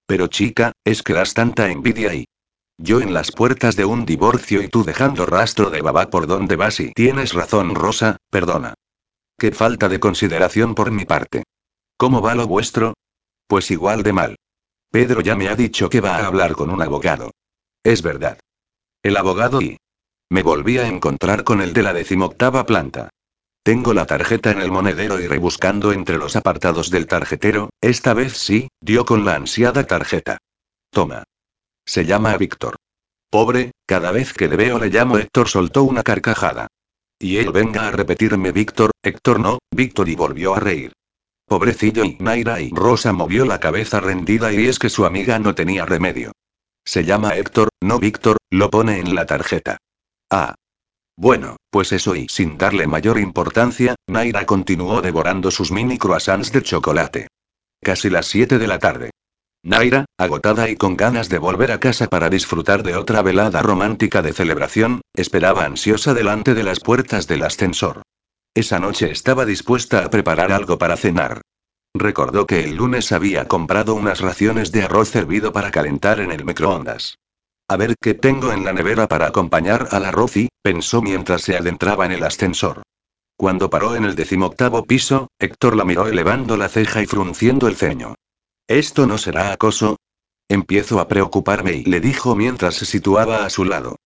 Pero 0.07 0.27
chica, 0.27 0.73
es 0.85 1.03
que 1.03 1.15
das 1.15 1.35
tanta 1.35 1.71
envidia 1.71 2.15
y... 2.15 2.27
Yo 2.77 3.01
en 3.01 3.13
las 3.13 3.33
puertas 3.33 3.75
de 3.75 3.85
un 3.85 4.07
divorcio 4.07 4.63
y 4.63 4.69
tú 4.69 4.85
dejando 4.85 5.27
rastro 5.27 5.71
de 5.71 5.83
babá 5.83 6.11
por 6.11 6.27
donde 6.27 6.55
vas 6.55 6.79
y... 6.81 6.93
Tienes 6.93 7.33
razón, 7.33 7.75
Rosa, 7.75 8.19
perdona. 8.31 8.75
Qué 9.37 9.53
falta 9.53 9.89
de 9.89 9.99
consideración 9.99 10.75
por 10.75 10.91
mi 10.91 11.05
parte. 11.05 11.43
¿Cómo 11.97 12.23
va 12.23 12.35
lo 12.35 12.47
vuestro? 12.47 12.95
Pues 13.47 13.71
igual 13.71 14.03
de 14.03 14.13
mal. 14.13 14.37
Pedro 14.91 15.21
ya 15.21 15.35
me 15.35 15.49
ha 15.49 15.57
dicho 15.57 15.91
que 15.91 16.01
va 16.01 16.17
a 16.17 16.27
hablar 16.27 16.53
con 16.53 16.71
un 16.71 16.81
abogado. 16.81 17.33
Es 17.83 18.03
verdad. 18.03 18.39
El 19.03 19.17
abogado 19.17 19.61
y... 19.61 19.77
Me 20.31 20.43
volví 20.43 20.79
a 20.79 20.87
encontrar 20.87 21.43
con 21.43 21.61
el 21.63 21.73
de 21.73 21.83
la 21.83 21.93
decimoctava 21.95 22.67
planta. 22.67 23.11
Tengo 23.69 23.93
la 23.93 24.07
tarjeta 24.07 24.51
en 24.51 24.63
el 24.63 24.71
monedero 24.71 25.21
y 25.21 25.27
rebuscando 25.27 25.93
entre 25.93 26.17
los 26.17 26.37
apartados 26.37 26.91
del 26.91 27.07
tarjetero, 27.07 27.69
esta 27.83 28.15
vez 28.15 28.33
sí, 28.33 28.69
dio 28.81 29.05
con 29.05 29.27
la 29.27 29.35
ansiada 29.35 29.87
tarjeta. 29.87 30.39
Toma. 30.91 31.25
Se 31.85 32.07
llama 32.07 32.35
Víctor. 32.39 32.77
Pobre, 33.29 33.73
cada 33.85 34.11
vez 34.11 34.33
que 34.33 34.49
le 34.49 34.57
veo 34.57 34.79
le 34.79 34.89
llamo 34.89 35.19
Héctor 35.19 35.51
soltó 35.51 35.83
una 35.83 36.03
carcajada. 36.03 36.69
Y 37.19 37.37
él 37.37 37.53
venga 37.53 37.87
a 37.87 37.91
repetirme 37.91 38.53
Víctor, 38.53 38.91
Héctor 39.03 39.39
no, 39.39 39.59
Víctor 39.71 40.09
y 40.09 40.15
volvió 40.15 40.55
a 40.55 40.61
reír. 40.61 40.95
Pobrecillo 41.45 42.05
y 42.07 42.17
Naira 42.21 42.63
y 42.63 42.71
Rosa 42.71 43.13
movió 43.13 43.45
la 43.45 43.61
cabeza 43.61 44.01
rendida 44.01 44.51
y 44.51 44.65
es 44.65 44.79
que 44.79 44.89
su 44.89 45.05
amiga 45.05 45.39
no 45.39 45.55
tenía 45.55 45.85
remedio. 45.85 46.33
Se 46.87 47.05
llama 47.05 47.37
Héctor, 47.37 47.69
no 47.83 47.99
Víctor, 47.99 48.39
lo 48.49 48.71
pone 48.71 48.99
en 48.99 49.15
la 49.15 49.27
tarjeta. 49.27 49.77
Ah. 50.31 50.55
Bueno, 51.21 51.57
pues 51.71 51.91
eso 51.91 52.15
y 52.15 52.29
sin 52.29 52.59
darle 52.59 52.87
mayor 52.87 53.19
importancia, 53.19 53.97
Naira 54.07 54.47
continuó 54.47 55.03
devorando 55.03 55.51
sus 55.51 55.73
mini 55.73 55.99
croissants 55.99 56.53
de 56.53 56.63
chocolate. 56.63 57.27
Casi 57.83 58.09
las 58.09 58.27
7 58.27 58.57
de 58.57 58.67
la 58.69 58.79
tarde. 58.79 59.11
Naira, 59.65 60.05
agotada 60.17 60.71
y 60.71 60.77
con 60.77 60.97
ganas 60.97 61.29
de 61.29 61.39
volver 61.39 61.73
a 61.73 61.81
casa 61.81 62.07
para 62.07 62.31
disfrutar 62.31 62.85
de 62.85 62.95
otra 62.95 63.21
velada 63.23 63.61
romántica 63.63 64.23
de 64.23 64.33
celebración, 64.33 65.01
esperaba 65.13 65.65
ansiosa 65.65 66.15
delante 66.15 66.55
de 66.55 66.63
las 66.63 66.79
puertas 66.79 67.27
del 67.27 67.43
ascensor. 67.43 68.03
Esa 68.55 68.79
noche 68.79 69.11
estaba 69.11 69.45
dispuesta 69.45 70.05
a 70.05 70.11
preparar 70.11 70.53
algo 70.53 70.79
para 70.79 70.97
cenar. 70.97 71.41
Recordó 71.95 72.47
que 72.47 72.63
el 72.63 72.77
lunes 72.77 73.11
había 73.11 73.49
comprado 73.49 73.97
unas 73.97 74.21
raciones 74.21 74.71
de 74.71 74.85
arroz 74.85 75.17
hervido 75.17 75.53
para 75.53 75.73
calentar 75.73 76.21
en 76.21 76.31
el 76.31 76.45
microondas. 76.45 77.17
A 77.71 77.77
ver 77.77 77.97
qué 78.01 78.15
tengo 78.15 78.51
en 78.53 78.65
la 78.65 78.73
nevera 78.73 79.09
para 79.09 79.27
acompañar 79.27 79.89
al 79.91 80.07
arroz 80.07 80.39
y, 80.39 80.49
pensó 80.63 81.03
mientras 81.03 81.43
se 81.43 81.55
adentraba 81.55 82.07
en 82.07 82.13
el 82.13 82.25
ascensor. 82.25 82.83
Cuando 83.37 83.69
paró 83.69 83.95
en 83.95 84.05
el 84.05 84.17
decimoctavo 84.17 84.85
piso, 84.85 85.29
Héctor 85.39 85.77
la 85.77 85.85
miró 85.85 86.09
elevando 86.09 86.57
la 86.57 86.71
ceja 86.71 87.03
y 87.03 87.07
frunciendo 87.07 87.69
el 87.69 87.77
ceño. 87.77 88.15
¿Esto 88.67 89.07
no 89.07 89.19
será 89.19 89.53
acoso? 89.53 89.99
Empiezo 90.49 90.99
a 90.99 91.09
preocuparme 91.09 91.73
y 91.73 91.85
le 91.85 92.01
dijo 92.01 92.35
mientras 92.35 92.75
se 92.75 92.87
situaba 92.87 93.45
a 93.45 93.51
su 93.51 93.67
lado. 93.67 93.97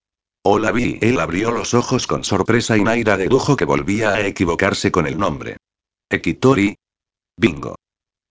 Hola 0.43 0.73
vi. 0.73 0.99
Él 1.01 1.21
abrió 1.21 1.51
los 1.51 1.73
ojos 1.73 2.05
con 2.05 2.25
sorpresa 2.25 2.77
y 2.77 2.83
Naira 2.83 3.15
dedujo 3.15 3.55
que 3.55 3.63
volvía 3.63 4.09
a 4.09 4.27
equivocarse 4.27 4.91
con 4.91 5.07
el 5.07 5.17
nombre. 5.17 5.55
Ekitori, 6.09 6.75
Bingo. 7.37 7.75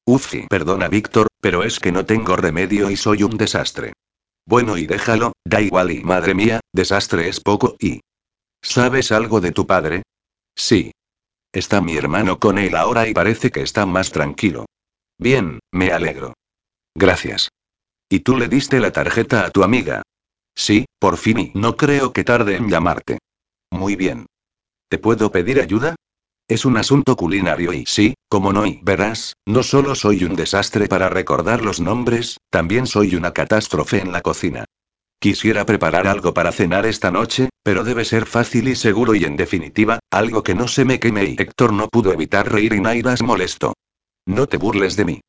Ufi, 0.07 0.47
perdona 0.47 0.89
Víctor, 0.89 1.29
pero 1.41 1.63
es 1.63 1.81
que 1.81 1.91
no 1.91 2.05
tengo 2.05 2.37
remedio 2.37 2.91
y 2.91 2.97
soy 2.97 3.23
un 3.23 3.39
desastre. 3.39 3.95
Bueno 4.47 4.77
y 4.77 4.87
déjalo, 4.87 5.33
da 5.45 5.61
igual 5.61 5.91
y 5.91 6.03
madre 6.03 6.35
mía, 6.35 6.61
desastre 6.73 7.29
es 7.29 7.41
poco 7.41 7.77
y... 7.79 8.01
¿Sabes 8.63 9.13
algo 9.13 9.41
de 9.41 9.53
tu 9.53 9.67
padre? 9.67 10.03
Sí. 10.57 10.93
Está 11.53 11.81
mi 11.81 11.97
hermano 11.97 12.39
con 12.39 12.59
él 12.59 12.77
ahora 12.77 13.09
y 13.09 13.13
parece 13.13 13.51
que 13.51 13.63
está 13.63 13.87
más 13.87 14.11
tranquilo. 14.11 14.67
Bien, 15.19 15.59
me 15.71 15.93
alegro. 15.93 16.35
Gracias. 16.95 17.49
¿Y 18.09 18.21
tú 18.21 18.37
le 18.37 18.49
diste 18.49 18.81
la 18.81 18.93
tarjeta 18.93 19.45
a 19.45 19.51
tu 19.51 19.63
amiga? 19.63 20.03
Sí, 20.55 20.87
por 20.99 21.17
fin 21.17 21.39
y 21.39 21.53
no 21.55 21.77
creo 21.77 22.13
que 22.13 22.25
tarde 22.25 22.57
en 22.57 22.69
llamarte. 22.69 23.19
Muy 23.71 23.97
bien. 23.97 24.27
¿Te 24.89 24.99
puedo 24.99 25.33
pedir 25.33 25.61
ayuda? 25.61 25.97
Es 26.49 26.65
un 26.65 26.77
asunto 26.77 27.17
culinario 27.17 27.73
y 27.73 27.85
sí, 27.87 28.15
como 28.29 28.53
no 28.53 28.67
y 28.67 28.81
verás, 28.83 29.35
no 29.47 29.63
solo 29.63 29.95
soy 29.95 30.25
un 30.25 30.37
desastre 30.37 30.89
para 30.89 31.09
recordar 31.09 31.63
los 31.63 31.81
nombres, 31.81 32.39
también 32.51 32.87
soy 32.87 33.15
una 33.15 33.33
catástrofe 33.33 34.01
en 34.01 34.13
la 34.13 34.21
cocina. 34.21 34.65
Quisiera 35.21 35.65
preparar 35.65 36.09
algo 36.09 36.35
para 36.35 36.51
cenar 36.51 36.85
esta 36.85 37.13
noche, 37.13 37.49
pero 37.63 37.85
debe 37.85 38.05
ser 38.05 38.27
fácil 38.27 38.69
y 38.69 38.75
seguro 38.75 39.15
y 39.15 39.25
en 39.25 39.37
definitiva, 39.37 40.01
algo 40.11 40.43
que 40.43 40.55
no 40.55 40.67
se 40.67 40.85
me 40.85 40.99
queme 40.99 41.25
y 41.25 41.37
Héctor 41.39 41.73
no 41.73 41.89
pudo 41.89 42.13
evitar 42.13 42.51
reír 42.51 42.73
y 42.73 42.81
Nairas 42.81 43.23
molesto. 43.23 43.75
No 44.27 44.49
te 44.49 44.57
burles 44.57 44.97
de 44.97 45.05
mí. 45.05 45.21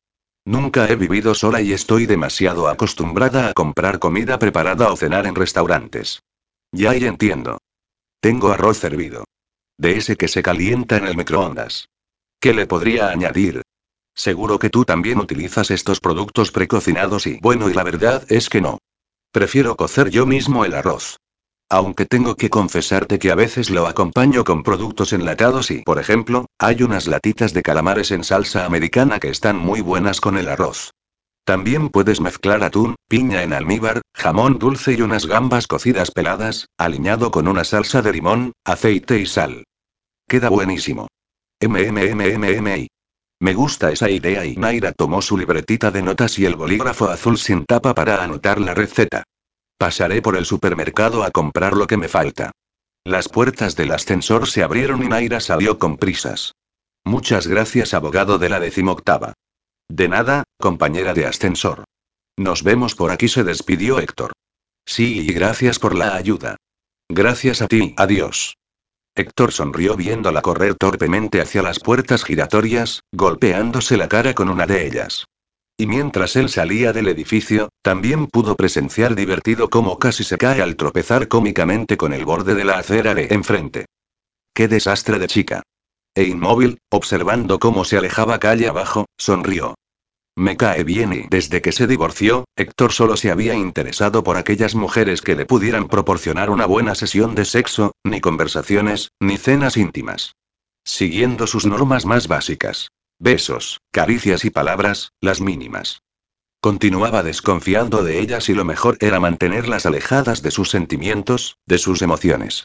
Nunca 0.44 0.88
he 0.88 0.96
vivido 0.96 1.34
sola 1.34 1.60
y 1.62 1.72
estoy 1.72 2.06
demasiado 2.06 2.68
acostumbrada 2.68 3.48
a 3.48 3.54
comprar 3.54 3.98
comida 3.98 4.38
preparada 4.38 4.92
o 4.92 4.96
cenar 4.96 5.26
en 5.26 5.36
restaurantes. 5.36 6.20
Ya 6.72 6.96
y 6.96 7.04
entiendo. 7.04 7.58
Tengo 8.20 8.50
arroz 8.50 8.78
servido. 8.78 9.24
De 9.76 9.96
ese 9.96 10.16
que 10.16 10.28
se 10.28 10.42
calienta 10.42 10.96
en 10.96 11.06
el 11.06 11.16
microondas. 11.16 11.88
¿Qué 12.40 12.54
le 12.54 12.66
podría 12.66 13.08
añadir? 13.08 13.62
Seguro 14.14 14.58
que 14.58 14.70
tú 14.70 14.84
también 14.84 15.18
utilizas 15.18 15.70
estos 15.70 15.98
productos 16.00 16.52
precocinados 16.52 17.26
y 17.26 17.38
bueno 17.40 17.68
y 17.68 17.74
la 17.74 17.82
verdad 17.82 18.24
es 18.28 18.48
que 18.48 18.60
no. 18.60 18.78
Prefiero 19.32 19.76
cocer 19.76 20.10
yo 20.10 20.26
mismo 20.26 20.64
el 20.64 20.74
arroz. 20.74 21.18
aunque 21.68 22.06
tengo 22.06 22.36
que 22.36 22.50
confesarte 22.50 23.18
que 23.18 23.32
a 23.32 23.34
veces 23.34 23.70
lo 23.70 23.86
acompaño 23.86 24.44
con 24.44 24.62
productos 24.62 25.12
enlatados 25.12 25.70
y, 25.70 25.82
por 25.82 25.98
ejemplo, 25.98 26.46
hay 26.58 26.82
unas 26.82 27.06
latitas 27.06 27.52
de 27.52 27.62
calamares 27.62 28.12
en 28.12 28.22
salsa 28.22 28.64
americana 28.64 29.18
que 29.18 29.30
están 29.30 29.56
muy 29.56 29.80
buenas 29.80 30.20
con 30.20 30.36
el 30.36 30.48
arroz. 30.48 30.92
También 31.44 31.90
puedes 31.90 32.22
mezclar 32.22 32.64
atún, 32.64 32.96
piña 33.06 33.42
en 33.42 33.52
almíbar, 33.52 34.00
jamón 34.14 34.58
dulce 34.58 34.94
y 34.94 35.02
unas 35.02 35.26
gambas 35.26 35.66
cocidas 35.66 36.10
peladas, 36.10 36.68
aliñado 36.78 37.30
con 37.30 37.48
una 37.48 37.64
salsa 37.64 38.00
de 38.00 38.12
limón, 38.12 38.52
aceite 38.64 39.18
y 39.18 39.26
sal. 39.26 39.64
Queda 40.26 40.48
buenísimo. 40.48 41.08
MMMMMI. 41.60 42.88
Me 43.40 43.52
gusta 43.52 43.92
esa 43.92 44.08
idea 44.08 44.46
y 44.46 44.56
Naira 44.56 44.92
tomó 44.92 45.20
su 45.20 45.36
libretita 45.36 45.90
de 45.90 46.02
notas 46.02 46.38
y 46.38 46.46
el 46.46 46.56
bolígrafo 46.56 47.08
azul 47.08 47.36
sin 47.36 47.66
tapa 47.66 47.94
para 47.94 48.22
anotar 48.22 48.58
la 48.58 48.72
receta. 48.72 49.24
Pasaré 49.76 50.22
por 50.22 50.36
el 50.36 50.46
supermercado 50.46 51.24
a 51.24 51.30
comprar 51.30 51.74
lo 51.74 51.86
que 51.86 51.98
me 51.98 52.08
falta. 52.08 52.52
Las 53.04 53.28
puertas 53.28 53.76
del 53.76 53.90
ascensor 53.90 54.48
se 54.48 54.62
abrieron 54.62 55.02
y 55.02 55.08
Naira 55.08 55.40
salió 55.40 55.78
con 55.78 55.98
prisas. 55.98 56.54
Muchas 57.04 57.46
gracias, 57.46 57.92
abogado 57.92 58.38
de 58.38 58.48
la 58.48 58.60
decimoctava. 58.60 59.34
De 59.88 60.08
nada, 60.08 60.44
compañera 60.58 61.14
de 61.14 61.26
ascensor. 61.26 61.84
Nos 62.36 62.62
vemos 62.62 62.94
por 62.94 63.10
aquí, 63.10 63.28
se 63.28 63.44
despidió 63.44 63.98
Héctor. 63.98 64.32
Sí, 64.86 65.20
y 65.20 65.32
gracias 65.32 65.78
por 65.78 65.94
la 65.94 66.14
ayuda. 66.14 66.56
Gracias 67.08 67.62
a 67.62 67.68
ti, 67.68 67.94
adiós. 67.96 68.56
Héctor 69.16 69.52
sonrió 69.52 69.96
viéndola 69.96 70.42
correr 70.42 70.74
torpemente 70.74 71.40
hacia 71.40 71.62
las 71.62 71.78
puertas 71.78 72.24
giratorias, 72.24 73.00
golpeándose 73.12 73.96
la 73.96 74.08
cara 74.08 74.34
con 74.34 74.48
una 74.48 74.66
de 74.66 74.86
ellas. 74.86 75.26
Y 75.76 75.86
mientras 75.86 76.36
él 76.36 76.48
salía 76.48 76.92
del 76.92 77.08
edificio, 77.08 77.68
también 77.82 78.26
pudo 78.26 78.56
presenciar 78.56 79.14
divertido 79.14 79.70
cómo 79.70 79.98
casi 79.98 80.24
se 80.24 80.38
cae 80.38 80.62
al 80.62 80.76
tropezar 80.76 81.28
cómicamente 81.28 81.96
con 81.96 82.12
el 82.12 82.24
borde 82.24 82.54
de 82.54 82.64
la 82.64 82.78
acera 82.78 83.14
de 83.14 83.28
enfrente. 83.30 83.86
¡Qué 84.52 84.68
desastre 84.68 85.18
de 85.18 85.26
chica! 85.26 85.62
E 86.14 86.24
inmóvil, 86.24 86.78
observando 86.90 87.58
cómo 87.58 87.84
se 87.84 87.96
alejaba 87.96 88.38
calle 88.38 88.68
abajo, 88.68 89.06
sonrió. 89.18 89.74
Me 90.36 90.56
cae 90.56 90.82
bien 90.82 91.12
y 91.12 91.26
desde 91.28 91.62
que 91.62 91.70
se 91.70 91.86
divorció, 91.86 92.44
Héctor 92.56 92.92
solo 92.92 93.16
se 93.16 93.30
había 93.30 93.54
interesado 93.54 94.24
por 94.24 94.36
aquellas 94.36 94.74
mujeres 94.74 95.22
que 95.22 95.36
le 95.36 95.46
pudieran 95.46 95.88
proporcionar 95.88 96.50
una 96.50 96.66
buena 96.66 96.94
sesión 96.94 97.34
de 97.34 97.44
sexo, 97.44 97.92
ni 98.04 98.20
conversaciones, 98.20 99.10
ni 99.20 99.36
cenas 99.36 99.76
íntimas. 99.76 100.34
Siguiendo 100.84 101.46
sus 101.46 101.66
normas 101.66 102.04
más 102.04 102.26
básicas. 102.28 102.88
Besos, 103.20 103.80
caricias 103.92 104.44
y 104.44 104.50
palabras, 104.50 105.12
las 105.20 105.40
mínimas. 105.40 106.02
Continuaba 106.60 107.22
desconfiando 107.22 108.02
de 108.02 108.20
ellas 108.20 108.48
y 108.48 108.54
lo 108.54 108.64
mejor 108.64 108.96
era 109.00 109.20
mantenerlas 109.20 109.86
alejadas 109.86 110.42
de 110.42 110.50
sus 110.50 110.70
sentimientos, 110.70 111.58
de 111.66 111.78
sus 111.78 112.02
emociones. 112.02 112.64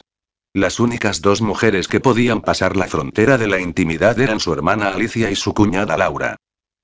Las 0.52 0.80
únicas 0.80 1.22
dos 1.22 1.42
mujeres 1.42 1.86
que 1.86 2.00
podían 2.00 2.40
pasar 2.40 2.76
la 2.76 2.88
frontera 2.88 3.38
de 3.38 3.46
la 3.46 3.60
intimidad 3.60 4.18
eran 4.18 4.40
su 4.40 4.52
hermana 4.52 4.88
Alicia 4.88 5.30
y 5.30 5.36
su 5.36 5.54
cuñada 5.54 5.96
Laura. 5.96 6.34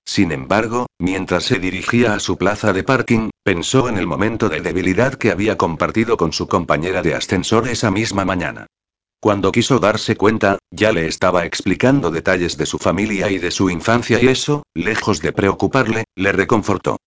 Sin 0.04 0.30
embargo, 0.30 0.86
mientras 1.00 1.42
se 1.42 1.58
dirigía 1.58 2.14
a 2.14 2.20
su 2.20 2.38
plaza 2.38 2.72
de 2.72 2.84
parking, 2.84 3.30
pensó 3.42 3.88
en 3.88 3.98
el 3.98 4.06
momento 4.06 4.48
de 4.48 4.60
debilidad 4.60 5.14
que 5.14 5.32
había 5.32 5.58
compartido 5.58 6.16
con 6.16 6.32
su 6.32 6.46
compañera 6.46 7.02
de 7.02 7.16
ascensor 7.16 7.66
esa 7.66 7.90
misma 7.90 8.24
mañana. 8.24 8.68
Cuando 9.18 9.50
quiso 9.50 9.80
darse 9.80 10.14
cuenta, 10.14 10.58
ya 10.70 10.92
le 10.92 11.08
estaba 11.08 11.44
explicando 11.44 12.12
detalles 12.12 12.56
de 12.56 12.66
su 12.66 12.78
familia 12.78 13.32
y 13.32 13.38
de 13.38 13.50
su 13.50 13.68
infancia 13.68 14.22
y 14.22 14.28
eso, 14.28 14.62
lejos 14.74 15.20
de 15.20 15.32
preocuparle, 15.32 16.04
le 16.14 16.30
reconfortó. 16.30 16.98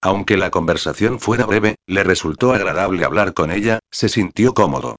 Aunque 0.00 0.36
la 0.36 0.50
conversación 0.50 1.20
fuera 1.20 1.46
breve, 1.46 1.76
le 1.86 2.02
resultó 2.02 2.52
agradable 2.54 3.04
hablar 3.04 3.34
con 3.34 3.52
ella, 3.52 3.78
se 3.92 4.08
sintió 4.08 4.52
cómodo. 4.52 4.96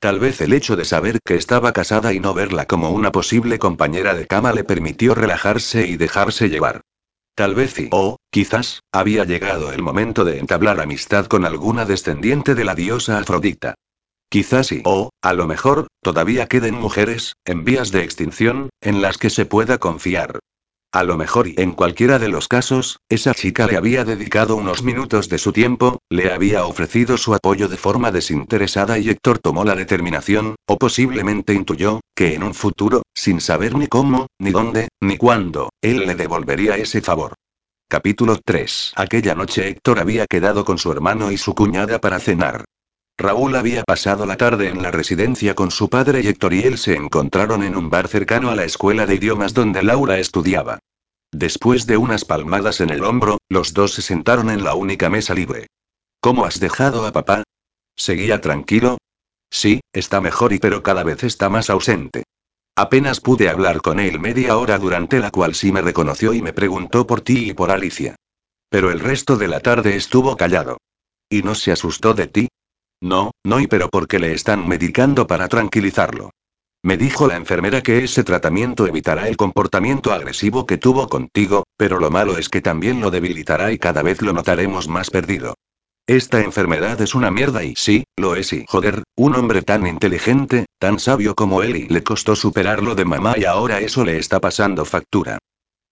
Tal 0.00 0.20
vez 0.20 0.40
el 0.40 0.52
hecho 0.52 0.76
de 0.76 0.84
saber 0.84 1.18
que 1.24 1.34
estaba 1.34 1.72
casada 1.72 2.12
y 2.12 2.20
no 2.20 2.32
verla 2.32 2.66
como 2.66 2.90
una 2.90 3.10
posible 3.10 3.58
compañera 3.58 4.14
de 4.14 4.26
cama 4.26 4.52
le 4.52 4.62
permitió 4.62 5.14
relajarse 5.14 5.88
y 5.88 5.96
dejarse 5.96 6.48
llevar. 6.48 6.82
Tal 7.34 7.56
vez 7.56 7.78
y, 7.80 7.88
o, 7.90 8.16
quizás, 8.30 8.80
había 8.92 9.24
llegado 9.24 9.72
el 9.72 9.82
momento 9.82 10.24
de 10.24 10.38
entablar 10.38 10.80
amistad 10.80 11.26
con 11.26 11.44
alguna 11.44 11.84
descendiente 11.84 12.54
de 12.54 12.64
la 12.64 12.76
diosa 12.76 13.18
Afrodita. 13.18 13.74
Quizás 14.28 14.70
y, 14.70 14.82
o, 14.84 15.10
a 15.20 15.32
lo 15.32 15.46
mejor, 15.46 15.88
todavía 16.00 16.46
queden 16.46 16.74
mujeres, 16.74 17.34
en 17.44 17.64
vías 17.64 17.90
de 17.90 18.04
extinción, 18.04 18.70
en 18.80 19.02
las 19.02 19.18
que 19.18 19.30
se 19.30 19.46
pueda 19.46 19.78
confiar. 19.78 20.38
A 20.90 21.04
lo 21.04 21.18
mejor 21.18 21.48
y 21.48 21.54
en 21.58 21.72
cualquiera 21.72 22.18
de 22.18 22.30
los 22.30 22.48
casos, 22.48 23.00
esa 23.10 23.34
chica 23.34 23.66
le 23.66 23.76
había 23.76 24.06
dedicado 24.06 24.56
unos 24.56 24.82
minutos 24.82 25.28
de 25.28 25.36
su 25.36 25.52
tiempo, 25.52 25.98
le 26.08 26.32
había 26.32 26.64
ofrecido 26.64 27.18
su 27.18 27.34
apoyo 27.34 27.68
de 27.68 27.76
forma 27.76 28.10
desinteresada 28.10 28.98
y 28.98 29.10
Héctor 29.10 29.38
tomó 29.38 29.64
la 29.64 29.74
determinación, 29.74 30.56
o 30.66 30.78
posiblemente 30.78 31.52
intuyó, 31.52 32.00
que 32.16 32.32
en 32.34 32.42
un 32.42 32.54
futuro, 32.54 33.02
sin 33.14 33.42
saber 33.42 33.74
ni 33.74 33.86
cómo, 33.86 34.28
ni 34.38 34.50
dónde, 34.50 34.88
ni 35.02 35.18
cuándo, 35.18 35.68
él 35.82 36.06
le 36.06 36.14
devolvería 36.14 36.76
ese 36.76 37.02
favor. 37.02 37.34
Capítulo 37.86 38.38
3. 38.42 38.94
Aquella 38.96 39.34
noche 39.34 39.68
Héctor 39.68 39.98
había 39.98 40.26
quedado 40.26 40.64
con 40.64 40.78
su 40.78 40.90
hermano 40.90 41.30
y 41.30 41.36
su 41.36 41.54
cuñada 41.54 42.00
para 42.00 42.18
cenar. 42.18 42.64
Raúl 43.20 43.56
había 43.56 43.82
pasado 43.82 44.26
la 44.26 44.36
tarde 44.36 44.68
en 44.68 44.80
la 44.80 44.92
residencia 44.92 45.56
con 45.56 45.72
su 45.72 45.88
padre 45.90 46.20
y 46.22 46.28
Héctor 46.28 46.54
y 46.54 46.62
él 46.62 46.78
se 46.78 46.94
encontraron 46.94 47.64
en 47.64 47.76
un 47.76 47.90
bar 47.90 48.06
cercano 48.06 48.48
a 48.48 48.54
la 48.54 48.64
escuela 48.64 49.06
de 49.06 49.16
idiomas 49.16 49.54
donde 49.54 49.82
Laura 49.82 50.20
estudiaba. 50.20 50.78
Después 51.32 51.86
de 51.86 51.96
unas 51.96 52.24
palmadas 52.24 52.80
en 52.80 52.90
el 52.90 53.02
hombro, 53.02 53.38
los 53.48 53.74
dos 53.74 53.94
se 53.94 54.02
sentaron 54.02 54.50
en 54.50 54.62
la 54.62 54.76
única 54.76 55.10
mesa 55.10 55.34
libre. 55.34 55.66
¿Cómo 56.20 56.44
has 56.44 56.60
dejado 56.60 57.04
a 57.06 57.12
papá? 57.12 57.42
¿Seguía 57.96 58.40
tranquilo? 58.40 58.98
Sí, 59.50 59.80
está 59.92 60.20
mejor 60.20 60.52
y 60.52 60.60
pero 60.60 60.84
cada 60.84 61.02
vez 61.02 61.24
está 61.24 61.48
más 61.48 61.70
ausente. 61.70 62.22
Apenas 62.76 63.20
pude 63.20 63.48
hablar 63.48 63.82
con 63.82 63.98
él 63.98 64.20
media 64.20 64.56
hora 64.56 64.78
durante 64.78 65.18
la 65.18 65.32
cual 65.32 65.56
sí 65.56 65.72
me 65.72 65.82
reconoció 65.82 66.34
y 66.34 66.40
me 66.40 66.52
preguntó 66.52 67.04
por 67.08 67.22
ti 67.22 67.50
y 67.50 67.52
por 67.52 67.72
Alicia. 67.72 68.14
Pero 68.70 68.92
el 68.92 69.00
resto 69.00 69.36
de 69.36 69.48
la 69.48 69.58
tarde 69.58 69.96
estuvo 69.96 70.36
callado. 70.36 70.78
¿Y 71.28 71.42
no 71.42 71.56
se 71.56 71.72
asustó 71.72 72.14
de 72.14 72.28
ti? 72.28 72.48
No, 73.00 73.30
no 73.44 73.60
y 73.60 73.66
pero 73.66 73.88
porque 73.88 74.18
le 74.18 74.32
están 74.32 74.66
medicando 74.66 75.26
para 75.26 75.48
tranquilizarlo. 75.48 76.30
Me 76.82 76.96
dijo 76.96 77.26
la 77.26 77.36
enfermera 77.36 77.82
que 77.82 78.04
ese 78.04 78.22
tratamiento 78.22 78.86
evitará 78.86 79.28
el 79.28 79.36
comportamiento 79.36 80.12
agresivo 80.12 80.64
que 80.66 80.78
tuvo 80.78 81.08
contigo, 81.08 81.64
pero 81.76 81.98
lo 81.98 82.10
malo 82.10 82.38
es 82.38 82.48
que 82.48 82.60
también 82.60 83.00
lo 83.00 83.10
debilitará 83.10 83.72
y 83.72 83.78
cada 83.78 84.02
vez 84.02 84.22
lo 84.22 84.32
notaremos 84.32 84.88
más 84.88 85.10
perdido. 85.10 85.54
Esta 86.06 86.40
enfermedad 86.40 87.00
es 87.02 87.14
una 87.14 87.30
mierda 87.30 87.64
y 87.64 87.74
sí, 87.76 88.04
lo 88.16 88.34
es 88.34 88.52
y 88.52 88.64
joder, 88.66 89.02
un 89.16 89.34
hombre 89.34 89.62
tan 89.62 89.86
inteligente, 89.86 90.66
tan 90.78 90.98
sabio 90.98 91.34
como 91.34 91.62
él 91.62 91.76
y 91.76 91.88
le 91.88 92.02
costó 92.02 92.34
superarlo 92.34 92.94
de 92.94 93.04
mamá 93.04 93.34
y 93.36 93.44
ahora 93.44 93.80
eso 93.80 94.04
le 94.04 94.18
está 94.18 94.40
pasando 94.40 94.84
factura. 94.84 95.38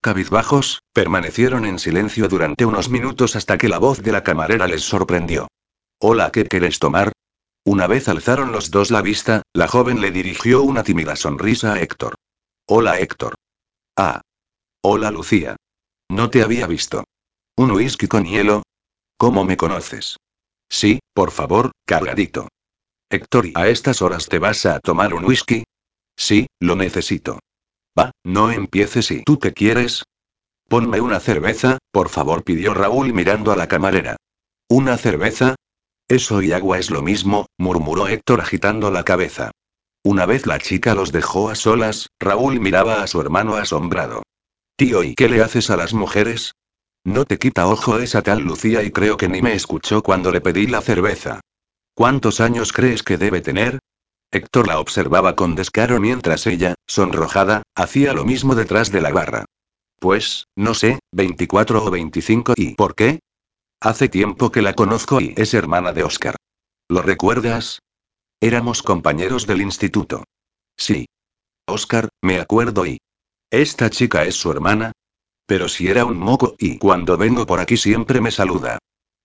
Cabizbajos, 0.00 0.80
permanecieron 0.94 1.66
en 1.66 1.78
silencio 1.78 2.28
durante 2.28 2.64
unos 2.64 2.88
minutos 2.88 3.36
hasta 3.36 3.58
que 3.58 3.68
la 3.68 3.78
voz 3.78 4.02
de 4.02 4.12
la 4.12 4.22
camarera 4.22 4.66
les 4.68 4.82
sorprendió. 4.82 5.48
Hola, 5.98 6.30
¿qué 6.30 6.44
quieres 6.44 6.78
tomar? 6.78 7.12
Una 7.64 7.86
vez 7.86 8.08
alzaron 8.08 8.52
los 8.52 8.70
dos 8.70 8.90
la 8.90 9.00
vista, 9.00 9.40
la 9.54 9.66
joven 9.66 10.02
le 10.02 10.10
dirigió 10.10 10.62
una 10.62 10.82
tímida 10.82 11.16
sonrisa 11.16 11.72
a 11.72 11.80
Héctor. 11.80 12.16
Hola, 12.68 13.00
Héctor. 13.00 13.34
Ah. 13.96 14.20
Hola, 14.82 15.10
Lucía. 15.10 15.56
No 16.10 16.28
te 16.28 16.42
había 16.42 16.66
visto. 16.66 17.04
¿Un 17.56 17.70
whisky 17.70 18.08
con 18.08 18.26
hielo? 18.26 18.62
¿Cómo 19.16 19.44
me 19.44 19.56
conoces? 19.56 20.18
Sí, 20.68 20.98
por 21.14 21.30
favor, 21.30 21.72
cargadito. 21.86 22.48
Héctor, 23.10 23.46
¿y 23.46 23.52
a 23.54 23.68
estas 23.68 24.02
horas 24.02 24.26
te 24.26 24.38
vas 24.38 24.66
a 24.66 24.80
tomar 24.80 25.14
un 25.14 25.24
whisky? 25.24 25.64
Sí, 26.14 26.46
lo 26.60 26.76
necesito. 26.76 27.38
Va, 27.98 28.10
no 28.22 28.50
empieces 28.50 29.10
y 29.10 29.22
tú 29.22 29.38
qué 29.38 29.54
quieres. 29.54 30.04
Ponme 30.68 31.00
una 31.00 31.20
cerveza, 31.20 31.78
por 31.90 32.10
favor, 32.10 32.44
pidió 32.44 32.74
Raúl 32.74 33.14
mirando 33.14 33.50
a 33.50 33.56
la 33.56 33.66
camarera. 33.66 34.16
¿Una 34.68 34.98
cerveza? 34.98 35.54
Eso 36.08 36.40
y 36.40 36.52
agua 36.52 36.78
es 36.78 36.90
lo 36.90 37.02
mismo, 37.02 37.46
murmuró 37.58 38.06
Héctor 38.06 38.40
agitando 38.40 38.90
la 38.90 39.02
cabeza. 39.02 39.50
Una 40.04 40.24
vez 40.24 40.46
la 40.46 40.60
chica 40.60 40.94
los 40.94 41.10
dejó 41.10 41.50
a 41.50 41.56
solas, 41.56 42.10
Raúl 42.20 42.60
miraba 42.60 43.02
a 43.02 43.08
su 43.08 43.20
hermano 43.20 43.56
asombrado. 43.56 44.22
Tío, 44.76 45.02
¿y 45.02 45.16
qué 45.16 45.28
le 45.28 45.42
haces 45.42 45.68
a 45.70 45.76
las 45.76 45.94
mujeres? 45.94 46.52
No 47.04 47.24
te 47.24 47.38
quita 47.38 47.66
ojo 47.66 47.98
esa 47.98 48.22
tal 48.22 48.42
Lucía 48.42 48.84
y 48.84 48.92
creo 48.92 49.16
que 49.16 49.28
ni 49.28 49.42
me 49.42 49.54
escuchó 49.54 50.02
cuando 50.02 50.30
le 50.30 50.40
pedí 50.40 50.68
la 50.68 50.80
cerveza. 50.80 51.40
¿Cuántos 51.94 52.40
años 52.40 52.72
crees 52.72 53.02
que 53.02 53.16
debe 53.16 53.40
tener? 53.40 53.80
Héctor 54.30 54.68
la 54.68 54.78
observaba 54.78 55.34
con 55.34 55.54
descaro 55.54 55.98
mientras 55.98 56.46
ella, 56.46 56.74
sonrojada, 56.86 57.62
hacía 57.74 58.12
lo 58.12 58.24
mismo 58.24 58.54
detrás 58.54 58.92
de 58.92 59.00
la 59.00 59.10
barra. 59.10 59.44
Pues, 59.98 60.46
no 60.54 60.74
sé, 60.74 61.00
24 61.12 61.84
o 61.84 61.90
25 61.90 62.54
y 62.56 62.74
¿por 62.74 62.94
qué? 62.94 63.20
Hace 63.80 64.08
tiempo 64.08 64.50
que 64.50 64.62
la 64.62 64.74
conozco 64.74 65.20
y 65.20 65.34
es 65.36 65.52
hermana 65.54 65.92
de 65.92 66.02
Oscar. 66.02 66.36
¿Lo 66.88 67.02
recuerdas? 67.02 67.80
Éramos 68.40 68.82
compañeros 68.82 69.46
del 69.46 69.60
instituto. 69.60 70.24
Sí. 70.76 71.06
Oscar, 71.66 72.08
me 72.22 72.38
acuerdo 72.40 72.86
y... 72.86 72.98
¿Esta 73.50 73.90
chica 73.90 74.24
es 74.24 74.34
su 74.34 74.50
hermana? 74.50 74.92
Pero 75.46 75.68
si 75.68 75.88
era 75.88 76.04
un 76.04 76.18
moco 76.18 76.54
y 76.58 76.78
cuando 76.78 77.16
vengo 77.16 77.46
por 77.46 77.60
aquí 77.60 77.76
siempre 77.76 78.20
me 78.20 78.30
saluda. 78.30 78.78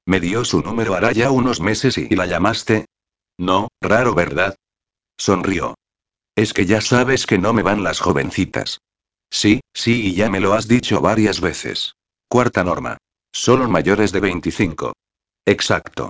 Me 0.06 0.20
dio 0.20 0.44
su 0.44 0.62
número 0.62 0.96
hará 0.96 1.12
ya 1.12 1.32
unos 1.32 1.62
meses 1.62 1.98
y, 1.98 2.10
la 2.16 2.26
llamaste. 2.26 2.86
No, 3.38 3.70
raro, 3.82 4.14
¿verdad? 4.14 4.56
Sonrió. 5.18 5.76
Es 6.36 6.54
que 6.54 6.66
ya 6.66 6.82
sabes 6.82 7.26
que 7.26 7.38
no 7.38 7.54
me 7.54 7.64
van 7.64 7.84
las 7.84 8.00
jovencitas. 8.00 8.80
Sí, 9.30 9.62
sí, 9.74 10.08
y 10.08 10.14
ya 10.16 10.30
me 10.30 10.40
lo 10.40 10.54
has 10.54 10.68
dicho 10.68 11.02
varias 11.02 11.42
veces. 11.42 11.94
Cuarta 12.28 12.64
norma. 12.64 12.98
Solo 13.34 13.70
mayores 13.70 14.12
de 14.12 14.20
25. 14.20 14.94
Exacto. 15.46 16.10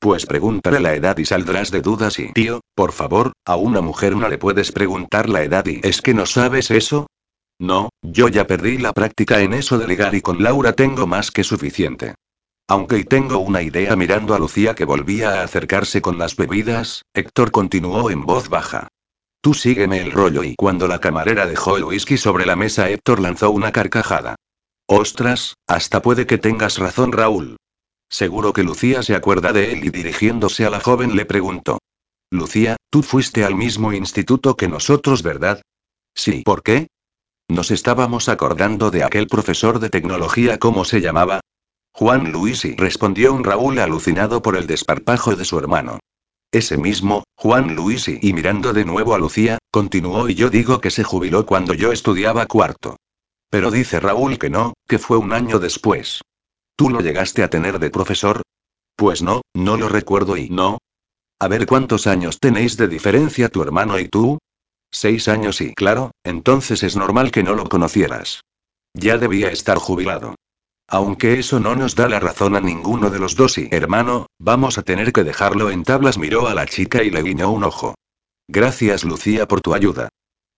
Pues 0.00 0.26
pregúntale 0.26 0.80
la 0.80 0.94
edad 0.94 1.18
y 1.18 1.24
saldrás 1.24 1.70
de 1.70 1.80
dudas 1.80 2.18
y, 2.18 2.32
tío, 2.32 2.60
por 2.74 2.92
favor, 2.92 3.32
a 3.44 3.56
una 3.56 3.80
mujer 3.80 4.16
no 4.16 4.28
le 4.28 4.38
puedes 4.38 4.70
preguntar 4.72 5.28
la 5.28 5.42
edad 5.42 5.66
y 5.66 5.80
¿es 5.82 6.02
que 6.02 6.14
no 6.14 6.26
sabes 6.26 6.70
eso? 6.70 7.06
No, 7.60 7.90
yo 8.02 8.28
ya 8.28 8.46
perdí 8.46 8.78
la 8.78 8.92
práctica 8.92 9.40
en 9.40 9.54
eso 9.54 9.78
de 9.78 9.88
ligar 9.88 10.14
y 10.14 10.20
con 10.20 10.42
Laura 10.42 10.72
tengo 10.74 11.06
más 11.08 11.30
que 11.32 11.42
suficiente. 11.42 12.14
Aunque 12.68 12.98
y 12.98 13.04
tengo 13.04 13.38
una 13.38 13.62
idea 13.62 13.96
mirando 13.96 14.34
a 14.34 14.38
Lucía 14.38 14.74
que 14.74 14.84
volvía 14.84 15.40
a 15.40 15.42
acercarse 15.42 16.00
con 16.00 16.18
las 16.18 16.36
bebidas, 16.36 17.02
Héctor 17.14 17.50
continuó 17.50 18.10
en 18.10 18.24
voz 18.24 18.48
baja. 18.48 18.88
Tú 19.40 19.54
sígueme 19.54 20.00
el 20.00 20.12
rollo 20.12 20.44
y 20.44 20.54
cuando 20.54 20.86
la 20.86 21.00
camarera 21.00 21.46
dejó 21.46 21.76
el 21.76 21.84
whisky 21.84 22.18
sobre 22.18 22.44
la 22.46 22.56
mesa 22.56 22.90
Héctor 22.90 23.20
lanzó 23.20 23.50
una 23.50 23.72
carcajada. 23.72 24.36
Ostras, 24.90 25.54
hasta 25.66 26.00
puede 26.00 26.26
que 26.26 26.38
tengas 26.38 26.78
razón 26.78 27.12
Raúl. 27.12 27.58
Seguro 28.08 28.54
que 28.54 28.62
Lucía 28.62 29.02
se 29.02 29.14
acuerda 29.14 29.52
de 29.52 29.72
él 29.72 29.84
y 29.84 29.90
dirigiéndose 29.90 30.64
a 30.64 30.70
la 30.70 30.80
joven 30.80 31.14
le 31.14 31.26
preguntó. 31.26 31.78
Lucía, 32.30 32.76
tú 32.88 33.02
fuiste 33.02 33.44
al 33.44 33.54
mismo 33.54 33.92
instituto 33.92 34.56
que 34.56 34.66
nosotros, 34.66 35.22
¿verdad? 35.22 35.60
Sí. 36.14 36.42
¿Por 36.42 36.62
qué? 36.62 36.88
Nos 37.48 37.70
estábamos 37.70 38.30
acordando 38.30 38.90
de 38.90 39.04
aquel 39.04 39.26
profesor 39.26 39.78
de 39.78 39.90
tecnología, 39.90 40.58
¿cómo 40.58 40.86
se 40.86 41.02
llamaba? 41.02 41.40
Juan 41.92 42.32
Luisi, 42.32 42.74
respondió 42.76 43.34
un 43.34 43.44
Raúl 43.44 43.78
alucinado 43.80 44.40
por 44.40 44.56
el 44.56 44.66
desparpajo 44.66 45.36
de 45.36 45.44
su 45.44 45.58
hermano. 45.58 45.98
Ese 46.50 46.78
mismo, 46.78 47.24
Juan 47.36 47.74
Luisi, 47.74 48.18
y 48.22 48.32
mirando 48.32 48.72
de 48.72 48.86
nuevo 48.86 49.14
a 49.14 49.18
Lucía, 49.18 49.58
continuó 49.70 50.30
y 50.30 50.34
yo 50.34 50.48
digo 50.48 50.80
que 50.80 50.90
se 50.90 51.04
jubiló 51.04 51.44
cuando 51.44 51.74
yo 51.74 51.92
estudiaba 51.92 52.46
cuarto. 52.46 52.96
Pero 53.50 53.70
dice 53.70 54.00
Raúl 54.00 54.38
que 54.38 54.50
no, 54.50 54.74
que 54.86 54.98
fue 54.98 55.16
un 55.16 55.32
año 55.32 55.58
después. 55.58 56.20
¿Tú 56.76 56.90
lo 56.90 57.00
llegaste 57.00 57.42
a 57.42 57.50
tener 57.50 57.78
de 57.78 57.90
profesor? 57.90 58.42
Pues 58.94 59.22
no, 59.22 59.42
no 59.54 59.76
lo 59.76 59.88
recuerdo 59.88 60.36
y 60.36 60.50
no. 60.50 60.78
A 61.40 61.48
ver 61.48 61.66
cuántos 61.66 62.06
años 62.06 62.40
tenéis 62.40 62.76
de 62.76 62.88
diferencia 62.88 63.48
tu 63.48 63.62
hermano 63.62 63.98
y 63.98 64.08
tú. 64.08 64.38
Seis 64.90 65.28
años 65.28 65.60
y 65.60 65.74
claro, 65.74 66.10
entonces 66.24 66.82
es 66.82 66.96
normal 66.96 67.30
que 67.30 67.42
no 67.42 67.54
lo 67.54 67.68
conocieras. 67.68 68.42
Ya 68.94 69.18
debía 69.18 69.50
estar 69.50 69.78
jubilado. 69.78 70.34
Aunque 70.88 71.38
eso 71.38 71.60
no 71.60 71.76
nos 71.76 71.94
da 71.94 72.08
la 72.08 72.18
razón 72.18 72.56
a 72.56 72.60
ninguno 72.60 73.10
de 73.10 73.18
los 73.18 73.36
dos 73.36 73.58
y, 73.58 73.68
hermano, 73.70 74.26
vamos 74.38 74.78
a 74.78 74.82
tener 74.82 75.12
que 75.12 75.22
dejarlo 75.22 75.70
en 75.70 75.84
tablas. 75.84 76.16
Miró 76.16 76.48
a 76.48 76.54
la 76.54 76.66
chica 76.66 77.02
y 77.02 77.10
le 77.10 77.22
guiñó 77.22 77.50
un 77.50 77.64
ojo. 77.64 77.94
Gracias 78.48 79.04
Lucía 79.04 79.46
por 79.46 79.60
tu 79.60 79.74
ayuda. 79.74 80.08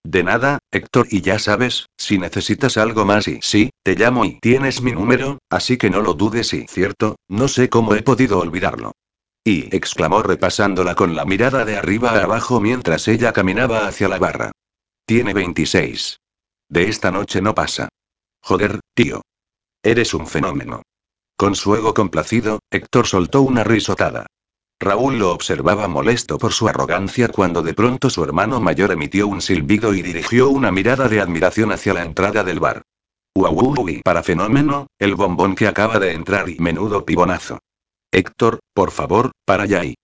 De 0.05 0.23
nada, 0.23 0.59
Héctor, 0.71 1.09
y 1.11 1.21
ya 1.21 1.39
sabes, 1.39 1.87
si 1.97 2.19
necesitas 2.19 2.77
algo 2.79 3.05
más 3.05 3.29
y 3.29 3.41
sí, 3.43 3.71
te 3.83 3.95
llamo 3.97 4.25
y 4.25 4.41
tienes 4.41 4.81
mi 4.81 4.93
número, 4.93 5.39
así 5.51 5.77
que 5.77 5.91
no 5.91 6.01
lo 6.01 6.15
dudes 6.15 6.55
y, 6.55 6.67
cierto, 6.67 7.17
no 7.29 7.49
sé 7.49 7.69
cómo 7.69 7.95
he 7.95 8.03
podido 8.03 8.39
olvidarlo. 8.39 8.93
Y, 9.45 9.75
exclamó 9.75 10.23
repasándola 10.23 10.95
con 10.95 11.15
la 11.15 11.25
mirada 11.25 11.65
de 11.65 11.77
arriba 11.77 12.13
a 12.13 12.25
abajo 12.25 12.61
mientras 12.61 13.09
ella 13.09 13.33
caminaba 13.33 13.87
hacia 13.87 14.09
la 14.09 14.19
barra. 14.19 14.53
Tiene 15.07 15.35
26. 15.35 16.19
De 16.69 16.89
esta 16.89 17.11
noche 17.11 17.43
no 17.43 17.55
pasa. 17.55 17.89
Joder, 18.43 18.81
tío. 18.95 19.23
Eres 19.83 20.15
un 20.15 20.27
fenómeno. 20.27 20.83
Con 21.37 21.55
su 21.55 21.75
ego 21.75 21.95
complacido, 21.95 22.61
Héctor 22.71 23.07
soltó 23.07 23.43
una 23.43 23.65
risotada. 23.65 24.27
Raúl 24.83 25.19
lo 25.19 25.33
observaba 25.33 25.89
molesto 25.89 26.39
por 26.39 26.55
su 26.55 26.67
arrogancia 26.67 27.29
cuando 27.29 27.63
de 27.63 27.75
pronto 27.75 28.09
su 28.09 28.25
hermano 28.25 28.61
mayor 28.61 28.93
emitió 28.93 29.29
un 29.29 29.43
silbido 29.43 29.93
y 29.93 30.01
dirigió 30.01 30.49
una 30.49 30.73
mirada 30.73 31.07
de 31.07 31.21
admiración 31.21 31.71
hacia 31.71 31.93
la 31.93 32.03
entrada 32.03 32.43
del 32.45 32.61
bar. 32.61 32.83
Uy, 33.35 34.01
para 34.03 34.23
fenómeno, 34.23 34.87
el 34.99 35.17
bombón 35.17 35.55
que 35.55 35.69
acaba 35.69 35.99
de 35.99 36.13
entrar 36.13 36.49
y 36.49 36.59
menudo 36.59 37.05
pibonazo. 37.05 37.59
Héctor, 38.11 38.61
por 38.73 38.91
favor, 38.91 39.33
para 39.45 39.65
allá 39.65 39.85
y. 39.85 39.95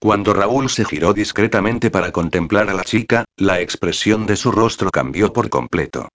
Cuando 0.00 0.32
Raúl 0.34 0.70
se 0.70 0.84
giró 0.84 1.12
discretamente 1.12 1.90
para 1.90 2.12
contemplar 2.12 2.70
a 2.70 2.74
la 2.74 2.84
chica, 2.84 3.24
la 3.36 3.60
expresión 3.60 4.26
de 4.26 4.36
su 4.36 4.52
rostro 4.52 4.90
cambió 4.90 5.32
por 5.32 5.50
completo. 5.50 6.08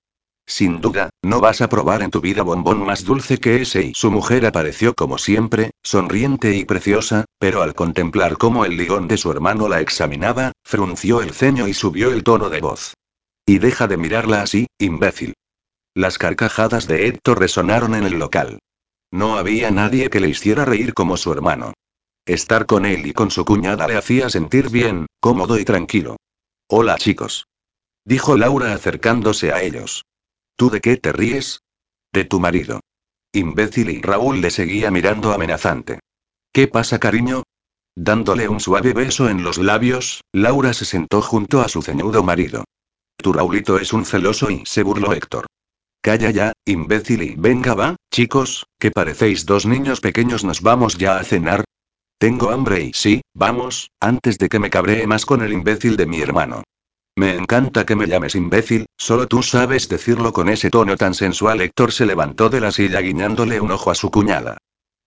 Sin 0.49 0.79
duda, 0.79 1.09
no 1.21 1.41
vas 1.41 1.61
a 1.61 1.67
probar 1.67 2.01
en 2.01 2.09
tu 2.09 2.21
vida 2.21 2.41
bombón 2.41 2.85
más 2.85 3.03
dulce 3.03 3.37
que 3.37 3.61
ese 3.61 3.81
y 3.87 3.93
su 3.93 4.09
mujer 4.09 4.45
apareció 4.45 4.93
como 4.93 5.17
siempre, 5.17 5.71
sonriente 5.83 6.55
y 6.55 6.63
preciosa, 6.63 7.25
pero 7.37 7.61
al 7.61 7.75
contemplar 7.75 8.37
cómo 8.37 8.63
el 8.63 8.77
ligón 8.77 9.09
de 9.09 9.17
su 9.17 9.29
hermano 9.29 9.67
la 9.67 9.81
examinaba, 9.81 10.53
frunció 10.63 11.21
el 11.21 11.31
ceño 11.31 11.67
y 11.67 11.73
subió 11.73 12.13
el 12.13 12.23
tono 12.23 12.49
de 12.49 12.61
voz. 12.61 12.93
Y 13.45 13.59
deja 13.59 13.87
de 13.87 13.97
mirarla 13.97 14.41
así, 14.41 14.67
imbécil. 14.79 15.33
Las 15.93 16.17
carcajadas 16.17 16.87
de 16.87 17.07
Héctor 17.07 17.39
resonaron 17.39 17.93
en 17.93 18.05
el 18.05 18.17
local. 18.17 18.59
No 19.11 19.37
había 19.37 19.69
nadie 19.69 20.09
que 20.09 20.21
le 20.21 20.29
hiciera 20.29 20.63
reír 20.63 20.93
como 20.93 21.17
su 21.17 21.33
hermano. 21.33 21.73
Estar 22.25 22.65
con 22.65 22.85
él 22.85 23.05
y 23.05 23.13
con 23.13 23.31
su 23.31 23.43
cuñada 23.43 23.85
le 23.87 23.97
hacía 23.97 24.29
sentir 24.29 24.69
bien, 24.69 25.07
cómodo 25.19 25.59
y 25.59 25.65
tranquilo. 25.65 26.15
Hola 26.69 26.97
chicos. 26.97 27.47
Dijo 28.05 28.37
Laura 28.37 28.73
acercándose 28.73 29.51
a 29.51 29.61
ellos. 29.61 30.03
¿Tú 30.57 30.71
de 30.71 30.81
qué 30.81 30.97
te 30.97 31.13
ríes? 31.13 31.61
De 32.11 32.25
tu 32.25 32.39
marido. 32.39 32.79
Imbécil 33.31 33.91
y 33.91 34.01
Raúl 34.01 34.41
le 34.41 34.49
seguía 34.49 34.89
mirando 34.89 35.31
amenazante. 35.31 35.99
¿Qué 36.51 36.67
pasa, 36.67 36.97
cariño? 36.97 37.43
Dándole 37.95 38.49
un 38.49 38.59
suave 38.59 38.93
beso 38.93 39.29
en 39.29 39.43
los 39.43 39.59
labios, 39.59 40.21
Laura 40.33 40.73
se 40.73 40.85
sentó 40.85 41.21
junto 41.21 41.61
a 41.61 41.69
su 41.69 41.83
ceñudo 41.83 42.23
marido. 42.23 42.63
Tu 43.17 43.33
Raulito 43.33 43.77
es 43.77 43.93
un 43.93 44.03
celoso 44.03 44.49
y 44.49 44.63
se 44.65 44.81
burló 44.81 45.13
Héctor. 45.13 45.45
Calla 46.01 46.31
ya, 46.31 46.53
imbécil 46.65 47.21
y 47.21 47.35
venga 47.35 47.75
va, 47.75 47.95
chicos, 48.11 48.65
que 48.79 48.89
parecéis 48.89 49.45
dos 49.45 49.67
niños 49.67 50.01
pequeños, 50.01 50.43
nos 50.43 50.61
vamos 50.61 50.97
ya 50.97 51.17
a 51.17 51.23
cenar. 51.23 51.65
Tengo 52.17 52.49
hambre 52.49 52.81
y 52.81 52.93
sí, 52.93 53.21
vamos, 53.35 53.91
antes 53.99 54.39
de 54.39 54.49
que 54.49 54.59
me 54.59 54.71
cabree 54.71 55.05
más 55.05 55.25
con 55.27 55.43
el 55.43 55.53
imbécil 55.53 55.97
de 55.97 56.07
mi 56.07 56.19
hermano. 56.19 56.63
Me 57.17 57.33
encanta 57.33 57.83
que 57.83 57.95
me 57.95 58.05
llames 58.05 58.35
imbécil, 58.35 58.85
solo 58.95 59.27
tú 59.27 59.41
sabes 59.41 59.89
decirlo 59.89 60.31
con 60.33 60.49
ese 60.49 60.69
tono 60.69 60.95
tan 60.97 61.15
sensual. 61.15 61.61
Héctor 61.61 61.91
se 61.91 62.05
levantó 62.05 62.47
de 62.49 62.61
la 62.61 62.71
silla 62.71 63.01
guiñándole 63.01 63.59
un 63.59 63.71
ojo 63.71 63.89
a 63.89 63.95
su 63.95 64.11
cuñada. 64.11 64.57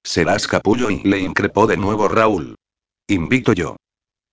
Serás 0.03 0.49
capullo 0.49 0.91
y 0.91 1.05
le 1.05 1.21
increpó 1.21 1.69
de 1.69 1.77
nuevo 1.77 2.09
Raúl. 2.09 2.57
Invito 3.07 3.53
yo. 3.53 3.77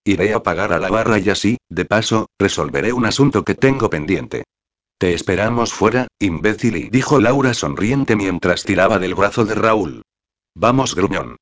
Iré 0.04 0.34
a 0.34 0.41
pagar 0.41 0.74
a 0.74 0.80
la 0.80 0.90
barra 0.90 1.20
y 1.20 1.30
así, 1.30 1.58
de 1.70 1.86
paso, 1.86 2.26
resolveré 2.40 2.94
un 2.94 3.06
asunto 3.06 3.44
que 3.44 3.54
tengo 3.54 3.91
pendiente. 3.91 4.45
Te 4.98 5.14
esperamos 5.14 5.72
fuera, 5.72 6.08
imbécil, 6.18 6.78
y 6.78 6.90
dijo 6.90 7.22
Laura 7.22 7.54
sonriente 7.54 8.16
mientras 8.16 8.64
tiraba 8.64 8.98
del 8.98 9.14
brazo 9.14 9.45
de 9.45 9.54
Raúl. 9.54 10.02
Vamos, 10.56 10.95
gruñón. 10.95 11.38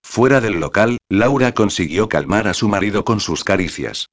Fuera 0.00 0.40
del 0.40 0.60
local, 0.60 0.98
Laura 1.08 1.54
consiguió 1.54 2.08
calmar 2.08 2.46
a 2.46 2.54
su 2.54 2.68
marido 2.68 3.04
con 3.04 3.18
sus 3.18 3.42
caricias. 3.42 4.06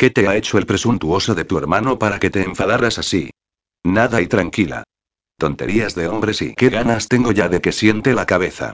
¿Qué 0.00 0.08
te 0.08 0.26
ha 0.26 0.34
hecho 0.34 0.56
el 0.56 0.64
presuntuoso 0.64 1.34
de 1.34 1.44
tu 1.44 1.58
hermano 1.58 1.98
para 1.98 2.18
que 2.18 2.30
te 2.30 2.42
enfadaras 2.42 2.96
así? 2.96 3.28
Nada 3.84 4.22
y 4.22 4.28
tranquila. 4.28 4.82
Tonterías 5.36 5.94
de 5.94 6.08
hombres 6.08 6.40
y 6.40 6.54
qué 6.54 6.70
ganas 6.70 7.06
tengo 7.06 7.32
ya 7.32 7.50
de 7.50 7.60
que 7.60 7.70
siente 7.70 8.14
la 8.14 8.24
cabeza. 8.24 8.72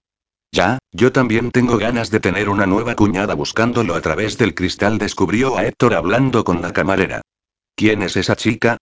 Ya, 0.53 0.79
yo 0.93 1.11
también 1.11 1.51
tengo 1.51 1.79
ganas 1.79 2.13
de 2.13 2.21
tener 2.21 2.49
una 2.49 2.67
nueva 2.67 2.95
cuñada 2.95 3.35
buscándolo 3.35 3.97
a 3.97 4.01
través 4.03 4.39
del 4.39 4.55
cristal 4.55 4.99
descubrió 4.99 5.59
a 5.59 5.67
Héctor 5.67 5.95
hablando 5.95 6.45
con 6.45 6.63
la 6.63 6.73
camarera. 6.73 7.23
¿Quién 7.75 8.03
es 8.03 8.17
esa 8.17 8.37
chica? 8.37 8.77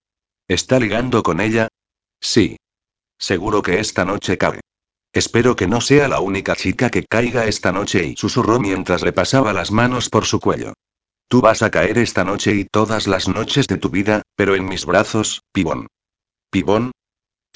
¿Está 0.46 0.78
ligando 0.78 1.22
con 1.22 1.40
ella? 1.40 1.68
Sí. 2.20 2.58
Seguro 3.18 3.62
que 3.62 3.80
esta 3.80 4.04
noche 4.04 4.36
cabe. 4.36 4.60
Espero 5.14 5.56
que 5.56 5.66
no 5.66 5.80
sea 5.80 6.08
la 6.08 6.20
única 6.20 6.54
chica 6.56 6.90
que 6.90 7.06
caiga 7.06 7.46
esta 7.46 7.72
noche 7.72 8.04
y 8.04 8.16
susurró 8.16 8.60
mientras 8.60 9.00
le 9.00 9.14
pasaba 9.14 9.54
las 9.54 9.70
manos 9.70 10.10
por 10.10 10.26
su 10.26 10.40
cuello. 10.40 10.74
Tú 11.28 11.40
vas 11.40 11.62
a 11.62 11.70
caer 11.70 11.98
esta 11.98 12.24
noche 12.24 12.55
y 12.55 12.64
todas 12.64 13.06
las 13.06 13.28
noches 13.28 13.66
de 13.66 13.76
tu 13.76 13.90
vida, 13.90 14.22
pero 14.36 14.55
en 14.55 14.66
mis 14.66 14.86
brazos, 14.86 15.42
pibón. 15.52 15.88
¿Pibón? 16.51 16.92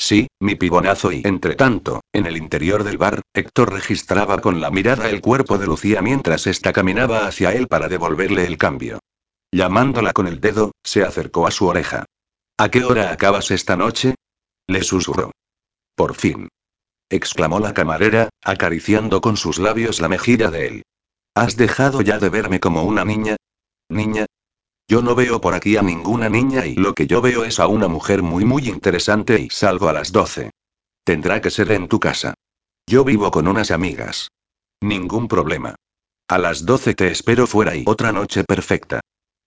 Sí, 0.00 0.28
mi 0.38 0.54
pibonazo 0.54 1.10
y 1.10 1.22
entre 1.24 1.56
tanto, 1.56 2.02
en 2.12 2.26
el 2.26 2.36
interior 2.36 2.84
del 2.84 2.98
bar, 2.98 3.20
Héctor 3.34 3.72
registraba 3.72 4.38
con 4.38 4.60
la 4.60 4.70
mirada 4.70 5.10
el 5.10 5.20
cuerpo 5.20 5.58
de 5.58 5.66
Lucía 5.66 6.00
mientras 6.02 6.46
ésta 6.46 6.72
caminaba 6.72 7.26
hacia 7.26 7.52
él 7.52 7.66
para 7.66 7.88
devolverle 7.88 8.46
el 8.46 8.58
cambio. 8.58 9.00
Llamándola 9.50 10.12
con 10.12 10.28
el 10.28 10.40
dedo, 10.40 10.70
se 10.84 11.02
acercó 11.02 11.48
a 11.48 11.50
su 11.50 11.66
oreja. 11.66 12.04
¿A 12.58 12.70
qué 12.70 12.84
hora 12.84 13.10
acabas 13.10 13.50
esta 13.50 13.76
noche? 13.76 14.14
Le 14.68 14.84
susurró. 14.84 15.32
Por 15.96 16.14
fin. 16.14 16.48
exclamó 17.10 17.58
la 17.58 17.74
camarera, 17.74 18.28
acariciando 18.44 19.20
con 19.20 19.36
sus 19.36 19.58
labios 19.58 20.00
la 20.00 20.08
mejilla 20.08 20.50
de 20.50 20.66
él. 20.66 20.82
¿Has 21.34 21.56
dejado 21.56 22.02
ya 22.02 22.18
de 22.18 22.28
verme 22.28 22.60
como 22.60 22.84
una 22.84 23.04
niña? 23.04 23.36
Niña. 23.90 24.26
Yo 24.86 25.00
no 25.00 25.14
veo 25.14 25.40
por 25.40 25.54
aquí 25.54 25.78
a 25.78 25.82
ninguna 25.82 26.28
niña 26.28 26.66
y 26.66 26.74
lo 26.74 26.94
que 26.94 27.06
yo 27.06 27.22
veo 27.22 27.44
es 27.44 27.58
a 27.58 27.68
una 27.68 27.88
mujer 27.88 28.22
muy 28.22 28.44
muy 28.44 28.68
interesante 28.68 29.40
y 29.40 29.48
salgo 29.48 29.88
a 29.88 29.94
las 29.94 30.12
12. 30.12 30.50
Tendrá 31.04 31.40
que 31.40 31.50
ser 31.50 31.72
en 31.72 31.88
tu 31.88 31.98
casa. 31.98 32.34
Yo 32.86 33.02
vivo 33.02 33.30
con 33.30 33.48
unas 33.48 33.70
amigas. 33.70 34.28
Ningún 34.82 35.26
problema. 35.26 35.74
A 36.28 36.36
las 36.36 36.66
12 36.66 36.94
te 36.94 37.08
espero 37.08 37.46
fuera 37.46 37.74
y 37.76 37.84
otra 37.86 38.12
noche 38.12 38.44
perfecta. 38.44 39.00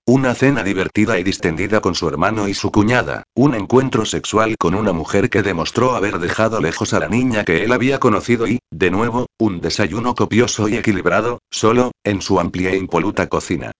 Una 0.07 0.34
cena 0.34 0.63
divertida 0.63 1.19
y 1.19 1.23
distendida 1.23 1.80
con 1.80 1.93
su 1.93 2.07
hermano 2.07 2.47
y 2.47 2.55
su 2.55 2.72
cuñada, 2.72 3.22
un 3.35 3.53
encuentro 3.53 4.05
sexual 4.05 4.57
con 4.57 4.73
una 4.73 4.91
mujer 4.91 5.30
que 5.30 5.43
demostró 5.43 5.95
haber 5.95 6.18
dejado 6.18 6.59
lejos 6.59 6.93
a 6.93 6.99
la 6.99 7.07
niña 7.07 7.45
que 7.45 7.63
él 7.63 7.72
había 7.72 7.99
conocido 7.99 8.47
y, 8.47 8.57
de 8.72 8.89
nuevo, 8.89 9.27
un 9.38 9.61
desayuno 9.61 10.15
copioso 10.15 10.68
y 10.68 10.77
equilibrado, 10.77 11.38
solo, 11.51 11.91
en 12.03 12.23
su 12.23 12.39
amplia 12.39 12.72
e 12.72 12.77
impoluta 12.77 13.30
cocina. 13.30 13.72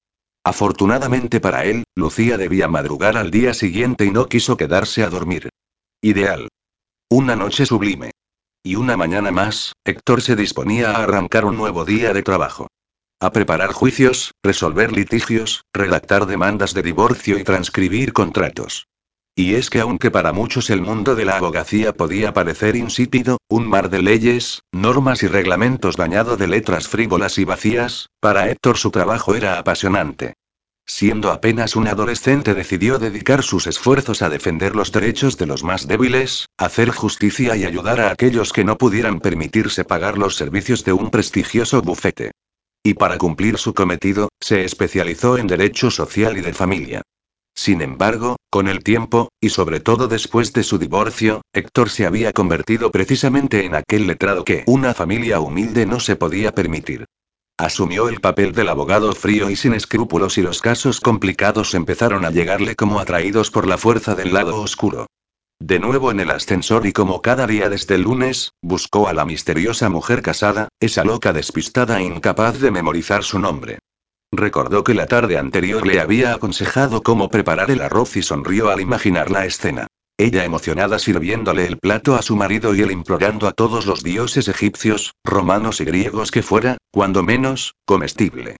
Afortunadamente 0.44 1.40
para 1.40 1.66
él, 1.66 1.84
Lucía 1.96 2.38
debía 2.38 2.68
madrugar 2.68 3.16
al 3.16 3.30
día 3.30 3.54
siguiente 3.54 4.06
y 4.06 4.12
no 4.12 4.28
quiso 4.28 4.58
quedarse 4.58 5.04
a 5.04 5.10
dormir. 5.10 5.50
Ideal. 6.02 6.48
Una 7.10 7.36
noche 7.36 7.66
sublime. 7.66 8.12
Y 8.64 8.76
una 8.76 8.98
mañana 8.98 9.32
más, 9.32 9.74
Héctor 9.86 10.22
se 10.22 10.36
disponía 10.36 10.92
a 10.92 11.04
arrancar 11.04 11.46
un 11.46 11.58
nuevo 11.58 11.86
día 11.86 12.14
de 12.14 12.24
trabajo. 12.24 12.68
A 13.20 13.32
preparar 13.32 13.72
juicios, 13.72 14.32
resolver 14.44 14.92
litigios, 14.92 15.62
redactar 15.74 16.26
demandas 16.26 16.74
de 16.74 16.82
divorcio 16.82 17.38
y 17.38 17.44
transcribir 17.44 18.14
contratos. 18.14 18.88
Y 19.36 19.56
es 19.56 19.70
que 19.70 19.80
aunque 19.80 20.12
para 20.12 20.34
muchos 20.34 20.70
el 20.70 20.82
mundo 20.82 21.16
de 21.16 21.24
la 21.24 21.38
abogacía 21.38 21.94
podía 21.94 22.34
parecer 22.34 22.76
insípido, 22.76 23.38
un 23.48 23.66
mar 23.66 23.90
de 23.90 24.02
leyes, 24.02 24.62
normas 24.72 25.24
y 25.24 25.28
reglamentos 25.28 25.96
bañado 25.96 26.36
de 26.36 26.48
letras 26.48 26.90
frívolas 26.90 27.38
y 27.38 27.46
vacías, 27.46 28.10
para 28.20 28.50
Héctor 28.50 28.78
su 28.78 28.92
trabajo 28.92 29.34
era 29.34 29.58
apasionante. 29.58 30.34
Siendo 30.86 31.32
apenas 31.32 31.78
un 31.78 31.88
adolescente 31.88 32.54
decidió 32.54 33.00
dedicar 33.00 33.44
sus 33.44 33.68
esfuerzos 33.68 34.22
a 34.22 34.30
defender 34.30 34.76
los 34.76 34.92
derechos 34.92 35.38
de 35.38 35.46
los 35.46 35.64
más 35.64 35.88
débiles, 35.88 36.48
hacer 36.58 36.90
justicia 36.90 37.56
y 37.56 37.64
ayudar 37.64 38.02
a 38.02 38.12
aquellos 38.12 38.52
que 38.52 38.66
no 38.66 38.78
pudieran 38.78 39.22
permitirse 39.22 39.86
pagar 39.86 40.18
los 40.18 40.36
servicios 40.36 40.84
de 40.84 40.92
un 40.92 41.10
prestigioso 41.10 41.82
bufete. 41.82 42.32
Y 42.84 42.96
para 42.96 43.18
cumplir 43.18 43.58
su 43.58 43.74
cometido, 43.74 44.30
se 44.42 44.66
especializó 44.66 45.38
en 45.38 45.48
derecho 45.48 45.92
social 45.92 46.38
y 46.38 46.42
de 46.42 46.54
familia. 46.54 47.02
Sin 47.64 47.84
embargo, 47.84 48.38
con 48.50 48.68
el 48.68 48.84
tiempo, 48.84 49.30
y 49.40 49.50
sobre 49.50 49.80
todo 49.80 50.08
después 50.08 50.52
de 50.52 50.64
su 50.64 50.80
divorcio, 50.80 51.44
Héctor 51.54 51.92
se 51.92 52.08
había 52.08 52.34
convertido 52.34 52.90
precisamente 52.90 53.66
en 53.66 53.76
aquel 53.76 54.08
letrado 54.08 54.44
que 54.44 54.64
una 54.66 54.96
familia 54.96 55.40
humilde 55.40 55.86
no 55.86 56.00
se 56.00 56.16
podía 56.16 56.56
permitir. 56.56 57.06
Asumió 57.60 58.10
el 58.10 58.20
papel 58.20 58.54
del 58.54 58.68
abogado 58.70 59.14
frío 59.14 59.52
y 59.52 59.56
sin 59.56 59.76
escrúpulos 59.76 60.40
y 60.40 60.42
los 60.42 60.60
casos 60.60 61.00
complicados 61.00 61.76
empezaron 61.76 62.26
a 62.26 62.32
llegarle 62.32 62.76
como 62.76 63.00
atraídos 63.00 63.52
por 63.52 63.68
la 63.68 63.78
fuerza 63.78 64.16
del 64.16 64.34
lado 64.34 64.60
oscuro. 64.60 65.06
De 65.60 65.78
nuevo 65.78 66.10
en 66.10 66.20
el 66.20 66.32
ascensor 66.32 66.88
y 66.88 66.94
como 66.94 67.22
cada 67.22 67.46
día 67.46 67.70
desde 67.70 67.94
el 67.94 68.02
lunes, 68.02 68.54
buscó 68.64 69.08
a 69.08 69.14
la 69.14 69.24
misteriosa 69.24 69.88
mujer 69.88 70.24
casada, 70.24 70.70
esa 70.80 71.04
loca 71.04 71.32
despistada 71.32 72.00
e 72.00 72.06
incapaz 72.06 72.60
de 72.60 72.72
memorizar 72.72 73.24
su 73.24 73.38
nombre. 73.38 73.78
Recordó 74.32 74.84
que 74.86 74.94
la 74.94 75.08
tarde 75.08 75.38
anterior 75.38 75.86
le 75.86 76.00
había 76.00 76.34
aconsejado 76.34 77.04
cómo 77.04 77.30
preparar 77.30 77.70
el 77.70 77.82
arroz 77.82 78.16
y 78.16 78.22
sonrió 78.22 78.70
al 78.70 78.80
imaginar 78.80 79.30
la 79.30 79.46
escena. 79.46 79.88
Ella 80.18 80.46
emocionada 80.46 81.00
sirviéndole 81.00 81.66
el 81.66 81.78
plato 81.78 82.16
a 82.16 82.22
su 82.22 82.36
marido 82.36 82.74
y 82.74 82.82
él 82.82 82.92
implorando 82.92 83.48
a 83.48 83.52
todos 83.52 83.86
los 83.86 84.04
dioses 84.04 84.48
egipcios, 84.48 85.16
romanos 85.26 85.82
y 85.82 85.86
griegos 85.86 86.32
que 86.32 86.44
fuera, 86.44 86.78
cuando 86.92 87.24
menos, 87.24 87.76
comestible. 87.86 88.56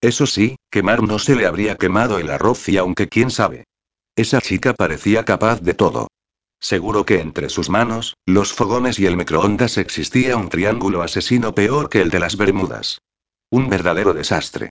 Eso 0.00 0.26
sí, 0.26 0.56
quemar 0.70 1.02
no 1.02 1.18
se 1.18 1.36
le 1.36 1.46
habría 1.46 1.76
quemado 1.76 2.18
el 2.18 2.30
arroz 2.30 2.68
y 2.68 2.76
aunque 2.76 3.08
quién 3.08 3.30
sabe. 3.30 3.64
Esa 4.16 4.40
chica 4.40 4.74
parecía 4.74 5.24
capaz 5.24 5.60
de 5.60 5.74
todo. 5.74 6.08
Seguro 6.58 7.04
que 7.04 7.20
entre 7.20 7.50
sus 7.50 7.68
manos, 7.68 8.14
los 8.26 8.52
fogones 8.52 8.98
y 8.98 9.06
el 9.06 9.16
microondas 9.16 9.76
existía 9.76 10.36
un 10.36 10.48
triángulo 10.48 11.02
asesino 11.02 11.54
peor 11.54 11.88
que 11.88 12.00
el 12.00 12.10
de 12.10 12.18
las 12.18 12.36
Bermudas. 12.36 12.98
Un 13.50 13.68
verdadero 13.68 14.14
desastre. 14.14 14.70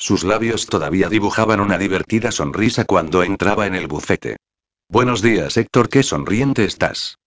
Sus 0.00 0.24
labios 0.24 0.64
todavía 0.64 1.10
dibujaban 1.10 1.60
una 1.60 1.76
divertida 1.76 2.32
sonrisa 2.32 2.86
cuando 2.86 3.22
entraba 3.22 3.66
en 3.66 3.74
el 3.74 3.86
bufete. 3.86 4.38
Buenos 4.88 5.20
días, 5.20 5.58
Héctor, 5.58 5.90
qué 5.90 6.02
sonriente 6.02 6.64
estás. 6.64 7.18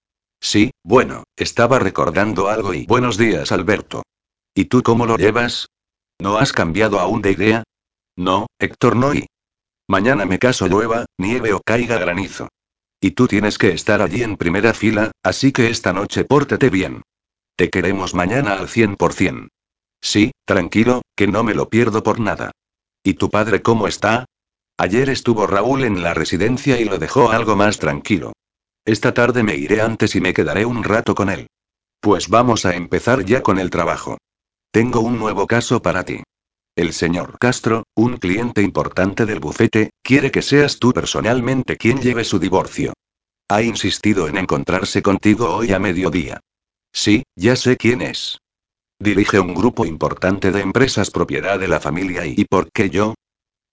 Sí, 0.41 0.71
bueno, 0.83 1.23
estaba 1.37 1.77
recordando 1.77 2.49
algo 2.49 2.73
y 2.73 2.87
buenos 2.87 3.15
días, 3.15 3.51
Alberto. 3.51 4.01
¿Y 4.55 4.65
tú 4.65 4.81
cómo 4.81 5.05
lo 5.05 5.17
llevas? 5.17 5.67
¿No 6.19 6.39
has 6.39 6.51
cambiado 6.51 6.99
aún 6.99 7.21
de 7.21 7.33
idea? 7.33 7.63
No, 8.17 8.47
Héctor, 8.57 8.95
no 8.95 9.13
y. 9.13 9.27
Mañana 9.87 10.25
me 10.25 10.39
caso 10.39 10.67
llueva, 10.67 11.05
nieve 11.19 11.53
o 11.53 11.61
caiga 11.63 11.99
granizo. 11.99 12.49
Y 12.99 13.11
tú 13.11 13.27
tienes 13.27 13.59
que 13.59 13.69
estar 13.69 14.01
allí 14.01 14.23
en 14.23 14.35
primera 14.35 14.73
fila, 14.73 15.11
así 15.21 15.51
que 15.51 15.69
esta 15.69 15.93
noche 15.93 16.25
pórtate 16.25 16.71
bien. 16.71 17.03
Te 17.55 17.69
queremos 17.69 18.15
mañana 18.15 18.53
al 18.53 18.67
100%. 18.67 19.49
Sí, 20.01 20.31
tranquilo, 20.43 21.03
que 21.15 21.27
no 21.27 21.43
me 21.43 21.53
lo 21.53 21.69
pierdo 21.69 22.01
por 22.01 22.19
nada. 22.19 22.51
¿Y 23.03 23.15
tu 23.15 23.30
padre 23.30 23.61
cómo 23.61 23.88
está? 23.88 24.25
Ayer 24.77 25.09
estuvo 25.09 25.45
Raúl 25.45 25.84
en 25.84 26.01
la 26.01 26.13
residencia 26.13 26.80
y 26.80 26.85
lo 26.85 26.97
dejó 26.97 27.31
algo 27.31 27.55
más 27.55 27.77
tranquilo. 27.77 28.34
Esta 28.85 29.13
tarde 29.13 29.43
me 29.43 29.55
iré 29.55 29.81
antes 29.81 30.15
y 30.15 30.21
me 30.21 30.34
quedaré 30.34 30.65
un 30.65 30.84
rato 30.84 31.13
con 31.13 31.30
él. 31.30 31.47
Pues 31.99 32.30
vamos 32.30 32.65
a 32.65 32.75
empezar 32.75 33.25
ya 33.25 33.43
con 33.43 33.59
el 33.59 33.69
trabajo. 33.69 34.17
Tengo 34.71 35.01
un 35.01 35.19
nuevo 35.19 35.47
caso 35.47 35.81
para 35.81 36.03
ti. 36.03 36.23
El 36.75 36.93
señor 36.93 37.38
Castro, 37.39 37.84
un 37.95 38.17
cliente 38.17 38.61
importante 38.61 39.25
del 39.25 39.39
bufete, 39.39 39.91
quiere 40.01 40.31
que 40.31 40.41
seas 40.41 40.80
tú 40.80 40.91
personalmente 40.91 41.77
quien 41.77 42.01
lleve 42.01 42.23
su 42.23 42.39
divorcio. 42.39 42.93
Ha 43.49 43.61
insistido 43.61 44.27
en 44.27 44.38
encontrarse 44.38 45.03
contigo 45.03 45.53
hoy 45.53 45.71
a 45.73 45.80
mediodía. 45.80 46.39
Sí, 46.91 47.23
ya 47.35 47.55
sé 47.55 47.77
quién 47.77 48.01
es. 48.01 48.39
Dirige 49.03 49.38
un 49.38 49.53
grupo 49.53 49.85
importante 49.85 50.53
de 50.53 50.61
empresas 50.61 51.11
propiedad 51.11 51.59
de 51.59 51.67
la 51.67 51.81
familia 51.81 52.25
y, 52.25 52.35
¿y 52.38 52.45
por 52.45 52.71
qué 52.71 52.89
yo? 52.89 53.15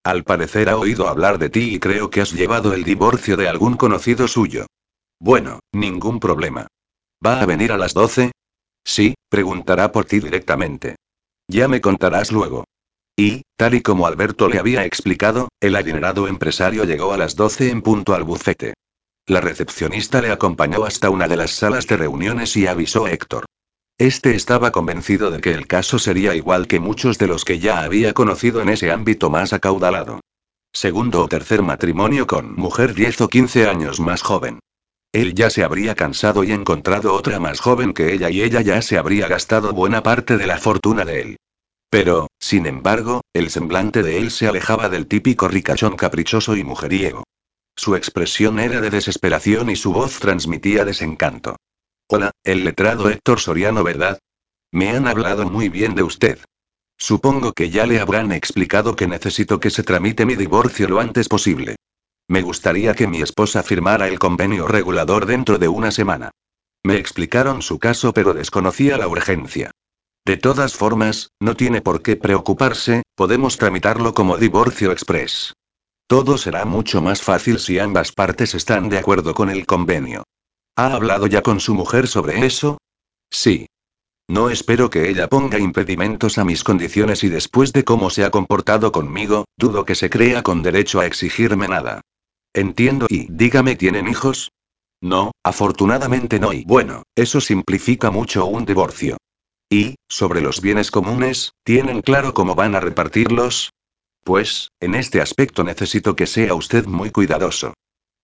Al 0.03 0.25
parecer 0.25 0.67
ha 0.67 0.75
oído 0.75 1.07
hablar 1.07 1.39
de 1.39 1.49
ti 1.49 1.75
y 1.75 1.79
creo 1.79 2.09
que 2.09 2.19
has 2.19 2.33
llevado 2.33 2.73
el 2.73 2.83
divorcio 2.83 3.37
de 3.37 3.47
algún 3.47 3.77
conocido 3.77 4.27
suyo. 4.27 4.65
Bueno, 5.21 5.61
ningún 5.71 6.19
problema. 6.19 6.67
¿Va 7.25 7.39
a 7.39 7.45
venir 7.45 7.71
a 7.71 7.77
las 7.77 7.93
12? 7.93 8.33
Sí, 8.83 9.13
preguntará 9.29 9.93
por 9.93 10.03
ti 10.03 10.19
directamente. 10.19 10.97
Ya 11.47 11.69
me 11.69 11.79
contarás 11.79 12.33
luego. 12.33 12.65
Y, 13.15 13.43
tal 13.55 13.75
y 13.75 13.81
como 13.81 14.07
Alberto 14.07 14.49
le 14.49 14.59
había 14.59 14.83
explicado, 14.83 15.47
el 15.61 15.77
adinerado 15.77 16.27
empresario 16.27 16.83
llegó 16.83 17.13
a 17.13 17.17
las 17.17 17.37
12 17.37 17.69
en 17.69 17.81
punto 17.81 18.15
al 18.15 18.25
bufete. 18.25 18.73
La 19.27 19.39
recepcionista 19.39 20.21
le 20.21 20.31
acompañó 20.31 20.83
hasta 20.83 21.09
una 21.09 21.29
de 21.29 21.37
las 21.37 21.51
salas 21.51 21.87
de 21.87 21.95
reuniones 21.95 22.57
y 22.57 22.67
avisó 22.67 23.05
a 23.05 23.11
Héctor. 23.11 23.45
Este 24.01 24.33
estaba 24.33 24.71
convencido 24.71 25.29
de 25.29 25.41
que 25.41 25.51
el 25.51 25.67
caso 25.67 25.99
sería 25.99 26.33
igual 26.33 26.65
que 26.65 26.79
muchos 26.79 27.19
de 27.19 27.27
los 27.27 27.45
que 27.45 27.59
ya 27.59 27.83
había 27.83 28.13
conocido 28.13 28.59
en 28.59 28.69
ese 28.69 28.89
ámbito 28.89 29.29
más 29.29 29.53
acaudalado. 29.53 30.21
Segundo 30.73 31.21
o 31.21 31.27
tercer 31.27 31.61
matrimonio 31.61 32.25
con 32.25 32.55
mujer 32.55 32.95
10 32.95 33.21
o 33.21 33.27
15 33.27 33.67
años 33.67 33.99
más 33.99 34.23
joven. 34.23 34.57
Él 35.11 35.35
ya 35.35 35.51
se 35.51 35.63
habría 35.63 35.93
cansado 35.93 36.43
y 36.43 36.51
encontrado 36.51 37.13
otra 37.13 37.39
más 37.39 37.59
joven 37.59 37.93
que 37.93 38.11
ella 38.11 38.31
y 38.31 38.41
ella 38.41 38.61
ya 38.61 38.81
se 38.81 38.97
habría 38.97 39.27
gastado 39.27 39.71
buena 39.71 40.01
parte 40.01 40.35
de 40.37 40.47
la 40.47 40.57
fortuna 40.57 41.05
de 41.05 41.21
él. 41.21 41.37
Pero, 41.91 42.25
sin 42.39 42.65
embargo, 42.65 43.21
el 43.33 43.51
semblante 43.51 44.01
de 44.01 44.17
él 44.17 44.31
se 44.31 44.47
alejaba 44.47 44.89
del 44.89 45.05
típico 45.05 45.47
ricachón 45.47 45.95
caprichoso 45.95 46.55
y 46.55 46.63
mujeriego. 46.63 47.23
Su 47.75 47.95
expresión 47.95 48.59
era 48.59 48.81
de 48.81 48.89
desesperación 48.89 49.69
y 49.69 49.75
su 49.75 49.93
voz 49.93 50.17
transmitía 50.17 50.85
desencanto. 50.85 51.57
Hola, 52.13 52.31
el 52.43 52.65
letrado 52.65 53.09
Héctor 53.09 53.39
Soriano, 53.39 53.85
¿verdad? 53.85 54.19
Me 54.73 54.89
han 54.89 55.07
hablado 55.07 55.49
muy 55.49 55.69
bien 55.69 55.95
de 55.95 56.03
usted. 56.03 56.39
Supongo 56.97 57.53
que 57.53 57.69
ya 57.69 57.85
le 57.85 58.01
habrán 58.01 58.33
explicado 58.33 58.97
que 58.97 59.07
necesito 59.07 59.61
que 59.61 59.69
se 59.69 59.83
tramite 59.83 60.25
mi 60.25 60.35
divorcio 60.35 60.89
lo 60.89 60.99
antes 60.99 61.29
posible. 61.29 61.77
Me 62.27 62.41
gustaría 62.41 62.95
que 62.95 63.07
mi 63.07 63.21
esposa 63.21 63.63
firmara 63.63 64.09
el 64.09 64.19
convenio 64.19 64.67
regulador 64.67 65.25
dentro 65.25 65.57
de 65.57 65.69
una 65.69 65.89
semana. 65.89 66.31
Me 66.83 66.97
explicaron 66.97 67.61
su 67.61 67.79
caso 67.79 68.11
pero 68.11 68.33
desconocía 68.33 68.97
la 68.97 69.07
urgencia. 69.07 69.71
De 70.25 70.35
todas 70.35 70.73
formas, 70.73 71.29
no 71.39 71.55
tiene 71.55 71.79
por 71.79 72.01
qué 72.01 72.17
preocuparse, 72.17 73.03
podemos 73.15 73.57
tramitarlo 73.57 74.13
como 74.13 74.37
divorcio 74.37 74.91
express. 74.91 75.53
Todo 76.07 76.37
será 76.37 76.65
mucho 76.65 77.01
más 77.01 77.21
fácil 77.21 77.57
si 77.57 77.79
ambas 77.79 78.11
partes 78.11 78.53
están 78.53 78.89
de 78.89 78.97
acuerdo 78.97 79.33
con 79.33 79.49
el 79.49 79.65
convenio. 79.65 80.25
¿Ha 80.75 80.93
hablado 80.93 81.27
ya 81.27 81.41
con 81.41 81.59
su 81.59 81.73
mujer 81.73 82.07
sobre 82.07 82.45
eso? 82.45 82.77
Sí. 83.29 83.67
No 84.27 84.49
espero 84.49 84.89
que 84.89 85.09
ella 85.09 85.27
ponga 85.27 85.59
impedimentos 85.59 86.37
a 86.37 86.45
mis 86.45 86.63
condiciones 86.63 87.23
y 87.23 87.29
después 87.29 87.73
de 87.73 87.83
cómo 87.83 88.09
se 88.09 88.23
ha 88.23 88.31
comportado 88.31 88.91
conmigo, 88.91 89.45
dudo 89.57 89.83
que 89.83 89.95
se 89.95 90.09
crea 90.09 90.41
con 90.41 90.63
derecho 90.63 91.01
a 91.01 91.05
exigirme 91.05 91.67
nada. 91.67 92.01
Entiendo 92.53 93.07
y 93.09 93.27
dígame, 93.29 93.75
¿tienen 93.75 94.07
hijos? 94.07 94.51
No, 95.01 95.31
afortunadamente 95.43 96.39
no 96.39 96.53
y 96.53 96.63
bueno, 96.63 97.03
eso 97.15 97.41
simplifica 97.41 98.11
mucho 98.11 98.45
un 98.45 98.65
divorcio. 98.65 99.17
Y, 99.69 99.95
sobre 100.07 100.41
los 100.41 100.61
bienes 100.61 100.91
comunes, 100.91 101.53
¿tienen 101.63 102.01
claro 102.01 102.33
cómo 102.33 102.55
van 102.55 102.75
a 102.75 102.79
repartirlos? 102.79 103.71
Pues, 104.23 104.69
en 104.79 104.95
este 104.95 105.21
aspecto 105.21 105.63
necesito 105.63 106.15
que 106.15 106.27
sea 106.27 106.53
usted 106.53 106.85
muy 106.85 107.09
cuidadoso. 107.09 107.73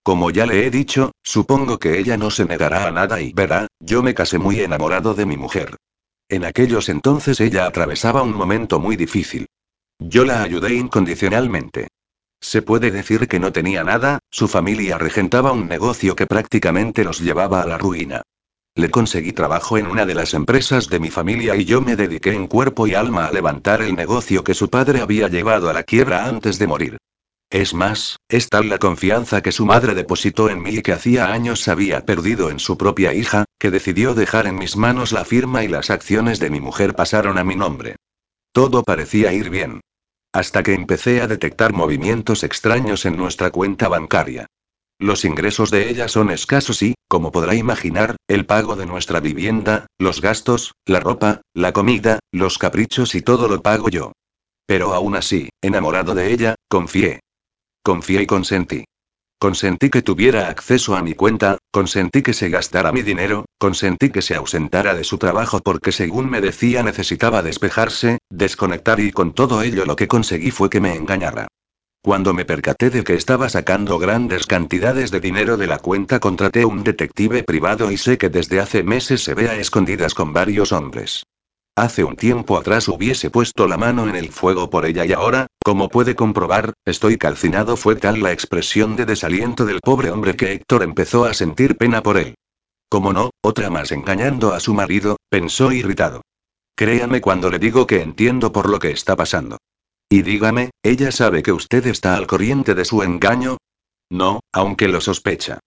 Como 0.08 0.32
ya 0.32 0.46
le 0.46 0.66
he 0.66 0.72
dicho, 0.72 1.12
supongo 1.22 1.80
que 1.80 2.00
ella 2.00 2.16
no 2.16 2.32
se 2.32 2.46
negará 2.46 2.88
a 2.88 2.92
nada 2.92 3.20
y 3.20 3.34
verá, 3.34 3.68
yo 3.82 4.02
me 4.02 4.14
casé 4.14 4.38
muy 4.38 4.62
enamorado 4.62 5.14
de 5.14 5.26
mi 5.26 5.36
mujer. 5.36 5.76
En 6.30 6.46
aquellos 6.46 6.88
entonces 6.88 7.42
ella 7.42 7.66
atravesaba 7.66 8.22
un 8.22 8.34
momento 8.34 8.80
muy 8.80 8.96
difícil. 8.96 9.48
Yo 10.00 10.24
la 10.24 10.44
ayudé 10.44 10.76
incondicionalmente. 10.76 11.90
Se 12.40 12.62
puede 12.62 12.90
decir 12.90 13.28
que 13.28 13.42
no 13.42 13.52
tenía 13.52 13.84
nada, 13.84 14.20
su 14.32 14.48
familia 14.48 14.98
regentaba 14.98 15.52
un 15.52 15.68
negocio 15.68 16.16
que 16.16 16.26
prácticamente 16.26 17.04
los 17.04 17.20
llevaba 17.20 17.62
a 17.62 17.68
la 17.68 17.78
ruina. 17.78 18.22
Le 18.76 18.90
conseguí 18.90 19.34
trabajo 19.34 19.78
en 19.78 19.88
una 19.88 20.06
de 20.06 20.16
las 20.16 20.34
empresas 20.34 20.88
de 20.88 21.02
mi 21.02 21.10
familia 21.10 21.58
y 21.58 21.66
yo 21.66 21.82
me 21.82 21.98
dediqué 21.98 22.32
en 22.32 22.48
cuerpo 22.48 22.88
y 22.88 22.94
alma 22.94 23.26
a 23.26 23.34
levantar 23.34 23.82
el 23.82 23.94
negocio 23.94 24.46
que 24.46 24.54
su 24.54 24.70
padre 24.70 25.02
había 25.02 25.28
llevado 25.28 25.70
a 25.70 25.74
la 25.74 25.84
quiebra 25.84 26.28
antes 26.28 26.60
de 26.60 26.68
morir. 26.68 26.98
Es 27.50 27.74
más, 27.74 28.18
es 28.28 28.50
tal 28.50 28.68
la 28.68 28.78
confianza 28.78 29.42
que 29.42 29.54
su 29.54 29.66
madre 29.66 29.96
depositó 29.96 30.50
en 30.50 30.62
mí 30.62 30.72
y 30.72 30.82
que 30.82 30.92
hacía 30.92 31.32
años 31.32 31.68
había 31.70 32.06
perdido 32.06 32.50
en 32.50 32.60
su 32.60 32.78
propia 32.78 33.14
hija, 33.14 33.46
que 33.58 33.72
decidió 33.72 34.14
dejar 34.14 34.48
en 34.48 34.58
mis 34.58 34.76
manos 34.76 35.14
la 35.14 35.24
firma 35.24 35.64
y 35.64 35.70
las 35.70 35.90
acciones 35.90 36.40
de 36.40 36.50
mi 36.50 36.60
mujer 36.60 36.94
pasaron 36.94 37.38
a 37.38 37.46
mi 37.46 37.56
nombre. 37.56 37.96
Todo 38.52 38.84
parecía 38.84 39.32
ir 39.32 39.50
bien. 39.50 39.80
Hasta 40.34 40.62
que 40.62 40.74
empecé 40.74 41.22
a 41.22 41.28
detectar 41.28 41.72
movimientos 41.72 42.44
extraños 42.44 43.06
en 43.06 43.16
nuestra 43.16 43.50
cuenta 43.50 43.88
bancaria. 43.88 44.48
Los 45.00 45.24
ingresos 45.24 45.72
de 45.72 45.90
ella 45.90 46.10
son 46.10 46.32
escasos 46.32 46.82
y, 46.82 46.96
como 47.08 47.32
podrá 47.32 47.56
imaginar, 47.56 48.18
el 48.28 48.46
pago 48.46 48.76
de 48.76 48.88
nuestra 48.88 49.22
vivienda, 49.22 49.88
los 49.98 50.20
gastos, 50.20 50.74
la 50.86 51.00
ropa, 51.00 51.42
la 51.54 51.72
comida, 51.72 52.20
los 52.34 52.58
caprichos 52.58 53.16
y 53.16 53.22
todo 53.22 53.48
lo 53.48 53.62
pago 53.62 53.90
yo. 53.90 54.12
Pero 54.66 54.94
aún 54.94 55.16
así, 55.16 55.50
enamorado 55.62 56.14
de 56.14 56.34
ella, 56.34 56.56
confié. 56.68 57.22
Confié 57.88 58.24
y 58.24 58.26
consentí. 58.26 58.84
Consentí 59.40 59.90
que 59.90 60.02
tuviera 60.02 60.50
acceso 60.50 60.98
a 60.98 61.02
mi 61.02 61.14
cuenta, 61.14 61.58
consentí 61.72 62.22
que 62.22 62.34
se 62.34 62.50
gastara 62.50 62.92
mi 62.92 63.02
dinero, 63.02 63.46
consentí 63.58 64.10
que 64.10 64.22
se 64.22 64.36
ausentara 64.36 64.94
de 64.94 65.06
su 65.06 65.18
trabajo 65.18 65.62
porque 65.62 65.94
según 65.94 66.30
me 66.30 66.42
decía 66.42 66.84
necesitaba 66.84 67.42
despejarse, 67.42 68.18
desconectar 68.30 69.00
y 69.00 69.14
con 69.14 69.32
todo 69.32 69.62
ello 69.62 69.86
lo 69.86 69.96
que 69.96 70.10
conseguí 70.10 70.52
fue 70.52 70.70
que 70.70 70.82
me 70.82 70.96
engañara. 70.96 71.48
Cuando 72.02 72.34
me 72.34 72.44
percaté 72.44 72.90
de 72.90 73.06
que 73.06 73.14
estaba 73.14 73.48
sacando 73.48 73.98
grandes 74.00 74.48
cantidades 74.48 75.10
de 75.10 75.22
dinero 75.22 75.56
de 75.56 75.68
la 75.68 75.80
cuenta, 75.80 76.20
contraté 76.20 76.66
un 76.66 76.84
detective 76.84 77.44
privado 77.44 77.90
y 77.90 77.96
sé 77.96 78.18
que 78.18 78.28
desde 78.28 78.60
hace 78.60 78.84
meses 78.84 79.24
se 79.24 79.34
ve 79.34 79.48
a 79.48 79.56
escondidas 79.56 80.14
con 80.14 80.34
varios 80.34 80.74
hombres. 80.74 81.24
Hace 81.78 82.04
un 82.04 82.16
tiempo 82.16 82.58
atrás 82.58 82.88
hubiese 82.88 83.30
puesto 83.30 83.68
la 83.68 83.78
mano 83.78 84.10
en 84.10 84.16
el 84.16 84.30
fuego 84.30 84.68
por 84.68 84.88
ella 84.88 85.06
y 85.06 85.14
ahora, 85.14 85.46
como 85.64 85.90
puede 85.90 86.16
comprobar, 86.16 86.74
estoy 86.86 87.20
calcinado. 87.20 87.78
Fue 87.78 87.96
tal 87.96 88.20
la 88.20 88.32
expresión 88.32 88.96
de 88.96 89.06
desaliento 89.06 89.64
del 89.64 89.80
pobre 89.82 90.10
hombre 90.10 90.36
que 90.36 90.54
Héctor 90.54 90.82
empezó 90.82 91.26
a 91.26 91.36
sentir 91.36 91.78
pena 91.78 92.02
por 92.02 92.18
él. 92.18 92.34
Como 92.90 93.14
no, 93.14 93.30
otra 93.44 93.70
más 93.70 93.92
engañando 93.92 94.56
a 94.56 94.60
su 94.60 94.74
marido, 94.74 95.18
pensó 95.30 95.72
irritado. 95.72 96.24
Créame 96.76 97.22
cuando 97.22 97.52
le 97.52 97.60
digo 97.60 97.86
que 97.86 98.02
entiendo 98.02 98.52
por 98.52 98.68
lo 98.72 98.80
que 98.80 98.90
está 98.90 99.16
pasando. 99.16 99.60
Y 100.10 100.24
dígame, 100.24 100.72
¿ella 100.82 101.12
sabe 101.12 101.44
que 101.44 101.52
usted 101.52 101.86
está 101.86 102.16
al 102.16 102.26
corriente 102.26 102.74
de 102.74 102.86
su 102.86 103.04
engaño? 103.04 103.58
No, 104.10 104.40
aunque 104.52 104.88
lo 104.88 105.00
sospecha. 105.00 105.60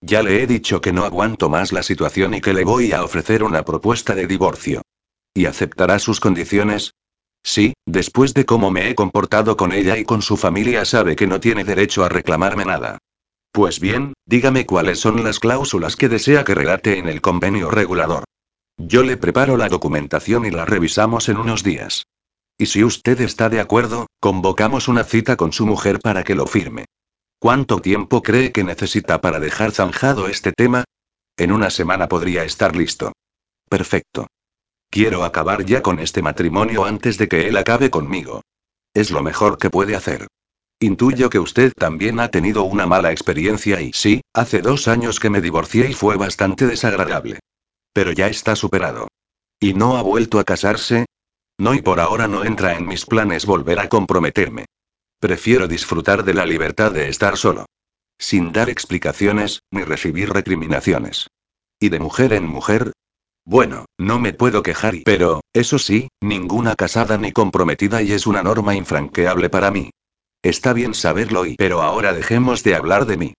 Ya 0.00 0.22
le 0.22 0.44
he 0.44 0.46
dicho 0.46 0.80
que 0.80 0.92
no 0.92 1.04
aguanto 1.04 1.48
más 1.48 1.72
la 1.72 1.82
situación 1.82 2.34
y 2.34 2.40
que 2.40 2.54
le 2.54 2.62
voy 2.62 2.92
a 2.92 3.02
ofrecer 3.02 3.42
una 3.42 3.64
propuesta 3.64 4.14
de 4.14 4.28
divorcio. 4.28 4.82
¿Y 5.36 5.44
aceptará 5.44 5.98
sus 5.98 6.18
condiciones? 6.18 6.94
Sí, 7.44 7.74
después 7.84 8.32
de 8.32 8.46
cómo 8.46 8.70
me 8.70 8.88
he 8.88 8.94
comportado 8.94 9.58
con 9.58 9.72
ella 9.72 9.98
y 9.98 10.04
con 10.04 10.22
su 10.22 10.38
familia 10.38 10.86
sabe 10.86 11.14
que 11.14 11.26
no 11.26 11.40
tiene 11.40 11.62
derecho 11.62 12.06
a 12.06 12.08
reclamarme 12.08 12.64
nada. 12.64 12.96
Pues 13.52 13.78
bien, 13.78 14.14
dígame 14.24 14.64
cuáles 14.64 14.98
son 14.98 15.22
las 15.22 15.38
cláusulas 15.38 15.94
que 15.94 16.08
desea 16.08 16.42
que 16.42 16.54
relate 16.54 16.96
en 16.98 17.06
el 17.06 17.20
convenio 17.20 17.70
regulador. 17.70 18.24
Yo 18.78 19.02
le 19.02 19.18
preparo 19.18 19.58
la 19.58 19.68
documentación 19.68 20.46
y 20.46 20.50
la 20.50 20.64
revisamos 20.64 21.28
en 21.28 21.36
unos 21.36 21.62
días. 21.62 22.06
Y 22.56 22.64
si 22.64 22.82
usted 22.82 23.20
está 23.20 23.50
de 23.50 23.60
acuerdo, 23.60 24.06
convocamos 24.20 24.88
una 24.88 25.04
cita 25.04 25.36
con 25.36 25.52
su 25.52 25.66
mujer 25.66 26.00
para 26.00 26.24
que 26.24 26.34
lo 26.34 26.46
firme. 26.46 26.86
¿Cuánto 27.38 27.82
tiempo 27.82 28.22
cree 28.22 28.52
que 28.52 28.64
necesita 28.64 29.20
para 29.20 29.38
dejar 29.38 29.72
zanjado 29.72 30.28
este 30.28 30.52
tema? 30.52 30.84
En 31.36 31.52
una 31.52 31.68
semana 31.68 32.08
podría 32.08 32.42
estar 32.42 32.74
listo. 32.74 33.12
Perfecto. 33.68 34.28
Quiero 34.96 35.24
acabar 35.24 35.66
ya 35.66 35.82
con 35.82 36.00
este 36.00 36.22
matrimonio 36.22 36.86
antes 36.86 37.18
de 37.18 37.28
que 37.28 37.48
él 37.48 37.58
acabe 37.58 37.90
conmigo. 37.90 38.40
Es 38.94 39.10
lo 39.10 39.22
mejor 39.22 39.58
que 39.58 39.68
puede 39.68 39.94
hacer. 39.94 40.26
Intuyo 40.80 41.28
que 41.28 41.38
usted 41.38 41.74
también 41.74 42.18
ha 42.18 42.30
tenido 42.30 42.62
una 42.62 42.86
mala 42.86 43.12
experiencia 43.12 43.82
y 43.82 43.92
sí, 43.92 44.22
hace 44.32 44.62
dos 44.62 44.88
años 44.88 45.20
que 45.20 45.28
me 45.28 45.42
divorcié 45.42 45.90
y 45.90 45.92
fue 45.92 46.16
bastante 46.16 46.66
desagradable. 46.66 47.40
Pero 47.92 48.12
ya 48.12 48.28
está 48.28 48.56
superado. 48.56 49.08
¿Y 49.60 49.74
no 49.74 49.98
ha 49.98 50.02
vuelto 50.02 50.38
a 50.38 50.44
casarse? 50.44 51.04
No 51.58 51.74
y 51.74 51.82
por 51.82 52.00
ahora 52.00 52.26
no 52.26 52.46
entra 52.46 52.74
en 52.78 52.86
mis 52.86 53.04
planes 53.04 53.44
volver 53.44 53.80
a 53.80 53.90
comprometerme. 53.90 54.64
Prefiero 55.20 55.68
disfrutar 55.68 56.24
de 56.24 56.32
la 56.32 56.46
libertad 56.46 56.90
de 56.90 57.10
estar 57.10 57.36
solo. 57.36 57.66
Sin 58.16 58.50
dar 58.50 58.70
explicaciones, 58.70 59.60
ni 59.70 59.82
recibir 59.82 60.30
recriminaciones. 60.32 61.26
¿Y 61.78 61.90
de 61.90 62.00
mujer 62.00 62.32
en 62.32 62.46
mujer? 62.46 62.92
Bueno, 63.46 63.86
no 63.96 64.18
me 64.18 64.32
puedo 64.32 64.64
quejar 64.64 64.96
y... 64.96 65.02
Pero, 65.04 65.40
eso 65.52 65.78
sí, 65.78 66.08
ninguna 66.20 66.74
casada 66.74 67.16
ni 67.16 67.30
comprometida 67.30 68.02
y 68.02 68.10
es 68.10 68.26
una 68.26 68.42
norma 68.42 68.74
infranqueable 68.74 69.48
para 69.48 69.70
mí. 69.70 69.90
Está 70.42 70.72
bien 70.72 70.94
saberlo 70.94 71.46
y... 71.46 71.54
Pero 71.54 71.80
ahora 71.80 72.12
dejemos 72.12 72.64
de 72.64 72.74
hablar 72.74 73.06
de 73.06 73.16
mí. 73.16 73.34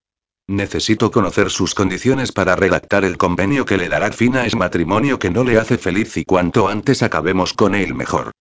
Necesito 0.48 1.12
conocer 1.12 1.50
sus 1.50 1.76
condiciones 1.76 2.32
para 2.32 2.56
redactar 2.56 3.04
el 3.04 3.18
convenio 3.18 3.66
que 3.66 3.76
le 3.76 3.90
dará 3.90 4.14
fin 4.14 4.38
a 4.38 4.46
ese 4.46 4.56
matrimonio 4.56 5.20
que 5.20 5.30
no 5.30 5.44
le 5.44 5.60
hace 5.60 5.78
feliz 5.78 6.16
y 6.16 6.24
cuanto 6.24 6.70
antes 6.70 7.04
acabemos 7.04 7.54
con 7.54 7.76
él 7.76 7.94
mejor. 7.94 8.32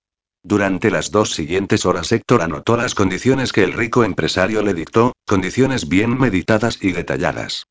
Durante 0.45 0.93
las 0.93 1.11
dos 1.11 1.33
siguientes 1.33 1.85
horas 1.85 2.13
Héctor 2.13 2.43
anotó 2.43 2.77
las 2.77 2.95
condiciones 2.95 3.53
que 3.53 3.65
el 3.65 3.73
rico 3.73 4.05
empresario 4.05 4.63
le 4.63 4.73
dictó, 4.73 5.15
condiciones 5.27 5.89
bien 5.89 6.17
meditadas 6.17 6.79
y 6.81 6.93
detalladas. 6.93 7.67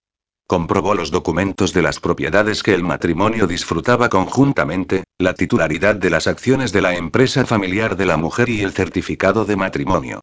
Comprobó 0.48 0.94
los 0.94 1.10
documentos 1.10 1.74
de 1.74 1.82
las 1.82 2.00
propiedades 2.00 2.62
que 2.62 2.76
el 2.76 2.84
matrimonio 2.84 3.48
disfrutaba 3.48 4.10
conjuntamente, 4.10 5.04
la 5.18 5.34
titularidad 5.34 5.96
de 5.96 6.12
las 6.12 6.28
acciones 6.28 6.72
de 6.72 6.84
la 6.84 6.96
empresa 6.96 7.46
familiar 7.46 7.98
de 7.98 8.06
la 8.06 8.18
mujer 8.18 8.50
y 8.50 8.62
el 8.62 8.72
certificado 8.72 9.46
de 9.46 9.56
matrimonio. 9.56 10.22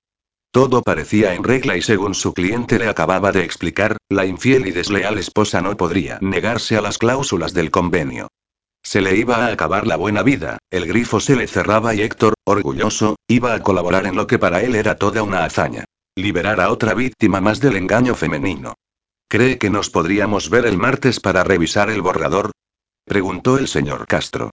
Todo 0.53 0.83
parecía 0.83 1.35
en 1.35 1.43
regla 1.43 1.77
y 1.77 1.83
según 1.83 2.15
su 2.15 2.35
cliente 2.35 2.79
le 2.79 2.87
acababa 2.87 3.33
de 3.33 3.43
explicar, 3.43 3.97
la 4.09 4.25
infiel 4.25 4.67
y 4.69 4.71
desleal 4.71 5.19
esposa 5.19 5.61
no 5.61 5.77
podría 5.77 6.19
negarse 6.21 6.77
a 6.77 6.83
las 6.83 6.99
cláusulas 6.99 7.53
del 7.53 7.73
convenio. 7.73 8.29
Se 8.85 9.01
le 9.01 9.17
iba 9.17 9.37
a 9.37 9.47
acabar 9.47 9.89
la 9.89 9.97
buena 9.97 10.23
vida, 10.23 10.59
el 10.71 10.87
grifo 10.87 11.19
se 11.19 11.35
le 11.35 11.49
cerraba 11.49 11.95
y 11.95 12.03
Héctor, 12.03 12.35
orgulloso, 12.45 13.17
iba 13.27 13.55
a 13.55 13.63
colaborar 13.63 14.07
en 14.07 14.15
lo 14.15 14.29
que 14.29 14.39
para 14.39 14.63
él 14.63 14.77
era 14.77 14.97
toda 14.97 15.23
una 15.25 15.45
hazaña. 15.45 15.85
Liberar 16.15 16.61
a 16.61 16.71
otra 16.71 16.95
víctima 16.95 17.41
más 17.41 17.59
del 17.59 17.77
engaño 17.77 18.15
femenino. 18.15 18.75
¿Cree 19.33 19.57
que 19.57 19.71
nos 19.71 19.89
podríamos 19.89 20.51
ver 20.51 20.67
el 20.67 20.77
martes 20.77 21.19
para 21.19 21.43
revisar 21.43 21.89
el 21.89 22.03
borrador? 22.03 22.51
Preguntó 23.07 23.57
el 23.57 23.67
señor 23.67 24.07
Castro. 24.07 24.51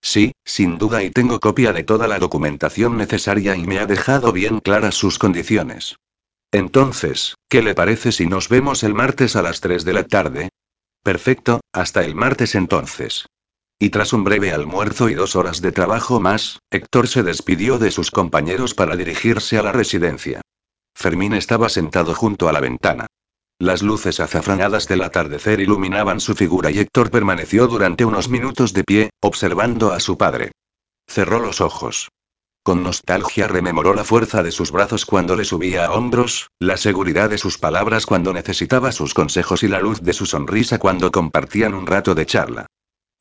Sí, 0.00 0.30
sin 0.44 0.78
duda 0.78 1.02
y 1.02 1.10
tengo 1.10 1.40
copia 1.40 1.72
de 1.72 1.82
toda 1.82 2.06
la 2.06 2.20
documentación 2.20 2.96
necesaria 2.96 3.56
y 3.56 3.66
me 3.66 3.80
ha 3.80 3.86
dejado 3.86 4.30
bien 4.30 4.60
claras 4.60 4.94
sus 4.94 5.18
condiciones. 5.18 5.96
Entonces, 6.52 7.34
¿qué 7.48 7.62
le 7.62 7.74
parece 7.74 8.12
si 8.12 8.28
nos 8.28 8.48
vemos 8.48 8.84
el 8.84 8.94
martes 8.94 9.34
a 9.34 9.42
las 9.42 9.60
3 9.60 9.84
de 9.84 9.92
la 9.92 10.04
tarde? 10.04 10.50
Perfecto, 11.02 11.60
hasta 11.72 12.04
el 12.04 12.14
martes 12.14 12.54
entonces. 12.54 13.26
Y 13.80 13.90
tras 13.90 14.12
un 14.12 14.22
breve 14.22 14.52
almuerzo 14.52 15.08
y 15.08 15.14
dos 15.14 15.34
horas 15.34 15.60
de 15.60 15.72
trabajo 15.72 16.20
más, 16.20 16.60
Héctor 16.70 17.08
se 17.08 17.24
despidió 17.24 17.80
de 17.80 17.90
sus 17.90 18.12
compañeros 18.12 18.74
para 18.74 18.94
dirigirse 18.94 19.58
a 19.58 19.64
la 19.64 19.72
residencia. 19.72 20.42
Fermín 20.94 21.32
estaba 21.32 21.68
sentado 21.68 22.14
junto 22.14 22.48
a 22.48 22.52
la 22.52 22.60
ventana. 22.60 23.06
Las 23.62 23.80
luces 23.80 24.18
azafranadas 24.18 24.88
del 24.88 25.02
atardecer 25.02 25.60
iluminaban 25.60 26.18
su 26.18 26.34
figura 26.34 26.72
y 26.72 26.80
Héctor 26.80 27.12
permaneció 27.12 27.68
durante 27.68 28.04
unos 28.04 28.28
minutos 28.28 28.72
de 28.72 28.82
pie, 28.82 29.10
observando 29.20 29.92
a 29.92 30.00
su 30.00 30.18
padre. 30.18 30.50
Cerró 31.06 31.38
los 31.38 31.60
ojos. 31.60 32.08
Con 32.64 32.82
nostalgia 32.82 33.46
rememoró 33.46 33.94
la 33.94 34.02
fuerza 34.02 34.42
de 34.42 34.50
sus 34.50 34.72
brazos 34.72 35.06
cuando 35.06 35.36
le 35.36 35.44
subía 35.44 35.86
a 35.86 35.92
hombros, 35.92 36.48
la 36.58 36.76
seguridad 36.76 37.30
de 37.30 37.38
sus 37.38 37.56
palabras 37.56 38.04
cuando 38.04 38.32
necesitaba 38.32 38.90
sus 38.90 39.14
consejos 39.14 39.62
y 39.62 39.68
la 39.68 39.78
luz 39.78 40.00
de 40.00 40.12
su 40.12 40.26
sonrisa 40.26 40.80
cuando 40.80 41.12
compartían 41.12 41.74
un 41.74 41.86
rato 41.86 42.16
de 42.16 42.26
charla. 42.26 42.66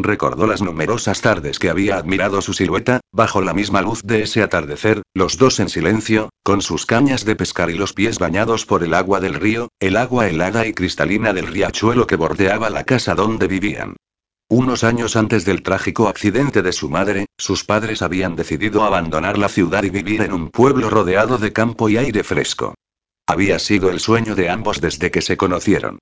Recordó 0.03 0.48
las 0.48 0.61
numerosas 0.61 1.22
tardes 1.22 1.60
que 1.60 1.69
había 1.69 1.98
admirado 1.98 2.41
su 2.41 2.53
silueta, 2.53 3.02
bajo 3.11 3.41
la 3.41 3.53
misma 3.53 3.82
luz 3.82 4.02
de 4.03 4.23
ese 4.23 4.41
atardecer, 4.41 5.02
los 5.14 5.38
dos 5.38 5.60
en 5.60 5.69
silencio, 5.69 6.30
con 6.44 6.61
sus 6.61 6.86
cañas 6.86 7.26
de 7.26 7.36
pescar 7.36 7.69
y 7.69 7.76
los 7.76 7.94
pies 7.94 8.19
bañados 8.19 8.65
por 8.65 8.84
el 8.84 8.94
agua 8.94 9.19
del 9.19 9.36
río, 9.36 9.69
el 9.80 9.98
agua 9.98 10.28
helada 10.28 10.65
y 10.68 10.73
cristalina 10.73 11.34
del 11.34 11.48
riachuelo 11.48 12.07
que 12.07 12.15
bordeaba 12.15 12.69
la 12.69 12.84
casa 12.84 13.15
donde 13.15 13.48
vivían. 13.48 13.95
Unos 14.49 14.84
años 14.84 15.15
antes 15.15 15.45
del 15.45 15.64
trágico 15.64 16.10
accidente 16.10 16.61
de 16.61 16.73
su 16.73 16.90
madre, 16.90 17.28
sus 17.38 17.64
padres 17.64 18.02
habían 18.02 18.36
decidido 18.36 18.84
abandonar 18.84 19.38
la 19.38 19.48
ciudad 19.48 19.84
y 19.84 19.90
vivir 19.90 20.22
en 20.22 20.34
un 20.34 20.49
pueblo 20.49 20.90
rodeado 20.90 21.38
de 21.38 21.53
campo 21.53 21.88
y 21.88 21.98
aire 21.98 22.23
fresco. 22.23 22.76
Había 23.26 23.60
sido 23.60 23.90
el 23.90 24.02
sueño 24.02 24.36
de 24.36 24.49
ambos 24.49 24.82
desde 24.82 25.10
que 25.10 25.22
se 25.22 25.38
conocieron. 25.38 25.99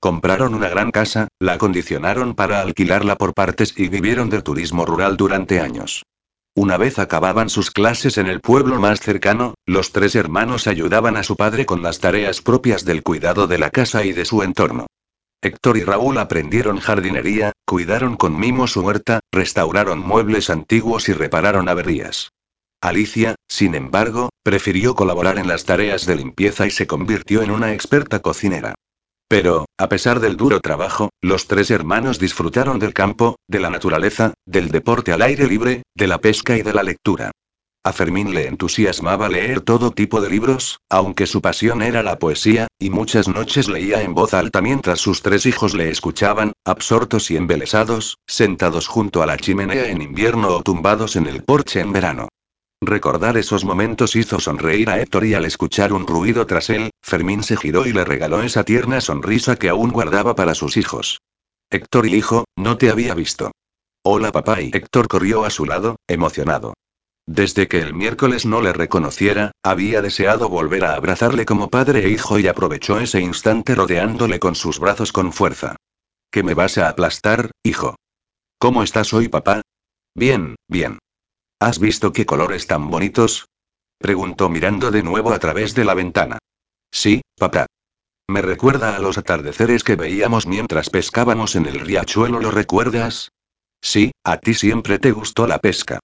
Compraron 0.00 0.54
una 0.54 0.68
gran 0.68 0.92
casa, 0.92 1.26
la 1.40 1.54
acondicionaron 1.54 2.36
para 2.36 2.60
alquilarla 2.60 3.16
por 3.16 3.34
partes 3.34 3.74
y 3.76 3.88
vivieron 3.88 4.30
del 4.30 4.44
turismo 4.44 4.86
rural 4.86 5.16
durante 5.16 5.58
años. 5.60 6.04
Una 6.54 6.76
vez 6.76 7.00
acababan 7.00 7.50
sus 7.50 7.72
clases 7.72 8.16
en 8.16 8.28
el 8.28 8.40
pueblo 8.40 8.78
más 8.78 9.00
cercano, 9.00 9.54
los 9.66 9.90
tres 9.90 10.14
hermanos 10.14 10.68
ayudaban 10.68 11.16
a 11.16 11.24
su 11.24 11.34
padre 11.36 11.66
con 11.66 11.82
las 11.82 11.98
tareas 11.98 12.42
propias 12.42 12.84
del 12.84 13.02
cuidado 13.02 13.48
de 13.48 13.58
la 13.58 13.70
casa 13.70 14.04
y 14.04 14.12
de 14.12 14.24
su 14.24 14.42
entorno. 14.42 14.86
Héctor 15.42 15.76
y 15.76 15.84
Raúl 15.84 16.18
aprendieron 16.18 16.78
jardinería, 16.78 17.52
cuidaron 17.64 18.16
con 18.16 18.38
mimo 18.38 18.66
su 18.66 18.82
huerta, 18.82 19.20
restauraron 19.32 19.98
muebles 19.98 20.48
antiguos 20.50 21.08
y 21.08 21.12
repararon 21.12 21.68
averías. 21.68 22.30
Alicia, 22.80 23.34
sin 23.48 23.74
embargo, 23.74 24.30
prefirió 24.44 24.94
colaborar 24.94 25.38
en 25.38 25.48
las 25.48 25.64
tareas 25.64 26.06
de 26.06 26.14
limpieza 26.16 26.66
y 26.66 26.70
se 26.70 26.86
convirtió 26.86 27.42
en 27.42 27.50
una 27.50 27.72
experta 27.72 28.20
cocinera. 28.20 28.74
Pero, 29.28 29.66
a 29.78 29.88
pesar 29.90 30.20
del 30.20 30.38
duro 30.38 30.60
trabajo, 30.60 31.10
los 31.20 31.46
tres 31.46 31.70
hermanos 31.70 32.18
disfrutaron 32.18 32.78
del 32.78 32.94
campo, 32.94 33.36
de 33.46 33.60
la 33.60 33.68
naturaleza, 33.68 34.32
del 34.46 34.70
deporte 34.70 35.12
al 35.12 35.20
aire 35.20 35.46
libre, 35.46 35.82
de 35.94 36.06
la 36.06 36.18
pesca 36.18 36.56
y 36.56 36.62
de 36.62 36.72
la 36.72 36.82
lectura. 36.82 37.30
A 37.84 37.92
Fermín 37.92 38.34
le 38.34 38.46
entusiasmaba 38.46 39.28
leer 39.28 39.60
todo 39.60 39.92
tipo 39.92 40.20
de 40.20 40.30
libros, 40.30 40.78
aunque 40.90 41.26
su 41.26 41.42
pasión 41.42 41.82
era 41.82 42.02
la 42.02 42.18
poesía, 42.18 42.68
y 42.78 42.90
muchas 42.90 43.28
noches 43.28 43.68
leía 43.68 44.02
en 44.02 44.14
voz 44.14 44.34
alta 44.34 44.62
mientras 44.62 45.00
sus 45.00 45.22
tres 45.22 45.46
hijos 45.46 45.74
le 45.74 45.90
escuchaban, 45.90 46.52
absortos 46.64 47.30
y 47.30 47.36
embelesados, 47.36 48.16
sentados 48.26 48.88
junto 48.88 49.22
a 49.22 49.26
la 49.26 49.36
chimenea 49.36 49.90
en 49.90 50.02
invierno 50.02 50.48
o 50.48 50.62
tumbados 50.62 51.16
en 51.16 51.26
el 51.26 51.44
porche 51.44 51.80
en 51.80 51.92
verano. 51.92 52.28
Recordar 52.80 53.36
esos 53.36 53.64
momentos 53.64 54.14
hizo 54.14 54.38
sonreír 54.38 54.88
a 54.88 55.00
Héctor 55.00 55.26
y 55.26 55.34
al 55.34 55.44
escuchar 55.44 55.92
un 55.92 56.06
ruido 56.06 56.46
tras 56.46 56.70
él, 56.70 56.90
Fermín 57.02 57.42
se 57.42 57.56
giró 57.56 57.86
y 57.86 57.92
le 57.92 58.04
regaló 58.04 58.42
esa 58.42 58.64
tierna 58.64 59.00
sonrisa 59.00 59.56
que 59.56 59.68
aún 59.68 59.90
guardaba 59.90 60.36
para 60.36 60.54
sus 60.54 60.76
hijos. 60.76 61.20
Héctor 61.70 62.06
y 62.06 62.14
hijo, 62.14 62.44
no 62.56 62.78
te 62.78 62.90
había 62.90 63.14
visto. 63.14 63.50
Hola 64.04 64.30
papá 64.30 64.62
y 64.62 64.70
Héctor 64.72 65.08
corrió 65.08 65.44
a 65.44 65.50
su 65.50 65.66
lado, 65.66 65.96
emocionado. 66.06 66.74
Desde 67.26 67.68
que 67.68 67.80
el 67.80 67.94
miércoles 67.94 68.46
no 68.46 68.62
le 68.62 68.72
reconociera, 68.72 69.52
había 69.62 70.00
deseado 70.00 70.48
volver 70.48 70.84
a 70.84 70.94
abrazarle 70.94 71.44
como 71.44 71.68
padre 71.68 72.06
e 72.06 72.08
hijo 72.08 72.38
y 72.38 72.46
aprovechó 72.46 73.00
ese 73.00 73.20
instante 73.20 73.74
rodeándole 73.74 74.38
con 74.38 74.54
sus 74.54 74.78
brazos 74.78 75.12
con 75.12 75.32
fuerza. 75.32 75.76
¿Qué 76.30 76.42
me 76.42 76.54
vas 76.54 76.78
a 76.78 76.88
aplastar, 76.88 77.50
hijo? 77.62 77.96
¿Cómo 78.58 78.82
estás 78.82 79.12
hoy 79.12 79.28
papá? 79.28 79.60
Bien, 80.14 80.56
bien. 80.68 80.98
¿Has 81.60 81.80
visto 81.80 82.12
qué 82.12 82.24
colores 82.24 82.68
tan 82.68 82.88
bonitos? 82.88 83.48
Preguntó 83.98 84.48
mirando 84.48 84.92
de 84.92 85.02
nuevo 85.02 85.32
a 85.32 85.40
través 85.40 85.74
de 85.74 85.84
la 85.84 85.94
ventana. 85.94 86.38
Sí, 86.92 87.20
papá. 87.36 87.66
Me 88.28 88.42
recuerda 88.42 88.94
a 88.94 89.00
los 89.00 89.18
atardeceres 89.18 89.82
que 89.82 89.96
veíamos 89.96 90.46
mientras 90.46 90.88
pescábamos 90.88 91.56
en 91.56 91.66
el 91.66 91.80
riachuelo, 91.80 92.38
¿lo 92.38 92.52
recuerdas? 92.52 93.32
Sí, 93.80 94.12
a 94.22 94.36
ti 94.36 94.54
siempre 94.54 95.00
te 95.00 95.10
gustó 95.10 95.48
la 95.48 95.58
pesca. 95.58 95.98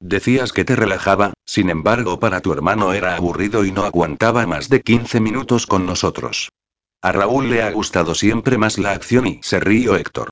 Decías 0.00 0.52
que 0.52 0.64
te 0.64 0.74
relajaba, 0.74 1.34
sin 1.44 1.70
embargo 1.70 2.18
para 2.18 2.40
tu 2.40 2.52
hermano 2.52 2.92
era 2.92 3.14
aburrido 3.14 3.64
y 3.64 3.70
no 3.70 3.84
aguantaba 3.84 4.44
más 4.46 4.68
de 4.68 4.80
15 4.80 5.20
minutos 5.20 5.66
con 5.66 5.86
nosotros. 5.86 6.50
A 7.00 7.12
Raúl 7.12 7.48
le 7.48 7.62
ha 7.62 7.70
gustado 7.70 8.14
siempre 8.14 8.58
más 8.58 8.76
la 8.78 8.90
acción 8.90 9.26
y 9.26 9.40
se 9.42 9.60
río 9.60 9.94
Héctor. 9.94 10.30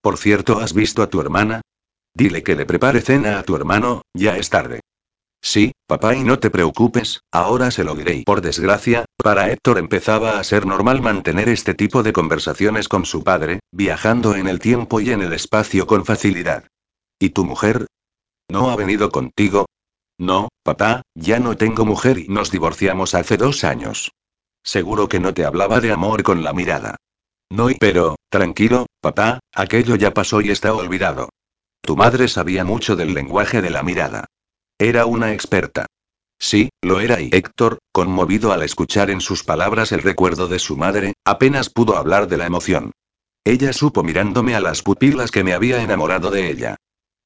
Por 0.00 0.16
cierto, 0.16 0.60
¿has 0.60 0.72
visto 0.72 1.02
a 1.02 1.10
tu 1.10 1.20
hermana? 1.20 1.60
Dile 2.14 2.42
que 2.42 2.54
le 2.54 2.64
prepare 2.64 3.00
cena 3.00 3.38
a 3.38 3.42
tu 3.42 3.56
hermano, 3.56 4.02
ya 4.14 4.36
es 4.36 4.48
tarde. 4.48 4.80
Sí, 5.42 5.72
papá, 5.86 6.14
y 6.14 6.22
no 6.22 6.38
te 6.38 6.48
preocupes, 6.48 7.20
ahora 7.30 7.70
se 7.70 7.84
lo 7.84 7.94
diré. 7.94 8.22
por 8.24 8.40
desgracia, 8.40 9.04
para 9.18 9.50
Héctor 9.50 9.78
empezaba 9.78 10.38
a 10.38 10.44
ser 10.44 10.64
normal 10.64 11.02
mantener 11.02 11.48
este 11.48 11.74
tipo 11.74 12.02
de 12.02 12.12
conversaciones 12.12 12.88
con 12.88 13.04
su 13.04 13.22
padre, 13.22 13.60
viajando 13.70 14.36
en 14.36 14.46
el 14.46 14.58
tiempo 14.58 15.00
y 15.00 15.10
en 15.10 15.20
el 15.22 15.32
espacio 15.32 15.86
con 15.86 16.06
facilidad. 16.06 16.68
¿Y 17.18 17.30
tu 17.30 17.44
mujer? 17.44 17.86
¿No 18.48 18.70
ha 18.70 18.76
venido 18.76 19.10
contigo? 19.10 19.66
No, 20.18 20.48
papá, 20.62 21.02
ya 21.14 21.40
no 21.40 21.56
tengo 21.56 21.84
mujer 21.84 22.18
y 22.18 22.28
nos 22.28 22.50
divorciamos 22.50 23.14
hace 23.14 23.36
dos 23.36 23.64
años. 23.64 24.12
Seguro 24.62 25.08
que 25.08 25.20
no 25.20 25.34
te 25.34 25.44
hablaba 25.44 25.80
de 25.80 25.92
amor 25.92 26.22
con 26.22 26.42
la 26.42 26.52
mirada. 26.52 26.96
No, 27.50 27.68
y 27.68 27.74
pero, 27.74 28.16
tranquilo, 28.30 28.86
papá, 29.02 29.40
aquello 29.52 29.96
ya 29.96 30.14
pasó 30.14 30.40
y 30.40 30.50
está 30.50 30.72
olvidado. 30.72 31.28
Tu 31.84 31.96
madre 31.96 32.28
sabía 32.28 32.64
mucho 32.64 32.96
del 32.96 33.12
lenguaje 33.12 33.60
de 33.60 33.68
la 33.68 33.82
mirada. 33.82 34.24
Era 34.78 35.04
una 35.04 35.34
experta. 35.34 35.84
Sí, 36.38 36.70
lo 36.80 37.00
era 37.00 37.20
y 37.20 37.28
Héctor, 37.30 37.78
conmovido 37.92 38.52
al 38.52 38.62
escuchar 38.62 39.10
en 39.10 39.20
sus 39.20 39.44
palabras 39.44 39.92
el 39.92 40.00
recuerdo 40.00 40.48
de 40.48 40.58
su 40.58 40.78
madre, 40.78 41.12
apenas 41.26 41.68
pudo 41.68 41.98
hablar 41.98 42.26
de 42.26 42.38
la 42.38 42.46
emoción. 42.46 42.92
Ella 43.44 43.74
supo 43.74 44.02
mirándome 44.02 44.54
a 44.54 44.60
las 44.60 44.82
pupilas 44.82 45.30
que 45.30 45.44
me 45.44 45.52
había 45.52 45.82
enamorado 45.82 46.30
de 46.30 46.50
ella. 46.50 46.76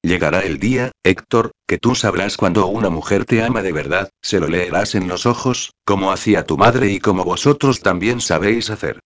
Llegará 0.03 0.41
el 0.41 0.59
día, 0.59 0.91
Héctor, 1.05 1.53
que 1.69 1.79
tú 1.79 1.95
sabrás 1.95 2.37
cuando 2.37 2.67
una 2.67 2.91
mujer 2.91 3.27
te 3.27 3.45
ama 3.45 3.63
de 3.63 3.73
verdad, 3.73 4.11
se 4.21 4.41
lo 4.41 4.49
leerás 4.49 4.97
en 4.97 5.07
los 5.07 5.25
ojos, 5.25 5.71
como 5.85 6.11
hacía 6.11 6.45
tu 6.45 6.57
madre 6.57 6.91
y 6.91 6.99
como 6.99 7.25
vosotros 7.25 7.81
también 7.81 8.21
sabéis 8.21 8.71
hacer. 8.71 8.99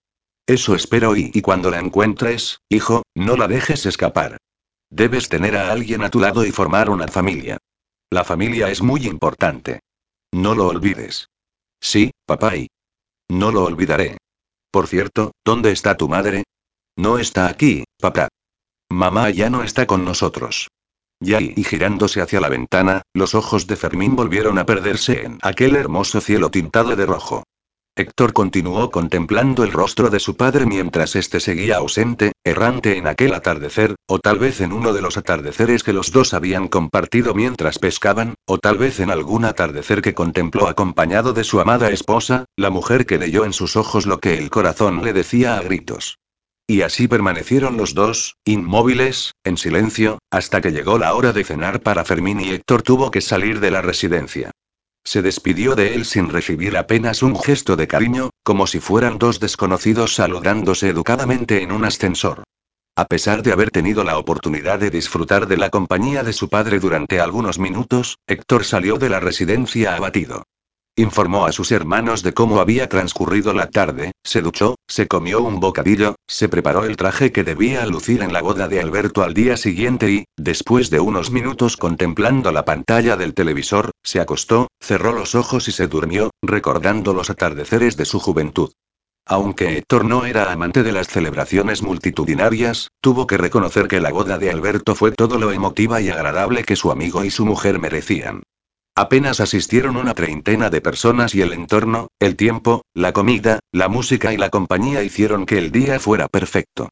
Eso 0.47 0.75
espero 0.75 1.15
y, 1.15 1.31
y 1.35 1.43
cuando 1.43 1.71
la 1.71 1.79
encuentres, 1.79 2.59
hijo, 2.71 3.03
no 3.15 3.37
la 3.37 3.49
dejes 3.49 3.85
escapar. 3.85 4.39
Debes 4.95 5.31
tener 5.31 5.57
a 5.57 5.73
alguien 5.73 6.03
a 6.03 6.11
tu 6.11 6.21
lado 6.21 6.45
y 6.45 6.53
formar 6.53 6.91
una 6.91 7.09
familia. 7.09 7.57
La 8.11 8.25
familia 8.25 8.69
es 8.69 8.83
muy 8.83 9.07
importante. 9.07 9.81
No 10.33 10.55
lo 10.55 10.67
olvides. 10.67 11.29
Sí, 11.81 12.11
papá 12.27 12.57
y... 12.57 12.69
No 13.31 13.51
lo 13.51 13.65
olvidaré. 13.65 14.19
Por 14.71 14.87
cierto, 14.87 15.33
¿dónde 15.47 15.73
está 15.73 15.97
tu 15.97 16.11
madre? 16.11 16.45
No 16.99 17.17
está 17.17 17.49
aquí, 17.49 17.85
papá. 17.99 18.29
Mamá 18.91 19.31
ya 19.31 19.49
no 19.49 19.63
está 19.63 19.87
con 19.87 20.05
nosotros. 20.05 20.69
Y 21.21 21.65
girándose 21.65 22.21
hacia 22.21 22.43
la 22.43 22.51
ventana, 22.51 23.01
los 23.15 23.35
ojos 23.35 23.67
de 23.67 23.77
Fermín 23.77 24.15
volvieron 24.15 24.59
a 24.59 24.67
perderse 24.67 25.25
en 25.25 25.39
aquel 25.41 25.77
hermoso 25.77 26.21
cielo 26.21 26.51
tintado 26.51 26.95
de 26.97 27.07
rojo. 27.07 27.45
Héctor 27.95 28.33
continuó 28.33 28.91
contemplando 28.91 29.65
el 29.65 29.71
rostro 29.71 30.09
de 30.09 30.19
su 30.19 30.35
padre 30.35 30.65
mientras 30.65 31.15
éste 31.15 31.41
seguía 31.41 31.77
ausente, 31.77 32.33
errante 32.43 32.97
en 32.97 33.07
aquel 33.07 33.35
atardecer, 33.35 33.97
o 34.07 34.19
tal 34.19 34.39
vez 34.39 34.63
en 34.63 34.73
uno 34.73 34.95
de 34.95 35.03
los 35.03 35.19
atardeceres 35.19 35.83
que 35.83 35.93
los 35.93 36.11
dos 36.11 36.33
habían 36.33 36.69
compartido 36.69 37.35
mientras 37.35 37.79
pescaban, 37.79 38.35
o 38.47 38.57
tal 38.57 38.79
vez 38.79 38.99
en 39.01 39.11
algún 39.11 39.45
atardecer 39.45 40.01
que 40.01 40.15
contempló 40.15 40.69
acompañado 40.69 41.35
de 41.35 41.45
su 41.45 41.61
amada 41.61 41.91
esposa, 41.91 42.47
la 42.57 42.71
mujer 42.71 43.05
que 43.05 43.19
leyó 43.19 43.45
en 43.45 43.53
sus 43.53 43.77
ojos 43.77 44.07
lo 44.07 44.21
que 44.21 44.39
el 44.39 44.49
corazón 44.49 45.05
le 45.05 45.13
decía 45.13 45.59
a 45.59 45.63
gritos. 45.63 46.17
Y 46.67 46.81
así 46.81 47.09
permanecieron 47.09 47.77
los 47.77 47.93
dos, 47.93 48.37
inmóviles, 48.47 49.33
en 49.45 49.59
silencio, 49.59 50.19
hasta 50.31 50.63
que 50.63 50.73
llegó 50.73 50.97
la 50.97 51.13
hora 51.13 51.35
de 51.35 51.45
cenar 51.45 51.83
para 51.83 52.07
Fermín 52.07 52.41
y 52.41 52.53
Héctor 52.53 52.81
tuvo 52.81 53.11
que 53.11 53.21
salir 53.21 53.61
de 53.61 53.71
la 53.71 53.83
residencia. 53.83 54.51
Se 55.05 55.23
despidió 55.23 55.75
de 55.75 55.95
él 55.95 56.05
sin 56.05 56.29
recibir 56.29 56.77
apenas 56.77 57.23
un 57.23 57.39
gesto 57.39 57.77
de 57.77 57.89
cariño, 57.89 58.31
como 58.43 58.67
si 58.67 58.81
fueran 58.81 59.19
dos 59.19 59.41
desconocidos 59.41 60.15
saludándose 60.15 60.89
educadamente 60.89 61.63
en 61.63 61.73
un 61.73 61.85
ascensor. 61.85 62.45
A 62.95 63.07
pesar 63.07 63.43
de 63.43 63.53
haber 63.53 63.71
tenido 63.71 64.05
la 64.05 64.19
oportunidad 64.19 64.79
de 64.79 64.91
disfrutar 64.91 65.47
de 65.47 65.57
la 65.57 65.71
compañía 65.71 66.23
de 66.23 66.33
su 66.33 66.49
padre 66.49 66.79
durante 66.79 67.21
algunos 67.21 67.59
minutos, 67.59 68.19
Héctor 68.27 68.65
salió 68.65 68.99
de 68.99 69.09
la 69.09 69.19
residencia 69.19 69.97
abatido. 69.97 70.45
Informó 70.97 71.47
a 71.47 71.53
sus 71.53 71.73
hermanos 71.73 72.23
de 72.23 72.35
cómo 72.35 72.61
había 72.61 72.87
transcurrido 72.87 73.55
la 73.55 73.71
tarde, 73.71 74.13
se 74.23 74.43
duchó, 74.43 74.75
se 74.87 75.09
comió 75.09 75.43
un 75.43 75.59
bocadillo, 75.59 76.17
se 76.29 76.51
preparó 76.51 76.85
el 76.85 76.97
traje 76.97 77.33
que 77.33 77.45
debía 77.45 77.87
lucir 77.87 78.21
en 78.23 78.35
la 78.35 78.43
boda 78.43 78.69
de 78.69 78.79
Alberto 78.79 79.23
al 79.23 79.33
día 79.33 79.57
siguiente 79.57 80.11
y, 80.11 80.25
después 80.37 80.91
de 80.91 81.01
unos 81.01 81.31
minutos 81.31 81.79
contemplando 81.79 82.53
la 82.53 82.67
pantalla 82.67 83.17
del 83.17 83.33
televisor, 83.33 83.93
se 84.03 84.21
acostó, 84.21 84.69
cerró 84.81 85.13
los 85.13 85.35
ojos 85.35 85.67
y 85.67 85.73
se 85.73 85.87
durmió, 85.87 86.31
recordando 86.43 87.15
los 87.15 87.31
atardeceres 87.31 87.97
de 87.97 88.05
su 88.05 88.21
juventud. 88.21 88.71
Aunque 89.25 89.79
Héctor 89.79 90.05
no 90.05 90.27
era 90.27 90.53
amante 90.53 90.83
de 90.83 90.93
las 90.93 91.09
celebraciones 91.09 91.83
multitudinarias, 91.83 92.89
tuvo 93.01 93.27
que 93.27 93.39
reconocer 93.39 93.89
que 93.89 94.01
la 94.01 94.13
boda 94.13 94.37
de 94.37 94.51
Alberto 94.51 94.95
fue 94.95 95.11
todo 95.13 95.39
lo 95.39 95.53
emotiva 95.53 96.03
y 96.03 96.11
agradable 96.11 96.65
que 96.65 96.77
su 96.77 96.93
amigo 96.93 97.25
y 97.25 97.31
su 97.31 97.47
mujer 97.47 97.79
merecían. 97.79 98.43
Apenas 98.95 99.41
asistieron 99.41 99.97
una 99.97 100.13
treintena 100.13 100.69
de 100.69 100.83
personas 100.83 101.35
y 101.35 101.41
el 101.41 101.55
entorno, 101.55 102.09
el 102.21 102.37
tiempo, 102.37 102.83
la 102.93 103.15
comida, 103.15 103.61
la 103.73 103.89
música 103.89 104.35
y 104.35 104.37
la 104.37 104.51
compañía 104.51 105.03
hicieron 105.03 105.47
que 105.47 105.57
el 105.57 105.73
día 105.73 105.99
fuera 105.99 106.29
perfecto. 106.29 106.91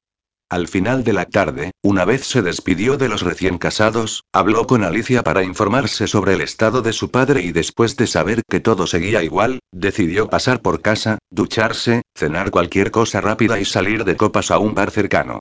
Al 0.49 0.67
final 0.67 1.05
de 1.05 1.13
la 1.13 1.27
tarde, 1.27 1.73
una 1.83 2.07
vez 2.07 2.27
se 2.27 2.41
despidió 2.41 2.97
de 2.97 3.09
los 3.09 3.21
recién 3.21 3.59
casados, 3.59 4.25
habló 4.33 4.67
con 4.67 4.83
Alicia 4.83 5.23
para 5.23 5.45
informarse 5.45 6.07
sobre 6.07 6.33
el 6.35 6.41
estado 6.41 6.81
de 6.81 6.95
su 6.95 7.11
padre 7.11 7.43
y 7.43 7.53
después 7.53 7.97
de 7.97 8.07
saber 8.07 8.43
que 8.49 8.61
todo 8.61 8.87
seguía 8.87 9.23
igual, 9.23 9.61
decidió 9.71 10.31
pasar 10.31 10.63
por 10.63 10.81
casa, 10.81 11.19
ducharse, 11.31 12.03
cenar 12.17 12.51
cualquier 12.51 12.91
cosa 12.91 13.21
rápida 13.21 13.61
y 13.61 13.67
salir 13.67 14.05
de 14.05 14.17
copas 14.17 14.51
a 14.51 14.59
un 14.59 14.75
bar 14.75 14.91
cercano. 14.91 15.39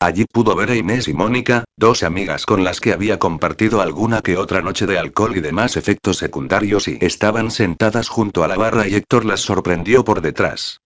Allí 0.00 0.26
pudo 0.26 0.54
ver 0.54 0.70
a 0.70 0.76
Inés 0.76 1.08
y 1.08 1.12
Mónica, 1.12 1.64
dos 1.76 2.04
amigas 2.04 2.46
con 2.46 2.62
las 2.62 2.80
que 2.80 2.92
había 2.92 3.18
compartido 3.18 3.80
alguna 3.80 4.22
que 4.22 4.36
otra 4.36 4.62
noche 4.62 4.86
de 4.86 4.96
alcohol 4.96 5.36
y 5.36 5.40
demás 5.40 5.76
efectos 5.76 6.18
secundarios 6.18 6.86
y 6.86 6.98
estaban 7.00 7.50
sentadas 7.50 8.08
junto 8.08 8.44
a 8.44 8.48
la 8.48 8.56
barra 8.56 8.86
y 8.86 8.94
Héctor 8.94 9.24
las 9.24 9.40
sorprendió 9.40 10.04
por 10.04 10.20
detrás. 10.20 10.80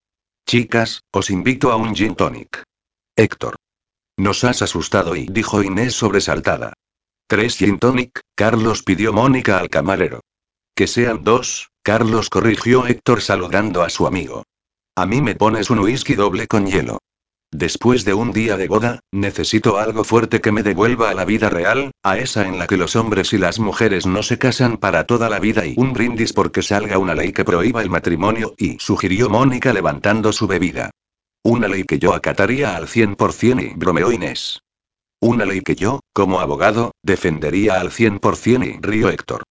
Chicas, 0.47 1.03
os 1.13 1.29
invito 1.29 1.73
a 1.73 1.77
un 1.77 1.95
gin 1.95 2.15
tonic. 2.15 2.63
Héctor. 3.15 3.57
Nos 4.17 4.45
has 4.45 4.63
asustado 4.63 5.15
y 5.15 5.27
dijo 5.27 5.63
Inés 5.63 5.95
sobresaltada. 5.95 6.73
Tres 7.27 7.57
gin 7.59 7.79
tonic, 7.79 8.21
Carlos 8.35 8.83
pidió 8.83 9.13
Mónica 9.13 9.59
al 9.59 9.69
camarero. 9.69 10.21
Que 10.75 10.87
sean 10.87 11.23
dos, 11.23 11.69
Carlos 11.83 12.31
corrigió 12.31 12.87
Héctor 12.87 13.21
saludando 13.21 13.83
a 13.83 13.91
su 13.91 14.07
amigo. 14.07 14.45
A 14.97 15.05
mí 15.05 15.21
me 15.21 15.35
pones 15.35 15.69
un 15.69 15.81
whisky 15.81 16.15
doble 16.15 16.47
con 16.47 16.67
hielo. 16.67 16.99
Después 17.55 18.07
de 18.07 18.15
un 18.15 18.33
día 18.33 18.57
de 18.57 18.66
boda, 18.66 19.01
necesito 19.12 19.77
algo 19.77 20.05
fuerte 20.05 20.41
que 20.41 20.53
me 20.53 20.62
devuelva 20.62 21.11
a 21.11 21.15
la 21.15 21.27
vida 21.27 21.51
real, 21.51 21.91
a 22.03 22.16
esa 22.16 22.49
en 22.49 22.59
la 22.59 22.66
que 22.66 22.79
los 22.79 22.97
hombres 22.97 23.35
y 23.35 23.39
las 23.39 23.59
mujeres 23.59 24.07
no 24.07 24.23
se 24.23 24.39
casan 24.39 24.79
para 24.79 25.07
toda 25.07 25.29
la 25.29 25.39
vida 25.39 25.66
y 25.66 25.74
un 25.77 25.93
brindis 25.93 26.33
porque 26.33 26.62
salga 26.62 26.97
una 26.97 27.15
ley 27.15 27.33
que 27.33 27.45
prohíba 27.45 27.83
el 27.83 27.91
matrimonio 27.91 28.55
y 28.57 28.79
sugirió 28.79 29.29
Mónica 29.29 29.74
levantando 29.74 30.33
su 30.33 30.47
bebida. 30.47 30.93
Una 31.45 31.69
ley 31.69 31.85
que 31.85 31.99
yo 31.99 32.15
acataría 32.15 32.74
al 32.74 32.87
100% 32.87 33.70
y 33.70 33.74
bromeó 33.74 34.11
Inés. 34.11 34.61
Una 35.20 35.45
ley 35.45 35.61
que 35.61 35.77
yo, 35.77 36.01
como 36.15 36.41
abogado, 36.41 36.93
defendería 37.03 37.81
al 37.81 37.91
100% 37.91 38.66
y 38.66 38.81
río 38.81 39.11
Héctor. 39.11 39.43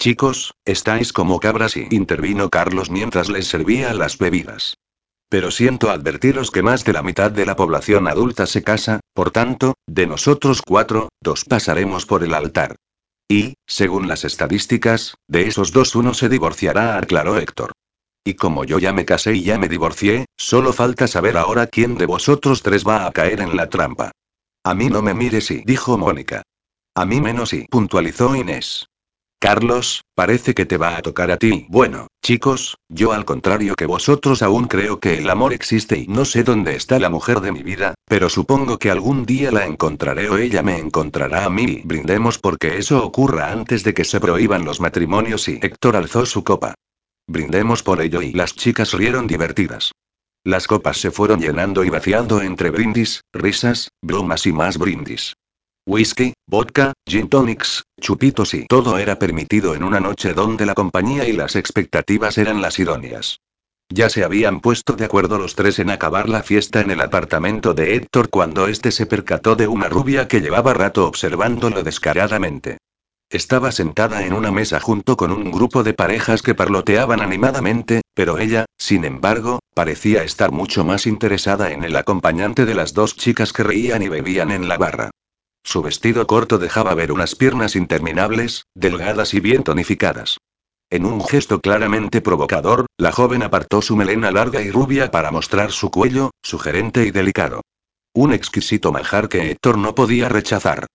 Chicos, 0.00 0.54
estáis 0.64 1.12
como 1.12 1.40
cabras 1.40 1.76
y 1.76 1.88
intervino 1.90 2.48
Carlos 2.48 2.90
mientras 2.90 3.28
les 3.28 3.46
servía 3.46 3.92
las 3.92 4.16
bebidas. 4.16 4.76
Pero 5.34 5.50
siento 5.50 5.90
advertiros 5.90 6.52
que 6.52 6.62
más 6.62 6.84
de 6.84 6.92
la 6.92 7.02
mitad 7.02 7.28
de 7.28 7.44
la 7.44 7.56
población 7.56 8.06
adulta 8.06 8.46
se 8.46 8.62
casa, 8.62 9.00
por 9.14 9.32
tanto, 9.32 9.74
de 9.84 10.06
nosotros 10.06 10.62
cuatro, 10.62 11.08
dos 11.20 11.44
pasaremos 11.44 12.06
por 12.06 12.22
el 12.22 12.34
altar. 12.34 12.76
Y, 13.28 13.54
según 13.66 14.06
las 14.06 14.24
estadísticas, 14.24 15.16
de 15.26 15.48
esos 15.48 15.72
dos 15.72 15.96
uno 15.96 16.14
se 16.14 16.28
divorciará, 16.28 16.98
aclaró 16.98 17.36
Héctor. 17.36 17.72
Y 18.24 18.34
como 18.34 18.62
yo 18.62 18.78
ya 18.78 18.92
me 18.92 19.04
casé 19.04 19.34
y 19.34 19.42
ya 19.42 19.58
me 19.58 19.68
divorcié, 19.68 20.26
solo 20.36 20.72
falta 20.72 21.08
saber 21.08 21.36
ahora 21.36 21.66
quién 21.66 21.96
de 21.96 22.06
vosotros 22.06 22.62
tres 22.62 22.86
va 22.86 23.04
a 23.04 23.10
caer 23.10 23.40
en 23.40 23.56
la 23.56 23.68
trampa. 23.68 24.12
A 24.62 24.72
mí 24.76 24.88
no 24.88 25.02
me 25.02 25.14
mires 25.14 25.50
y, 25.50 25.64
dijo 25.64 25.98
Mónica. 25.98 26.44
A 26.94 27.06
mí 27.06 27.20
menos 27.20 27.52
y, 27.54 27.66
puntualizó 27.66 28.36
Inés. 28.36 28.86
Carlos, 29.38 30.04
parece 30.14 30.54
que 30.54 30.64
te 30.64 30.78
va 30.78 30.96
a 30.96 31.02
tocar 31.02 31.30
a 31.30 31.36
ti. 31.36 31.66
Bueno, 31.68 32.06
chicos, 32.22 32.78
yo 32.88 33.12
al 33.12 33.24
contrario 33.24 33.74
que 33.74 33.84
vosotros 33.84 34.42
aún 34.42 34.68
creo 34.68 35.00
que 35.00 35.18
el 35.18 35.28
amor 35.28 35.52
existe 35.52 35.98
y 35.98 36.06
no 36.06 36.24
sé 36.24 36.44
dónde 36.44 36.76
está 36.76 36.98
la 36.98 37.10
mujer 37.10 37.40
de 37.40 37.52
mi 37.52 37.62
vida, 37.62 37.94
pero 38.06 38.30
supongo 38.30 38.78
que 38.78 38.90
algún 38.90 39.26
día 39.26 39.52
la 39.52 39.66
encontraré 39.66 40.30
o 40.30 40.38
ella 40.38 40.62
me 40.62 40.78
encontrará 40.78 41.44
a 41.44 41.50
mí. 41.50 41.82
Brindemos 41.84 42.38
porque 42.38 42.78
eso 42.78 43.04
ocurra 43.04 43.52
antes 43.52 43.84
de 43.84 43.92
que 43.92 44.04
se 44.04 44.18
prohíban 44.18 44.64
los 44.64 44.80
matrimonios 44.80 45.48
y 45.48 45.58
Héctor 45.60 45.96
alzó 45.96 46.24
su 46.24 46.42
copa. 46.42 46.74
Brindemos 47.26 47.82
por 47.82 48.00
ello 48.00 48.22
y 48.22 48.32
las 48.32 48.54
chicas 48.54 48.92
rieron 48.92 49.26
divertidas. 49.26 49.92
Las 50.42 50.66
copas 50.66 50.98
se 50.98 51.10
fueron 51.10 51.40
llenando 51.40 51.84
y 51.84 51.90
vaciando 51.90 52.42
entre 52.42 52.70
brindis, 52.70 53.22
risas, 53.32 53.88
bromas 54.02 54.46
y 54.46 54.52
más 54.52 54.76
brindis. 54.76 55.33
Whisky, 55.86 56.32
vodka, 56.46 56.94
gin 57.06 57.28
tonics, 57.28 57.84
chupitos 58.00 58.54
y 58.54 58.66
todo 58.66 58.96
era 58.96 59.18
permitido 59.18 59.74
en 59.74 59.84
una 59.84 60.00
noche 60.00 60.32
donde 60.32 60.64
la 60.64 60.72
compañía 60.72 61.28
y 61.28 61.34
las 61.34 61.56
expectativas 61.56 62.38
eran 62.38 62.62
las 62.62 62.78
idóneas. 62.78 63.40
Ya 63.90 64.08
se 64.08 64.24
habían 64.24 64.60
puesto 64.60 64.94
de 64.94 65.04
acuerdo 65.04 65.38
los 65.38 65.54
tres 65.54 65.78
en 65.78 65.90
acabar 65.90 66.30
la 66.30 66.42
fiesta 66.42 66.80
en 66.80 66.90
el 66.90 67.02
apartamento 67.02 67.74
de 67.74 67.96
Héctor 67.96 68.30
cuando 68.30 68.66
éste 68.66 68.92
se 68.92 69.04
percató 69.04 69.56
de 69.56 69.68
una 69.68 69.90
rubia 69.90 70.26
que 70.26 70.40
llevaba 70.40 70.72
rato 70.72 71.06
observándolo 71.06 71.82
descaradamente. 71.82 72.78
Estaba 73.28 73.70
sentada 73.70 74.24
en 74.24 74.32
una 74.32 74.50
mesa 74.50 74.80
junto 74.80 75.18
con 75.18 75.32
un 75.32 75.52
grupo 75.52 75.82
de 75.82 75.92
parejas 75.92 76.40
que 76.40 76.54
parloteaban 76.54 77.20
animadamente, 77.20 78.00
pero 78.14 78.38
ella, 78.38 78.64
sin 78.78 79.04
embargo, 79.04 79.58
parecía 79.74 80.24
estar 80.24 80.50
mucho 80.50 80.82
más 80.82 81.06
interesada 81.06 81.72
en 81.72 81.84
el 81.84 81.94
acompañante 81.94 82.64
de 82.64 82.74
las 82.74 82.94
dos 82.94 83.16
chicas 83.16 83.52
que 83.52 83.64
reían 83.64 84.02
y 84.02 84.08
bebían 84.08 84.50
en 84.50 84.66
la 84.66 84.78
barra. 84.78 85.10
Su 85.64 85.82
vestido 85.82 86.26
corto 86.26 86.58
dejaba 86.58 86.94
ver 86.94 87.10
unas 87.10 87.34
piernas 87.34 87.74
interminables, 87.74 88.66
delgadas 88.74 89.34
y 89.34 89.40
bien 89.40 89.64
tonificadas. 89.64 90.38
En 90.90 91.06
un 91.06 91.24
gesto 91.24 91.60
claramente 91.60 92.20
provocador, 92.20 92.86
la 92.98 93.10
joven 93.10 93.42
apartó 93.42 93.82
su 93.82 93.96
melena 93.96 94.30
larga 94.30 94.60
y 94.60 94.70
rubia 94.70 95.10
para 95.10 95.30
mostrar 95.30 95.72
su 95.72 95.90
cuello, 95.90 96.30
sugerente 96.42 97.04
y 97.04 97.10
delicado. 97.10 97.62
Un 98.12 98.32
exquisito 98.32 98.92
manjar 98.92 99.28
que 99.28 99.50
Héctor 99.50 99.78
no 99.78 99.94
podía 99.94 100.28
rechazar. 100.28 100.86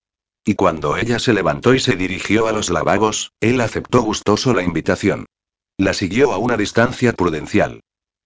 Y 0.45 0.55
cuando 0.55 0.95
ella 0.95 1.19
se 1.19 1.33
levantó 1.33 1.73
y 1.73 1.79
se 1.79 1.95
dirigió 1.95 2.47
a 2.47 2.53
los 2.53 2.69
lavabos, 2.69 3.33
él 3.41 3.59
aceptó 3.59 4.03
gustoso 4.03 4.53
la 4.53 4.63
invitación. 4.63 5.25
La 5.77 5.93
siguió 5.93 6.31
a 6.31 6.37
una 6.37 6.55
distancia 6.55 7.11
prudencial. 7.13 7.81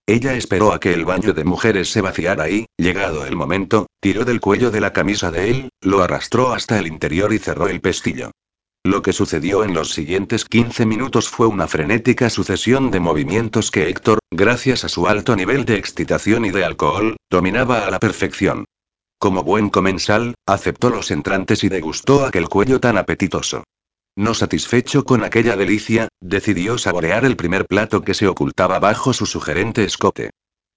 Ella 0.05 0.33
esperó 0.33 0.73
a 0.73 0.81
que 0.81 0.93
el 0.93 1.05
baño 1.05 1.33
de 1.33 1.45
mujeres 1.45 1.89
se 1.89 2.01
vaciara 2.01 2.49
y, 2.49 2.65
llegado 2.77 3.25
el 3.25 3.37
momento, 3.37 3.87
tiró 4.01 4.25
del 4.25 4.41
cuello 4.41 4.69
de 4.69 4.81
la 4.81 4.91
camisa 4.91 5.31
de 5.31 5.49
él, 5.49 5.69
lo 5.81 6.01
arrastró 6.01 6.51
hasta 6.51 6.77
el 6.77 6.87
interior 6.87 7.33
y 7.33 7.39
cerró 7.39 7.67
el 7.69 7.79
pestillo. 7.79 8.31
Lo 8.85 9.01
que 9.01 9.13
sucedió 9.13 9.63
en 9.63 9.73
los 9.73 9.93
siguientes 9.93 10.43
15 10.43 10.85
minutos 10.85 11.29
fue 11.29 11.47
una 11.47 11.69
frenética 11.69 12.29
sucesión 12.29 12.91
de 12.91 12.99
movimientos 12.99 13.71
que 13.71 13.87
Héctor, 13.87 14.19
gracias 14.29 14.83
a 14.83 14.89
su 14.89 15.07
alto 15.07 15.37
nivel 15.37 15.63
de 15.63 15.77
excitación 15.77 16.43
y 16.43 16.51
de 16.51 16.65
alcohol, 16.65 17.15
dominaba 17.31 17.87
a 17.87 17.89
la 17.89 18.01
perfección. 18.01 18.65
Como 19.19 19.43
buen 19.43 19.69
comensal, 19.69 20.35
aceptó 20.45 20.89
los 20.89 21.11
entrantes 21.11 21.63
y 21.63 21.69
degustó 21.69 22.25
aquel 22.25 22.49
cuello 22.49 22.81
tan 22.81 22.97
apetitoso. 22.97 23.63
No 24.15 24.35
satisfecho 24.35 25.05
con 25.05 25.23
aquella 25.23 25.55
delicia, 25.55 26.07
decidió 26.21 26.77
saborear 26.77 27.25
el 27.25 27.35
primer 27.35 27.65
plato 27.65 28.03
que 28.03 28.13
se 28.13 28.27
ocultaba 28.27 28.77
bajo 28.79 29.11
su 29.11 29.25
sugerente 29.25 29.83
escote. 29.83 30.29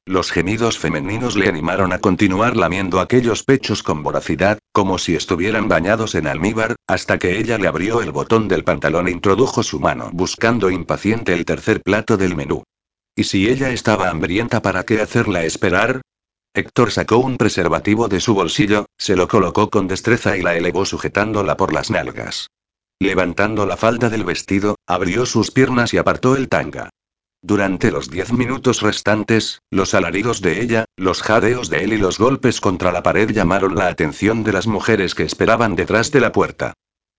Los 0.07 0.31
gemidos 0.31 0.79
femeninos 0.79 1.37
le 1.37 1.49
animaron 1.49 1.93
a 1.93 1.99
continuar 1.99 2.57
lamiendo 2.57 3.01
aquellos 3.01 3.43
pechos 3.43 3.83
con 3.83 4.03
voracidad, 4.03 4.59
como 4.73 4.99
si 4.99 5.17
estuvieran 5.17 5.69
bañados 5.69 6.15
en 6.15 6.29
almíbar, 6.29 6.77
hasta 6.87 7.19
que 7.19 7.39
ella 7.39 7.59
le 7.59 7.67
abrió 7.67 8.01
el 8.01 8.13
botón 8.13 8.49
del 8.49 8.65
pantalón 8.65 9.09
e 9.09 9.11
introdujo 9.11 9.63
su 9.63 9.81
mano 9.81 10.11
buscando 10.13 10.71
impaciente 10.71 11.35
el 11.35 11.45
tercer 11.45 11.83
plato 11.83 12.17
del 12.17 12.37
menú. 12.37 12.63
¿Y 13.17 13.25
si 13.25 13.49
ella 13.49 13.71
estaba 13.71 14.09
hambrienta 14.09 14.63
para 14.63 14.85
qué 14.85 15.03
hacerla 15.03 15.45
esperar? 15.45 16.01
Héctor 16.55 16.91
sacó 16.91 17.19
un 17.19 17.37
preservativo 17.37 18.09
de 18.09 18.21
su 18.21 18.33
bolsillo, 18.33 18.87
se 18.97 19.17
lo 19.17 19.29
colocó 19.29 19.69
con 19.69 19.89
destreza 19.89 20.39
y 20.39 20.43
la 20.43 20.57
elevó 20.57 20.87
sujetándola 20.87 21.57
por 21.57 21.73
las 21.73 21.91
nalgas. 21.91 22.47
Levantando 22.99 23.67
la 23.67 23.77
falda 23.77 24.09
del 24.09 24.25
vestido, 24.25 24.77
abrió 24.87 25.27
sus 25.27 25.51
piernas 25.51 25.93
y 25.93 25.99
apartó 25.99 26.35
el 26.37 26.49
tanga. 26.49 26.91
Durante 27.43 27.91
los 27.91 28.11
diez 28.11 28.33
minutos 28.33 28.81
restantes, 28.81 29.61
los 29.71 29.95
alaridos 29.95 30.41
de 30.41 30.63
ella, 30.63 30.87
los 30.97 31.23
jadeos 31.23 31.69
de 31.69 31.85
él 31.85 31.93
y 31.93 31.99
los 31.99 32.19
golpes 32.19 32.61
contra 32.61 32.93
la 32.93 33.03
pared 33.03 33.31
llamaron 33.31 33.75
la 33.75 33.89
atención 33.89 34.43
de 34.43 34.53
las 34.53 34.67
mujeres 34.67 35.15
que 35.15 35.25
esperaban 35.25 35.77
detrás 35.77 36.11
de 36.11 36.21
la 36.21 36.33
puerta. 36.33 36.73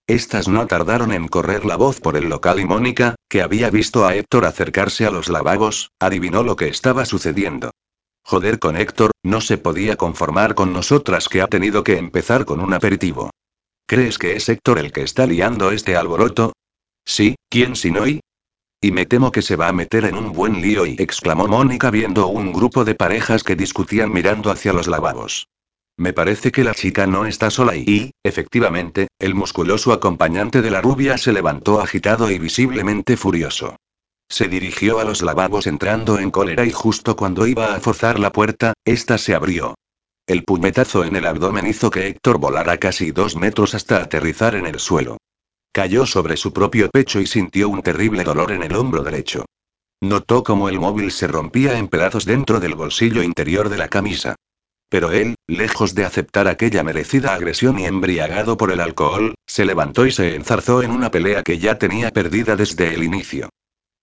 Estas 0.07 0.47
no 0.47 0.65
tardaron 0.67 1.11
en 1.11 1.27
correr 1.27 1.65
la 1.65 1.75
voz 1.75 1.99
por 1.99 2.17
el 2.17 2.29
local 2.29 2.59
y 2.59 2.65
Mónica, 2.65 3.15
que 3.29 3.41
había 3.41 3.69
visto 3.69 4.05
a 4.05 4.15
Héctor 4.15 4.45
acercarse 4.45 5.05
a 5.05 5.11
los 5.11 5.29
lavabos, 5.29 5.91
adivinó 5.99 6.43
lo 6.43 6.55
que 6.55 6.69
estaba 6.69 7.05
sucediendo. 7.05 7.71
Joder 8.23 8.57
con 8.59 8.75
Héctor, 8.75 9.11
no 9.23 9.41
se 9.41 9.57
podía 9.57 9.95
conformar 9.95 10.55
con 10.55 10.73
nosotras 10.73 11.29
que 11.29 11.41
ha 11.41 11.47
tenido 11.47 11.83
que 11.83 11.97
empezar 11.97 12.45
con 12.45 12.59
un 12.61 12.73
aperitivo. 12.73 13.29
¿Crees 13.89 14.17
que 14.17 14.35
es 14.35 14.49
Héctor 14.49 14.79
el 14.79 14.91
que 14.91 15.01
está 15.01 15.25
liando 15.25 15.71
este 15.71 15.95
alboroto? 15.95 16.51
Sí, 17.05 17.37
¿quién 17.49 17.77
si 17.77 17.89
no 17.89 18.05
y? 18.05 18.19
Y 18.81 18.91
me 18.91 19.05
temo 19.05 19.31
que 19.31 19.41
se 19.41 19.55
va 19.55 19.69
a 19.69 19.73
meter 19.73 20.03
en 20.03 20.15
un 20.15 20.33
buen 20.33 20.61
lío 20.61 20.85
y 20.85 20.97
exclamó 20.99 21.47
Mónica 21.47 21.89
viendo 21.89 22.27
un 22.27 22.51
grupo 22.51 22.83
de 22.83 22.95
parejas 22.95 23.45
que 23.45 23.55
discutían 23.55 24.11
mirando 24.11 24.51
hacia 24.51 24.73
los 24.73 24.87
lavabos. 24.87 25.47
Me 25.95 26.11
parece 26.11 26.51
que 26.51 26.65
la 26.65 26.75
chica 26.75 27.07
no 27.07 27.25
está 27.25 27.49
sola 27.49 27.77
y, 27.77 27.85
y, 27.87 28.11
efectivamente, 28.23 29.07
el 29.19 29.33
musculoso 29.33 29.93
acompañante 29.93 30.61
de 30.61 30.69
la 30.69 30.81
rubia 30.81 31.17
se 31.17 31.31
levantó 31.31 31.79
agitado 31.79 32.29
y 32.29 32.39
visiblemente 32.39 33.15
furioso. 33.15 33.77
Se 34.27 34.49
dirigió 34.49 34.99
a 34.99 35.05
los 35.05 35.21
lavabos 35.21 35.65
entrando 35.65 36.19
en 36.19 36.29
cólera 36.29 36.65
y 36.65 36.71
justo 36.71 37.15
cuando 37.15 37.47
iba 37.47 37.73
a 37.73 37.79
forzar 37.79 38.19
la 38.19 38.33
puerta, 38.33 38.73
ésta 38.83 39.17
se 39.17 39.33
abrió. 39.33 39.75
El 40.27 40.43
puñetazo 40.43 41.05
en 41.05 41.15
el 41.15 41.25
abdomen 41.25 41.65
hizo 41.67 41.89
que 41.89 42.05
Héctor 42.07 42.37
volara 42.37 42.77
casi 42.77 43.11
dos 43.11 43.37
metros 43.37 43.73
hasta 43.73 44.01
aterrizar 44.01 44.55
en 44.55 44.65
el 44.65 44.77
suelo. 44.77 45.19
Cayó 45.71 46.05
sobre 46.05 46.35
su 46.35 46.51
propio 46.51 46.89
pecho 46.89 47.21
y 47.21 47.25
sintió 47.25 47.69
un 47.69 47.81
terrible 47.81 48.25
dolor 48.25 48.51
en 48.51 48.61
el 48.61 48.75
hombro 48.75 49.03
derecho. 49.03 49.45
Notó 50.01 50.43
cómo 50.43 50.67
el 50.67 50.81
móvil 50.81 51.13
se 51.13 51.27
rompía 51.27 51.77
en 51.77 51.87
pedazos 51.87 52.25
dentro 52.25 52.59
del 52.59 52.75
bolsillo 52.75 53.23
interior 53.23 53.69
de 53.69 53.77
la 53.77 53.87
camisa. 53.87 54.35
Pero 54.89 55.11
él, 55.11 55.35
lejos 55.47 55.95
de 55.95 56.03
aceptar 56.03 56.49
aquella 56.49 56.83
merecida 56.83 57.33
agresión 57.33 57.79
y 57.79 57.85
embriagado 57.85 58.57
por 58.57 58.73
el 58.73 58.81
alcohol, 58.81 59.33
se 59.45 59.63
levantó 59.63 60.05
y 60.05 60.11
se 60.11 60.35
enzarzó 60.35 60.83
en 60.83 60.91
una 60.91 61.09
pelea 61.09 61.41
que 61.41 61.57
ya 61.57 61.77
tenía 61.77 62.11
perdida 62.11 62.57
desde 62.57 62.93
el 62.93 63.03
inicio. 63.03 63.47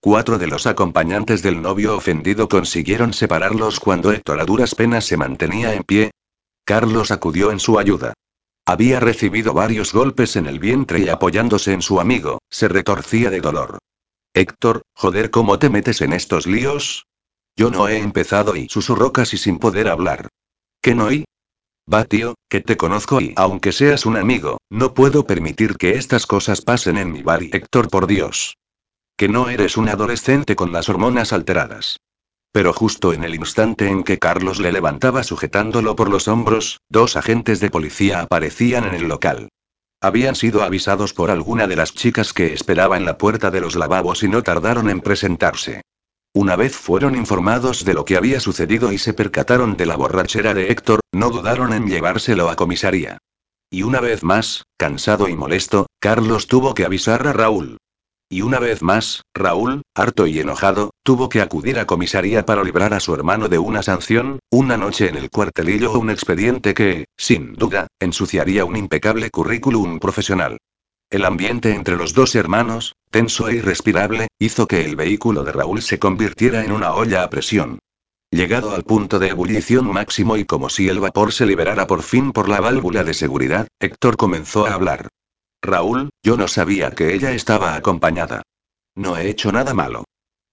Cuatro 0.05 0.36
de 0.36 0.47
los 0.47 0.66
acompañantes 0.66 1.40
del 1.40 1.62
novio 1.62 1.97
ofendido 1.97 2.47
consiguieron 2.47 3.14
separarlos 3.14 3.81
cuando 3.81 4.12
Héctor 4.12 4.39
a 4.39 4.44
duras 4.44 4.74
penas 4.74 5.06
se 5.06 5.16
mantenía 5.16 5.72
en 5.72 5.82
pie. 5.82 6.10
Carlos 6.66 7.10
acudió 7.10 7.51
en 7.51 7.59
su 7.59 7.78
ayuda. 7.78 8.12
Había 8.66 9.01
recibido 9.01 9.55
varios 9.55 9.94
golpes 9.94 10.36
en 10.36 10.44
el 10.44 10.59
vientre 10.59 10.98
y 10.98 11.09
apoyándose 11.09 11.72
en 11.72 11.81
su 11.81 12.01
amigo, 12.01 12.43
se 12.51 12.68
retorcía 12.68 13.31
de 13.31 13.40
dolor. 13.40 13.78
Héctor, 14.35 14.82
joder, 14.94 15.31
¿cómo 15.31 15.59
te 15.59 15.70
metes 15.70 16.02
en 16.02 16.12
estos 16.12 16.47
líos? 16.47 17.06
Yo 17.56 17.70
no 17.70 17.89
he 17.89 17.97
empezado 17.97 18.56
y 18.56 18.68
susurró 18.68 19.10
casi 19.10 19.39
sin 19.39 19.59
poder 19.59 19.89
hablar. 19.89 20.28
¿Qué 20.82 20.94
no 20.94 21.10
y? 21.10 21.24
Va, 21.90 22.05
tío, 22.05 22.35
que 22.51 22.60
te 22.60 22.76
conozco 22.76 23.22
y 23.22 23.32
aunque 23.36 23.72
seas 23.72 24.05
un 24.05 24.18
amigo, 24.18 24.59
no 24.68 24.93
puedo 24.93 25.26
permitir 25.26 25.78
que 25.78 25.93
estas 25.93 26.26
cosas 26.26 26.60
pasen 26.60 26.98
en 26.98 27.10
mi 27.10 27.22
bar 27.22 27.43
y 27.43 27.48
Héctor, 27.55 27.89
por 27.89 28.06
Dios. 28.06 28.55
Que 29.16 29.28
no 29.28 29.48
eres 29.48 29.76
un 29.76 29.88
adolescente 29.88 30.56
con 30.56 30.72
las 30.72 30.88
hormonas 30.88 31.32
alteradas. 31.32 32.00
Pero 32.50 32.72
justo 32.72 33.12
en 33.12 33.22
el 33.22 33.34
instante 33.36 33.88
en 33.88 34.02
que 34.02 34.18
Carlos 34.18 34.58
le 34.58 34.72
levantaba 34.72 35.22
sujetándolo 35.22 35.94
por 35.94 36.10
los 36.10 36.26
hombros, 36.26 36.80
dos 36.88 37.16
agentes 37.16 37.60
de 37.60 37.70
policía 37.70 38.22
aparecían 38.22 38.84
en 38.84 38.94
el 38.94 39.08
local. 39.08 39.48
Habían 40.00 40.34
sido 40.34 40.62
avisados 40.62 41.14
por 41.14 41.30
alguna 41.30 41.66
de 41.66 41.76
las 41.76 41.94
chicas 41.94 42.32
que 42.32 42.52
esperaba 42.52 42.96
en 42.96 43.04
la 43.04 43.16
puerta 43.16 43.50
de 43.50 43.60
los 43.60 43.76
lavabos 43.76 44.22
y 44.24 44.28
no 44.28 44.42
tardaron 44.42 44.90
en 44.90 45.00
presentarse. 45.00 45.82
Una 46.32 46.56
vez 46.56 46.74
fueron 46.74 47.14
informados 47.14 47.84
de 47.84 47.94
lo 47.94 48.04
que 48.04 48.16
había 48.16 48.40
sucedido 48.40 48.92
y 48.92 48.98
se 48.98 49.14
percataron 49.14 49.76
de 49.76 49.86
la 49.86 49.96
borrachera 49.96 50.54
de 50.54 50.72
Héctor, 50.72 51.00
no 51.12 51.30
dudaron 51.30 51.72
en 51.72 51.86
llevárselo 51.86 52.50
a 52.50 52.56
comisaría. 52.56 53.18
Y 53.70 53.84
una 53.84 54.00
vez 54.00 54.24
más, 54.24 54.64
cansado 54.76 55.28
y 55.28 55.36
molesto, 55.36 55.86
Carlos 56.00 56.48
tuvo 56.48 56.74
que 56.74 56.84
avisar 56.84 57.26
a 57.28 57.32
Raúl. 57.32 57.78
Y 58.35 58.43
una 58.43 58.59
vez 58.59 58.82
más, 58.82 59.23
Raúl, 59.32 59.82
harto 59.94 60.27
y 60.27 60.40
enojado, 60.40 60.90
tuvo 61.05 61.28
que 61.28 61.40
acudir 61.40 61.78
a 61.78 61.86
comisaría 61.86 62.44
para 62.44 62.65
librar 62.65 62.93
a 62.93 62.98
su 62.98 63.15
hermano 63.15 63.48
de 63.48 63.61
una 63.61 63.81
sanción, 63.85 64.40
una 64.51 64.77
noche 64.77 65.09
en 65.09 65.15
el 65.15 65.31
cuartelillo 65.31 65.93
o 65.93 66.01
un 66.01 66.11
expediente 66.11 66.74
que, 66.74 67.05
sin 67.16 67.55
duda, 67.55 67.86
ensuciaría 68.01 68.65
un 68.65 68.74
impecable 68.74 69.31
currículum 69.31 70.01
profesional. 70.01 70.59
El 71.11 71.27
ambiente 71.27 71.77
entre 71.77 71.97
los 71.97 72.12
dos 72.12 72.35
hermanos, 72.35 72.97
tenso 73.09 73.47
e 73.47 73.55
irrespirable, 73.55 74.27
hizo 74.40 74.66
que 74.66 74.85
el 74.85 74.97
vehículo 74.97 75.44
de 75.44 75.52
Raúl 75.52 75.81
se 75.81 76.01
convirtiera 76.01 76.65
en 76.65 76.73
una 76.73 76.93
olla 76.93 77.23
a 77.23 77.31
presión. 77.31 77.78
Llegado 78.32 78.74
al 78.74 78.82
punto 78.82 79.20
de 79.20 79.28
ebullición 79.28 79.86
máximo 79.93 80.36
y 80.36 80.44
como 80.44 80.70
si 80.70 80.89
el 80.89 80.98
vapor 80.98 81.32
se 81.32 81.47
liberara 81.47 81.86
por 81.86 82.02
fin 82.02 82.32
por 82.32 82.48
la 82.48 82.61
válvula 82.61 83.05
de 83.05 83.15
seguridad, 83.15 83.69
Héctor 83.78 84.16
comenzó 84.16 84.66
a 84.66 84.74
hablar. 84.74 85.09
Raúl, 85.64 86.10
yo 86.22 86.36
no 86.36 86.46
sabía 86.46 86.90
que 86.92 87.14
ella 87.14 87.32
estaba 87.32 87.74
acompañada. 87.74 88.42
No 88.94 89.16
he 89.16 89.28
hecho 89.28 89.50
nada 89.50 89.74
malo. 89.74 90.04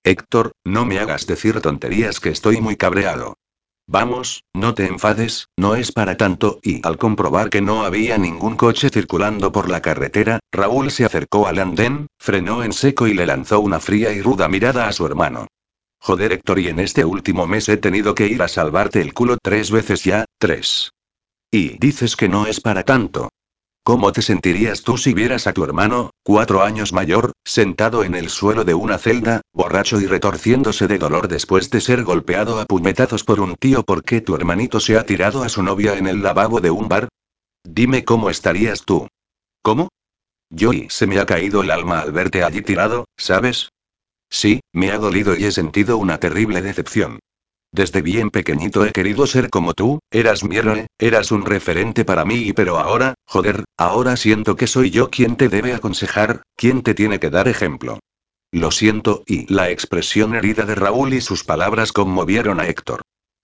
Héctor, 0.04 0.54
no 0.64 0.86
me 0.86 1.00
hagas 1.00 1.28
decir 1.28 1.62
tonterías 1.62 2.20
que 2.20 2.30
estoy 2.30 2.60
muy 2.60 2.76
cabreado. 2.76 3.36
Vamos, 3.88 4.44
no 4.54 4.74
te 4.74 4.86
enfades, 4.86 5.48
no 5.58 5.76
es 5.76 5.92
para 5.92 6.16
tanto, 6.16 6.60
y 6.64 6.86
al 6.88 6.98
comprobar 6.98 7.50
que 7.50 7.62
no 7.62 7.84
había 7.84 8.18
ningún 8.18 8.56
coche 8.56 8.90
circulando 8.90 9.52
por 9.52 9.70
la 9.70 9.82
carretera, 9.82 10.40
Raúl 10.52 10.92
se 10.92 11.06
acercó 11.06 11.46
al 11.46 11.60
andén, 11.60 12.08
frenó 12.18 12.64
en 12.64 12.74
seco 12.74 13.08
y 13.08 13.14
le 13.14 13.26
lanzó 13.26 13.60
una 13.60 13.80
fría 13.80 14.14
y 14.14 14.22
ruda 14.22 14.48
mirada 14.48 14.88
a 14.88 14.94
su 14.94 15.06
hermano. 15.06 15.48
Joder 16.00 16.32
Héctor 16.32 16.60
y 16.60 16.70
en 16.70 16.80
este 16.80 17.06
último 17.06 17.46
mes 17.46 17.70
he 17.70 17.78
tenido 17.78 18.16
que 18.16 18.28
ir 18.28 18.42
a 18.42 18.48
salvarte 18.48 19.02
el 19.02 19.14
culo 19.14 19.38
tres 19.42 19.70
veces 19.70 20.04
ya, 20.04 20.26
tres. 20.40 20.92
Y 21.52 21.78
dices 21.78 22.16
que 22.16 22.30
no 22.30 22.48
es 22.48 22.62
para 22.62 22.84
tanto. 22.84 23.30
¿Cómo 23.84 24.12
te 24.12 24.22
sentirías 24.22 24.84
tú 24.84 24.98
si 24.98 25.16
vieras 25.16 25.48
a 25.48 25.54
tu 25.54 25.64
hermano, 25.64 26.12
cuatro 26.22 26.62
años 26.62 26.94
mayor, 26.94 27.32
sentado 27.44 28.04
en 28.04 28.14
el 28.14 28.30
suelo 28.30 28.64
de 28.64 28.76
una 28.76 29.00
celda, 29.00 29.42
borracho 29.54 30.00
y 30.00 30.06
retorciéndose 30.06 30.88
de 30.88 31.00
dolor 31.00 31.28
después 31.28 31.72
de 31.72 31.82
ser 31.82 32.04
golpeado 32.04 32.60
a 32.60 32.66
puñetazos 32.66 33.24
por 33.24 33.40
un 33.40 33.56
tío 33.56 33.82
porque 33.82 34.22
tu 34.22 34.36
hermanito 34.36 34.80
se 34.80 35.00
ha 35.00 35.06
tirado 35.08 35.42
a 35.42 35.50
su 35.50 35.64
novia 35.64 35.98
en 35.98 36.06
el 36.06 36.22
lavabo 36.22 36.62
de 36.62 36.70
un 36.70 36.88
bar? 36.90 37.10
Dime 37.64 38.04
cómo 38.04 38.30
estarías 38.30 38.84
tú. 38.84 39.08
¿Cómo? 39.64 39.90
Yo 40.52 40.74
y 40.74 40.88
se 40.92 41.08
me 41.08 41.20
ha 41.20 41.26
caído 41.26 41.64
el 41.64 41.72
alma 41.72 42.02
al 42.02 42.12
verte 42.12 42.44
allí 42.44 42.62
tirado, 42.62 43.06
¿sabes? 43.18 43.70
Sí, 44.30 44.62
me 44.74 44.92
ha 44.92 45.00
dolido 45.00 45.36
y 45.36 45.46
he 45.46 45.52
sentido 45.52 45.98
una 45.98 46.20
terrible 46.20 46.62
decepción. 46.62 47.20
Desde 47.74 48.02
bien 48.02 48.32
pequeñito 48.32 48.86
he 48.86 48.92
querido 48.92 49.26
ser 49.28 49.50
como 49.50 49.74
tú, 49.74 50.00
eras 50.12 50.44
mi 50.44 50.58
héroe, 50.58 50.88
eras 51.00 51.32
un 51.32 51.46
referente 51.46 52.04
para 52.04 52.26
mí 52.26 52.52
pero 52.54 52.78
ahora, 52.78 53.14
joder, 53.26 53.64
ahora 53.78 54.18
siento 54.18 54.58
que 54.58 54.68
soy 54.68 54.90
yo 54.90 55.10
quien 55.10 55.38
te 55.38 55.48
debe 55.48 55.74
aconsejar, 55.74 56.44
quien 56.58 56.82
te 56.82 56.94
tiene 56.94 57.20
que 57.20 57.30
dar 57.30 57.48
ejemplo. 57.48 58.00
Lo 58.52 58.72
siento, 58.72 59.24
y 59.26 59.52
la 59.52 59.70
expresión 59.70 60.36
herida 60.36 60.66
de 60.66 60.76
Raúl 60.76 61.14
y 61.14 61.22
sus 61.22 61.46
palabras 61.46 61.94
conmovieron 61.94 62.60
a 62.60 62.68
Héctor. 62.68 63.02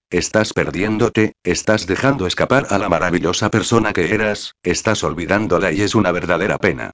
Estás 0.10 0.52
perdiéndote, 0.52 1.34
estás 1.44 1.88
dejando 1.88 2.28
escapar 2.28 2.68
a 2.70 2.78
la 2.78 2.90
maravillosa 2.90 3.49
persona 3.49 3.94
que 3.94 4.14
eras, 4.14 4.54
estás 4.64 5.06
olvidándola 5.06 5.72
y 5.72 5.82
es 5.82 5.95
una 5.95 6.12
verdadera 6.12 6.58
pena. 6.58 6.91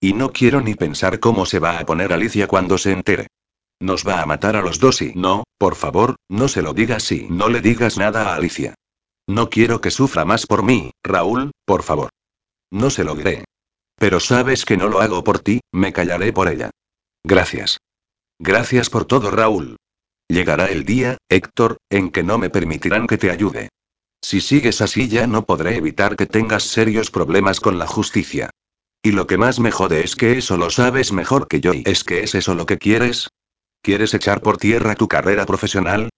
Y 0.00 0.12
no 0.12 0.32
quiero 0.32 0.60
ni 0.60 0.74
pensar 0.74 1.18
cómo 1.20 1.46
se 1.46 1.58
va 1.58 1.78
a 1.78 1.86
poner 1.86 2.12
Alicia 2.12 2.46
cuando 2.46 2.76
se 2.76 2.92
entere. 2.92 3.28
Nos 3.80 4.06
va 4.06 4.22
a 4.22 4.26
matar 4.26 4.56
a 4.56 4.62
los 4.62 4.78
dos 4.78 5.02
y 5.02 5.12
no, 5.14 5.44
por 5.58 5.74
favor, 5.74 6.16
no 6.28 6.48
se 6.48 6.62
lo 6.62 6.72
digas 6.72 7.10
y 7.12 7.26
no 7.28 7.48
le 7.48 7.60
digas 7.60 7.98
nada 7.98 8.30
a 8.30 8.36
Alicia. 8.36 8.74
No 9.26 9.50
quiero 9.50 9.80
que 9.80 9.90
sufra 9.90 10.24
más 10.24 10.46
por 10.46 10.62
mí, 10.62 10.92
Raúl, 11.02 11.50
por 11.64 11.82
favor. 11.82 12.10
No 12.70 12.90
se 12.90 13.04
lo 13.04 13.14
diré. 13.14 13.44
Pero 13.96 14.20
sabes 14.20 14.64
que 14.64 14.76
no 14.76 14.88
lo 14.88 15.00
hago 15.00 15.24
por 15.24 15.38
ti, 15.38 15.60
me 15.72 15.92
callaré 15.92 16.32
por 16.32 16.48
ella. 16.48 16.70
Gracias. 17.24 17.78
Gracias 18.38 18.90
por 18.90 19.04
todo, 19.04 19.30
Raúl. 19.30 19.76
Llegará 20.28 20.66
el 20.66 20.84
día, 20.84 21.18
Héctor, 21.28 21.78
en 21.90 22.10
que 22.10 22.22
no 22.22 22.38
me 22.38 22.50
permitirán 22.50 23.06
que 23.06 23.18
te 23.18 23.30
ayude. 23.30 23.68
Si 24.22 24.40
sigues 24.40 24.80
así 24.80 25.08
ya 25.08 25.26
no 25.26 25.44
podré 25.44 25.76
evitar 25.76 26.16
que 26.16 26.26
tengas 26.26 26.64
serios 26.64 27.10
problemas 27.10 27.60
con 27.60 27.78
la 27.78 27.86
justicia. 27.86 28.50
Y 29.02 29.12
lo 29.12 29.26
que 29.26 29.36
más 29.36 29.60
me 29.60 29.70
jode 29.70 30.02
es 30.02 30.16
que 30.16 30.38
eso 30.38 30.56
lo 30.56 30.70
sabes 30.70 31.12
mejor 31.12 31.46
que 31.46 31.60
yo 31.60 31.74
y 31.74 31.82
es 31.84 32.04
que 32.04 32.22
es 32.22 32.34
eso 32.34 32.54
lo 32.54 32.64
que 32.64 32.78
quieres, 32.78 33.28
¿Quieres 33.84 34.14
echar 34.14 34.40
por 34.40 34.56
tierra 34.56 34.94
tu 34.94 35.08
carrera 35.08 35.44
profesional? 35.44 36.08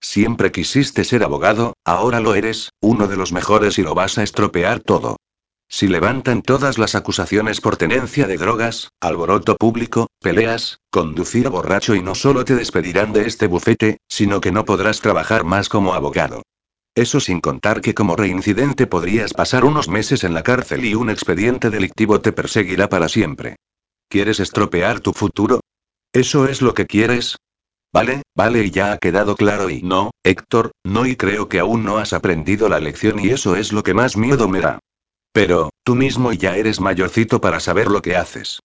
Siempre 0.00 0.50
quisiste 0.50 1.04
ser 1.04 1.22
abogado, 1.22 1.74
ahora 1.84 2.18
lo 2.18 2.34
eres, 2.34 2.70
uno 2.80 3.06
de 3.06 3.16
los 3.16 3.30
mejores 3.30 3.78
y 3.78 3.82
lo 3.84 3.94
vas 3.94 4.18
a 4.18 4.24
estropear 4.24 4.80
todo. 4.80 5.18
Si 5.68 5.86
levantan 5.86 6.42
todas 6.42 6.78
las 6.78 6.96
acusaciones 6.96 7.60
por 7.60 7.76
tenencia 7.76 8.26
de 8.26 8.38
drogas, 8.38 8.88
alboroto 9.00 9.56
público, 9.56 10.08
peleas, 10.20 10.80
conducir 10.90 11.48
borracho 11.48 11.94
y 11.94 12.02
no 12.02 12.16
solo 12.16 12.44
te 12.44 12.56
despedirán 12.56 13.12
de 13.12 13.28
este 13.28 13.46
bufete, 13.46 13.98
sino 14.08 14.40
que 14.40 14.50
no 14.50 14.64
podrás 14.64 15.00
trabajar 15.00 15.44
más 15.44 15.68
como 15.68 15.94
abogado. 15.94 16.42
Eso 16.96 17.20
sin 17.20 17.40
contar 17.40 17.82
que 17.82 17.94
como 17.94 18.16
reincidente 18.16 18.88
podrías 18.88 19.32
pasar 19.32 19.64
unos 19.64 19.88
meses 19.88 20.24
en 20.24 20.34
la 20.34 20.42
cárcel 20.42 20.84
y 20.84 20.96
un 20.96 21.08
expediente 21.08 21.70
delictivo 21.70 22.20
te 22.20 22.32
perseguirá 22.32 22.88
para 22.88 23.08
siempre. 23.08 23.54
¿Quieres 24.08 24.40
estropear 24.40 24.98
tu 24.98 25.12
futuro? 25.12 25.60
¿Eso 26.12 26.46
es 26.46 26.60
lo 26.60 26.74
que 26.74 26.86
quieres? 26.86 27.36
Vale, 27.90 28.22
vale 28.34 28.64
y 28.64 28.70
ya 28.70 28.92
ha 28.92 28.98
quedado 28.98 29.34
claro 29.34 29.70
y 29.70 29.82
no, 29.82 30.10
Héctor, 30.22 30.72
no 30.84 31.06
y 31.06 31.16
creo 31.16 31.48
que 31.48 31.58
aún 31.58 31.84
no 31.84 31.96
has 31.96 32.12
aprendido 32.12 32.68
la 32.68 32.80
lección 32.80 33.18
y 33.18 33.30
eso 33.30 33.56
es 33.56 33.72
lo 33.72 33.82
que 33.82 33.94
más 33.94 34.18
miedo 34.18 34.46
me 34.46 34.60
da. 34.60 34.78
Pero, 35.32 35.70
tú 35.82 35.94
mismo 35.94 36.34
ya 36.34 36.56
eres 36.56 36.80
mayorcito 36.80 37.40
para 37.40 37.60
saber 37.60 37.88
lo 37.88 38.02
que 38.02 38.16
haces. 38.16 38.60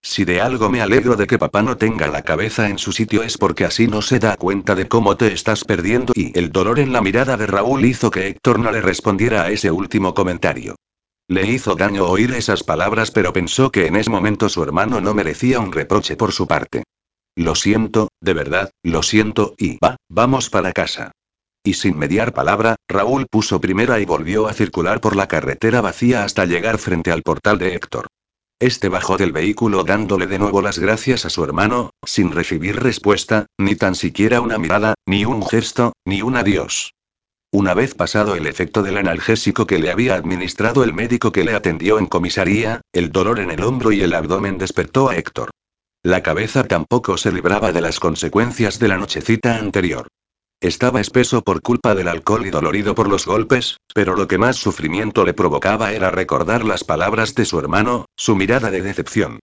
Si 0.00 0.24
de 0.24 0.40
algo 0.40 0.68
me 0.68 0.80
alegro 0.80 1.16
de 1.16 1.26
que 1.26 1.38
papá 1.38 1.62
no 1.62 1.76
tenga 1.76 2.06
la 2.06 2.22
cabeza 2.22 2.68
en 2.68 2.78
su 2.78 2.92
sitio 2.92 3.24
es 3.24 3.36
porque 3.36 3.64
así 3.64 3.88
no 3.88 4.00
se 4.00 4.20
da 4.20 4.36
cuenta 4.36 4.76
de 4.76 4.86
cómo 4.86 5.16
te 5.16 5.32
estás 5.32 5.64
perdiendo 5.64 6.12
y 6.14 6.36
el 6.38 6.52
dolor 6.52 6.78
en 6.78 6.92
la 6.92 7.02
mirada 7.02 7.36
de 7.36 7.46
Raúl 7.48 7.84
hizo 7.84 8.12
que 8.12 8.28
Héctor 8.28 8.60
no 8.60 8.70
le 8.70 8.80
respondiera 8.80 9.42
a 9.42 9.50
ese 9.50 9.72
último 9.72 10.14
comentario. 10.14 10.76
Le 11.28 11.46
hizo 11.46 11.74
daño 11.74 12.06
oír 12.06 12.32
esas 12.32 12.62
palabras 12.62 13.10
pero 13.10 13.32
pensó 13.32 13.70
que 13.70 13.86
en 13.86 13.96
ese 13.96 14.10
momento 14.10 14.48
su 14.48 14.62
hermano 14.62 15.00
no 15.00 15.14
merecía 15.14 15.60
un 15.60 15.72
reproche 15.72 16.16
por 16.16 16.32
su 16.32 16.46
parte. 16.46 16.84
Lo 17.36 17.54
siento, 17.54 18.08
de 18.20 18.34
verdad, 18.34 18.70
lo 18.82 19.02
siento, 19.02 19.54
y 19.56 19.78
va, 19.78 19.96
vamos 20.10 20.50
para 20.50 20.72
casa. 20.72 21.12
Y 21.64 21.74
sin 21.74 21.96
mediar 21.96 22.34
palabra, 22.34 22.76
Raúl 22.88 23.26
puso 23.30 23.60
primera 23.60 24.00
y 24.00 24.04
volvió 24.04 24.48
a 24.48 24.52
circular 24.52 25.00
por 25.00 25.16
la 25.16 25.28
carretera 25.28 25.80
vacía 25.80 26.24
hasta 26.24 26.44
llegar 26.44 26.78
frente 26.78 27.12
al 27.12 27.22
portal 27.22 27.58
de 27.58 27.74
Héctor. 27.74 28.08
Este 28.58 28.88
bajó 28.88 29.16
del 29.16 29.32
vehículo 29.32 29.84
dándole 29.84 30.26
de 30.26 30.38
nuevo 30.38 30.60
las 30.60 30.78
gracias 30.78 31.24
a 31.24 31.30
su 31.30 31.42
hermano, 31.42 31.90
sin 32.04 32.30
recibir 32.32 32.80
respuesta, 32.80 33.46
ni 33.58 33.74
tan 33.76 33.94
siquiera 33.94 34.40
una 34.40 34.58
mirada, 34.58 34.94
ni 35.06 35.24
un 35.24 35.46
gesto, 35.46 35.94
ni 36.04 36.22
un 36.22 36.36
adiós. 36.36 36.92
Una 37.54 37.74
vez 37.74 37.94
pasado 37.94 38.34
el 38.34 38.46
efecto 38.46 38.82
del 38.82 38.96
analgésico 38.96 39.66
que 39.66 39.78
le 39.78 39.90
había 39.90 40.14
administrado 40.14 40.84
el 40.84 40.94
médico 40.94 41.32
que 41.32 41.44
le 41.44 41.52
atendió 41.52 41.98
en 41.98 42.06
comisaría, 42.06 42.80
el 42.94 43.12
dolor 43.12 43.40
en 43.40 43.50
el 43.50 43.62
hombro 43.62 43.92
y 43.92 44.00
el 44.00 44.14
abdomen 44.14 44.56
despertó 44.56 45.10
a 45.10 45.16
Héctor. 45.16 45.50
La 46.02 46.22
cabeza 46.22 46.64
tampoco 46.64 47.18
se 47.18 47.30
libraba 47.30 47.70
de 47.70 47.82
las 47.82 48.00
consecuencias 48.00 48.78
de 48.78 48.88
la 48.88 48.96
nochecita 48.96 49.58
anterior. 49.58 50.08
Estaba 50.62 51.02
espeso 51.02 51.42
por 51.42 51.60
culpa 51.60 51.94
del 51.94 52.08
alcohol 52.08 52.46
y 52.46 52.50
dolorido 52.50 52.94
por 52.94 53.10
los 53.10 53.26
golpes, 53.26 53.76
pero 53.94 54.16
lo 54.16 54.26
que 54.26 54.38
más 54.38 54.56
sufrimiento 54.56 55.22
le 55.26 55.34
provocaba 55.34 55.92
era 55.92 56.10
recordar 56.10 56.64
las 56.64 56.84
palabras 56.84 57.34
de 57.34 57.44
su 57.44 57.58
hermano, 57.58 58.06
su 58.16 58.34
mirada 58.34 58.70
de 58.70 58.80
decepción. 58.80 59.40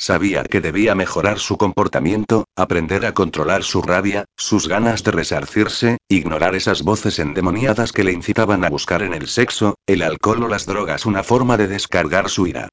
Sabía 0.00 0.44
que 0.44 0.60
debía 0.60 0.94
mejorar 0.94 1.40
su 1.40 1.58
comportamiento, 1.58 2.44
aprender 2.54 3.04
a 3.04 3.14
controlar 3.14 3.64
su 3.64 3.82
rabia, 3.82 4.26
sus 4.36 4.68
ganas 4.68 5.02
de 5.02 5.10
resarcirse, 5.10 5.98
ignorar 6.08 6.54
esas 6.54 6.82
voces 6.82 7.18
endemoniadas 7.18 7.90
que 7.90 8.04
le 8.04 8.12
incitaban 8.12 8.64
a 8.64 8.70
buscar 8.70 9.02
en 9.02 9.12
el 9.12 9.26
sexo, 9.26 9.74
el 9.86 10.02
alcohol 10.02 10.44
o 10.44 10.48
las 10.48 10.66
drogas 10.66 11.04
una 11.04 11.24
forma 11.24 11.56
de 11.56 11.66
descargar 11.66 12.30
su 12.30 12.46
ira. 12.46 12.68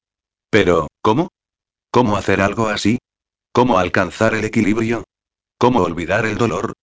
Pero, 0.50 0.86
¿cómo? 1.02 1.30
¿Cómo 1.90 2.16
hacer 2.16 2.40
algo 2.40 2.68
así? 2.68 2.98
¿Cómo 3.52 3.80
alcanzar 3.80 4.34
el 4.34 4.44
equilibrio? 4.44 5.02
¿Cómo 5.58 5.80
olvidar 5.80 6.26
el 6.26 6.38
dolor? 6.38 6.74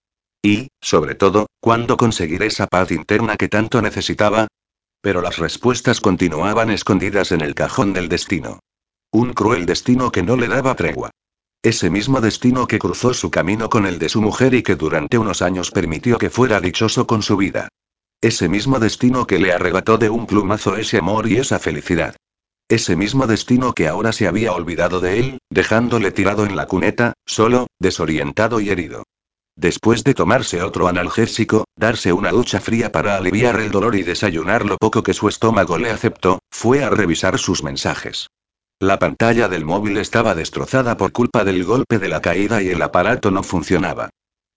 Y, 0.41 0.67
sobre 0.81 1.15
todo, 1.15 1.47
¿cuándo 1.61 1.95
conseguiré 1.95 2.47
esa 2.47 2.67
paz 2.67 2.91
interna 2.91 3.37
que 3.37 3.47
tanto 3.47 3.81
necesitaba? 3.81 4.47
Pero 4.99 5.21
las 5.21 5.37
respuestas 5.37 6.01
continuaban 6.01 6.69
escondidas 6.69 7.31
en 7.31 7.39
el 7.39 7.55
cajón 7.55 7.93
del 7.93 8.09
destino. 8.09 8.59
Un 9.13 9.33
cruel 9.33 9.67
destino 9.67 10.11
que 10.11 10.23
no 10.23 10.35
le 10.35 10.47
daba 10.47 10.73
tregua. 10.73 11.11
Ese 11.61 11.91
mismo 11.91 12.19
destino 12.19 12.65
que 12.65 12.79
cruzó 12.79 13.13
su 13.13 13.29
camino 13.29 13.69
con 13.69 13.85
el 13.85 13.99
de 13.99 14.09
su 14.09 14.23
mujer 14.23 14.55
y 14.55 14.63
que 14.63 14.75
durante 14.75 15.19
unos 15.19 15.43
años 15.43 15.69
permitió 15.69 16.17
que 16.17 16.31
fuera 16.31 16.59
dichoso 16.59 17.05
con 17.05 17.21
su 17.21 17.37
vida. 17.37 17.67
Ese 18.21 18.49
mismo 18.49 18.79
destino 18.79 19.27
que 19.27 19.37
le 19.37 19.53
arrebató 19.53 19.99
de 19.99 20.09
un 20.09 20.25
plumazo 20.25 20.77
ese 20.77 20.97
amor 20.97 21.27
y 21.27 21.37
esa 21.37 21.59
felicidad. 21.59 22.15
Ese 22.67 22.95
mismo 22.95 23.27
destino 23.27 23.73
que 23.73 23.87
ahora 23.87 24.13
se 24.13 24.27
había 24.27 24.51
olvidado 24.51 24.99
de 24.99 25.19
él, 25.19 25.37
dejándole 25.51 26.09
tirado 26.09 26.43
en 26.43 26.55
la 26.55 26.65
cuneta, 26.65 27.13
solo, 27.23 27.67
desorientado 27.77 28.61
y 28.61 28.71
herido. 28.71 29.03
Después 29.55 30.03
de 30.03 30.15
tomarse 30.15 30.63
otro 30.63 30.87
analgésico, 30.87 31.65
darse 31.75 32.13
una 32.13 32.31
ducha 32.31 32.59
fría 32.59 32.91
para 32.91 33.15
aliviar 33.15 33.59
el 33.59 33.69
dolor 33.69 33.95
y 33.95 34.01
desayunar 34.01 34.65
lo 34.65 34.77
poco 34.79 35.03
que 35.03 35.13
su 35.13 35.29
estómago 35.29 35.77
le 35.77 35.91
aceptó, 35.91 36.39
fue 36.49 36.83
a 36.83 36.89
revisar 36.89 37.37
sus 37.37 37.61
mensajes. 37.61 38.29
La 38.79 38.99
pantalla 38.99 39.47
del 39.47 39.65
móvil 39.65 39.97
estaba 39.97 40.35
destrozada 40.35 40.97
por 40.97 41.11
culpa 41.11 41.43
del 41.45 41.63
golpe 41.63 41.99
de 41.99 42.09
la 42.09 42.21
caída 42.21 42.61
y 42.61 42.69
el 42.69 42.81
aparato 42.81 43.31
no 43.31 43.43
funcionaba. 43.43 44.09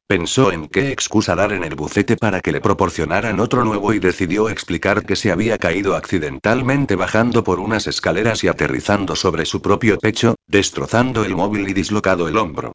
Pensó 0.09 0.53
en 0.53 0.69
qué 0.69 0.93
excusa 0.93 1.35
dar 1.35 1.53
en 1.53 1.65
el 1.65 1.75
bucete 1.75 2.17
para 2.17 2.41
que 2.41 2.53
le 2.53 2.61
proporcionaran 2.61 3.41
otro 3.41 3.65
nuevo 3.65 3.93
y 3.93 3.99
decidió 3.99 4.49
explicar 4.49 5.05
que 5.05 5.17
se 5.17 5.33
había 5.33 5.59
caído 5.59 5.97
accidentalmente 5.97 6.95
bajando 6.95 7.43
por 7.43 7.59
unas 7.59 7.89
escaleras 7.89 8.45
y 8.45 8.49
aterrizando 8.49 9.17
sobre 9.17 9.47
su 9.47 9.61
propio 9.61 9.99
pecho, 9.99 10.37
destrozando 10.47 11.25
el 11.25 11.35
móvil 11.35 11.69
y 11.69 11.73
dislocado 11.73 12.29
el 12.29 12.37
hombro. 12.37 12.73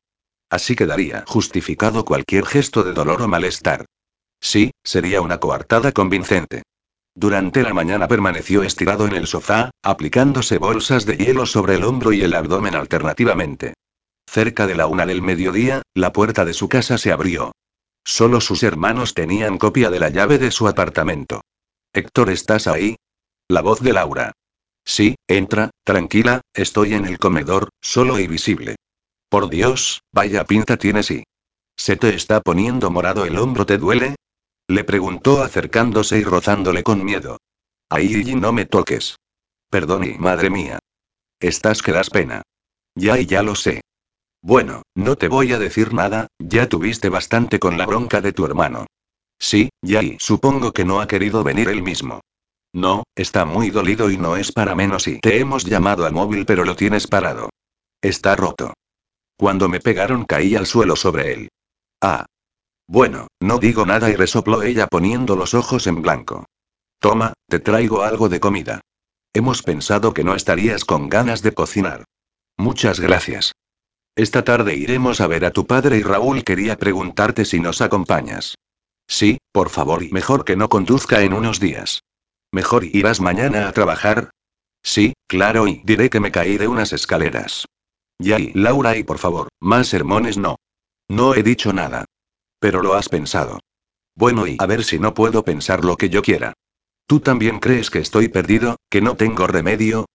Así 0.50 0.76
quedaría 0.76 1.24
justificado 1.26 2.04
cualquier 2.04 2.46
gesto 2.46 2.84
de 2.84 2.92
dolor 2.92 3.22
o 3.22 3.30
malestar. 3.30 3.86
Sí, 4.42 4.72
sería 4.84 5.22
una 5.22 5.40
coartada 5.40 5.94
convincente. 5.94 6.64
Durante 7.14 7.62
la 7.62 7.74
mañana 7.74 8.08
permaneció 8.08 8.64
estirado 8.64 9.06
en 9.06 9.14
el 9.14 9.28
sofá, 9.28 9.72
aplicándose 9.84 10.58
bolsas 10.58 11.06
de 11.06 11.18
hielo 11.18 11.46
sobre 11.46 11.76
el 11.76 11.84
hombro 11.84 12.14
y 12.14 12.22
el 12.22 12.34
abdomen 12.34 12.76
alternativamente. 12.76 13.74
Cerca 14.28 14.66
de 14.66 14.76
la 14.76 14.88
una 14.88 15.06
del 15.06 15.22
mediodía, 15.22 15.82
la 15.94 16.14
puerta 16.14 16.46
de 16.46 16.54
su 16.54 16.70
casa 16.70 16.98
se 16.98 17.12
abrió. 17.12 17.52
Solo 18.06 18.40
sus 18.40 18.64
hermanos 18.64 19.14
tenían 19.14 19.58
copia 19.58 19.90
de 19.90 20.00
la 20.00 20.10
llave 20.10 20.38
de 20.38 20.52
su 20.52 20.68
apartamento. 20.68 21.42
Héctor, 21.94 22.30
¿estás 22.30 22.68
ahí? 22.68 22.96
La 23.50 23.62
voz 23.62 23.82
de 23.82 23.92
Laura. 23.92 24.32
Sí, 24.86 25.16
entra, 25.28 25.70
tranquila, 25.84 26.42
estoy 26.54 26.94
en 26.94 27.06
el 27.06 27.20
comedor, 27.20 27.70
solo 27.82 28.20
y 28.20 28.28
visible. 28.28 28.78
Por 29.30 29.50
Dios, 29.50 30.02
vaya 30.14 30.46
pinta 30.46 30.78
tienes 30.78 31.12
y... 31.12 31.24
¿Se 31.76 31.96
te 31.98 32.16
está 32.16 32.42
poniendo 32.42 32.90
morado 32.90 33.26
el 33.26 33.38
hombro? 33.38 33.66
¿Te 33.66 33.78
duele? 33.78 34.16
Le 34.72 34.86
preguntó 34.86 35.44
acercándose 35.44 36.20
y 36.20 36.24
rozándole 36.24 36.82
con 36.82 37.04
miedo. 37.04 37.40
Ahí 37.90 38.24
no 38.36 38.54
me 38.54 38.66
toques. 38.66 39.18
Perdón 39.70 40.06
y 40.06 40.18
madre 40.18 40.50
mía. 40.50 40.80
Estás 41.42 41.82
que 41.82 41.92
das 41.92 42.10
pena. 42.10 42.44
Ya 42.96 43.20
y 43.20 43.26
ya 43.26 43.44
lo 43.44 43.56
sé. 43.56 43.82
Bueno, 44.42 44.84
no 44.96 45.18
te 45.18 45.28
voy 45.28 45.52
a 45.52 45.60
decir 45.60 45.94
nada, 45.94 46.28
ya 46.40 46.70
tuviste 46.70 47.10
bastante 47.10 47.60
con 47.60 47.78
la 47.78 47.86
bronca 47.86 48.22
de 48.22 48.32
tu 48.32 48.46
hermano. 48.46 48.86
Sí, 49.38 49.72
ya 49.82 50.02
y 50.02 50.16
supongo 50.22 50.72
que 50.72 50.86
no 50.86 51.02
ha 51.02 51.08
querido 51.08 51.44
venir 51.44 51.68
él 51.68 51.84
mismo. 51.84 52.22
No, 52.72 53.04
está 53.14 53.44
muy 53.44 53.72
dolido 53.72 54.10
y 54.10 54.18
no 54.18 54.38
es 54.38 54.54
para 54.54 54.74
menos 54.74 55.06
y 55.06 55.20
te 55.20 55.38
hemos 55.42 55.66
llamado 55.66 56.06
al 56.06 56.14
móvil 56.14 56.46
pero 56.46 56.64
lo 56.64 56.78
tienes 56.78 57.08
parado. 57.08 57.50
Está 58.02 58.38
roto. 58.38 58.74
Cuando 59.36 59.68
me 59.68 59.82
pegaron 59.82 60.24
caí 60.24 60.56
al 60.56 60.66
suelo 60.66 60.96
sobre 60.96 61.34
él. 61.34 61.50
Ah, 62.02 62.26
bueno, 62.92 63.28
no 63.40 63.58
digo 63.58 63.86
nada 63.86 64.10
y 64.10 64.18
resopló 64.18 64.64
ella 64.64 64.86
poniendo 64.86 65.38
los 65.38 65.54
ojos 65.54 65.88
en 65.88 66.02
blanco. 66.02 66.46
Toma, 67.00 67.32
te 67.48 67.62
traigo 67.62 68.02
algo 68.02 68.28
de 68.28 68.42
comida. 68.42 68.82
Hemos 69.32 69.64
pensado 69.64 70.14
que 70.14 70.26
no 70.26 70.36
estarías 70.36 70.84
con 70.84 71.08
ganas 71.08 71.42
de 71.42 71.54
cocinar. 71.54 72.04
Muchas 72.58 73.00
gracias. 73.00 73.54
Esta 74.18 74.44
tarde 74.44 74.76
iremos 74.76 75.22
a 75.22 75.28
ver 75.28 75.46
a 75.46 75.52
tu 75.52 75.66
padre 75.66 76.00
y 76.00 76.04
Raúl 76.04 76.44
quería 76.44 76.78
preguntarte 76.78 77.46
si 77.46 77.62
nos 77.62 77.80
acompañas. 77.80 78.56
Sí, 79.08 79.38
por 79.54 79.70
favor 79.70 80.04
y 80.04 80.12
mejor 80.12 80.44
que 80.44 80.58
no 80.58 80.68
conduzca 80.68 81.22
en 81.22 81.32
unos 81.32 81.62
días. 81.62 82.04
Mejor 82.52 82.84
irás 82.84 83.22
mañana 83.22 83.70
a 83.70 83.72
trabajar. 83.72 84.32
Sí, 84.84 85.14
claro 85.28 85.66
y 85.66 85.82
diré 85.86 86.10
que 86.10 86.20
me 86.20 86.34
caí 86.34 86.58
de 86.58 86.68
unas 86.68 86.92
escaleras. 86.92 87.68
Ya 88.20 88.38
y 88.38 88.52
Laura 88.52 88.98
y 88.98 89.06
por 89.06 89.18
favor, 89.18 89.48
más 89.62 89.88
sermones 89.88 90.38
no. 90.38 90.58
No 91.08 91.36
he 91.36 91.42
dicho 91.42 91.72
nada. 91.72 92.04
Pero 92.62 92.84
lo 92.84 92.94
has 92.94 93.10
pensado. 93.10 93.60
Bueno, 94.16 94.46
y 94.46 94.58
a 94.60 94.68
ver 94.68 94.84
si 94.84 95.00
no 95.00 95.16
puedo 95.16 95.44
pensar 95.44 95.84
lo 95.84 95.98
que 95.98 96.10
yo 96.10 96.22
quiera. 96.22 96.54
¿Tú 97.08 97.20
también 97.20 97.60
crees 97.60 97.90
que 97.90 97.98
estoy 97.98 98.28
perdido, 98.28 98.76
que 98.88 99.02
no 99.02 99.16
tengo 99.16 99.48
remedio? 99.48 100.06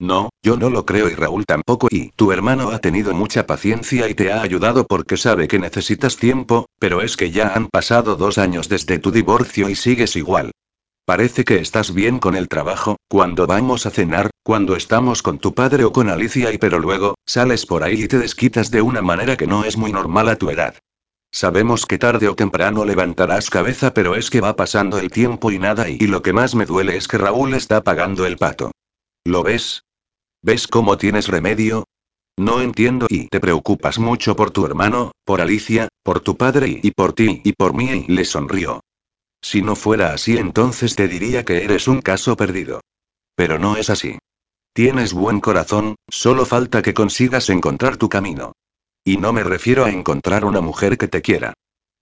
No, 0.00 0.30
yo 0.42 0.56
no 0.56 0.68
lo 0.68 0.84
creo 0.84 1.08
y 1.08 1.14
Raúl 1.14 1.46
tampoco 1.46 1.86
y 1.88 2.10
tu 2.16 2.32
hermano 2.32 2.70
ha 2.70 2.80
tenido 2.80 3.14
mucha 3.14 3.46
paciencia 3.46 4.08
y 4.08 4.14
te 4.14 4.32
ha 4.32 4.42
ayudado 4.42 4.84
porque 4.84 5.16
sabe 5.16 5.46
que 5.46 5.60
necesitas 5.60 6.16
tiempo, 6.16 6.66
pero 6.80 7.02
es 7.02 7.16
que 7.16 7.30
ya 7.30 7.54
han 7.54 7.68
pasado 7.68 8.16
dos 8.16 8.36
años 8.36 8.68
desde 8.68 8.98
tu 8.98 9.12
divorcio 9.12 9.68
y 9.68 9.76
sigues 9.76 10.16
igual. 10.16 10.50
Parece 11.04 11.44
que 11.44 11.60
estás 11.60 11.94
bien 11.94 12.18
con 12.18 12.34
el 12.34 12.48
trabajo, 12.48 12.96
cuando 13.06 13.46
vamos 13.46 13.86
a 13.86 13.90
cenar, 13.90 14.30
cuando 14.42 14.74
estamos 14.74 15.22
con 15.22 15.38
tu 15.38 15.54
padre 15.54 15.84
o 15.84 15.92
con 15.92 16.08
Alicia 16.08 16.52
y 16.52 16.58
pero 16.58 16.80
luego, 16.80 17.14
sales 17.24 17.64
por 17.64 17.84
ahí 17.84 18.02
y 18.02 18.08
te 18.08 18.18
desquitas 18.18 18.72
de 18.72 18.82
una 18.82 19.02
manera 19.02 19.36
que 19.36 19.46
no 19.46 19.64
es 19.64 19.76
muy 19.76 19.92
normal 19.92 20.28
a 20.28 20.36
tu 20.36 20.50
edad. 20.50 20.74
Sabemos 21.34 21.86
que 21.86 21.96
tarde 21.96 22.28
o 22.28 22.36
temprano 22.36 22.84
levantarás 22.84 23.48
cabeza, 23.48 23.94
pero 23.94 24.16
es 24.16 24.28
que 24.28 24.42
va 24.42 24.54
pasando 24.54 24.98
el 24.98 25.10
tiempo 25.10 25.50
y 25.50 25.58
nada, 25.58 25.88
y, 25.88 26.06
lo 26.06 26.20
que 26.20 26.34
más 26.34 26.54
me 26.54 26.66
duele 26.66 26.96
es 26.96 27.08
que 27.08 27.16
Raúl 27.16 27.54
está 27.54 27.82
pagando 27.82 28.26
el 28.26 28.36
pato. 28.36 28.70
¿Lo 29.24 29.42
ves? 29.42 29.84
¿Ves 30.42 30.68
cómo 30.68 30.98
tienes 30.98 31.28
remedio? 31.28 31.84
No 32.36 32.60
entiendo 32.60 33.06
y 33.08 33.28
te 33.28 33.40
preocupas 33.40 33.98
mucho 33.98 34.36
por 34.36 34.50
tu 34.50 34.66
hermano, 34.66 35.12
por 35.24 35.40
Alicia, 35.40 35.88
por 36.02 36.20
tu 36.20 36.36
padre 36.36 36.80
y, 36.82 36.90
por 36.90 37.14
ti 37.14 37.40
y 37.44 37.52
por 37.52 37.74
mí 37.74 38.04
y 38.06 38.12
le 38.12 38.26
sonrió. 38.26 38.80
Si 39.40 39.62
no 39.62 39.74
fuera 39.74 40.12
así 40.12 40.36
entonces 40.36 40.96
te 40.96 41.08
diría 41.08 41.44
que 41.44 41.64
eres 41.64 41.88
un 41.88 42.02
caso 42.02 42.36
perdido. 42.36 42.80
Pero 43.34 43.58
no 43.58 43.76
es 43.76 43.88
así. 43.88 44.18
Tienes 44.74 45.12
buen 45.12 45.40
corazón, 45.40 45.96
solo 46.10 46.44
falta 46.44 46.82
que 46.82 46.94
consigas 46.94 47.48
encontrar 47.48 47.96
tu 47.96 48.08
camino. 48.08 48.52
Y 49.04 49.16
no 49.16 49.32
me 49.32 49.42
refiero 49.42 49.84
a 49.84 49.90
encontrar 49.90 50.44
una 50.44 50.60
mujer 50.60 50.96
que 50.96 51.08
te 51.08 51.22
quiera. 51.22 51.54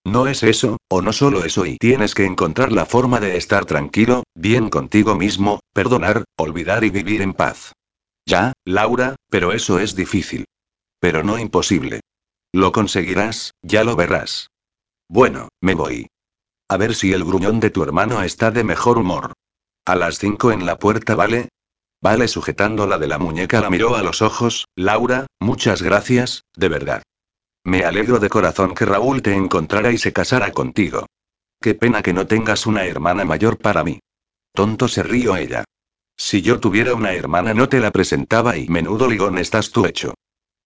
No 0.04 0.26
es 0.26 0.42
eso, 0.42 0.78
o 0.88 1.02
no 1.02 1.12
solo 1.12 1.44
eso 1.44 1.66
y 1.66 1.76
tienes 1.76 2.14
que 2.14 2.24
encontrar 2.24 2.72
la 2.72 2.86
forma 2.86 3.20
de 3.20 3.36
estar 3.36 3.66
tranquilo, 3.66 4.24
bien 4.34 4.70
contigo 4.70 5.14
mismo, 5.14 5.60
perdonar, 5.74 6.24
olvidar 6.36 6.84
y 6.84 6.90
vivir 6.90 7.20
en 7.20 7.34
paz. 7.34 7.72
Ya, 8.26 8.52
Laura, 8.64 9.16
pero 9.28 9.52
eso 9.52 9.78
es 9.78 9.94
difícil. 9.94 10.46
Pero 11.00 11.22
no 11.22 11.38
imposible. 11.38 12.00
Lo 12.52 12.72
conseguirás, 12.72 13.52
ya 13.62 13.84
lo 13.84 13.96
verás. 13.96 14.48
Bueno, 15.08 15.48
me 15.60 15.74
voy. 15.74 16.06
A 16.68 16.76
ver 16.76 16.94
si 16.94 17.12
el 17.12 17.24
gruñón 17.24 17.60
de 17.60 17.70
tu 17.70 17.82
hermano 17.82 18.22
está 18.22 18.50
de 18.50 18.64
mejor 18.64 18.98
humor. 18.98 19.32
A 19.84 19.96
las 19.96 20.18
cinco 20.18 20.52
en 20.52 20.66
la 20.66 20.78
puerta, 20.78 21.14
¿vale? 21.14 21.48
Vale 22.02 22.28
sujetándola 22.28 22.98
de 22.98 23.06
la 23.06 23.18
muñeca 23.18 23.60
la 23.60 23.68
miró 23.68 23.94
a 23.94 24.02
los 24.02 24.22
ojos, 24.22 24.66
Laura, 24.74 25.26
muchas 25.38 25.82
gracias, 25.82 26.44
de 26.56 26.68
verdad. 26.68 27.02
Me 27.64 27.84
alegro 27.84 28.18
de 28.18 28.30
corazón 28.30 28.74
que 28.74 28.86
Raúl 28.86 29.20
te 29.20 29.34
encontrara 29.34 29.92
y 29.92 29.98
se 29.98 30.12
casara 30.12 30.50
contigo. 30.52 31.06
Qué 31.60 31.74
pena 31.74 32.02
que 32.02 32.14
no 32.14 32.26
tengas 32.26 32.66
una 32.66 32.86
hermana 32.86 33.26
mayor 33.26 33.58
para 33.58 33.84
mí. 33.84 34.00
Tonto 34.54 34.88
se 34.88 35.02
rió 35.02 35.36
ella. 35.36 35.64
Si 36.16 36.40
yo 36.40 36.58
tuviera 36.58 36.94
una 36.94 37.12
hermana 37.12 37.52
no 37.52 37.68
te 37.68 37.80
la 37.80 37.90
presentaba 37.90 38.56
y 38.56 38.68
menudo 38.68 39.06
ligón 39.06 39.36
estás 39.36 39.70
tú 39.70 39.84
hecho. 39.84 40.14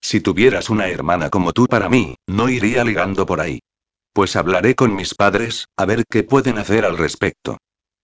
Si 0.01 0.21
tuvieras 0.21 0.71
una 0.71 0.89
hermana 0.89 1.31
como 1.31 1.53
tú 1.53 1.67
para 1.67 1.89
mí, 1.89 2.15
no 2.27 2.49
iría 2.49 2.85
ligando 2.85 3.27
por 3.27 3.41
ahí. 3.41 3.61
Pues 4.13 4.37
hablaré 4.37 4.77
con 4.77 4.95
mis 4.95 5.15
padres, 5.15 5.67
a 5.77 5.85
ver 5.85 6.05
qué 6.09 6.23
pueden 6.23 6.59
hacer 6.59 6.85
al 6.85 6.97
respecto. 6.97 7.59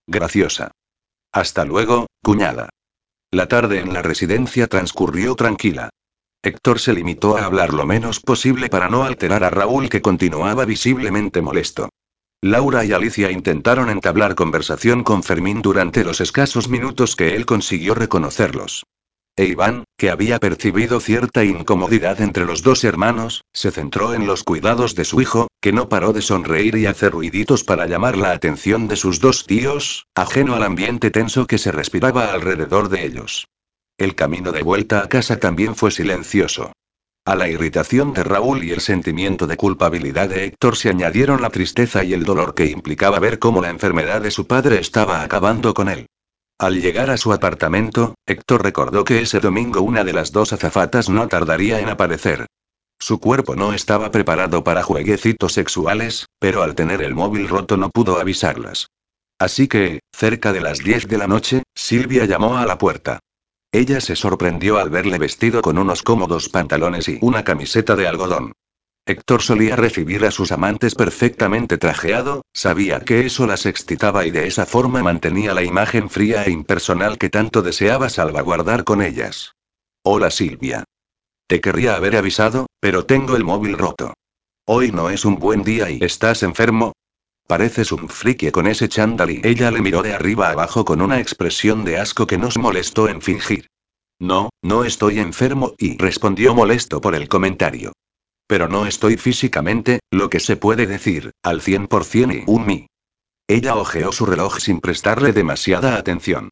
Graciosa. 0.05 0.71
Hasta 1.31 1.63
luego, 1.63 2.07
cuñada. 2.21 2.69
La 3.33 3.47
tarde 3.47 3.79
en 3.79 3.93
la 3.93 4.01
residencia 4.01 4.67
transcurrió 4.67 5.35
tranquila. 5.35 5.89
Héctor 6.43 6.79
se 6.79 6.91
limitó 6.91 7.37
a 7.37 7.45
hablar 7.45 7.73
lo 7.73 7.85
menos 7.85 8.19
posible 8.19 8.67
para 8.67 8.89
no 8.89 9.03
alterar 9.03 9.45
a 9.45 9.49
Raúl 9.49 9.87
que 9.89 10.01
continuaba 10.01 10.65
visiblemente 10.65 11.41
molesto. 11.41 11.87
Laura 12.41 12.83
y 12.83 12.91
Alicia 12.91 13.31
intentaron 13.31 13.89
entablar 13.89 14.35
conversación 14.35 15.03
con 15.03 15.23
Fermín 15.23 15.61
durante 15.61 16.03
los 16.03 16.19
escasos 16.19 16.67
minutos 16.67 17.15
que 17.15 17.35
él 17.37 17.45
consiguió 17.45 17.95
reconocerlos. 17.95 18.83
E 19.41 19.45
Iván, 19.45 19.85
que 19.97 20.11
había 20.11 20.37
percibido 20.37 20.99
cierta 20.99 21.43
incomodidad 21.43 22.21
entre 22.21 22.45
los 22.45 22.61
dos 22.61 22.83
hermanos, 22.83 23.43
se 23.53 23.71
centró 23.71 24.13
en 24.13 24.27
los 24.27 24.43
cuidados 24.43 24.93
de 24.93 25.03
su 25.03 25.19
hijo, 25.19 25.47
que 25.59 25.73
no 25.73 25.89
paró 25.89 26.13
de 26.13 26.21
sonreír 26.21 26.75
y 26.75 26.85
hacer 26.85 27.13
ruiditos 27.13 27.63
para 27.63 27.87
llamar 27.87 28.17
la 28.17 28.33
atención 28.33 28.87
de 28.87 28.97
sus 28.97 29.19
dos 29.19 29.47
tíos, 29.47 30.05
ajeno 30.13 30.53
al 30.53 30.61
ambiente 30.61 31.09
tenso 31.09 31.47
que 31.47 31.57
se 31.57 31.71
respiraba 31.71 32.31
alrededor 32.31 32.89
de 32.89 33.03
ellos. 33.03 33.47
El 33.97 34.13
camino 34.13 34.51
de 34.51 34.61
vuelta 34.61 35.01
a 35.01 35.09
casa 35.09 35.39
también 35.39 35.75
fue 35.75 35.89
silencioso. 35.89 36.71
A 37.25 37.35
la 37.35 37.49
irritación 37.49 38.13
de 38.13 38.23
Raúl 38.23 38.63
y 38.63 38.69
el 38.69 38.81
sentimiento 38.81 39.47
de 39.47 39.57
culpabilidad 39.57 40.29
de 40.29 40.45
Héctor 40.45 40.75
se 40.75 40.89
añadieron 40.89 41.41
la 41.41 41.49
tristeza 41.49 42.03
y 42.03 42.13
el 42.13 42.25
dolor 42.25 42.53
que 42.53 42.67
implicaba 42.67 43.17
ver 43.17 43.39
cómo 43.39 43.59
la 43.59 43.71
enfermedad 43.71 44.21
de 44.21 44.29
su 44.29 44.45
padre 44.45 44.79
estaba 44.79 45.23
acabando 45.23 45.73
con 45.73 45.89
él. 45.89 46.05
Al 46.61 46.79
llegar 46.79 47.09
a 47.09 47.17
su 47.17 47.33
apartamento, 47.33 48.13
Héctor 48.27 48.61
recordó 48.61 49.03
que 49.03 49.19
ese 49.23 49.39
domingo 49.39 49.81
una 49.81 50.03
de 50.03 50.13
las 50.13 50.31
dos 50.31 50.53
azafatas 50.53 51.09
no 51.09 51.27
tardaría 51.27 51.79
en 51.79 51.89
aparecer. 51.89 52.45
Su 52.99 53.19
cuerpo 53.19 53.55
no 53.55 53.73
estaba 53.73 54.11
preparado 54.11 54.63
para 54.63 54.83
jueguecitos 54.83 55.53
sexuales, 55.53 56.27
pero 56.37 56.61
al 56.61 56.75
tener 56.75 57.01
el 57.01 57.15
móvil 57.15 57.47
roto 57.47 57.77
no 57.77 57.89
pudo 57.89 58.19
avisarlas. 58.19 58.85
Así 59.39 59.67
que, 59.67 60.01
cerca 60.15 60.53
de 60.53 60.61
las 60.61 60.77
10 60.77 61.07
de 61.07 61.17
la 61.17 61.25
noche, 61.25 61.63
Silvia 61.73 62.25
llamó 62.25 62.59
a 62.59 62.67
la 62.67 62.77
puerta. 62.77 63.21
Ella 63.71 63.99
se 63.99 64.15
sorprendió 64.15 64.77
al 64.77 64.91
verle 64.91 65.17
vestido 65.17 65.63
con 65.63 65.79
unos 65.79 66.03
cómodos 66.03 66.47
pantalones 66.47 67.09
y 67.09 67.17
una 67.23 67.43
camiseta 67.43 67.95
de 67.95 68.07
algodón. 68.07 68.53
Héctor 69.05 69.41
solía 69.41 69.75
recibir 69.75 70.25
a 70.25 70.31
sus 70.31 70.51
amantes 70.51 70.95
perfectamente 70.95 71.77
trajeado, 71.77 72.43
sabía 72.53 72.99
que 72.99 73.25
eso 73.25 73.47
las 73.47 73.65
excitaba 73.65 74.25
y 74.25 74.31
de 74.31 74.47
esa 74.47 74.65
forma 74.65 75.01
mantenía 75.03 75.53
la 75.53 75.63
imagen 75.63 76.09
fría 76.09 76.43
e 76.45 76.51
impersonal 76.51 77.17
que 77.17 77.29
tanto 77.29 77.61
deseaba 77.61 78.09
salvaguardar 78.09 78.83
con 78.83 79.01
ellas. 79.01 79.55
Hola 80.03 80.29
Silvia. 80.31 80.83
Te 81.47 81.61
querría 81.61 81.95
haber 81.95 82.15
avisado, 82.15 82.67
pero 82.79 83.05
tengo 83.05 83.35
el 83.35 83.43
móvil 83.43 83.77
roto. 83.77 84.13
Hoy 84.65 84.91
no 84.91 85.09
es 85.09 85.25
un 85.25 85.37
buen 85.37 85.63
día 85.63 85.89
y 85.89 85.99
estás 86.03 86.43
enfermo, 86.43 86.93
Pareces 87.51 87.91
un 87.91 88.07
friki 88.07 88.49
con 88.49 88.65
ese 88.65 88.87
chándal 88.87 89.29
y 89.29 89.41
ella 89.43 89.71
le 89.71 89.81
miró 89.81 90.01
de 90.03 90.13
arriba 90.13 90.51
abajo 90.51 90.85
con 90.85 91.01
una 91.01 91.19
expresión 91.19 91.83
de 91.83 91.97
asco 91.99 92.25
que 92.25 92.37
no 92.37 92.49
se 92.49 92.59
molestó 92.59 93.09
en 93.09 93.21
fingir. 93.21 93.67
No, 94.19 94.51
no 94.61 94.85
estoy 94.85 95.19
enfermo 95.19 95.73
y 95.77 95.97
respondió 95.97 96.55
molesto 96.55 97.01
por 97.01 97.13
el 97.13 97.27
comentario. 97.27 97.91
Pero 98.51 98.67
no 98.67 98.85
estoy 98.85 99.15
físicamente, 99.15 100.01
lo 100.11 100.29
que 100.29 100.41
se 100.41 100.57
puede 100.57 100.85
decir, 100.85 101.31
al 101.41 101.61
100% 101.61 102.35
y 102.35 102.43
un 102.47 102.65
mi. 102.65 102.87
Ella 103.47 103.77
ojeó 103.77 104.11
su 104.11 104.25
reloj 104.25 104.59
sin 104.59 104.81
prestarle 104.81 105.31
demasiada 105.31 105.95
atención. 105.95 106.49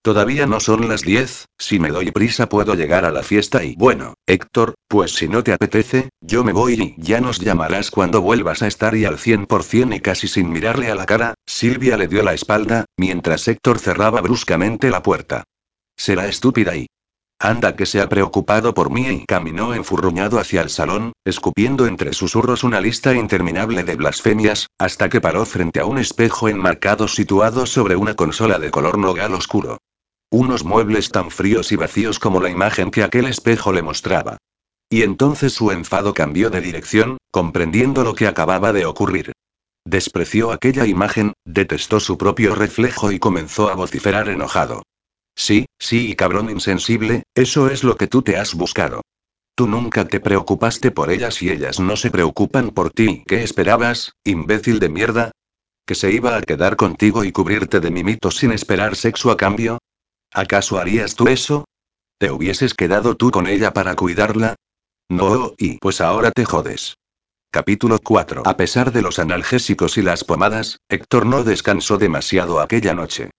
Todavía 0.00 0.46
no 0.46 0.60
son 0.60 0.88
las 0.88 1.02
10, 1.02 1.46
si 1.58 1.80
me 1.80 1.88
doy 1.88 2.12
prisa 2.12 2.48
puedo 2.48 2.76
llegar 2.76 3.04
a 3.04 3.10
la 3.10 3.24
fiesta 3.24 3.64
y 3.64 3.74
bueno, 3.74 4.14
Héctor, 4.28 4.74
pues 4.86 5.10
si 5.10 5.26
no 5.26 5.42
te 5.42 5.52
apetece, 5.52 6.10
yo 6.20 6.44
me 6.44 6.52
voy 6.52 6.74
y 6.74 7.02
ya 7.02 7.20
nos 7.20 7.40
llamarás 7.40 7.90
cuando 7.90 8.20
vuelvas 8.20 8.62
a 8.62 8.68
estar 8.68 8.94
y 8.94 9.04
al 9.04 9.18
100% 9.18 9.96
y 9.96 9.98
casi 9.98 10.28
sin 10.28 10.52
mirarle 10.52 10.92
a 10.92 10.94
la 10.94 11.04
cara, 11.04 11.34
Silvia 11.46 11.96
le 11.96 12.06
dio 12.06 12.22
la 12.22 12.32
espalda, 12.32 12.84
mientras 12.96 13.48
Héctor 13.48 13.80
cerraba 13.80 14.20
bruscamente 14.20 14.88
la 14.88 15.02
puerta. 15.02 15.42
Será 15.96 16.28
estúpida 16.28 16.76
y... 16.76 16.86
Anda 17.42 17.74
que 17.74 17.86
se 17.86 18.02
ha 18.02 18.08
preocupado 18.10 18.74
por 18.74 18.90
mí 18.90 19.08
y 19.08 19.24
caminó 19.24 19.72
enfurruñado 19.72 20.38
hacia 20.38 20.60
el 20.60 20.68
salón, 20.68 21.14
escupiendo 21.24 21.86
entre 21.86 22.12
susurros 22.12 22.64
una 22.64 22.82
lista 22.82 23.14
interminable 23.14 23.82
de 23.82 23.96
blasfemias, 23.96 24.66
hasta 24.78 25.08
que 25.08 25.22
paró 25.22 25.46
frente 25.46 25.80
a 25.80 25.86
un 25.86 25.96
espejo 25.96 26.50
enmarcado 26.50 27.08
situado 27.08 27.64
sobre 27.64 27.96
una 27.96 28.14
consola 28.14 28.58
de 28.58 28.70
color 28.70 28.98
nogal 28.98 29.32
oscuro. 29.32 29.78
Unos 30.30 30.64
muebles 30.64 31.08
tan 31.08 31.30
fríos 31.30 31.72
y 31.72 31.76
vacíos 31.76 32.18
como 32.18 32.42
la 32.42 32.50
imagen 32.50 32.90
que 32.90 33.02
aquel 33.02 33.24
espejo 33.24 33.72
le 33.72 33.80
mostraba. 33.80 34.36
Y 34.90 35.00
entonces 35.00 35.54
su 35.54 35.70
enfado 35.70 36.12
cambió 36.12 36.50
de 36.50 36.60
dirección, 36.60 37.16
comprendiendo 37.30 38.04
lo 38.04 38.14
que 38.14 38.26
acababa 38.26 38.74
de 38.74 38.84
ocurrir. 38.84 39.32
Despreció 39.86 40.52
aquella 40.52 40.84
imagen, 40.84 41.32
detestó 41.46 42.00
su 42.00 42.18
propio 42.18 42.54
reflejo 42.54 43.12
y 43.12 43.18
comenzó 43.18 43.70
a 43.70 43.74
vociferar 43.74 44.28
enojado. 44.28 44.82
Sí, 45.34 45.66
sí, 45.78 46.14
cabrón 46.16 46.50
insensible, 46.50 47.22
eso 47.34 47.70
es 47.70 47.84
lo 47.84 47.96
que 47.96 48.06
tú 48.06 48.22
te 48.22 48.36
has 48.36 48.54
buscado. 48.54 49.02
Tú 49.54 49.66
nunca 49.66 50.06
te 50.06 50.20
preocupaste 50.20 50.90
por 50.90 51.10
ellas 51.10 51.42
y 51.42 51.50
ellas 51.50 51.80
no 51.80 51.96
se 51.96 52.10
preocupan 52.10 52.70
por 52.70 52.90
ti. 52.90 53.24
¿Qué 53.26 53.42
esperabas, 53.42 54.12
imbécil 54.24 54.78
de 54.80 54.88
mierda? 54.88 55.32
¿Que 55.86 55.94
se 55.94 56.12
iba 56.12 56.36
a 56.36 56.42
quedar 56.42 56.76
contigo 56.76 57.24
y 57.24 57.32
cubrirte 57.32 57.80
de 57.80 57.90
mimitos 57.90 58.36
sin 58.36 58.52
esperar 58.52 58.96
sexo 58.96 59.30
a 59.30 59.36
cambio? 59.36 59.78
¿Acaso 60.32 60.78
harías 60.78 61.14
tú 61.14 61.28
eso? 61.28 61.64
¿Te 62.18 62.30
hubieses 62.30 62.74
quedado 62.74 63.16
tú 63.16 63.30
con 63.30 63.46
ella 63.46 63.72
para 63.72 63.96
cuidarla? 63.96 64.56
No, 65.08 65.54
y 65.58 65.78
pues 65.78 66.00
ahora 66.00 66.30
te 66.30 66.44
jodes. 66.44 66.94
Capítulo 67.50 67.98
4. 67.98 68.42
A 68.46 68.56
pesar 68.56 68.92
de 68.92 69.02
los 69.02 69.18
analgésicos 69.18 69.98
y 69.98 70.02
las 70.02 70.22
pomadas, 70.22 70.78
Héctor 70.88 71.26
no 71.26 71.42
descansó 71.42 71.98
demasiado 71.98 72.60
aquella 72.60 72.94
noche. 72.94 73.30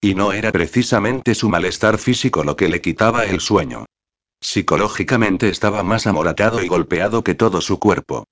Y 0.00 0.14
no 0.14 0.32
era 0.32 0.52
precisamente 0.52 1.34
su 1.34 1.48
malestar 1.48 1.98
físico 1.98 2.44
lo 2.44 2.56
que 2.56 2.68
le 2.68 2.80
quitaba 2.80 3.24
el 3.24 3.40
sueño. 3.40 3.86
Psicológicamente 4.40 5.48
estaba 5.48 5.82
más 5.82 6.06
amoratado 6.06 6.62
y 6.62 6.68
golpeado 6.68 7.24
que 7.24 7.34
todo 7.34 7.60
su 7.60 7.80
cuerpo. 7.80 8.24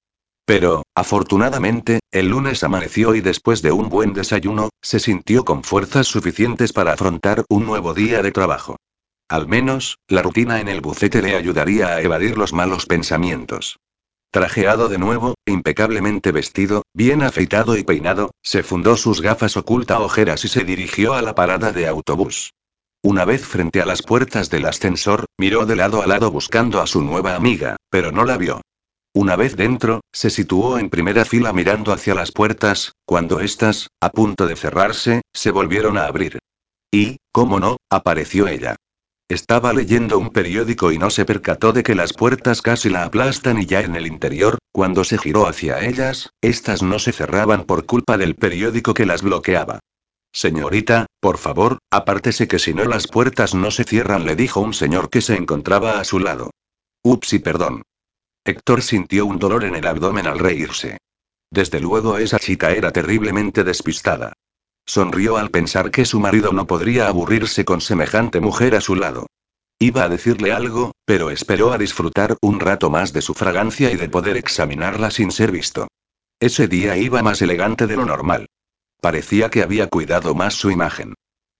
Pero, 0.44 0.84
afortunadamente, 0.94 1.98
el 2.12 2.28
lunes 2.28 2.62
amaneció 2.62 3.16
y 3.16 3.20
después 3.20 3.62
de 3.62 3.72
un 3.72 3.88
buen 3.88 4.12
desayuno, 4.12 4.68
se 4.80 5.01
sintió 5.01 5.44
con 5.44 5.64
fuerzas 5.64 6.06
suficientes 6.06 6.72
para 6.72 6.93
afrontar 6.93 7.44
un 7.48 7.66
nuevo 7.66 7.94
día 7.94 8.22
de 8.22 8.30
trabajo. 8.30 8.76
Al 9.28 9.48
menos, 9.48 9.98
la 10.06 10.22
rutina 10.22 10.60
en 10.60 10.68
el 10.68 10.80
bucete 10.80 11.20
le 11.20 11.34
ayudaría 11.34 11.88
a 11.88 12.01
evadir 12.01 12.38
los 12.38 12.52
malos 12.52 12.86
pensamientos. 12.86 13.80
Trajeado 14.30 14.88
de 14.88 14.98
nuevo, 14.98 15.34
impecablemente 15.46 16.32
vestido, 16.32 16.82
bien 16.92 17.22
afeitado 17.22 17.76
y 17.76 17.84
peinado, 17.84 18.32
se 18.42 18.62
fundó 18.62 18.96
sus 18.96 19.22
gafas 19.22 19.56
oculta 19.56 20.00
ojeras 20.00 20.44
y 20.44 20.48
se 20.48 20.64
dirigió 20.64 21.14
a 21.14 21.22
la 21.22 21.34
parada 21.34 21.72
de 21.72 21.86
autobús. 21.86 22.52
Una 23.02 23.24
vez 23.24 23.46
frente 23.46 23.80
a 23.80 23.86
las 23.86 24.02
puertas 24.02 24.50
del 24.50 24.66
ascensor, 24.66 25.26
miró 25.38 25.64
de 25.64 25.76
lado 25.76 26.02
a 26.02 26.06
lado 26.06 26.30
buscando 26.30 26.80
a 26.80 26.86
su 26.86 27.02
nueva 27.02 27.34
amiga, 27.34 27.76
pero 27.88 28.10
no 28.10 28.24
la 28.24 28.36
vio. 28.36 28.62
Una 29.14 29.36
vez 29.36 29.56
dentro, 29.56 30.00
se 30.12 30.28
situó 30.28 30.78
en 30.78 30.90
primera 30.90 31.24
fila 31.24 31.52
mirando 31.52 31.92
hacia 31.92 32.14
las 32.14 32.32
puertas, 32.32 32.92
cuando 33.06 33.40
éstas, 33.40 33.88
a 34.00 34.10
punto 34.10 34.46
de 34.46 34.56
cerrarse, 34.56 35.22
se 35.32 35.50
volvieron 35.50 35.96
a 35.96 36.06
abrir. 36.06 36.38
Y, 36.92 37.16
cómo 37.32 37.58
no, 37.58 37.78
apareció 37.90 38.46
ella. 38.48 38.76
Estaba 39.28 39.72
leyendo 39.72 40.18
un 40.18 40.30
periódico 40.30 40.92
y 40.92 40.98
no 40.98 41.10
se 41.10 41.24
percató 41.24 41.72
de 41.72 41.82
que 41.82 41.96
las 41.96 42.12
puertas 42.12 42.62
casi 42.62 42.90
la 42.90 43.02
aplastan 43.02 43.60
y 43.60 43.66
ya 43.66 43.80
en 43.80 43.96
el 43.96 44.06
interior, 44.06 44.58
cuando 44.70 45.02
se 45.02 45.18
giró 45.18 45.48
hacia 45.48 45.84
ellas, 45.84 46.30
éstas 46.40 46.82
no 46.82 47.00
se 47.00 47.10
cerraban 47.10 47.64
por 47.64 47.86
culpa 47.86 48.18
del 48.18 48.36
periódico 48.36 48.94
que 48.94 49.04
las 49.04 49.22
bloqueaba. 49.22 49.80
Señorita, 50.32 51.06
por 51.18 51.38
favor, 51.38 51.78
apártese 51.90 52.46
que 52.46 52.60
si 52.60 52.72
no 52.72 52.84
las 52.84 53.08
puertas 53.08 53.52
no 53.52 53.72
se 53.72 53.82
cierran, 53.82 54.26
le 54.26 54.36
dijo 54.36 54.60
un 54.60 54.74
señor 54.74 55.10
que 55.10 55.22
se 55.22 55.34
encontraba 55.34 55.98
a 55.98 56.04
su 56.04 56.20
lado. 56.20 56.50
Ups 57.02 57.32
y 57.32 57.40
perdón. 57.40 57.82
Héctor 58.44 58.82
sintió 58.82 59.26
un 59.26 59.40
dolor 59.40 59.64
en 59.64 59.74
el 59.74 59.88
abdomen 59.88 60.28
al 60.28 60.38
reírse. 60.38 60.98
Desde 61.50 61.80
luego 61.80 62.18
esa 62.18 62.38
chica 62.38 62.70
era 62.70 62.92
terriblemente 62.92 63.64
despistada. 63.64 64.34
Sonrió 64.86 65.36
al 65.36 65.50
pensar 65.50 65.90
que 65.90 66.04
su 66.04 66.20
marido 66.20 66.52
no 66.52 66.66
podría 66.66 67.08
aburrirse 67.08 67.64
con 67.64 67.80
semejante 67.80 68.40
mujer 68.40 68.76
a 68.76 68.80
su 68.80 68.94
lado. 68.94 69.26
Iba 69.78 70.04
a 70.04 70.08
decirle 70.08 70.52
algo, 70.52 70.92
pero 71.04 71.30
esperó 71.30 71.72
a 71.72 71.78
disfrutar 71.78 72.36
un 72.40 72.60
rato 72.60 72.88
más 72.88 73.12
de 73.12 73.20
su 73.20 73.34
fragancia 73.34 73.90
y 73.90 73.96
de 73.96 74.08
poder 74.08 74.36
examinarla 74.36 75.10
sin 75.10 75.32
ser 75.32 75.50
visto. 75.50 75.88
Ese 76.40 76.68
día 76.68 76.96
iba 76.96 77.22
más 77.22 77.42
elegante 77.42 77.86
de 77.86 77.96
lo 77.96 78.06
normal. 78.06 78.46
Parecía 79.00 79.50
que 79.50 79.62
había 79.62 79.88
cuidado 79.88 80.34
más 80.34 80.54
su 80.54 80.70
imagen. 80.70 81.14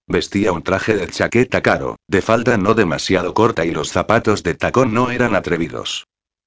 Vestía 0.07 0.53
un 0.53 0.62
traje 0.62 0.97
de 0.97 1.09
chaqueta 1.09 1.62
caro, 1.62 1.97
de 2.09 2.23
falda 2.23 2.57
no 2.57 2.74
demasiado 2.74 3.35
corta 3.35 3.66
y 3.66 3.73
los 3.73 3.90
zapatos 3.90 4.44
de 4.44 4.55
tacón 4.55 4.94
no 4.94 5.11
eran 5.11 5.35
atrevidos. 5.35 6.07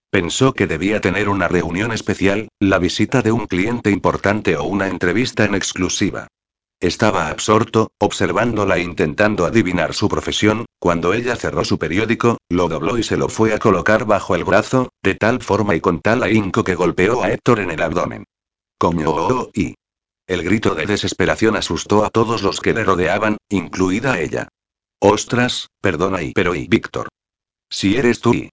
Pensó 0.09 0.53
que 0.53 0.65
debía 0.65 1.01
tener 1.01 1.29
una 1.29 1.47
reunión 1.47 1.91
especial, 1.91 2.47
la 2.59 2.79
visita 2.79 3.21
de 3.21 3.31
un 3.31 3.45
cliente 3.45 3.91
importante 3.91 4.55
o 4.55 4.63
una 4.63 4.87
entrevista 4.87 5.43
en 5.45 5.53
exclusiva. 5.53 6.27
Estaba 6.81 7.27
absorto, 7.27 7.91
observándola 7.97 8.77
e 8.77 8.83
intentando 8.83 9.45
adivinar 9.45 9.93
su 9.93 10.07
profesión, 10.07 10.65
cuando 10.79 11.13
ella 11.13 11.35
cerró 11.35 11.65
su 11.65 11.77
periódico, 11.77 12.37
lo 12.47 12.69
dobló 12.69 12.97
y 12.97 13.03
se 13.03 13.17
lo 13.17 13.27
fue 13.27 13.53
a 13.53 13.59
colocar 13.59 14.05
bajo 14.05 14.33
el 14.33 14.45
brazo, 14.45 14.89
de 15.03 15.15
tal 15.15 15.41
forma 15.41 15.75
y 15.75 15.81
con 15.81 15.99
tal 15.99 16.23
ahínco 16.23 16.63
que 16.63 16.75
golpeó 16.75 17.21
a 17.21 17.31
Héctor 17.31 17.59
en 17.59 17.71
el 17.71 17.81
abdomen. 17.81 18.23
Coño 18.77 19.11
oh, 19.11 19.49
y. 19.53 19.75
El 20.25 20.43
grito 20.43 20.73
de 20.73 20.85
desesperación 20.85 21.57
asustó 21.57 22.05
a 22.05 22.09
todos 22.09 22.43
los 22.43 22.61
que 22.61 22.73
le 22.73 22.85
rodeaban, 22.85 23.37
incluida 23.49 24.19
ella. 24.19 24.47
Ostras, 24.99 25.67
perdona 25.81 26.21
y 26.21 26.31
pero 26.31 26.55
y 26.55 26.67
Víctor. 26.69 27.09
Si 27.69 27.97
eres 27.97 28.21
tú 28.21 28.33
y. 28.33 28.49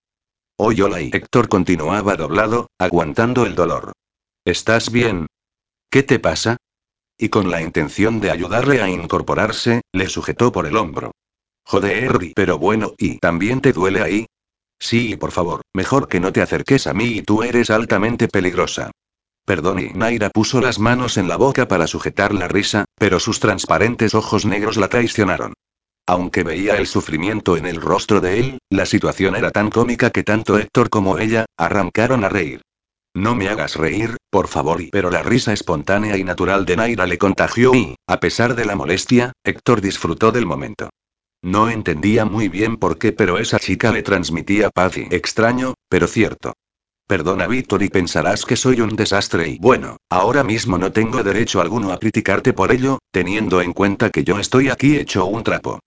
Oyola 0.57 1.01
y 1.01 1.11
Héctor 1.13 1.49
continuaba 1.49 2.17
doblado, 2.17 2.71
aguantando 2.79 3.47
el 3.47 3.55
dolor. 3.55 3.93
¿Estás 4.45 4.91
bien? 4.91 5.27
¿Qué 5.91 6.03
te 6.03 6.19
pasa? 6.19 6.57
Y 7.19 7.29
con 7.31 7.51
la 7.51 7.63
intención 7.63 8.21
de 8.21 8.31
ayudarle 8.31 8.83
a 8.83 8.89
incorporarse, 8.89 9.81
le 9.93 10.09
sujetó 10.09 10.53
por 10.53 10.67
el 10.67 10.77
hombro. 10.77 11.13
Joder, 11.65 12.19
pero 12.35 12.59
bueno, 12.59 12.93
¿y 12.99 13.19
también 13.19 13.61
te 13.61 13.73
duele 13.73 14.03
ahí? 14.03 14.27
Sí, 14.79 15.17
por 15.17 15.33
favor, 15.33 15.63
mejor 15.75 16.09
que 16.09 16.21
no 16.21 16.33
te 16.33 16.43
acerques 16.43 16.87
a 16.87 16.93
mí 16.93 17.07
y 17.07 17.23
tú 17.23 17.43
eres 17.43 17.71
altamente 17.71 18.29
peligrosa. 18.29 18.91
Perdón, 19.47 19.79
y 19.79 19.91
Naira 19.91 20.29
puso 20.31 20.61
las 20.61 20.79
manos 20.79 21.17
en 21.17 21.29
la 21.29 21.37
boca 21.37 21.69
para 21.69 21.87
sujetar 21.87 22.35
la 22.35 22.49
risa, 22.49 22.85
pero 22.97 23.21
sus 23.21 23.41
transparentes 23.41 24.15
ojos 24.15 24.45
negros 24.45 24.77
la 24.77 24.89
traicionaron. 24.89 25.55
Aunque 26.07 26.43
veía 26.43 26.77
el 26.77 26.87
sufrimiento 26.87 27.57
en 27.57 27.67
el 27.67 27.81
rostro 27.81 28.21
de 28.21 28.41
él, 28.41 28.59
la 28.71 28.87
situación 28.87 29.35
era 29.37 29.51
tan 29.51 29.71
cómica 29.71 30.11
que 30.11 30.23
tanto 30.23 30.59
Héctor 30.59 30.91
como 30.91 31.19
ella, 31.19 31.47
arrancaron 31.57 32.25
a 32.25 32.29
reír. 32.29 32.63
No 33.17 33.35
me 33.35 33.49
hagas 33.49 33.77
reír, 33.77 34.19
por 34.29 34.47
favor. 34.47 34.83
Pero 34.93 35.11
la 35.11 35.23
risa 35.23 35.55
espontánea 35.55 36.19
y 36.19 36.23
natural 36.23 36.67
de 36.67 36.77
Naira 36.77 37.07
le 37.07 37.17
contagió 37.17 37.75
y, 37.75 37.97
a 38.07 38.21
pesar 38.21 38.55
de 38.55 38.67
la 38.67 38.77
molestia, 38.77 39.33
Héctor 39.43 39.81
disfrutó 39.81 40.33
del 40.33 40.45
momento. 40.45 40.91
No 41.43 41.71
entendía 41.71 42.27
muy 42.27 42.51
bien 42.51 42.77
por 42.77 42.99
qué, 42.99 43.13
pero 43.13 43.39
esa 43.39 43.59
chica 43.59 43.91
le 43.91 44.03
transmitía 44.03 44.69
paz 44.69 44.99
y 44.99 45.09
extraño, 45.11 45.73
pero 45.89 46.09
cierto. 46.09 46.53
Perdona 47.09 47.47
Víctor 47.47 47.83
y 47.83 47.89
pensarás 47.89 48.45
que 48.45 48.57
soy 48.57 48.83
un 48.83 48.97
desastre 48.97 49.49
y 49.49 49.59
bueno, 49.61 49.97
ahora 50.11 50.45
mismo 50.45 50.77
no 50.77 50.93
tengo 50.93 51.23
derecho 51.23 51.63
alguno 51.63 51.93
a 51.93 51.99
criticarte 51.99 52.53
por 52.53 52.71
ello, 52.71 52.99
teniendo 53.13 53.63
en 53.63 53.73
cuenta 53.73 54.11
que 54.11 54.25
yo 54.25 54.39
estoy 54.39 54.69
aquí 54.69 54.95
hecho 54.97 55.25
un 55.25 55.43
trapo. 55.43 55.79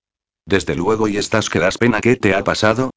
Desde 0.48 0.76
luego 0.76 1.08
y 1.08 1.18
estás 1.18 1.48
que 1.52 1.60
das 1.60 1.78
pena 1.78 2.02
¿qué 2.02 2.16
te 2.16 2.34
ha 2.34 2.44
pasado? 2.44 2.90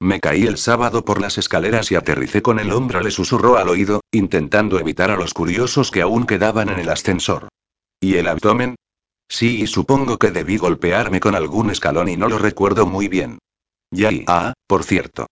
Me 0.00 0.20
caí 0.20 0.46
el 0.46 0.58
sábado 0.58 1.04
por 1.04 1.20
las 1.20 1.38
escaleras 1.38 1.90
y 1.90 1.94
aterricé 1.94 2.42
con 2.42 2.58
el 2.58 2.70
hombro, 2.72 3.00
le 3.00 3.10
susurró 3.10 3.56
al 3.56 3.68
oído, 3.68 4.02
intentando 4.10 4.78
evitar 4.78 5.10
a 5.10 5.16
los 5.16 5.32
curiosos 5.32 5.90
que 5.90 6.02
aún 6.02 6.26
quedaban 6.26 6.68
en 6.68 6.78
el 6.78 6.90
ascensor. 6.90 7.48
¿Y 8.00 8.16
el 8.16 8.28
abdomen? 8.28 8.76
Sí, 9.28 9.62
y 9.62 9.66
supongo 9.66 10.18
que 10.18 10.30
debí 10.30 10.58
golpearme 10.58 11.18
con 11.18 11.34
algún 11.34 11.70
escalón 11.70 12.08
y 12.08 12.16
no 12.16 12.28
lo 12.28 12.38
recuerdo 12.38 12.86
muy 12.86 13.08
bien. 13.08 13.38
Ya 13.90 14.12
y 14.12 14.24
ah, 14.26 14.52
por 14.66 14.84
cierto. 14.84 15.26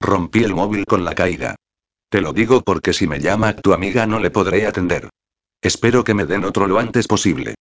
Rompí 0.00 0.42
el 0.42 0.54
móvil 0.54 0.86
con 0.86 1.04
la 1.04 1.14
caída. 1.14 1.56
Te 2.08 2.22
lo 2.22 2.32
digo 2.32 2.62
porque 2.62 2.94
si 2.94 3.06
me 3.06 3.20
llama 3.20 3.54
tu 3.54 3.74
amiga 3.74 4.06
no 4.06 4.18
le 4.18 4.30
podré 4.30 4.66
atender. 4.66 5.10
Espero 5.60 6.02
que 6.02 6.14
me 6.14 6.24
den 6.24 6.44
otro 6.44 6.66
lo 6.66 6.78
antes 6.78 7.06
posible. 7.06 7.54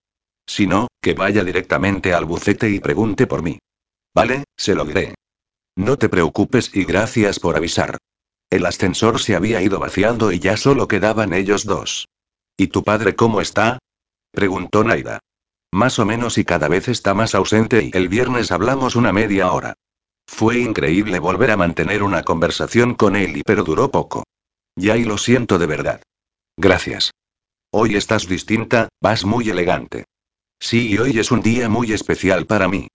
Si 0.45 0.65
no, 0.65 0.87
que 1.01 1.13
vaya 1.13 1.43
directamente 1.43 2.13
al 2.13 2.25
bucete 2.25 2.69
y 2.69 2.79
pregunte 2.79 3.27
por 3.27 3.43
mí. 3.43 3.59
Vale, 4.15 4.45
se 4.55 4.75
lo 4.75 4.85
diré. 4.85 5.13
No 5.77 5.95
te 5.95 6.09
preocupes 6.09 6.71
y 6.73 6.85
gracias 6.85 7.39
por 7.39 7.55
avisar. 7.55 7.99
El 8.49 8.65
ascensor 8.65 9.19
se 9.21 9.35
había 9.35 9.61
ido 9.61 9.77
vaciando 9.77 10.31
y 10.31 10.39
ya 10.39 10.57
solo 10.57 10.87
quedaban 10.87 11.33
ellos 11.33 11.65
dos. 11.65 12.07
¿Y 12.57 12.67
tu 12.67 12.83
padre 12.83 13.15
cómo 13.15 13.41
está? 13.41 13.77
preguntó 14.31 14.83
Naida. 14.83 15.19
Más 15.71 15.99
o 15.99 16.05
menos 16.05 16.39
y 16.39 16.45
cada 16.45 16.67
vez 16.67 16.87
está 16.87 17.13
más 17.13 17.35
ausente 17.35 17.83
y 17.83 17.91
el 17.95 18.09
viernes 18.09 18.51
hablamos 18.51 18.95
una 18.95 19.13
media 19.13 19.51
hora. 19.51 19.75
Fue 20.25 20.57
increíble 20.57 21.19
volver 21.19 21.51
a 21.51 21.57
mantener 21.57 22.01
una 22.01 22.23
conversación 22.23 22.95
con 22.95 23.15
él 23.15 23.37
y 23.37 23.43
pero 23.43 23.63
duró 23.63 23.91
poco. 23.91 24.23
Ya 24.75 24.97
y 24.97 25.03
lo 25.03 25.19
siento 25.19 25.59
de 25.59 25.67
verdad. 25.67 26.01
Gracias. 26.57 27.11
Hoy 27.71 27.95
estás 27.95 28.27
distinta, 28.27 28.89
vas 28.99 29.25
muy 29.25 29.47
elegante. 29.49 30.05
Sí, 30.59 30.87
y 30.87 30.97
hoy 30.97 31.19
es 31.19 31.29
un 31.29 31.41
día 31.41 31.69
muy 31.69 31.93
especial 31.93 32.47
para 32.47 32.67
mí. 32.67 32.87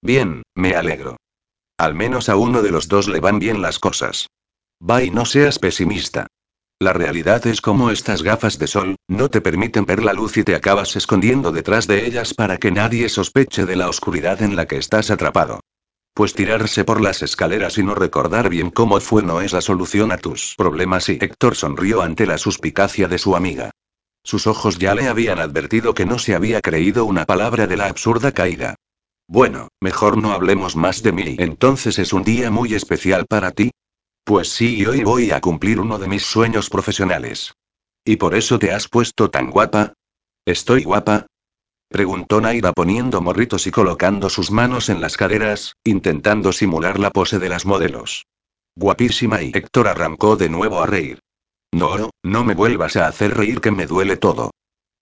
Bien, 0.00 0.44
me 0.54 0.76
alegro. 0.76 1.16
Al 1.78 1.94
menos 1.94 2.28
a 2.28 2.34
uno 2.34 2.62
de 2.62 2.72
los 2.72 2.88
dos 2.88 3.06
le 3.06 3.20
van 3.20 3.38
bien 3.38 3.62
las 3.62 3.78
cosas. 3.78 4.26
Va 4.82 5.04
y 5.04 5.10
no 5.10 5.24
seas 5.24 5.60
pesimista. 5.60 6.26
La 6.80 6.92
realidad 6.92 7.46
es 7.46 7.60
como 7.60 7.90
estas 7.90 8.22
gafas 8.22 8.58
de 8.58 8.66
sol, 8.66 8.96
no 9.08 9.30
te 9.30 9.40
permiten 9.40 9.84
ver 9.84 10.02
la 10.02 10.12
luz 10.12 10.36
y 10.36 10.42
te 10.44 10.56
acabas 10.56 10.96
escondiendo 10.96 11.52
detrás 11.52 11.86
de 11.86 12.04
ellas 12.04 12.34
para 12.34 12.58
que 12.58 12.72
nadie 12.72 13.08
sospeche 13.08 13.64
de 13.64 13.76
la 13.76 13.88
oscuridad 13.88 14.42
en 14.42 14.56
la 14.56 14.66
que 14.66 14.76
estás 14.76 15.12
atrapado. 15.12 15.60
Pues 16.14 16.34
tirarse 16.34 16.84
por 16.84 17.00
las 17.00 17.22
escaleras 17.22 17.78
y 17.78 17.84
no 17.84 17.94
recordar 17.94 18.48
bien 18.48 18.70
cómo 18.70 19.00
fue 19.00 19.22
no 19.22 19.40
es 19.40 19.52
la 19.52 19.60
solución 19.60 20.10
a 20.10 20.18
tus 20.18 20.54
problemas 20.56 21.08
y 21.08 21.18
Héctor 21.20 21.54
sonrió 21.54 22.02
ante 22.02 22.26
la 22.26 22.38
suspicacia 22.38 23.06
de 23.06 23.18
su 23.18 23.36
amiga. 23.36 23.70
Sus 24.24 24.48
ojos 24.48 24.78
ya 24.78 24.96
le 24.96 25.06
habían 25.06 25.38
advertido 25.38 25.94
que 25.94 26.06
no 26.06 26.18
se 26.18 26.34
había 26.34 26.60
creído 26.60 27.04
una 27.04 27.24
palabra 27.24 27.68
de 27.68 27.76
la 27.76 27.86
absurda 27.86 28.32
caída. 28.32 28.74
Bueno, 29.28 29.68
mejor 29.80 30.16
no 30.16 30.32
hablemos 30.32 30.74
más 30.74 31.02
de 31.02 31.12
mí. 31.12 31.36
Entonces 31.38 31.98
es 31.98 32.14
un 32.14 32.24
día 32.24 32.50
muy 32.50 32.74
especial 32.74 33.26
para 33.26 33.50
ti. 33.50 33.70
Pues 34.24 34.48
sí, 34.48 34.84
hoy 34.86 35.04
voy 35.04 35.30
a 35.30 35.40
cumplir 35.40 35.80
uno 35.80 35.98
de 35.98 36.08
mis 36.08 36.22
sueños 36.22 36.70
profesionales. 36.70 37.52
¿Y 38.06 38.16
por 38.16 38.34
eso 38.34 38.58
te 38.58 38.72
has 38.72 38.88
puesto 38.88 39.30
tan 39.30 39.50
guapa? 39.50 39.92
¿Estoy 40.46 40.84
guapa? 40.84 41.26
Preguntó 41.90 42.40
Naira 42.40 42.72
poniendo 42.72 43.20
morritos 43.20 43.66
y 43.66 43.70
colocando 43.70 44.30
sus 44.30 44.50
manos 44.50 44.88
en 44.88 45.02
las 45.02 45.18
caderas, 45.18 45.74
intentando 45.84 46.52
simular 46.52 46.98
la 46.98 47.10
pose 47.10 47.38
de 47.38 47.50
las 47.50 47.66
modelos. 47.66 48.24
Guapísima 48.76 49.42
y 49.42 49.50
Héctor 49.54 49.88
arrancó 49.88 50.36
de 50.36 50.48
nuevo 50.48 50.80
a 50.80 50.86
reír. 50.86 51.20
No, 51.72 52.10
no 52.22 52.44
me 52.44 52.54
vuelvas 52.54 52.96
a 52.96 53.08
hacer 53.08 53.36
reír 53.36 53.60
que 53.60 53.70
me 53.70 53.86
duele 53.86 54.16
todo. 54.16 54.52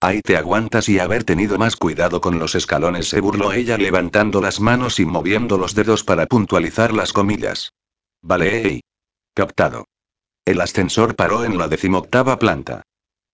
Ahí 0.01 0.21
te 0.21 0.37
aguantas 0.37 0.89
y 0.89 0.99
haber 0.99 1.25
tenido 1.25 1.59
más 1.59 1.77
cuidado 1.77 2.21
con 2.21 2.39
los 2.39 2.55
escalones, 2.55 3.09
se 3.09 3.21
burló 3.21 3.53
ella 3.53 3.79
levantando 3.79 4.41
las 4.41 4.61
manos 4.61 5.01
y 5.01 5.07
moviendo 5.07 5.57
los 5.57 5.75
dedos 5.75 6.05
para 6.05 6.27
puntualizar 6.27 6.93
las 6.93 7.13
comillas. 7.13 7.73
Vale, 8.23 8.81
Captado. 9.35 9.87
El 10.45 10.61
ascensor 10.61 11.15
paró 11.17 11.45
en 11.45 11.59
la 11.59 11.69
decimoctava 11.69 12.39
planta. 12.39 12.83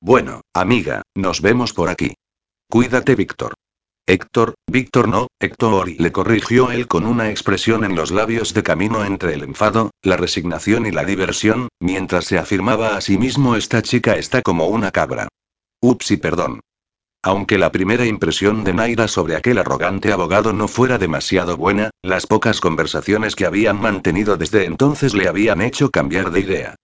Bueno, 0.00 0.42
amiga, 0.52 1.02
nos 1.14 1.40
vemos 1.40 1.72
por 1.72 1.88
aquí. 1.88 2.14
Cuídate, 2.68 3.14
Víctor. 3.14 3.54
Héctor, 4.06 4.54
Víctor 4.66 5.08
no, 5.08 5.28
Héctor, 5.38 5.88
le 5.88 6.10
corrigió 6.10 6.72
él 6.72 6.88
con 6.88 7.06
una 7.06 7.30
expresión 7.30 7.84
en 7.84 7.94
los 7.94 8.10
labios 8.10 8.52
de 8.52 8.64
camino 8.64 9.04
entre 9.04 9.34
el 9.34 9.44
enfado, 9.44 9.92
la 10.02 10.16
resignación 10.16 10.86
y 10.86 10.90
la 10.90 11.04
diversión, 11.04 11.68
mientras 11.78 12.24
se 12.24 12.38
afirmaba 12.38 12.96
a 12.96 13.00
sí 13.00 13.16
mismo 13.16 13.54
esta 13.54 13.80
chica 13.80 14.16
está 14.16 14.42
como 14.42 14.66
una 14.66 14.90
cabra. 14.90 15.28
Ups 15.84 16.12
y 16.12 16.16
perdón. 16.16 16.60
Aunque 17.24 17.58
la 17.58 17.72
primera 17.72 18.06
impresión 18.06 18.62
de 18.62 18.72
Naira 18.72 19.08
sobre 19.08 19.34
aquel 19.34 19.58
arrogante 19.58 20.12
abogado 20.12 20.52
no 20.52 20.68
fuera 20.68 20.96
demasiado 20.96 21.56
buena, 21.56 21.90
las 22.02 22.28
pocas 22.28 22.60
conversaciones 22.60 23.34
que 23.34 23.46
habían 23.46 23.80
mantenido 23.80 24.36
desde 24.36 24.64
entonces 24.64 25.12
le 25.12 25.26
habían 25.26 25.60
hecho 25.60 25.90
cambiar 25.90 26.30
de 26.30 26.38
idea. 26.38 26.74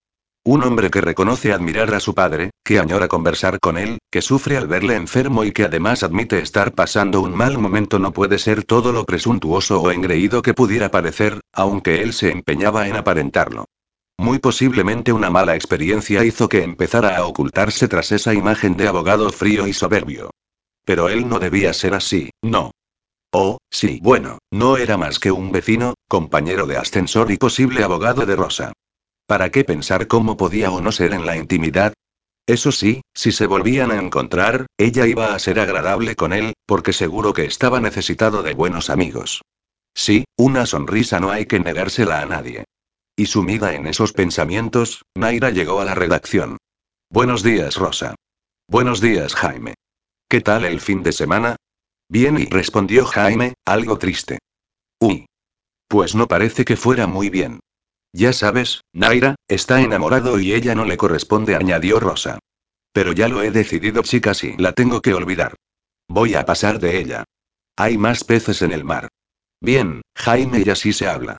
Un 0.45 0.65
hombre 0.65 0.91
que 0.91 1.01
reconoce 1.01 1.53
admirar 1.53 1.95
a 1.95 2.01
su 2.01 2.13
padre, 2.13 2.51
que 2.65 2.81
añora 2.81 3.07
conversar 3.07 3.61
con 3.61 3.79
él, 3.79 3.99
que 4.11 4.21
sufre 4.21 4.57
al 4.57 4.67
verle 4.67 4.97
enfermo 4.97 5.45
y 5.45 5.53
que 5.53 5.65
además 5.65 6.03
admite 6.03 6.41
estar 6.41 6.73
pasando 6.73 7.21
un 7.21 7.37
mal 7.37 7.57
momento 7.57 8.01
no 8.01 8.13
puede 8.13 8.39
ser 8.39 8.65
todo 8.65 8.91
lo 8.91 9.05
presuntuoso 9.05 9.81
o 9.81 9.93
engreído 9.93 10.43
que 10.43 10.55
pudiera 10.55 10.91
parecer, 10.91 11.41
aunque 11.53 12.03
él 12.03 12.13
se 12.13 12.33
empeñaba 12.33 12.89
en 12.89 12.97
aparentarlo. 12.97 13.67
Muy 14.21 14.41
posiblemente 14.41 15.13
una 15.13 15.31
mala 15.31 15.55
experiencia 15.55 16.25
hizo 16.25 16.49
que 16.49 16.65
empezara 16.65 17.17
a 17.17 17.25
ocultarse 17.25 17.87
tras 17.87 18.11
esa 18.11 18.35
imagen 18.35 18.77
de 18.77 18.89
abogado 18.89 19.31
frío 19.31 19.69
y 19.69 19.73
soberbio. 19.73 20.31
Pero 20.85 21.09
él 21.09 21.29
no 21.29 21.39
debía 21.39 21.73
ser 21.73 21.95
así, 21.95 22.31
no. 22.43 22.73
Oh, 23.33 23.59
sí, 23.71 24.01
bueno, 24.03 24.39
no 24.51 24.77
era 24.77 24.97
más 24.97 25.21
que 25.21 25.31
un 25.31 25.53
vecino, 25.53 25.95
compañero 26.09 26.67
de 26.67 26.79
ascensor 26.79 27.31
y 27.31 27.37
posible 27.37 27.85
abogado 27.85 28.27
de 28.27 28.35
Rosa. 28.35 28.73
¿Para 29.27 29.51
qué 29.51 29.63
pensar 29.63 30.09
cómo 30.09 30.37
podía 30.37 30.73
o 30.73 30.81
no 30.81 30.91
ser 30.91 31.13
en 31.13 31.25
la 31.25 31.37
intimidad? 31.37 31.93
Eso 32.47 32.73
sí, 32.73 33.03
si 33.15 33.31
se 33.31 33.47
volvían 33.47 33.93
a 33.93 34.01
encontrar, 34.01 34.67
ella 34.79 35.07
iba 35.07 35.35
a 35.35 35.39
ser 35.39 35.61
agradable 35.61 36.17
con 36.17 36.33
él, 36.33 36.55
porque 36.67 36.93
seguro 36.93 37.35
que 37.35 37.45
estaba 37.45 37.81
necesitado 37.81 38.43
de 38.43 38.55
buenos 38.55 38.91
amigos. 38.91 39.43
Sí, 39.95 40.25
una 40.37 40.67
sonrisa 40.67 41.21
no 41.21 41.31
hay 41.31 41.47
que 41.47 41.61
negársela 41.61 42.21
a 42.21 42.27
nadie. 42.27 42.65
Y 43.19 43.27
sumida 43.27 43.75
en 43.75 43.89
esos 43.89 44.13
pensamientos, 44.13 45.03
Naira 45.17 45.51
llegó 45.51 45.81
a 45.81 45.85
la 45.85 45.97
redacción. 45.97 46.57
Buenos 47.11 47.43
días, 47.43 47.75
Rosa. 47.75 48.15
Buenos 48.69 49.01
días, 49.01 49.35
Jaime. 49.35 49.75
¿Qué 50.29 50.41
tal 50.41 50.65
el 50.65 50.81
fin 50.81 51.03
de 51.03 51.11
semana? 51.11 51.57
Bien, 52.09 52.39
y 52.39 52.45
respondió 52.45 53.05
Jaime, 53.07 53.55
algo 53.65 53.99
triste. 53.99 54.39
Uy. 55.01 55.27
Pues 55.89 56.15
no 56.15 56.29
parece 56.29 56.65
que 56.65 56.77
fuera 56.77 57.09
muy 57.09 57.29
bien. 57.29 57.59
Ya 58.13 58.33
sabes, 58.33 58.83
Naira, 58.93 59.35
está 59.49 59.83
enamorado 59.83 60.39
y 60.39 60.53
ella 60.53 60.77
no 60.77 60.85
le 60.85 60.97
corresponde, 60.97 61.57
añadió 61.57 61.99
Rosa. 61.99 62.39
Pero 62.93 63.11
ya 63.11 63.27
lo 63.27 63.43
he 63.43 63.51
decidido, 63.51 64.03
chicas, 64.03 64.45
y 64.45 64.57
la 64.59 64.75
tengo 64.75 65.03
que 65.03 65.15
olvidar. 65.15 65.57
Voy 66.07 66.37
a 66.37 66.47
pasar 66.47 66.79
de 66.79 67.01
ella. 67.01 67.25
Hay 67.77 67.99
más 67.99 68.23
peces 68.23 68.63
en 68.63 68.71
el 68.71 68.85
mar. 68.85 69.09
Bien, 69.61 70.03
Jaime, 70.15 70.63
y 70.65 70.71
así 70.71 70.93
se 70.93 71.09
habla. 71.09 71.39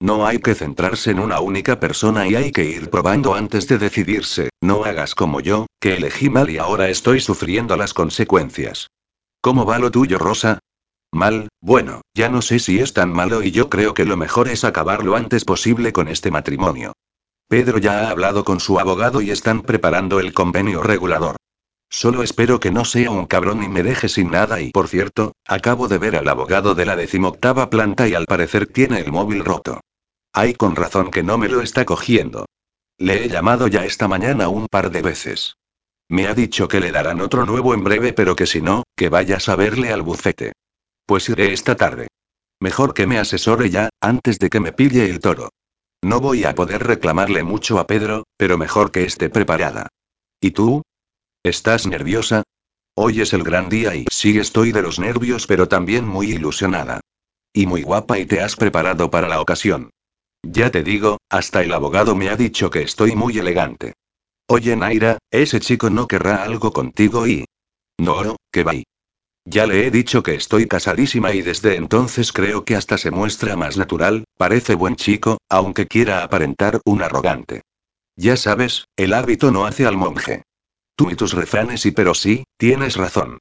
No 0.00 0.26
hay 0.26 0.38
que 0.38 0.54
centrarse 0.54 1.10
en 1.10 1.18
una 1.18 1.40
única 1.40 1.80
persona 1.80 2.28
y 2.28 2.36
hay 2.36 2.52
que 2.52 2.64
ir 2.64 2.88
probando 2.88 3.34
antes 3.34 3.66
de 3.66 3.78
decidirse, 3.78 4.50
no 4.60 4.84
hagas 4.84 5.16
como 5.16 5.40
yo, 5.40 5.66
que 5.80 5.96
elegí 5.96 6.30
mal 6.30 6.50
y 6.50 6.58
ahora 6.58 6.88
estoy 6.88 7.20
sufriendo 7.20 7.76
las 7.76 7.94
consecuencias. 7.94 8.86
¿Cómo 9.40 9.66
va 9.66 9.80
lo 9.80 9.90
tuyo, 9.90 10.18
Rosa? 10.18 10.60
Mal, 11.10 11.48
bueno, 11.60 12.02
ya 12.14 12.28
no 12.28 12.42
sé 12.42 12.60
si 12.60 12.78
es 12.78 12.92
tan 12.92 13.12
malo 13.12 13.42
y 13.42 13.50
yo 13.50 13.68
creo 13.68 13.92
que 13.92 14.04
lo 14.04 14.16
mejor 14.16 14.48
es 14.48 14.62
acabar 14.62 15.02
lo 15.02 15.16
antes 15.16 15.44
posible 15.44 15.92
con 15.92 16.06
este 16.06 16.30
matrimonio. 16.30 16.92
Pedro 17.48 17.78
ya 17.78 18.00
ha 18.00 18.10
hablado 18.10 18.44
con 18.44 18.60
su 18.60 18.78
abogado 18.78 19.20
y 19.20 19.30
están 19.30 19.62
preparando 19.62 20.20
el 20.20 20.32
convenio 20.32 20.82
regulador. 20.82 21.36
Solo 21.90 22.22
espero 22.22 22.60
que 22.60 22.70
no 22.70 22.84
sea 22.84 23.10
un 23.10 23.26
cabrón 23.26 23.64
y 23.64 23.68
me 23.68 23.82
deje 23.82 24.08
sin 24.08 24.30
nada 24.30 24.60
y 24.60 24.70
por 24.70 24.88
cierto, 24.88 25.32
acabo 25.46 25.88
de 25.88 25.98
ver 25.98 26.16
al 26.16 26.28
abogado 26.28 26.74
de 26.74 26.84
la 26.84 26.94
decimoctava 26.94 27.70
planta 27.70 28.06
y 28.06 28.14
al 28.14 28.26
parecer 28.26 28.66
tiene 28.66 29.00
el 29.00 29.10
móvil 29.10 29.44
roto. 29.44 29.80
Ay, 30.40 30.54
con 30.54 30.76
razón 30.76 31.10
que 31.10 31.24
no 31.24 31.36
me 31.36 31.48
lo 31.48 31.62
está 31.62 31.84
cogiendo. 31.84 32.46
Le 32.96 33.24
he 33.24 33.28
llamado 33.28 33.66
ya 33.66 33.84
esta 33.84 34.06
mañana 34.06 34.48
un 34.48 34.68
par 34.68 34.92
de 34.92 35.02
veces. 35.02 35.56
Me 36.08 36.28
ha 36.28 36.34
dicho 36.34 36.68
que 36.68 36.78
le 36.78 36.92
darán 36.92 37.20
otro 37.20 37.44
nuevo 37.44 37.74
en 37.74 37.82
breve 37.82 38.12
pero 38.12 38.36
que 38.36 38.46
si 38.46 38.62
no, 38.62 38.84
que 38.94 39.08
vayas 39.08 39.48
a 39.48 39.56
verle 39.56 39.92
al 39.92 40.02
bufete. 40.02 40.52
Pues 41.06 41.28
iré 41.28 41.52
esta 41.52 41.74
tarde. 41.74 42.06
Mejor 42.60 42.94
que 42.94 43.08
me 43.08 43.18
asesore 43.18 43.68
ya, 43.68 43.88
antes 44.00 44.38
de 44.38 44.48
que 44.48 44.60
me 44.60 44.70
pille 44.70 45.10
el 45.10 45.18
toro. 45.18 45.48
No 46.04 46.20
voy 46.20 46.44
a 46.44 46.54
poder 46.54 46.86
reclamarle 46.86 47.42
mucho 47.42 47.80
a 47.80 47.88
Pedro, 47.88 48.22
pero 48.36 48.58
mejor 48.58 48.92
que 48.92 49.02
esté 49.02 49.30
preparada. 49.30 49.88
¿Y 50.40 50.52
tú? 50.52 50.82
¿Estás 51.42 51.88
nerviosa? 51.88 52.44
Hoy 52.94 53.22
es 53.22 53.32
el 53.32 53.42
gran 53.42 53.68
día 53.68 53.96
y 53.96 54.06
sí 54.08 54.38
estoy 54.38 54.70
de 54.70 54.82
los 54.82 55.00
nervios, 55.00 55.48
pero 55.48 55.66
también 55.66 56.06
muy 56.06 56.30
ilusionada. 56.30 57.00
Y 57.52 57.66
muy 57.66 57.82
guapa 57.82 58.20
y 58.20 58.26
te 58.26 58.40
has 58.40 58.54
preparado 58.54 59.10
para 59.10 59.26
la 59.26 59.40
ocasión. 59.40 59.90
Ya 60.42 60.70
te 60.70 60.82
digo, 60.82 61.18
hasta 61.30 61.62
el 61.62 61.72
abogado 61.72 62.14
me 62.14 62.28
ha 62.28 62.36
dicho 62.36 62.70
que 62.70 62.82
estoy 62.82 63.14
muy 63.16 63.38
elegante. 63.38 63.94
Oye 64.48 64.76
Naira, 64.76 65.18
ese 65.30 65.60
chico 65.60 65.90
no 65.90 66.06
querrá 66.06 66.42
algo 66.42 66.72
contigo 66.72 67.26
y... 67.26 67.44
No, 67.98 68.36
que 68.52 68.64
va. 68.64 68.72
Ya 69.44 69.66
le 69.66 69.86
he 69.86 69.90
dicho 69.90 70.22
que 70.22 70.34
estoy 70.34 70.66
casadísima 70.66 71.32
y 71.32 71.42
desde 71.42 71.76
entonces 71.76 72.32
creo 72.32 72.64
que 72.64 72.76
hasta 72.76 72.98
se 72.98 73.10
muestra 73.10 73.56
más 73.56 73.76
natural, 73.76 74.24
parece 74.36 74.74
buen 74.74 74.96
chico, 74.96 75.38
aunque 75.48 75.86
quiera 75.86 76.22
aparentar 76.22 76.80
un 76.84 77.02
arrogante. 77.02 77.62
Ya 78.14 78.36
sabes, 78.36 78.86
el 78.96 79.14
hábito 79.14 79.50
no 79.50 79.64
hace 79.64 79.86
al 79.86 79.96
monje. 79.96 80.42
Tú 80.96 81.10
y 81.10 81.16
tus 81.16 81.32
refranes 81.32 81.86
y 81.86 81.92
pero 81.92 82.14
sí, 82.14 82.44
tienes 82.58 82.96
razón. 82.96 83.38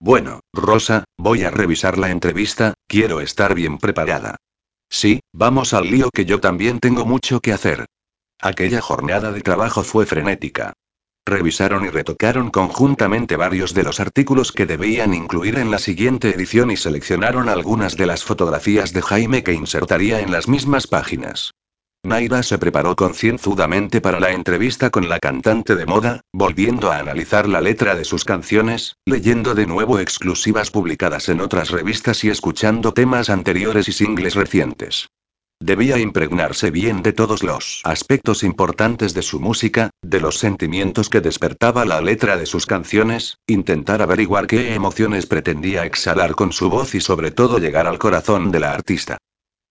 Bueno, 0.00 0.40
Rosa, 0.52 1.04
voy 1.16 1.44
a 1.44 1.50
revisar 1.50 1.98
la 1.98 2.10
entrevista, 2.10 2.74
quiero 2.86 3.20
estar 3.20 3.54
bien 3.54 3.78
preparada. 3.78 4.36
Sí, 4.90 5.20
vamos 5.32 5.74
al 5.74 5.90
lío 5.90 6.10
que 6.10 6.24
yo 6.24 6.40
también 6.40 6.80
tengo 6.80 7.04
mucho 7.04 7.40
que 7.40 7.52
hacer. 7.52 7.86
Aquella 8.40 8.80
jornada 8.80 9.32
de 9.32 9.40
trabajo 9.40 9.82
fue 9.82 10.06
frenética. 10.06 10.72
Revisaron 11.26 11.84
y 11.84 11.90
retocaron 11.90 12.50
conjuntamente 12.50 13.36
varios 13.36 13.74
de 13.74 13.82
los 13.82 14.00
artículos 14.00 14.50
que 14.50 14.64
debían 14.64 15.12
incluir 15.12 15.58
en 15.58 15.70
la 15.70 15.78
siguiente 15.78 16.30
edición 16.30 16.70
y 16.70 16.76
seleccionaron 16.76 17.50
algunas 17.50 17.96
de 17.96 18.06
las 18.06 18.24
fotografías 18.24 18.92
de 18.94 19.02
Jaime 19.02 19.42
que 19.42 19.52
insertaría 19.52 20.20
en 20.20 20.32
las 20.32 20.48
mismas 20.48 20.86
páginas. 20.86 21.52
Naira 22.04 22.44
se 22.44 22.58
preparó 22.58 22.94
concienzudamente 22.94 24.00
para 24.00 24.20
la 24.20 24.30
entrevista 24.30 24.90
con 24.90 25.08
la 25.08 25.18
cantante 25.18 25.74
de 25.74 25.84
moda, 25.84 26.20
volviendo 26.32 26.92
a 26.92 26.98
analizar 26.98 27.48
la 27.48 27.60
letra 27.60 27.96
de 27.96 28.04
sus 28.04 28.24
canciones, 28.24 28.94
leyendo 29.04 29.54
de 29.54 29.66
nuevo 29.66 29.98
exclusivas 29.98 30.70
publicadas 30.70 31.28
en 31.28 31.40
otras 31.40 31.70
revistas 31.70 32.22
y 32.22 32.30
escuchando 32.30 32.92
temas 32.92 33.30
anteriores 33.30 33.88
y 33.88 33.92
singles 33.92 34.36
recientes. 34.36 35.08
Debía 35.60 35.98
impregnarse 35.98 36.70
bien 36.70 37.02
de 37.02 37.12
todos 37.12 37.42
los 37.42 37.80
aspectos 37.82 38.44
importantes 38.44 39.12
de 39.12 39.22
su 39.22 39.40
música, 39.40 39.90
de 40.00 40.20
los 40.20 40.38
sentimientos 40.38 41.08
que 41.10 41.20
despertaba 41.20 41.84
la 41.84 42.00
letra 42.00 42.36
de 42.36 42.46
sus 42.46 42.64
canciones, 42.64 43.38
intentar 43.48 44.02
averiguar 44.02 44.46
qué 44.46 44.74
emociones 44.74 45.26
pretendía 45.26 45.84
exhalar 45.84 46.36
con 46.36 46.52
su 46.52 46.70
voz 46.70 46.94
y 46.94 47.00
sobre 47.00 47.32
todo 47.32 47.58
llegar 47.58 47.88
al 47.88 47.98
corazón 47.98 48.52
de 48.52 48.60
la 48.60 48.72
artista. 48.72 49.18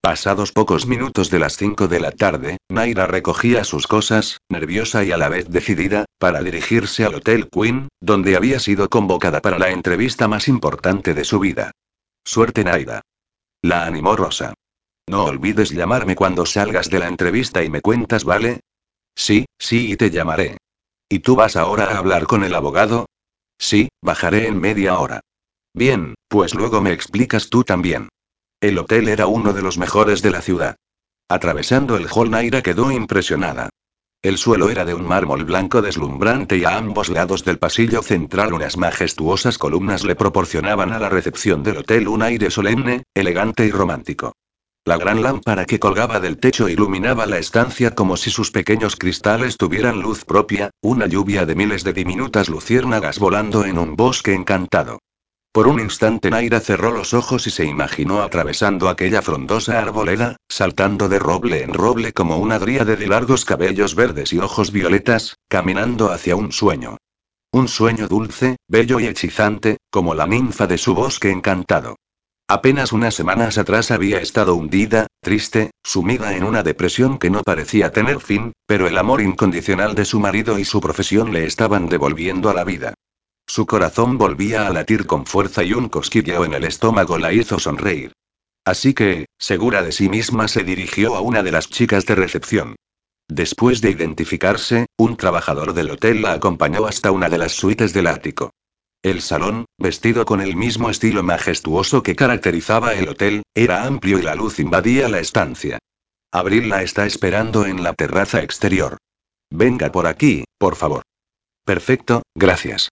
Pasados 0.02 0.52
pocos 0.52 0.86
minutos 0.86 1.30
de 1.30 1.40
las 1.40 1.57
5 1.57 1.88
de 1.88 1.99
la 1.99 2.11
tarde, 2.11 2.57
Naira 2.69 3.07
recogía 3.07 3.64
sus 3.64 3.88
cosas, 3.88 4.38
nerviosa 4.49 5.03
y 5.03 5.11
a 5.11 5.18
la 5.18 5.28
vez 5.28 5.49
decidida, 5.49 6.06
para 6.19 6.41
dirigirse 6.41 7.03
al 7.03 7.15
Hotel 7.15 7.49
Queen, 7.49 7.90
donde 7.99 8.36
había 8.36 8.60
sido 8.60 8.90
convocada 8.90 9.41
para 9.41 9.60
la 9.60 9.69
entrevista 9.69 10.28
más 10.28 10.48
importante 10.48 11.14
de 11.14 11.24
su 11.24 11.40
vida. 11.40 11.72
Suerte 12.24 12.64
Naira. 12.64 13.02
La 13.61 13.86
animó 13.86 14.15
Rosa. 14.15 14.53
No 15.10 15.26
olvides 15.26 15.72
llamarme 15.72 16.15
cuando 16.15 16.45
salgas 16.45 16.90
de 16.90 16.99
la 16.99 17.07
entrevista 17.07 17.64
y 17.64 17.69
me 17.69 17.82
cuentas, 17.82 18.24
¿vale? 18.24 18.61
Sí, 19.15 19.45
sí, 19.57 19.91
y 19.91 19.98
te 19.98 20.11
llamaré. 20.11 20.57
¿Y 21.10 21.19
tú 21.19 21.36
vas 21.36 21.56
ahora 21.56 21.86
a 21.86 21.98
hablar 21.98 22.28
con 22.28 22.44
el 22.44 22.53
abogado? 22.53 23.07
Sí, 23.57 23.90
bajaré 24.02 24.48
en 24.48 24.60
media 24.60 24.99
hora. 24.99 25.22
Bien, 25.74 26.15
pues 26.28 26.53
luego 26.53 26.82
me 26.82 26.91
explicas 26.91 27.49
tú 27.49 27.64
también. 27.64 28.10
El 28.60 28.80
hotel 28.80 29.08
era 29.08 29.28
uno 29.28 29.54
de 29.54 29.62
los 29.62 29.78
mejores 29.78 30.24
de 30.24 30.32
la 30.32 30.42
ciudad. 30.42 30.78
Atravesando 31.30 31.96
el 31.96 32.08
hall 32.12 32.32
Naira 32.32 32.64
quedó 32.64 32.92
impresionada. 32.92 33.70
El 34.24 34.40
suelo 34.40 34.72
era 34.72 34.84
de 34.84 34.96
un 34.96 35.06
mármol 35.06 35.46
blanco 35.46 35.84
deslumbrante 35.84 36.58
y 36.58 36.66
a 36.66 36.76
ambos 36.76 37.10
lados 37.10 37.46
del 37.46 37.60
pasillo 37.60 38.02
central 38.02 38.54
unas 38.54 38.76
majestuosas 38.76 39.60
columnas 39.60 40.04
le 40.04 40.16
proporcionaban 40.16 40.92
a 40.92 40.98
la 40.98 41.08
recepción 41.08 41.62
del 41.62 41.78
hotel 41.78 42.08
un 42.08 42.24
aire 42.24 42.50
solemne, 42.50 43.04
elegante 43.14 43.64
y 43.68 43.70
romántico. 43.70 44.34
La 44.86 44.98
gran 44.98 45.22
lámpara 45.22 45.66
que 45.66 45.78
colgaba 45.80 46.20
del 46.20 46.40
techo 46.40 46.68
iluminaba 46.68 47.28
la 47.28 47.38
estancia 47.38 47.94
como 47.94 48.18
si 48.18 48.32
sus 48.32 48.50
pequeños 48.50 48.96
cristales 48.96 49.58
tuvieran 49.58 50.02
luz 50.02 50.26
propia, 50.26 50.72
una 50.82 51.06
lluvia 51.06 51.46
de 51.46 51.54
miles 51.54 51.84
de 51.84 51.94
diminutas 51.94 52.50
luciérnagas 52.50 53.20
volando 53.20 53.66
en 53.66 53.78
un 53.78 53.96
bosque 53.96 54.34
encantado. 54.34 54.98
Por 55.58 55.68
un 55.68 55.80
instante 55.80 56.30
Naira 56.30 56.60
cerró 56.60 56.92
los 56.92 57.16
ojos 57.16 57.48
y 57.48 57.50
se 57.50 57.66
imaginó 57.66 58.22
atravesando 58.22 58.90
aquella 58.90 59.24
frondosa 59.24 59.80
arboleda, 59.80 60.38
saltando 60.48 61.10
de 61.10 61.18
roble 61.18 61.64
en 61.64 61.74
roble 61.74 62.14
como 62.14 62.38
una 62.38 62.60
dríade 62.60 62.96
de 62.96 63.08
largos 63.08 63.44
cabellos 63.44 63.96
verdes 63.96 64.34
y 64.34 64.38
ojos 64.38 64.72
violetas, 64.72 65.38
caminando 65.50 66.12
hacia 66.12 66.36
un 66.36 66.52
sueño. 66.52 66.98
Un 67.52 67.68
sueño 67.68 68.08
dulce, 68.08 68.58
bello 68.68 69.00
y 69.00 69.08
hechizante, 69.08 69.78
como 69.90 70.14
la 70.14 70.28
ninfa 70.28 70.68
de 70.68 70.78
su 70.78 70.94
bosque 70.94 71.32
encantado. 71.32 71.96
Apenas 72.48 72.92
unas 72.92 73.16
semanas 73.16 73.58
atrás 73.58 73.90
había 73.90 74.22
estado 74.22 74.54
hundida, 74.54 75.08
triste, 75.24 75.72
sumida 75.84 76.38
en 76.38 76.44
una 76.44 76.62
depresión 76.62 77.18
que 77.18 77.32
no 77.32 77.42
parecía 77.42 77.92
tener 77.92 78.20
fin, 78.20 78.54
pero 78.68 78.88
el 78.88 78.96
amor 78.96 79.22
incondicional 79.22 79.96
de 79.96 80.06
su 80.06 80.20
marido 80.20 80.60
y 80.60 80.66
su 80.66 80.80
profesión 80.80 81.34
le 81.34 81.48
estaban 81.48 81.90
devolviendo 81.90 82.52
a 82.52 82.54
la 82.54 82.64
vida. 82.64 82.94
Su 83.48 83.65
corazón 83.65 84.18
volvía 84.18 84.68
a 84.68 84.69
latir 84.72 85.07
con 85.07 85.26
fuerza 85.26 85.64
y 85.64 85.74
un 85.74 85.88
cosquilleo 85.88 86.44
en 86.44 86.53
el 86.53 86.65
estómago 86.65 87.18
la 87.18 87.32
hizo 87.32 87.60
sonreír. 87.60 88.11
Así 88.65 88.94
que, 88.94 89.28
segura 89.40 89.82
de 89.82 89.94
sí 89.94 90.10
misma, 90.10 90.49
se 90.49 90.65
dirigió 90.65 91.15
a 91.15 91.22
una 91.22 91.41
de 91.41 91.53
las 91.53 91.69
chicas 91.69 92.06
de 92.06 92.15
recepción. 92.15 92.76
Después 93.30 93.80
de 93.80 93.91
identificarse, 93.91 94.88
un 94.98 95.15
trabajador 95.15 95.74
del 95.74 95.91
hotel 95.91 96.22
la 96.22 96.34
acompañó 96.34 96.86
hasta 96.86 97.11
una 97.11 97.30
de 97.30 97.38
las 97.38 97.53
suites 97.53 97.94
del 97.94 98.07
ático. 98.07 98.52
El 99.02 99.22
salón, 99.22 99.65
vestido 99.78 100.26
con 100.26 100.41
el 100.41 100.57
mismo 100.57 100.90
estilo 100.90 101.24
majestuoso 101.24 102.03
que 102.03 102.15
caracterizaba 102.15 102.94
el 102.94 103.07
hotel, 103.07 103.44
era 103.56 103.86
amplio 103.86 104.19
y 104.19 104.24
la 104.24 104.36
luz 104.36 104.60
invadía 104.60 105.07
la 105.07 105.19
estancia. 105.19 105.80
Abril 106.34 106.68
la 106.68 106.84
está 106.84 107.06
esperando 107.06 107.65
en 107.65 107.84
la 107.84 107.94
terraza 107.94 108.41
exterior. 108.41 108.98
Venga 109.49 109.90
por 109.91 110.07
aquí, 110.07 110.44
por 110.57 110.76
favor. 110.76 111.03
Perfecto, 111.64 112.24
gracias. 112.36 112.90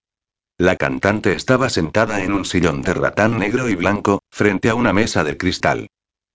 La 0.57 0.77
cantante 0.77 1.33
estaba 1.33 1.69
sentada 1.69 2.23
en 2.23 2.31
un 2.31 2.45
sillón 2.45 2.81
de 2.81 2.93
ratán 2.93 3.37
negro 3.39 3.67
y 3.67 3.75
blanco, 3.75 4.21
frente 4.31 4.69
a 4.69 4.75
una 4.75 4.93
mesa 4.93 5.25
de 5.25 5.35
cristal. 5.35 5.87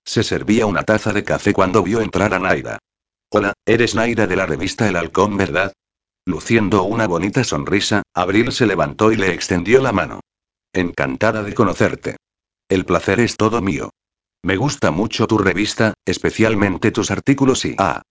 Se 0.04 0.22
servía 0.22 0.66
una 0.66 0.82
taza 0.82 1.14
de 1.14 1.24
café 1.24 1.54
cuando 1.54 1.82
vio 1.82 2.02
entrar 2.02 2.34
a 2.34 2.38
Naira. 2.38 2.78
Hola, 3.30 3.54
eres 3.64 3.94
Naira 3.94 4.26
de 4.26 4.36
la 4.36 4.44
revista 4.44 4.86
El 4.86 4.96
Halcón, 4.96 5.38
¿verdad? 5.38 5.72
Luciendo 6.26 6.82
una 6.82 7.06
bonita 7.06 7.44
sonrisa, 7.44 8.02
Abril 8.12 8.52
se 8.52 8.66
levantó 8.66 9.10
y 9.10 9.16
le 9.16 9.32
extendió 9.32 9.80
la 9.80 9.92
mano. 9.92 10.20
Encantada 10.74 11.42
de 11.42 11.54
conocerte. 11.54 12.16
El 12.68 12.84
placer 12.84 13.20
es 13.20 13.38
todo 13.38 13.62
mío. 13.62 13.90
Me 14.42 14.56
gusta 14.56 14.90
mucho 14.90 15.26
tu 15.26 15.38
revista, 15.38 15.94
especialmente 16.04 16.90
tus 16.90 17.10
artículos 17.10 17.64
y... 17.64 17.74
Ah. 17.78 18.02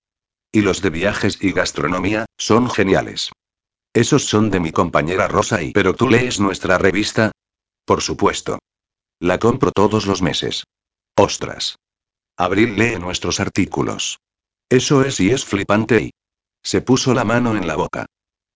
Y 0.52 0.61
los 0.61 0.81
de 0.81 0.90
viajes 0.90 1.38
y 1.44 1.52
gastronomía, 1.52 2.26
son 2.36 2.68
geniales. 2.68 3.31
Esos 4.00 4.24
son 4.24 4.50
de 4.50 4.62
mi 4.62 4.72
compañera 4.72 5.28
Rosa 5.28 5.62
y... 5.62 5.74
¿Pero 5.74 5.94
tú 5.94 6.08
lees 6.08 6.40
nuestra 6.40 6.78
revista? 6.78 7.34
Por 7.84 8.02
supuesto. 8.02 8.60
La 9.20 9.40
compro 9.40 9.74
todos 9.74 10.06
los 10.06 10.22
meses. 10.22 10.64
Ostras. 11.18 11.76
Abril 12.38 12.78
lee 12.78 12.98
nuestros 12.98 13.42
artículos. 13.42 14.20
Eso 14.70 15.04
es 15.04 15.20
y 15.20 15.32
es 15.32 15.44
flipante 15.44 16.02
y... 16.02 16.12
Se 16.64 16.80
puso 16.80 17.14
la 17.14 17.26
mano 17.26 17.58
en 17.58 17.68
la 17.68 17.76
boca. 17.76 18.06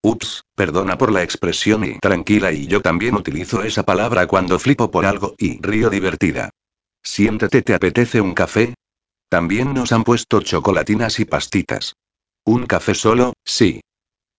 Ups, 0.01 0.43
perdona 0.55 0.97
por 0.97 1.11
la 1.11 1.23
expresión 1.23 1.83
y 1.83 1.99
tranquila 1.99 2.53
y 2.53 2.67
yo 2.67 2.81
también 2.81 3.15
utilizo 3.15 3.63
esa 3.63 3.83
palabra 3.83 4.27
cuando 4.27 4.59
flipo 4.59 4.91
por 4.91 5.05
algo 5.05 5.35
y 5.37 5.61
río 5.61 5.89
divertida. 5.89 6.51
Siéntate, 7.03 7.63
¿te 7.63 7.73
apetece 7.73 8.21
un 8.21 8.33
café? 8.33 8.75
También 9.27 9.73
nos 9.73 9.91
han 9.91 10.05
puesto 10.05 10.39
chocolatinas 10.39 11.19
y 11.19 11.25
pastitas. 11.25 11.95
¿Un 12.45 12.65
café 12.65 12.95
solo? 12.95 13.33
Sí. 13.43 13.81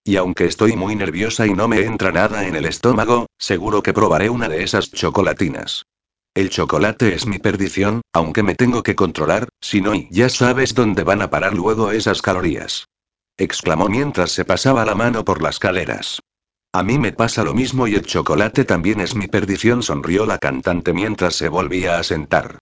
Y 0.05 0.15
aunque 0.15 0.45
estoy 0.45 0.77
muy 0.77 0.95
nerviosa 0.95 1.45
y 1.45 1.53
no 1.53 1.67
me 1.67 1.81
entra 1.81 2.13
nada 2.13 2.47
en 2.47 2.55
el 2.55 2.65
estómago, 2.65 3.25
seguro 3.37 3.83
que 3.83 3.91
probaré 3.91 4.29
una 4.29 4.47
de 4.47 4.63
esas 4.63 4.89
chocolatinas. 4.89 5.83
El 6.33 6.49
chocolate 6.49 7.13
es 7.13 7.25
mi 7.25 7.39
perdición, 7.39 7.99
aunque 8.13 8.43
me 8.43 8.55
tengo 8.55 8.83
que 8.83 8.95
controlar, 8.95 9.49
si 9.59 9.81
no, 9.81 9.93
y 9.93 10.07
ya 10.11 10.29
sabes 10.29 10.73
dónde 10.73 11.03
van 11.03 11.21
a 11.21 11.29
parar 11.29 11.53
luego 11.53 11.91
esas 11.91 12.21
calorías 12.21 12.85
exclamó 13.37 13.89
mientras 13.89 14.31
se 14.31 14.45
pasaba 14.45 14.85
la 14.85 14.95
mano 14.95 15.25
por 15.25 15.41
las 15.41 15.59
caleras. 15.59 16.21
A 16.73 16.83
mí 16.83 16.97
me 16.99 17.13
pasa 17.13 17.43
lo 17.43 17.53
mismo 17.53 17.87
y 17.87 17.95
el 17.95 18.05
chocolate 18.05 18.65
también 18.65 18.99
es 18.99 19.15
mi 19.15 19.27
perdición, 19.27 19.83
sonrió 19.83 20.25
la 20.25 20.37
cantante 20.37 20.93
mientras 20.93 21.35
se 21.35 21.49
volvía 21.49 21.97
a 21.97 22.03
sentar. 22.03 22.59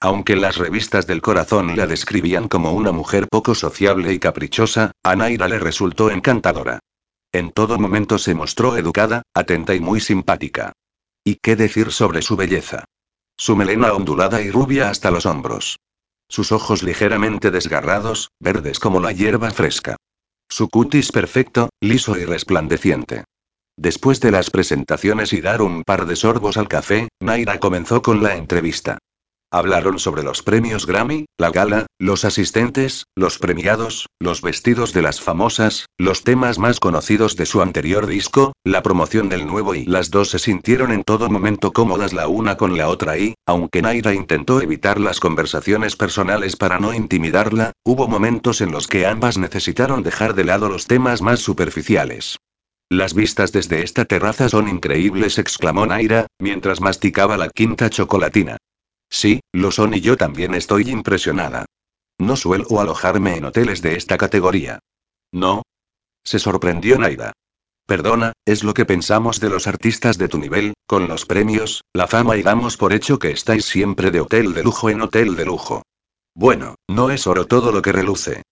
Aunque 0.00 0.36
las 0.36 0.56
revistas 0.56 1.06
del 1.06 1.22
corazón 1.22 1.76
la 1.76 1.86
describían 1.86 2.48
como 2.48 2.72
una 2.72 2.92
mujer 2.92 3.28
poco 3.28 3.54
sociable 3.54 4.12
y 4.12 4.18
caprichosa, 4.18 4.92
a 5.02 5.16
Naira 5.16 5.48
le 5.48 5.58
resultó 5.58 6.10
encantadora. 6.10 6.80
En 7.32 7.50
todo 7.50 7.78
momento 7.78 8.18
se 8.18 8.34
mostró 8.34 8.76
educada, 8.76 9.22
atenta 9.34 9.74
y 9.74 9.80
muy 9.80 10.00
simpática. 10.00 10.72
¿Y 11.24 11.36
qué 11.36 11.56
decir 11.56 11.90
sobre 11.90 12.22
su 12.22 12.36
belleza? 12.36 12.84
su 13.36 13.56
melena 13.56 13.92
ondulada 13.92 14.40
y 14.40 14.50
rubia 14.50 14.90
hasta 14.90 15.10
los 15.10 15.26
hombros. 15.26 15.78
Sus 16.28 16.52
ojos 16.52 16.82
ligeramente 16.82 17.50
desgarrados, 17.50 18.30
verdes 18.40 18.78
como 18.78 19.00
la 19.00 19.12
hierba 19.12 19.50
fresca. 19.50 19.96
Su 20.48 20.68
cutis 20.68 21.12
perfecto, 21.12 21.70
liso 21.80 22.16
y 22.18 22.24
resplandeciente. 22.24 23.24
Después 23.76 24.20
de 24.20 24.30
las 24.30 24.50
presentaciones 24.50 25.32
y 25.32 25.40
dar 25.40 25.62
un 25.62 25.82
par 25.82 26.06
de 26.06 26.16
sorbos 26.16 26.56
al 26.56 26.68
café, 26.68 27.08
Naira 27.20 27.58
comenzó 27.58 28.02
con 28.02 28.22
la 28.22 28.36
entrevista. 28.36 28.98
Hablaron 29.54 30.00
sobre 30.00 30.24
los 30.24 30.42
premios 30.42 30.84
Grammy, 30.84 31.26
la 31.38 31.52
gala, 31.52 31.86
los 32.00 32.24
asistentes, 32.24 33.04
los 33.14 33.38
premiados, 33.38 34.08
los 34.18 34.42
vestidos 34.42 34.92
de 34.92 35.00
las 35.00 35.20
famosas, 35.20 35.86
los 35.96 36.24
temas 36.24 36.58
más 36.58 36.80
conocidos 36.80 37.36
de 37.36 37.46
su 37.46 37.62
anterior 37.62 38.08
disco, 38.08 38.54
la 38.64 38.82
promoción 38.82 39.28
del 39.28 39.46
nuevo 39.46 39.76
y 39.76 39.84
las 39.84 40.10
dos 40.10 40.30
se 40.30 40.40
sintieron 40.40 40.90
en 40.90 41.04
todo 41.04 41.30
momento 41.30 41.72
cómodas 41.72 42.12
la 42.12 42.26
una 42.26 42.56
con 42.56 42.76
la 42.76 42.88
otra 42.88 43.16
y, 43.16 43.34
aunque 43.46 43.80
Naira 43.80 44.12
intentó 44.12 44.60
evitar 44.60 44.98
las 44.98 45.20
conversaciones 45.20 45.94
personales 45.94 46.56
para 46.56 46.80
no 46.80 46.92
intimidarla, 46.92 47.70
hubo 47.84 48.08
momentos 48.08 48.60
en 48.60 48.72
los 48.72 48.88
que 48.88 49.06
ambas 49.06 49.38
necesitaron 49.38 50.02
dejar 50.02 50.34
de 50.34 50.42
lado 50.42 50.68
los 50.68 50.88
temas 50.88 51.22
más 51.22 51.38
superficiales. 51.38 52.38
Las 52.90 53.14
vistas 53.14 53.52
desde 53.52 53.84
esta 53.84 54.04
terraza 54.04 54.48
son 54.48 54.66
increíbles, 54.66 55.38
exclamó 55.38 55.86
Naira, 55.86 56.26
mientras 56.40 56.80
masticaba 56.80 57.36
la 57.36 57.50
quinta 57.50 57.88
chocolatina. 57.88 58.56
Sí, 59.14 59.38
lo 59.52 59.70
son 59.70 59.94
y 59.94 60.00
yo 60.00 60.16
también 60.16 60.54
estoy 60.54 60.90
impresionada. 60.90 61.66
No 62.18 62.34
suelo 62.34 62.80
alojarme 62.80 63.36
en 63.36 63.44
hoteles 63.44 63.80
de 63.80 63.94
esta 63.94 64.18
categoría. 64.18 64.80
¿No? 65.30 65.62
Se 66.24 66.40
sorprendió 66.40 66.98
Naida. 66.98 67.32
Perdona, 67.86 68.32
es 68.44 68.64
lo 68.64 68.74
que 68.74 68.84
pensamos 68.84 69.38
de 69.38 69.50
los 69.50 69.68
artistas 69.68 70.18
de 70.18 70.26
tu 70.26 70.38
nivel, 70.38 70.74
con 70.88 71.06
los 71.06 71.26
premios, 71.26 71.84
la 71.92 72.08
fama 72.08 72.36
y 72.36 72.42
damos 72.42 72.76
por 72.76 72.92
hecho 72.92 73.20
que 73.20 73.30
estáis 73.30 73.66
siempre 73.66 74.10
de 74.10 74.20
hotel 74.20 74.52
de 74.52 74.64
lujo 74.64 74.90
en 74.90 75.02
hotel 75.02 75.36
de 75.36 75.44
lujo. 75.44 75.82
Bueno, 76.34 76.74
no 76.88 77.10
es 77.10 77.28
oro 77.28 77.46
todo 77.46 77.70
lo 77.70 77.82
que 77.82 77.92
reluce. 77.92 78.42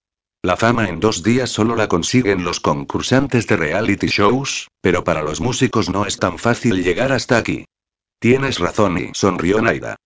La 0.43 0.57
fama 0.57 0.89
en 0.89 1.01
dos 1.01 1.25
días 1.25 1.51
solo 1.51 1.75
la 1.75 1.89
consiguen 1.89 2.45
los 2.45 2.61
concursantes 2.61 3.49
de 3.49 3.57
reality 3.57 4.07
shows, 4.07 4.69
pero 4.81 5.03
para 5.03 5.25
los 5.25 5.41
músicos 5.41 5.91
no 5.91 6.07
es 6.07 6.19
tan 6.19 6.39
fácil 6.39 6.85
llegar 6.85 7.11
hasta 7.11 7.37
aquí. 7.37 7.65
Tienes 8.21 8.61
razón 8.61 8.97
y 8.99 9.11
sonrió 9.13 9.61
Naida. 9.61 9.97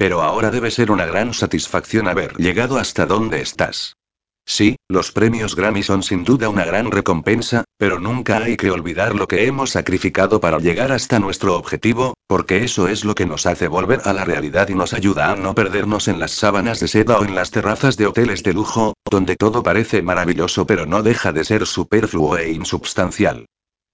Pero 0.00 0.22
ahora 0.22 0.50
debe 0.50 0.70
ser 0.70 0.90
una 0.90 1.04
gran 1.04 1.34
satisfacción 1.34 2.08
haber 2.08 2.34
llegado 2.38 2.78
hasta 2.78 3.04
donde 3.04 3.42
estás. 3.42 3.98
Sí, 4.46 4.76
los 4.88 5.12
premios 5.12 5.54
Grammy 5.54 5.82
son 5.82 6.02
sin 6.02 6.24
duda 6.24 6.48
una 6.48 6.64
gran 6.64 6.90
recompensa, 6.90 7.64
pero 7.76 8.00
nunca 8.00 8.38
hay 8.38 8.56
que 8.56 8.70
olvidar 8.70 9.14
lo 9.14 9.28
que 9.28 9.44
hemos 9.44 9.72
sacrificado 9.72 10.40
para 10.40 10.58
llegar 10.58 10.90
hasta 10.90 11.18
nuestro 11.18 11.54
objetivo, 11.54 12.14
porque 12.26 12.64
eso 12.64 12.88
es 12.88 13.04
lo 13.04 13.14
que 13.14 13.26
nos 13.26 13.44
hace 13.44 13.68
volver 13.68 14.00
a 14.06 14.14
la 14.14 14.24
realidad 14.24 14.70
y 14.70 14.74
nos 14.74 14.94
ayuda 14.94 15.32
a 15.32 15.36
no 15.36 15.54
perdernos 15.54 16.08
en 16.08 16.18
las 16.18 16.30
sábanas 16.30 16.80
de 16.80 16.88
seda 16.88 17.18
o 17.18 17.24
en 17.26 17.34
las 17.34 17.50
terrazas 17.50 17.98
de 17.98 18.06
hoteles 18.06 18.42
de 18.42 18.54
lujo, 18.54 18.94
donde 19.04 19.36
todo 19.36 19.62
parece 19.62 20.00
maravilloso 20.00 20.66
pero 20.66 20.86
no 20.86 21.02
deja 21.02 21.34
de 21.34 21.44
ser 21.44 21.66
superfluo 21.66 22.38
e 22.38 22.52
insubstancial. 22.52 23.44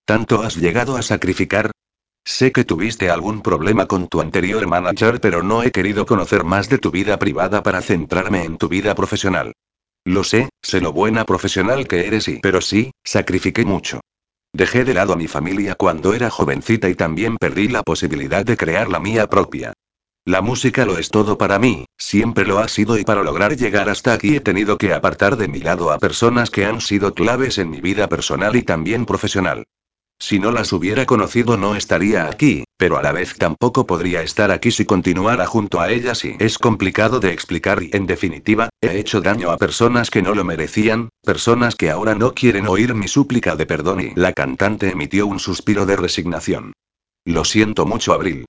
¿Tanto 0.04 0.44
has 0.44 0.54
llegado 0.54 0.96
a 0.96 1.02
sacrificar? 1.02 1.72
Sé 2.28 2.50
que 2.50 2.64
tuviste 2.64 3.08
algún 3.08 3.40
problema 3.40 3.86
con 3.86 4.08
tu 4.08 4.20
anterior 4.20 4.66
manager, 4.66 5.20
pero 5.20 5.44
no 5.44 5.62
he 5.62 5.70
querido 5.70 6.06
conocer 6.06 6.42
más 6.42 6.68
de 6.68 6.78
tu 6.78 6.90
vida 6.90 7.20
privada 7.20 7.62
para 7.62 7.80
centrarme 7.80 8.42
en 8.42 8.58
tu 8.58 8.68
vida 8.68 8.96
profesional. 8.96 9.52
Lo 10.04 10.24
sé, 10.24 10.48
sé 10.60 10.80
lo 10.80 10.92
buena 10.92 11.24
profesional 11.24 11.86
que 11.86 12.04
eres 12.04 12.26
y... 12.26 12.40
Pero 12.40 12.60
sí, 12.60 12.90
sacrifiqué 13.04 13.64
mucho. 13.64 14.00
Dejé 14.52 14.84
de 14.84 14.92
lado 14.92 15.12
a 15.12 15.16
mi 15.16 15.28
familia 15.28 15.76
cuando 15.76 16.14
era 16.14 16.28
jovencita 16.28 16.88
y 16.88 16.96
también 16.96 17.36
perdí 17.36 17.68
la 17.68 17.84
posibilidad 17.84 18.44
de 18.44 18.56
crear 18.56 18.88
la 18.88 18.98
mía 18.98 19.28
propia. 19.28 19.72
La 20.24 20.40
música 20.40 20.84
lo 20.84 20.98
es 20.98 21.10
todo 21.10 21.38
para 21.38 21.60
mí, 21.60 21.84
siempre 21.96 22.44
lo 22.44 22.58
ha 22.58 22.66
sido 22.66 22.98
y 22.98 23.04
para 23.04 23.22
lograr 23.22 23.56
llegar 23.56 23.88
hasta 23.88 24.12
aquí 24.12 24.34
he 24.34 24.40
tenido 24.40 24.78
que 24.78 24.92
apartar 24.92 25.36
de 25.36 25.46
mi 25.46 25.60
lado 25.60 25.92
a 25.92 25.98
personas 25.98 26.50
que 26.50 26.64
han 26.64 26.80
sido 26.80 27.14
claves 27.14 27.58
en 27.58 27.70
mi 27.70 27.80
vida 27.80 28.08
personal 28.08 28.56
y 28.56 28.64
también 28.64 29.06
profesional. 29.06 29.64
Si 30.18 30.38
no 30.38 30.50
las 30.50 30.72
hubiera 30.72 31.04
conocido 31.04 31.56
no 31.56 31.76
estaría 31.76 32.26
aquí, 32.26 32.64
pero 32.78 32.96
a 32.96 33.02
la 33.02 33.12
vez 33.12 33.36
tampoco 33.36 33.86
podría 33.86 34.22
estar 34.22 34.50
aquí 34.50 34.70
si 34.70 34.86
continuara 34.86 35.46
junto 35.46 35.80
a 35.80 35.90
ellas 35.90 36.24
y 36.24 36.36
es 36.38 36.58
complicado 36.58 37.20
de 37.20 37.32
explicar 37.32 37.82
y 37.82 37.90
en 37.92 38.06
definitiva, 38.06 38.70
he 38.80 38.98
hecho 38.98 39.20
daño 39.20 39.50
a 39.50 39.58
personas 39.58 40.10
que 40.10 40.22
no 40.22 40.34
lo 40.34 40.44
merecían, 40.44 41.10
personas 41.22 41.74
que 41.74 41.90
ahora 41.90 42.14
no 42.14 42.32
quieren 42.32 42.66
oír 42.66 42.94
mi 42.94 43.08
súplica 43.08 43.56
de 43.56 43.66
perdón 43.66 44.00
y 44.00 44.12
la 44.14 44.32
cantante 44.32 44.90
emitió 44.90 45.26
un 45.26 45.38
suspiro 45.38 45.84
de 45.84 45.96
resignación. 45.96 46.72
Lo 47.26 47.44
siento 47.44 47.84
mucho, 47.84 48.12
Abril. 48.14 48.46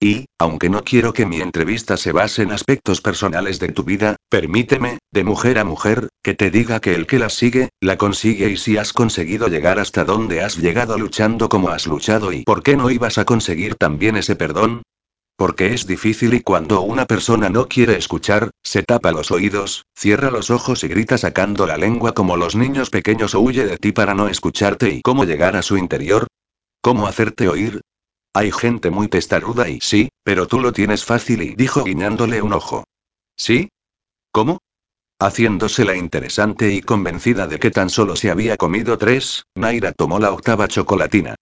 Y, 0.00 0.26
aunque 0.38 0.70
no 0.70 0.84
quiero 0.84 1.12
que 1.12 1.26
mi 1.26 1.40
entrevista 1.40 1.96
se 1.96 2.12
base 2.12 2.42
en 2.42 2.52
aspectos 2.52 3.00
personales 3.00 3.58
de 3.58 3.68
tu 3.68 3.82
vida, 3.82 4.14
permíteme, 4.30 4.98
de 5.10 5.24
mujer 5.24 5.58
a 5.58 5.64
mujer, 5.64 6.08
que 6.22 6.34
te 6.34 6.52
diga 6.52 6.78
que 6.80 6.94
el 6.94 7.08
que 7.08 7.18
la 7.18 7.28
sigue, 7.30 7.70
la 7.80 7.98
consigue 7.98 8.48
y 8.48 8.56
si 8.56 8.76
has 8.76 8.92
conseguido 8.92 9.48
llegar 9.48 9.80
hasta 9.80 10.04
donde 10.04 10.42
has 10.42 10.56
llegado 10.56 10.96
luchando 10.98 11.48
como 11.48 11.70
has 11.70 11.88
luchado 11.88 12.32
y 12.32 12.44
¿por 12.44 12.62
qué 12.62 12.76
no 12.76 12.90
ibas 12.90 13.18
a 13.18 13.24
conseguir 13.24 13.74
también 13.74 14.16
ese 14.16 14.36
perdón? 14.36 14.82
Porque 15.36 15.74
es 15.74 15.86
difícil 15.86 16.34
y 16.34 16.42
cuando 16.42 16.80
una 16.82 17.06
persona 17.06 17.48
no 17.48 17.66
quiere 17.66 17.96
escuchar, 17.96 18.50
se 18.62 18.84
tapa 18.84 19.10
los 19.10 19.32
oídos, 19.32 19.84
cierra 19.96 20.30
los 20.30 20.50
ojos 20.50 20.84
y 20.84 20.88
grita 20.88 21.18
sacando 21.18 21.66
la 21.66 21.76
lengua 21.76 22.12
como 22.12 22.36
los 22.36 22.54
niños 22.54 22.90
pequeños 22.90 23.34
o 23.34 23.40
huye 23.40 23.66
de 23.66 23.78
ti 23.78 23.90
para 23.90 24.14
no 24.14 24.28
escucharte 24.28 24.90
y 24.90 25.02
cómo 25.02 25.24
llegar 25.24 25.56
a 25.56 25.62
su 25.62 25.76
interior. 25.76 26.28
¿Cómo 26.80 27.08
hacerte 27.08 27.48
oír? 27.48 27.80
Hay 28.38 28.52
gente 28.52 28.90
muy 28.90 29.08
testaruda 29.08 29.68
y 29.68 29.80
sí, 29.80 30.10
pero 30.22 30.46
tú 30.46 30.60
lo 30.60 30.72
tienes 30.72 31.04
fácil 31.04 31.42
y 31.42 31.56
dijo 31.56 31.82
guiñándole 31.82 32.40
un 32.40 32.52
ojo. 32.52 32.84
¿Sí? 33.36 33.70
¿Cómo? 34.30 34.58
Haciéndose 35.18 35.84
la 35.84 35.96
interesante 35.96 36.72
y 36.72 36.80
convencida 36.80 37.48
de 37.48 37.58
que 37.58 37.72
tan 37.72 37.90
solo 37.90 38.14
se 38.14 38.30
había 38.30 38.56
comido 38.56 38.96
tres, 38.96 39.42
Naira 39.56 39.90
tomó 39.90 40.20
la 40.20 40.30
octava 40.30 40.68
chocolatina. 40.68 41.34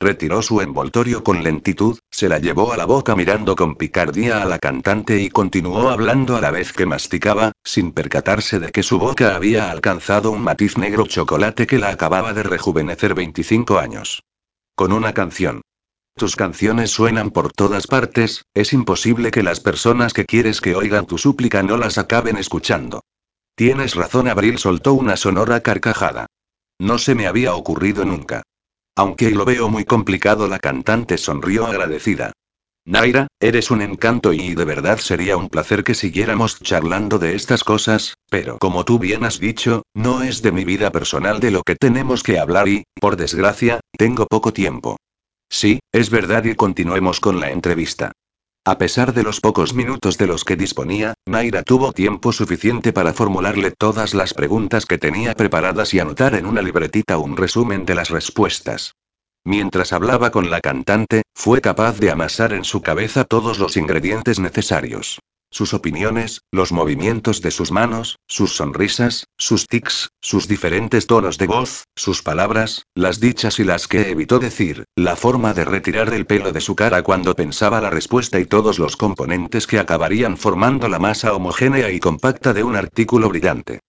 Retiró 0.00 0.42
su 0.42 0.60
envoltorio 0.60 1.22
con 1.22 1.44
lentitud, 1.44 2.00
se 2.10 2.28
la 2.28 2.40
llevó 2.40 2.72
a 2.72 2.76
la 2.76 2.84
boca 2.84 3.14
mirando 3.14 3.54
con 3.54 3.76
picardía 3.76 4.42
a 4.42 4.44
la 4.44 4.58
cantante 4.58 5.22
y 5.22 5.28
continuó 5.28 5.88
hablando 5.88 6.36
a 6.36 6.40
la 6.40 6.50
vez 6.50 6.72
que 6.72 6.84
masticaba, 6.84 7.52
sin 7.62 7.92
percatarse 7.92 8.58
de 8.58 8.72
que 8.72 8.82
su 8.82 8.98
boca 8.98 9.36
había 9.36 9.70
alcanzado 9.70 10.32
un 10.32 10.42
matiz 10.42 10.76
negro 10.76 11.06
chocolate 11.06 11.68
que 11.68 11.78
la 11.78 11.90
acababa 11.90 12.32
de 12.32 12.42
rejuvenecer 12.42 13.14
25 13.14 13.78
años. 13.78 14.24
Con 14.74 14.92
una 14.92 15.14
canción. 15.14 15.62
Tus 16.16 16.36
canciones 16.36 16.90
suenan 16.90 17.30
por 17.30 17.52
todas 17.52 17.86
partes, 17.86 18.44
es 18.54 18.72
imposible 18.72 19.30
que 19.30 19.42
las 19.42 19.60
personas 19.60 20.12
que 20.12 20.26
quieres 20.26 20.60
que 20.60 20.74
oigan 20.74 21.06
tu 21.06 21.18
súplica 21.18 21.62
no 21.62 21.76
las 21.76 21.98
acaben 21.98 22.36
escuchando. 22.36 23.02
Tienes 23.54 23.94
razón, 23.94 24.28
Abril 24.28 24.58
soltó 24.58 24.94
una 24.94 25.16
sonora 25.16 25.60
carcajada. 25.60 26.26
No 26.78 26.98
se 26.98 27.14
me 27.14 27.26
había 27.26 27.54
ocurrido 27.54 28.04
nunca. 28.04 28.42
Aunque 28.96 29.30
lo 29.30 29.44
veo 29.44 29.68
muy 29.68 29.84
complicado, 29.84 30.48
la 30.48 30.58
cantante 30.58 31.18
sonrió 31.18 31.66
agradecida. 31.66 32.32
Naira, 32.86 33.28
eres 33.38 33.70
un 33.70 33.82
encanto 33.82 34.32
y 34.32 34.54
de 34.54 34.64
verdad 34.64 34.98
sería 34.98 35.36
un 35.36 35.48
placer 35.48 35.84
que 35.84 35.94
siguiéramos 35.94 36.58
charlando 36.60 37.18
de 37.18 37.34
estas 37.34 37.62
cosas, 37.62 38.14
pero 38.30 38.58
como 38.58 38.84
tú 38.84 38.98
bien 38.98 39.24
has 39.24 39.38
dicho, 39.38 39.82
no 39.94 40.22
es 40.22 40.42
de 40.42 40.52
mi 40.52 40.64
vida 40.64 40.90
personal 40.90 41.40
de 41.40 41.50
lo 41.50 41.62
que 41.62 41.76
tenemos 41.76 42.22
que 42.22 42.38
hablar 42.38 42.68
y, 42.68 42.84
por 42.98 43.16
desgracia, 43.16 43.80
tengo 43.96 44.26
poco 44.26 44.52
tiempo. 44.52 44.96
Sí, 45.50 45.80
es 45.92 46.10
verdad 46.10 46.44
y 46.44 46.54
continuemos 46.54 47.20
con 47.20 47.40
la 47.40 47.50
entrevista. 47.50 48.12
A 48.64 48.78
pesar 48.78 49.12
de 49.14 49.22
los 49.22 49.40
pocos 49.40 49.74
minutos 49.74 50.16
de 50.16 50.26
los 50.26 50.44
que 50.44 50.54
disponía, 50.54 51.14
Naira 51.26 51.62
tuvo 51.62 51.92
tiempo 51.92 52.32
suficiente 52.32 52.92
para 52.92 53.12
formularle 53.12 53.72
todas 53.72 54.14
las 54.14 54.32
preguntas 54.32 54.86
que 54.86 54.98
tenía 54.98 55.34
preparadas 55.34 55.92
y 55.92 55.98
anotar 55.98 56.34
en 56.34 56.46
una 56.46 56.62
libretita 56.62 57.18
un 57.18 57.36
resumen 57.36 57.84
de 57.84 57.94
las 57.94 58.10
respuestas. 58.10 58.94
Mientras 59.44 59.92
hablaba 59.92 60.30
con 60.30 60.50
la 60.50 60.60
cantante, 60.60 61.22
fue 61.34 61.60
capaz 61.60 61.98
de 61.98 62.10
amasar 62.10 62.52
en 62.52 62.64
su 62.64 62.82
cabeza 62.82 63.24
todos 63.24 63.58
los 63.58 63.76
ingredientes 63.76 64.38
necesarios. 64.38 65.18
Sus 65.52 65.74
opiniones, 65.74 66.42
los 66.52 66.70
movimientos 66.70 67.42
de 67.42 67.50
sus 67.50 67.72
manos, 67.72 68.20
sus 68.28 68.54
sonrisas, 68.54 69.26
sus 69.36 69.66
tics, 69.66 70.10
sus 70.20 70.46
diferentes 70.46 71.08
tonos 71.08 71.38
de 71.38 71.48
voz, 71.48 71.88
sus 71.96 72.22
palabras, 72.22 72.86
las 72.94 73.18
dichas 73.18 73.58
y 73.58 73.64
las 73.64 73.88
que 73.88 74.10
evitó 74.10 74.38
decir, 74.38 74.84
la 74.94 75.16
forma 75.16 75.52
de 75.52 75.64
retirar 75.64 76.14
el 76.14 76.26
pelo 76.26 76.52
de 76.52 76.60
su 76.60 76.76
cara 76.76 77.02
cuando 77.02 77.34
pensaba 77.34 77.80
la 77.80 77.90
respuesta 77.90 78.38
y 78.38 78.46
todos 78.46 78.78
los 78.78 78.96
componentes 78.96 79.66
que 79.66 79.80
acabarían 79.80 80.36
formando 80.36 80.88
la 80.88 81.00
masa 81.00 81.34
homogénea 81.34 81.90
y 81.90 81.98
compacta 81.98 82.52
de 82.52 82.62
un 82.62 82.76
artículo 82.76 83.28
brillante. 83.28 83.80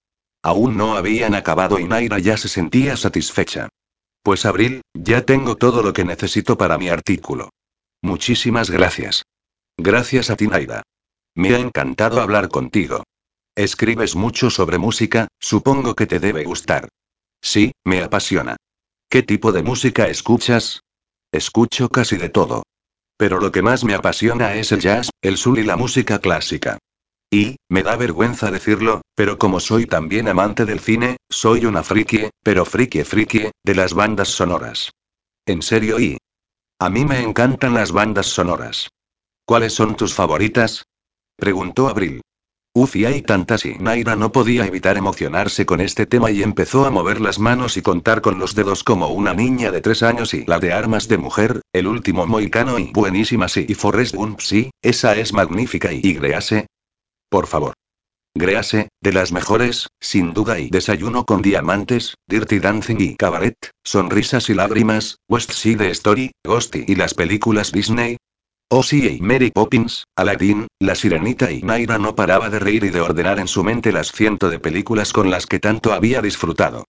Aún 0.42 0.78
no 0.78 0.98
habían 0.98 1.36
acabado 1.36 1.78
y 1.78 1.86
Naira 1.86 2.18
ya 2.18 2.38
se 2.38 2.48
sentía 2.48 2.98
satisfecha. 2.98 3.70
Pues 4.24 4.48
Abril, 4.48 4.82
ya 4.96 5.22
tengo 5.22 5.58
todo 5.58 5.84
lo 5.84 5.94
que 5.94 6.06
necesito 6.06 6.58
para 6.58 6.80
mi 6.80 6.90
artículo. 6.90 7.50
Muchísimas 8.02 8.72
gracias. 8.72 9.26
Gracias 9.78 10.32
a 10.32 10.36
ti 10.36 10.48
Naira. 10.48 10.82
Me 11.36 11.56
ha 11.56 11.60
encantado 11.60 12.22
hablar 12.22 12.50
contigo. 12.50 13.04
Escribes 13.56 14.16
mucho 14.16 14.50
sobre 14.50 14.78
música, 14.78 15.28
supongo 15.40 15.96
que 15.96 16.08
te 16.08 16.20
debe 16.20 16.44
gustar. 16.44 16.90
Sí, 17.42 17.72
me 17.84 18.02
apasiona. 18.02 18.58
¿Qué 19.10 19.24
tipo 19.24 19.52
de 19.52 19.64
música 19.64 20.08
escuchas? 20.08 20.82
Escucho 21.32 21.90
casi 21.90 22.18
de 22.18 22.30
todo. 22.30 22.64
Pero 23.18 23.40
lo 23.40 23.52
que 23.52 23.62
más 23.62 23.84
me 23.84 23.94
apasiona 23.94 24.56
es 24.56 24.72
el 24.72 24.80
jazz, 24.80 25.10
el 25.22 25.38
soul 25.38 25.60
y 25.60 25.64
la 25.64 25.78
música 25.78 26.20
clásica. 26.20 26.78
Y, 27.30 27.56
me 27.70 27.84
da 27.84 27.96
vergüenza 27.96 28.52
decirlo, 28.52 29.02
pero 29.16 29.38
como 29.38 29.60
soy 29.60 29.86
también 29.86 30.28
amante 30.28 30.66
del 30.66 30.82
cine, 30.82 31.18
soy 31.30 31.66
una 31.66 31.84
friki, 31.84 32.30
pero 32.44 32.66
friki 32.66 33.04
friki, 33.04 33.52
de 33.64 33.76
las 33.76 33.94
bandas 33.94 34.28
sonoras. 34.28 34.92
En 35.46 35.62
serio 35.62 36.00
y... 36.00 36.18
A 36.80 36.90
mí 36.90 37.06
me 37.06 37.22
encantan 37.22 37.74
las 37.74 37.92
bandas 37.92 38.26
sonoras. 38.26 38.90
¿Cuáles 39.46 39.74
son 39.74 39.96
tus 39.96 40.14
favoritas? 40.14 40.84
Preguntó 41.42 41.90
Abril. 41.90 42.22
Uf, 42.76 42.96
y 42.96 43.06
hay 43.06 43.24
tantas 43.24 43.66
y 43.66 43.74
Naira 43.80 44.16
no 44.16 44.32
podía 44.32 44.68
evitar 44.68 44.96
emocionarse 44.96 45.66
con 45.66 45.82
este 45.82 46.06
tema 46.06 46.30
y 46.30 46.44
empezó 46.44 46.86
a 46.86 46.92
mover 46.92 47.20
las 47.20 47.40
manos 47.40 47.78
y 47.78 47.82
contar 47.82 48.22
con 48.22 48.38
los 48.38 48.54
dedos 48.54 48.84
como 48.84 49.08
una 49.08 49.34
niña 49.34 49.72
de 49.72 49.82
tres 49.82 50.04
años 50.04 50.36
y 50.36 50.46
la 50.46 50.60
de 50.60 50.72
armas 50.72 51.08
de 51.08 51.18
mujer, 51.18 51.62
el 51.74 51.88
último 51.88 52.28
moicano 52.28 52.78
y 52.78 52.92
buenísima 52.94 53.48
sí 53.48 53.66
y 53.68 53.74
Forrest 53.74 54.14
Gump 54.14 54.40
sí, 54.40 54.70
esa 54.84 55.16
es 55.16 55.34
magnífica 55.34 55.92
y, 55.92 56.02
y 56.04 56.14
Grease. 56.14 56.68
Por 57.28 57.48
favor. 57.48 57.74
Grease, 58.36 58.90
de 59.02 59.12
las 59.12 59.32
mejores, 59.32 59.88
sin 60.00 60.36
duda 60.36 60.60
y 60.60 60.70
Desayuno 60.70 61.26
con 61.26 61.42
diamantes, 61.42 62.14
Dirty 62.28 62.60
Dancing 62.60 62.98
y 63.00 63.16
Cabaret, 63.16 63.56
Sonrisas 63.84 64.48
y 64.52 64.54
lágrimas, 64.54 65.18
West 65.28 65.54
Side 65.54 65.90
Story, 65.90 66.34
Ghosty 66.46 66.86
y 66.88 66.94
las 66.94 67.16
películas 67.16 67.72
Disney, 67.72 68.18
Sí, 68.84 69.18
y 69.18 69.22
Mary 69.22 69.52
Poppins, 69.52 70.06
Aladdin, 70.16 70.68
La 70.80 70.96
Sirenita 70.96 71.52
y 71.52 71.62
Naira 71.62 71.98
no 71.98 72.16
paraba 72.16 72.50
de 72.50 72.60
reír 72.60 72.86
y 72.86 72.90
de 72.90 73.02
ordenar 73.02 73.40
en 73.40 73.48
su 73.48 73.64
mente 73.64 73.92
las 73.92 74.12
ciento 74.12 74.50
de 74.50 74.60
películas 74.60 75.14
con 75.14 75.30
las 75.30 75.46
que 75.46 75.60
tanto 75.60 75.94
había 75.94 76.22
disfrutado. 76.22 76.86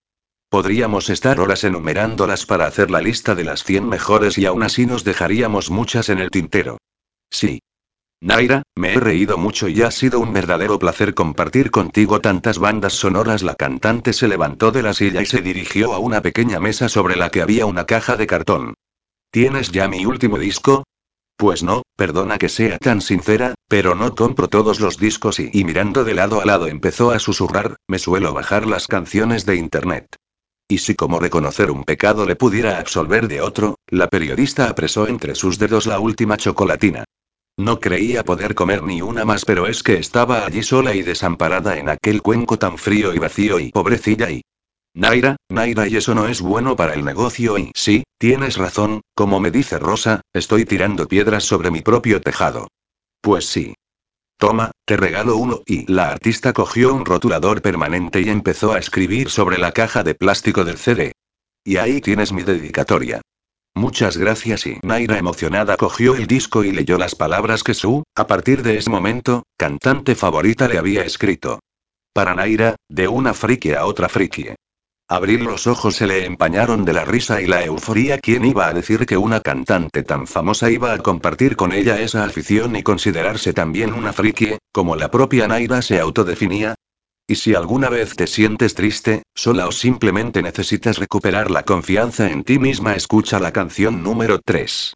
Podríamos 0.49 1.11
estar 1.11 1.41
horas 1.41 1.65
enumerándolas 1.65 2.47
para 2.47 2.67
hacer 2.67 2.91
la 2.91 3.01
lista 3.01 3.35
de 3.35 3.45
las 3.45 3.65
100 3.65 3.89
mejores 3.89 4.39
y 4.39 4.47
aún 4.47 4.63
así 4.63 4.87
nos 4.87 5.05
dejaríamos 5.05 5.71
muchas 5.71 6.09
en 6.09 6.19
el 6.19 6.31
tintero. 6.31 6.79
Sí. 7.31 7.61
Naira, 8.21 8.63
me 8.77 8.95
he 8.95 9.01
reído 9.01 9.37
mucho 9.37 9.69
y 9.69 9.83
ha 9.83 9.91
sido 9.91 10.21
un 10.21 10.33
verdadero 10.33 10.79
placer 10.79 11.15
compartir 11.15 11.71
contigo 11.71 12.21
tantas 12.21 12.59
bandas 12.59 12.93
sonoras. 12.93 13.43
La 13.43 13.57
cantante 13.57 14.13
se 14.13 14.29
levantó 14.29 14.71
de 14.71 14.83
la 14.83 14.95
silla 14.95 15.23
y 15.23 15.27
se 15.27 15.43
dirigió 15.43 15.93
a 15.93 15.99
una 15.99 16.21
pequeña 16.21 16.61
mesa 16.61 16.89
sobre 16.89 17.17
la 17.17 17.31
que 17.31 17.43
había 17.43 17.67
una 17.67 17.87
caja 17.87 18.17
de 18.17 18.27
cartón. 18.27 18.75
¿Tienes 19.31 19.73
ya 19.73 19.89
mi 19.89 20.07
último 20.07 20.39
disco? 20.39 20.85
Pues 21.43 21.65
no, 21.65 21.83
perdona 21.97 22.39
que 22.39 22.49
sea 22.49 22.79
tan 22.79 23.01
sincera, 23.01 23.57
pero 23.67 23.97
no 23.97 24.15
compro 24.15 24.47
todos 24.47 24.79
los 24.79 24.97
discos 24.97 25.41
y, 25.41 25.65
mirando 25.65 26.05
de 26.05 26.15
lado 26.15 26.41
a 26.41 26.45
lado 26.45 26.69
empezó 26.69 27.11
a 27.11 27.19
susurrar, 27.19 27.75
me 27.89 27.99
suelo 27.99 28.33
bajar 28.33 28.65
las 28.65 28.87
canciones 28.87 29.45
de 29.45 29.57
internet. 29.57 30.07
Y 30.69 30.79
si 30.79 30.95
como 30.95 31.19
reconocer 31.19 31.73
un 31.73 31.83
pecado 31.83 32.27
le 32.27 32.37
pudiera 32.37 32.79
absolver 32.79 33.27
de 33.27 33.41
otro, 33.41 33.75
la 33.89 34.07
periodista 34.07 34.69
apresó 34.69 35.09
entre 35.09 35.35
sus 35.35 35.59
dedos 35.59 35.87
la 35.87 35.99
última 35.99 36.37
chocolatina. 36.37 37.03
No 37.59 37.81
creía 37.81 38.23
poder 38.23 38.55
comer 38.55 38.85
ni 38.85 39.03
una 39.03 39.25
más, 39.25 39.45
pero 39.45 39.67
es 39.67 39.83
que 39.83 39.95
estaba 39.95 40.47
allí 40.47 40.63
sola 40.63 40.95
y 40.95 41.03
desamparada 41.03 41.77
en 41.77 41.89
aquel 41.89 42.23
cuenco 42.23 42.57
tan 42.57 42.79
frío 42.79 43.13
y 43.15 43.19
vacío 43.19 43.59
y 43.59 43.73
pobrecilla 43.73 44.31
y... 44.31 44.43
Naira, 44.95 45.37
Naira, 45.49 45.89
y 45.89 45.97
eso 45.97 46.15
no 46.15 46.29
es 46.29 46.43
bueno 46.43 46.77
para 46.77 46.93
el 46.93 47.05
negocio 47.05 47.57
y 47.57 47.73
sí, 47.75 48.05
tienes 48.19 48.59
razón, 48.59 49.01
como 49.15 49.41
me 49.41 49.51
dice 49.51 49.79
Rosa, 49.79 50.21
estoy 50.35 50.67
tirando 50.67 51.09
piedras 51.09 51.45
sobre 51.45 51.71
mi 51.71 51.81
propio 51.81 52.21
tejado. 52.21 52.69
Pues 53.23 53.47
sí. 53.47 53.75
Toma, 54.37 54.73
te 54.85 54.97
regalo 54.97 55.37
uno, 55.37 55.63
y 55.65 55.91
la 55.91 56.11
artista 56.11 56.53
cogió 56.53 56.93
un 56.93 57.07
rotulador 57.07 57.63
permanente 57.63 58.21
y 58.21 58.29
empezó 58.29 58.73
a 58.73 58.79
escribir 58.79 59.31
sobre 59.31 59.57
la 59.57 59.73
caja 59.73 60.03
de 60.03 60.15
plástico 60.15 60.65
del 60.65 60.77
CD. 60.77 61.13
Y 61.65 61.77
ahí 61.77 62.01
tienes 62.01 62.33
mi 62.33 62.43
dedicatoria. 62.43 63.23
Muchas 63.75 64.19
gracias 64.19 64.67
y 64.67 64.79
Naira 64.83 65.17
emocionada 65.17 65.79
cogió 65.79 66.15
el 66.15 66.27
disco 66.27 66.65
y 66.65 66.73
leyó 66.73 66.99
las 66.99 67.15
palabras 67.15 67.63
que 67.63 67.73
su, 67.73 68.03
a 68.15 68.27
partir 68.27 68.63
de 68.63 68.77
ese 68.77 68.91
momento, 68.91 69.45
cantante 69.57 70.15
favorita 70.15 70.69
le 70.69 70.77
había 70.77 71.03
escrito. 71.03 71.61
Para 72.13 72.35
Naira, 72.35 72.77
de 72.91 73.09
una 73.09 73.33
friki 73.33 73.73
a 73.73 73.87
otra 73.87 74.11
friki. 74.11 74.49
Abril 75.15 75.45
los 75.45 75.67
ojos 75.67 75.97
se 75.97 76.07
le 76.07 76.25
empañaron 76.25 76.87
de 76.87 76.95
la 76.95 77.05
risa 77.05 77.43
y 77.43 77.47
la 77.47 77.63
euforía. 77.63 78.17
¿Quién 78.17 78.47
iba 78.47 78.67
a 78.67 78.73
decir 78.73 79.05
que 79.05 79.19
una 79.19 79.41
cantante 79.41 80.03
tan 80.05 80.27
famosa 80.27 80.71
iba 80.71 80.95
a 80.95 80.99
compartir 81.01 81.55
con 81.55 81.73
ella 81.73 82.01
esa 82.01 82.25
afición 82.25 82.77
y 82.77 82.83
considerarse 82.83 83.53
también 83.53 83.93
una 83.93 84.15
friki, 84.15 84.57
como 84.73 84.97
la 84.97 85.11
propia 85.11 85.47
Naira 85.47 85.83
se 85.83 86.01
autodefinía? 86.01 86.77
Y 87.27 87.35
si 87.35 87.55
alguna 87.55 87.91
vez 87.91 88.17
te 88.17 88.27
sientes 88.27 88.75
triste, 88.75 89.23
sola 89.35 89.69
o 89.69 89.73
simplemente 89.73 90.43
necesitas 90.43 90.97
recuperar 90.97 91.51
la 91.51 91.65
confianza 91.65 92.31
en 92.31 92.43
ti 92.43 92.59
misma, 92.59 92.95
escucha 92.95 93.39
la 93.39 93.53
canción 93.53 94.03
número 94.03 94.41
3. 94.43 94.95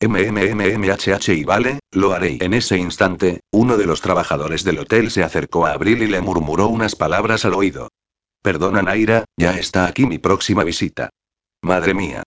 MMMMHH 0.00 1.30
y 1.30 1.42
vale, 1.42 1.80
lo 1.90 2.12
haré. 2.12 2.38
En 2.40 2.54
ese 2.54 2.78
instante, 2.78 3.40
uno 3.50 3.76
de 3.76 3.86
los 3.86 4.00
trabajadores 4.00 4.62
del 4.62 4.78
hotel 4.78 5.10
se 5.10 5.24
acercó 5.24 5.66
a 5.66 5.72
Abril 5.72 6.04
y 6.04 6.06
le 6.06 6.20
murmuró 6.20 6.68
unas 6.68 6.94
palabras 6.94 7.44
al 7.44 7.54
oído. 7.54 7.88
Perdona 8.46 8.80
Naira, 8.80 9.24
ya 9.36 9.58
está 9.58 9.86
aquí 9.86 10.06
mi 10.06 10.18
próxima 10.18 10.62
visita. 10.62 11.10
Madre 11.62 11.94
mía. 11.94 12.22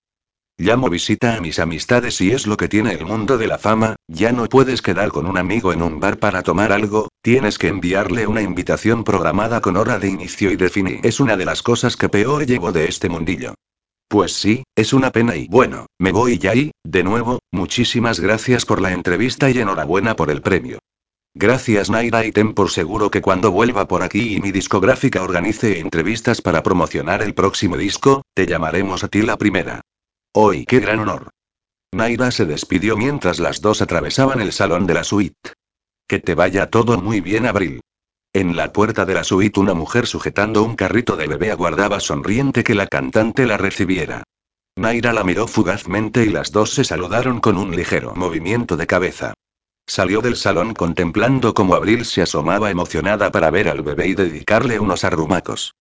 Llamo 0.58 0.90
visita 0.90 1.38
a 1.38 1.40
mis 1.40 1.60
amistades 1.60 2.20
y 2.20 2.32
es 2.32 2.46
lo 2.46 2.58
que 2.58 2.68
tiene 2.68 2.92
el 2.92 3.06
mundo 3.06 3.38
de 3.38 3.48
la 3.48 3.58
fama, 3.58 3.96
ya 4.10 4.34
no 4.34 4.46
puedes 4.48 4.82
quedar 4.82 5.12
con 5.12 5.28
un 5.28 5.38
amigo 5.38 5.72
en 5.72 5.82
un 5.82 6.02
bar 6.02 6.20
para 6.20 6.44
tomar 6.44 6.74
algo, 6.74 7.08
tienes 7.22 7.58
que 7.58 7.70
enviarle 7.70 8.28
una 8.28 8.42
invitación 8.42 9.06
programada 9.06 9.62
con 9.62 9.78
hora 9.78 9.98
de 9.98 10.10
inicio 10.10 10.52
y 10.52 10.58
de 10.58 10.68
fin. 10.68 11.00
Es 11.04 11.22
una 11.22 11.38
de 11.38 11.46
las 11.46 11.64
cosas 11.64 11.96
que 11.96 12.10
peor 12.10 12.46
llevo 12.46 12.74
de 12.74 12.90
este 12.90 13.08
mundillo. 13.08 13.54
Pues 14.10 14.34
sí, 14.34 14.64
es 14.76 14.92
una 14.92 15.12
pena 15.12 15.38
y 15.38 15.48
bueno, 15.48 15.86
me 15.98 16.12
voy 16.12 16.38
ya 16.38 16.54
y, 16.54 16.72
de 16.84 17.04
nuevo, 17.04 17.40
muchísimas 17.50 18.20
gracias 18.20 18.66
por 18.66 18.82
la 18.82 18.92
entrevista 18.92 19.50
y 19.50 19.58
enhorabuena 19.58 20.18
por 20.18 20.30
el 20.32 20.42
premio. 20.42 20.80
Gracias 21.36 21.90
Naira 21.90 22.26
y 22.26 22.32
ten 22.32 22.54
por 22.54 22.72
seguro 22.72 23.12
que 23.12 23.22
cuando 23.22 23.52
vuelva 23.52 23.88
por 23.88 24.04
aquí 24.04 24.36
y 24.36 24.42
mi 24.42 24.52
discográfica 24.52 25.22
organice 25.22 25.80
entrevistas 25.80 26.42
para 26.42 26.64
promocionar 26.64 27.22
el 27.22 27.34
próximo 27.34 27.78
disco, 27.78 28.24
te 28.34 28.48
llamaremos 28.48 29.04
a 29.04 29.08
ti 29.08 29.22
la 29.22 29.38
primera. 29.38 29.82
Hoy 30.34 30.66
qué 30.66 30.80
gran 30.80 31.00
honor. 31.00 31.30
Naira 31.92 32.32
se 32.32 32.46
despidió 32.46 32.98
mientras 32.98 33.40
las 33.40 33.62
dos 33.62 33.82
atravesaban 33.82 34.42
el 34.42 34.52
salón 34.52 34.86
de 34.86 34.94
la 34.94 35.04
suite. 35.04 35.54
Que 36.08 36.20
te 36.20 36.36
vaya 36.36 36.70
todo 36.70 37.00
muy 37.00 37.22
bien, 37.22 37.46
Abril. 37.46 37.82
En 38.34 38.56
la 38.56 38.72
puerta 38.74 39.06
de 39.06 39.16
la 39.16 39.24
suite 39.24 39.60
una 39.60 39.74
mujer 39.74 40.06
sujetando 40.06 40.64
un 40.64 40.76
carrito 40.76 41.16
de 41.16 41.28
bebé 41.28 41.52
aguardaba 41.52 42.00
sonriente 42.00 42.64
que 42.64 42.76
la 42.76 42.88
cantante 42.88 43.46
la 43.46 43.58
recibiera. 43.58 44.24
Naira 44.76 45.14
la 45.14 45.24
miró 45.24 45.48
fugazmente 45.48 46.24
y 46.24 46.30
las 46.30 46.52
dos 46.52 46.72
se 46.72 46.84
saludaron 46.84 47.40
con 47.40 47.58
un 47.58 47.76
ligero 47.76 48.14
movimiento 48.16 48.78
de 48.78 48.88
cabeza. 48.88 49.34
Salió 49.90 50.22
del 50.22 50.36
salón 50.36 50.76
contemplando 50.76 51.56
cómo 51.56 51.74
Abril 51.74 52.06
se 52.06 52.22
asomaba 52.22 52.70
emocionada 52.70 53.32
para 53.32 53.50
ver 53.50 53.68
al 53.68 53.82
bebé 53.82 54.10
y 54.10 54.14
dedicarle 54.14 54.80
unos 54.80 55.04
arrumacos. 55.04 55.74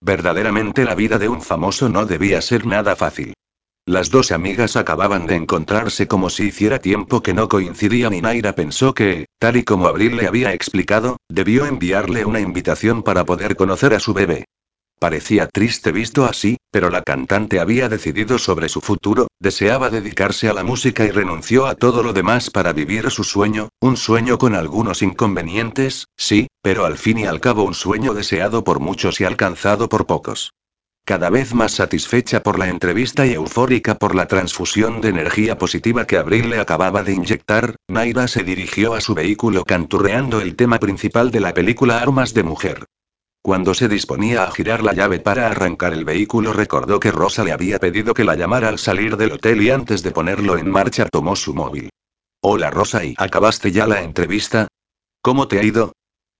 Verdaderamente 0.00 0.84
la 0.84 0.94
vida 0.94 1.18
de 1.18 1.28
un 1.28 1.42
famoso 1.42 1.88
no 1.88 2.06
debía 2.06 2.40
ser 2.42 2.64
nada 2.64 2.94
fácil. 2.94 3.34
Las 3.84 4.10
dos 4.10 4.30
amigas 4.30 4.76
acababan 4.76 5.26
de 5.26 5.34
encontrarse 5.34 6.06
como 6.06 6.30
si 6.30 6.44
hiciera 6.44 6.78
tiempo 6.78 7.24
que 7.24 7.34
no 7.34 7.48
coincidían 7.48 8.14
y 8.14 8.20
Naira 8.20 8.52
pensó 8.52 8.94
que, 8.94 9.26
tal 9.40 9.56
y 9.56 9.64
como 9.64 9.88
Abril 9.88 10.16
le 10.16 10.28
había 10.28 10.52
explicado, 10.52 11.16
debió 11.28 11.66
enviarle 11.66 12.24
una 12.24 12.38
invitación 12.38 13.02
para 13.02 13.24
poder 13.24 13.56
conocer 13.56 13.94
a 13.94 13.98
su 13.98 14.14
bebé. 14.14 14.44
Parecía 14.98 15.46
triste 15.46 15.92
visto 15.92 16.24
así, 16.24 16.56
pero 16.70 16.88
la 16.88 17.02
cantante 17.02 17.60
había 17.60 17.90
decidido 17.90 18.38
sobre 18.38 18.70
su 18.70 18.80
futuro, 18.80 19.28
deseaba 19.38 19.90
dedicarse 19.90 20.48
a 20.48 20.54
la 20.54 20.64
música 20.64 21.04
y 21.04 21.10
renunció 21.10 21.66
a 21.66 21.74
todo 21.74 22.02
lo 22.02 22.14
demás 22.14 22.48
para 22.48 22.72
vivir 22.72 23.10
su 23.10 23.22
sueño, 23.22 23.68
un 23.80 23.98
sueño 23.98 24.38
con 24.38 24.54
algunos 24.54 25.02
inconvenientes, 25.02 26.06
sí, 26.16 26.48
pero 26.62 26.86
al 26.86 26.96
fin 26.96 27.18
y 27.18 27.26
al 27.26 27.40
cabo 27.40 27.64
un 27.64 27.74
sueño 27.74 28.14
deseado 28.14 28.64
por 28.64 28.80
muchos 28.80 29.20
y 29.20 29.24
alcanzado 29.24 29.90
por 29.90 30.06
pocos. 30.06 30.52
Cada 31.04 31.30
vez 31.30 31.54
más 31.54 31.72
satisfecha 31.72 32.42
por 32.42 32.58
la 32.58 32.68
entrevista 32.68 33.26
y 33.26 33.34
eufórica 33.34 33.94
por 33.94 34.14
la 34.14 34.26
transfusión 34.26 35.00
de 35.02 35.10
energía 35.10 35.56
positiva 35.58 36.06
que 36.06 36.16
Abril 36.16 36.50
le 36.50 36.58
acababa 36.58 37.04
de 37.04 37.12
inyectar, 37.12 37.76
Naira 37.86 38.26
se 38.26 38.42
dirigió 38.42 38.94
a 38.94 39.00
su 39.00 39.14
vehículo 39.14 39.64
canturreando 39.64 40.40
el 40.40 40.56
tema 40.56 40.78
principal 40.80 41.30
de 41.30 41.40
la 41.40 41.54
película 41.54 42.00
Armas 42.00 42.34
de 42.34 42.42
Mujer. 42.42 42.86
Cuando 43.46 43.74
se 43.74 43.86
disponía 43.86 44.42
a 44.42 44.50
girar 44.50 44.82
la 44.82 44.92
llave 44.92 45.20
para 45.20 45.46
arrancar 45.46 45.92
el 45.92 46.04
vehículo 46.04 46.52
recordó 46.52 46.98
que 46.98 47.12
Rosa 47.12 47.44
le 47.44 47.52
había 47.52 47.78
pedido 47.78 48.12
que 48.12 48.24
la 48.24 48.34
llamara 48.34 48.68
al 48.68 48.80
salir 48.80 49.16
del 49.16 49.30
hotel 49.30 49.62
y 49.62 49.70
antes 49.70 50.02
de 50.02 50.10
ponerlo 50.10 50.58
en 50.58 50.68
marcha 50.68 51.08
tomó 51.08 51.36
su 51.36 51.54
móvil. 51.54 51.88
Hola 52.42 52.72
Rosa 52.72 53.04
y 53.04 53.14
¿acabaste 53.16 53.70
ya 53.70 53.86
la 53.86 54.02
entrevista? 54.02 54.66
¿Cómo 55.22 55.46
te 55.46 55.60
ha 55.60 55.62
ido? 55.62 55.92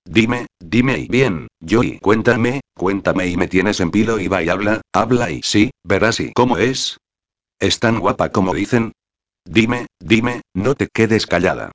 Dime, 0.05 0.47
dime 0.59 0.99
y 0.99 1.07
bien, 1.07 1.47
yo 1.61 1.85
y 1.85 2.01
cuéntame, 2.01 2.61
cuéntame 2.75 3.29
y 3.29 3.37
me 3.37 3.47
tienes 3.47 3.79
en 3.79 3.93
pilo 3.93 4.19
y 4.19 4.27
va 4.27 4.43
y 4.43 4.49
habla, 4.49 4.81
habla 4.93 5.31
y 5.31 5.43
sí, 5.45 5.71
verás 5.85 6.19
y 6.19 6.33
cómo 6.33 6.59
es. 6.59 6.97
¿Es 7.61 7.79
tan 7.79 8.01
guapa 8.01 8.31
como 8.31 8.53
dicen? 8.53 8.91
Dime, 9.45 9.87
dime, 10.01 10.41
no 10.55 10.75
te 10.75 10.89
quedes 10.93 11.29
callada. 11.29 11.71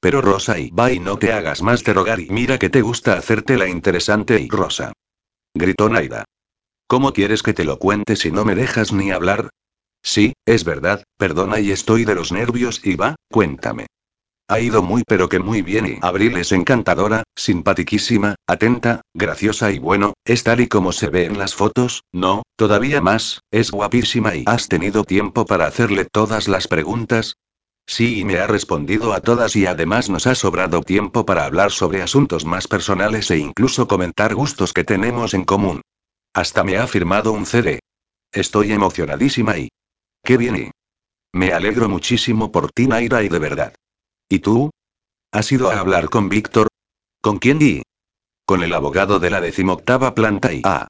Pero 0.00 0.22
Rosa 0.22 0.58
y 0.58 0.70
va 0.70 0.92
y 0.92 0.98
no 0.98 1.18
te 1.18 1.32
hagas 1.32 1.62
más 1.62 1.84
de 1.84 1.92
rogar 1.92 2.20
y 2.20 2.30
mira 2.30 2.58
que 2.58 2.70
te 2.70 2.80
gusta 2.80 3.14
hacerte 3.14 3.58
la 3.58 3.68
interesante 3.68 4.40
y 4.40 4.48
Rosa. 4.48 4.92
Gritó 5.54 5.88
Naida. 5.88 6.24
¿Cómo 6.86 7.12
quieres 7.12 7.42
que 7.42 7.52
te 7.52 7.64
lo 7.64 7.78
cuente 7.78 8.16
si 8.16 8.32
no 8.32 8.44
me 8.44 8.54
dejas 8.54 8.92
ni 8.92 9.10
hablar? 9.10 9.50
Sí, 10.02 10.32
es 10.46 10.64
verdad, 10.64 11.04
perdona 11.18 11.60
y 11.60 11.70
estoy 11.70 12.04
de 12.04 12.14
los 12.14 12.32
nervios 12.32 12.80
y 12.84 12.96
va, 12.96 13.16
cuéntame. 13.30 13.86
Ha 14.48 14.58
ido 14.58 14.82
muy 14.82 15.04
pero 15.06 15.28
que 15.28 15.38
muy 15.38 15.62
bien 15.62 15.86
y 15.86 15.98
Abril 16.00 16.36
es 16.36 16.50
encantadora, 16.50 17.22
simpatiquísima, 17.36 18.34
atenta, 18.48 19.02
graciosa 19.14 19.70
y 19.70 19.78
bueno, 19.78 20.14
es 20.24 20.42
tal 20.42 20.60
y 20.60 20.66
como 20.66 20.90
se 20.90 21.08
ve 21.08 21.26
en 21.26 21.38
las 21.38 21.54
fotos, 21.54 22.02
no, 22.10 22.42
todavía 22.56 23.00
más, 23.00 23.42
es 23.52 23.70
guapísima 23.70 24.34
y 24.34 24.44
¿has 24.46 24.66
tenido 24.66 25.04
tiempo 25.04 25.46
para 25.46 25.66
hacerle 25.66 26.06
todas 26.06 26.48
las 26.48 26.66
preguntas? 26.66 27.36
Sí, 27.90 28.20
y 28.20 28.24
me 28.24 28.38
ha 28.38 28.46
respondido 28.46 29.12
a 29.12 29.20
todas 29.20 29.56
y 29.56 29.66
además 29.66 30.08
nos 30.10 30.28
ha 30.28 30.36
sobrado 30.36 30.80
tiempo 30.80 31.26
para 31.26 31.44
hablar 31.44 31.72
sobre 31.72 32.02
asuntos 32.02 32.44
más 32.44 32.68
personales 32.68 33.28
e 33.32 33.38
incluso 33.38 33.88
comentar 33.88 34.32
gustos 34.32 34.72
que 34.72 34.84
tenemos 34.84 35.34
en 35.34 35.42
común. 35.42 35.82
Hasta 36.32 36.62
me 36.62 36.76
ha 36.76 36.86
firmado 36.86 37.32
un 37.32 37.46
CD. 37.46 37.80
Estoy 38.30 38.70
emocionadísima 38.70 39.58
y... 39.58 39.70
¡Qué 40.22 40.36
bien! 40.36 40.56
Y... 40.56 40.70
Me 41.32 41.52
alegro 41.52 41.88
muchísimo 41.88 42.52
por 42.52 42.70
ti, 42.70 42.86
Naira, 42.86 43.24
y 43.24 43.28
de 43.28 43.40
verdad. 43.40 43.74
¿Y 44.28 44.38
tú? 44.38 44.70
¿Has 45.32 45.50
ido 45.50 45.68
a 45.68 45.80
hablar 45.80 46.10
con 46.10 46.28
Víctor? 46.28 46.68
¿Con 47.20 47.40
quién 47.40 47.60
y? 47.60 47.82
Con 48.46 48.62
el 48.62 48.72
abogado 48.72 49.18
de 49.18 49.30
la 49.30 49.40
decimoctava 49.40 50.14
planta 50.14 50.52
y... 50.52 50.62
Ah. 50.64 50.86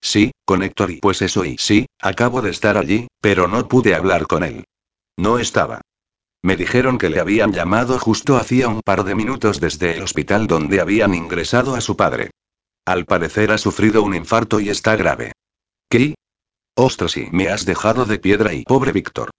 Sí, 0.00 0.32
con 0.44 0.64
Héctor 0.64 0.90
y 0.90 0.96
pues 0.96 1.22
eso 1.22 1.44
y 1.44 1.56
sí, 1.56 1.86
acabo 2.00 2.42
de 2.42 2.50
estar 2.50 2.76
allí, 2.76 3.06
pero 3.20 3.46
no 3.46 3.68
pude 3.68 3.94
hablar 3.94 4.26
con 4.26 4.42
él. 4.42 4.64
No 5.16 5.38
estaba. 5.38 5.82
Me 6.44 6.56
dijeron 6.56 6.98
que 6.98 7.08
le 7.08 7.20
habían 7.20 7.52
llamado 7.52 7.98
justo 8.00 8.36
hacía 8.36 8.68
un 8.68 8.80
par 8.82 9.04
de 9.04 9.14
minutos 9.14 9.60
desde 9.60 9.96
el 9.96 10.02
hospital 10.02 10.48
donde 10.48 10.80
habían 10.80 11.14
ingresado 11.14 11.76
a 11.76 11.80
su 11.80 11.96
padre. 11.96 12.30
Al 12.84 13.04
parecer 13.04 13.52
ha 13.52 13.58
sufrido 13.58 14.02
un 14.02 14.14
infarto 14.14 14.58
y 14.58 14.68
está 14.68 14.96
grave. 14.96 15.32
¿Qué? 15.88 16.16
Ostras, 16.74 17.16
y 17.16 17.28
me 17.30 17.48
has 17.48 17.64
dejado 17.64 18.06
de 18.06 18.18
piedra 18.18 18.54
y 18.54 18.64
pobre 18.64 18.90
Víctor. 18.90 19.30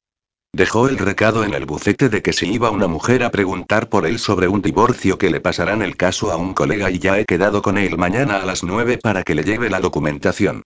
Dejó 0.56 0.88
el 0.88 0.98
recado 0.98 1.44
en 1.44 1.54
el 1.56 1.66
bucete 1.66 2.08
de 2.08 2.22
que 2.22 2.32
si 2.32 2.54
iba 2.54 2.70
una 2.70 2.88
mujer 2.88 3.24
a 3.24 3.32
preguntar 3.32 3.90
por 3.90 4.06
él 4.06 4.18
sobre 4.18 4.48
un 4.48 4.62
divorcio 4.62 5.18
que 5.18 5.30
le 5.32 5.42
pasarán 5.42 5.82
el 5.82 5.98
caso 5.98 6.32
a 6.32 6.38
un 6.38 6.54
colega 6.54 6.90
y 6.90 7.00
ya 7.00 7.20
he 7.20 7.26
quedado 7.26 7.62
con 7.62 7.78
él 7.78 7.98
mañana 7.98 8.38
a 8.38 8.46
las 8.46 8.64
nueve 8.64 8.98
para 8.98 9.24
que 9.24 9.36
le 9.36 9.44
lleve 9.44 9.70
la 9.70 9.82
documentación. 9.82 10.62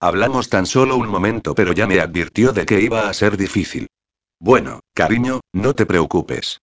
Hablamos 0.00 0.48
tan 0.48 0.66
solo 0.66 0.96
un 0.96 1.08
momento 1.08 1.54
pero 1.54 1.72
ya 1.72 1.86
me 1.86 2.00
advirtió 2.00 2.52
de 2.52 2.66
que 2.66 2.80
iba 2.80 3.08
a 3.08 3.12
ser 3.12 3.36
difícil. 3.36 3.86
Bueno, 4.38 4.80
cariño, 4.94 5.40
no 5.52 5.74
te 5.74 5.86
preocupes. 5.86 6.60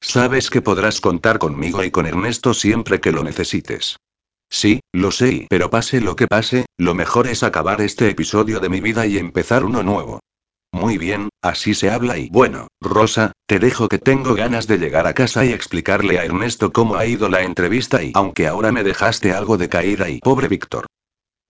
Sabes 0.00 0.48
que 0.50 0.62
podrás 0.62 1.00
contar 1.00 1.38
conmigo 1.38 1.82
y 1.82 1.90
con 1.90 2.06
Ernesto 2.06 2.54
siempre 2.54 3.00
que 3.00 3.12
lo 3.12 3.24
necesites. 3.24 3.96
Sí, 4.48 4.80
lo 4.92 5.10
sé, 5.10 5.46
pero 5.50 5.68
pase 5.68 6.00
lo 6.00 6.14
que 6.14 6.28
pase, 6.28 6.66
lo 6.78 6.94
mejor 6.94 7.26
es 7.26 7.42
acabar 7.42 7.80
este 7.80 8.08
episodio 8.08 8.60
de 8.60 8.68
mi 8.68 8.80
vida 8.80 9.06
y 9.06 9.18
empezar 9.18 9.64
uno 9.64 9.82
nuevo. 9.82 10.20
Muy 10.72 10.98
bien, 10.98 11.30
así 11.42 11.74
se 11.74 11.90
habla 11.90 12.18
y 12.18 12.28
bueno, 12.30 12.68
Rosa, 12.80 13.32
te 13.46 13.58
dejo 13.58 13.88
que 13.88 13.98
tengo 13.98 14.34
ganas 14.34 14.66
de 14.66 14.78
llegar 14.78 15.06
a 15.06 15.14
casa 15.14 15.44
y 15.44 15.52
explicarle 15.52 16.18
a 16.18 16.24
Ernesto 16.24 16.72
cómo 16.72 16.96
ha 16.96 17.06
ido 17.06 17.28
la 17.28 17.42
entrevista 17.42 18.02
y 18.02 18.12
aunque 18.14 18.46
ahora 18.46 18.70
me 18.70 18.84
dejaste 18.84 19.32
algo 19.32 19.56
de 19.56 19.68
caída 19.68 20.08
y 20.08 20.20
pobre 20.20 20.48
Víctor. 20.48 20.86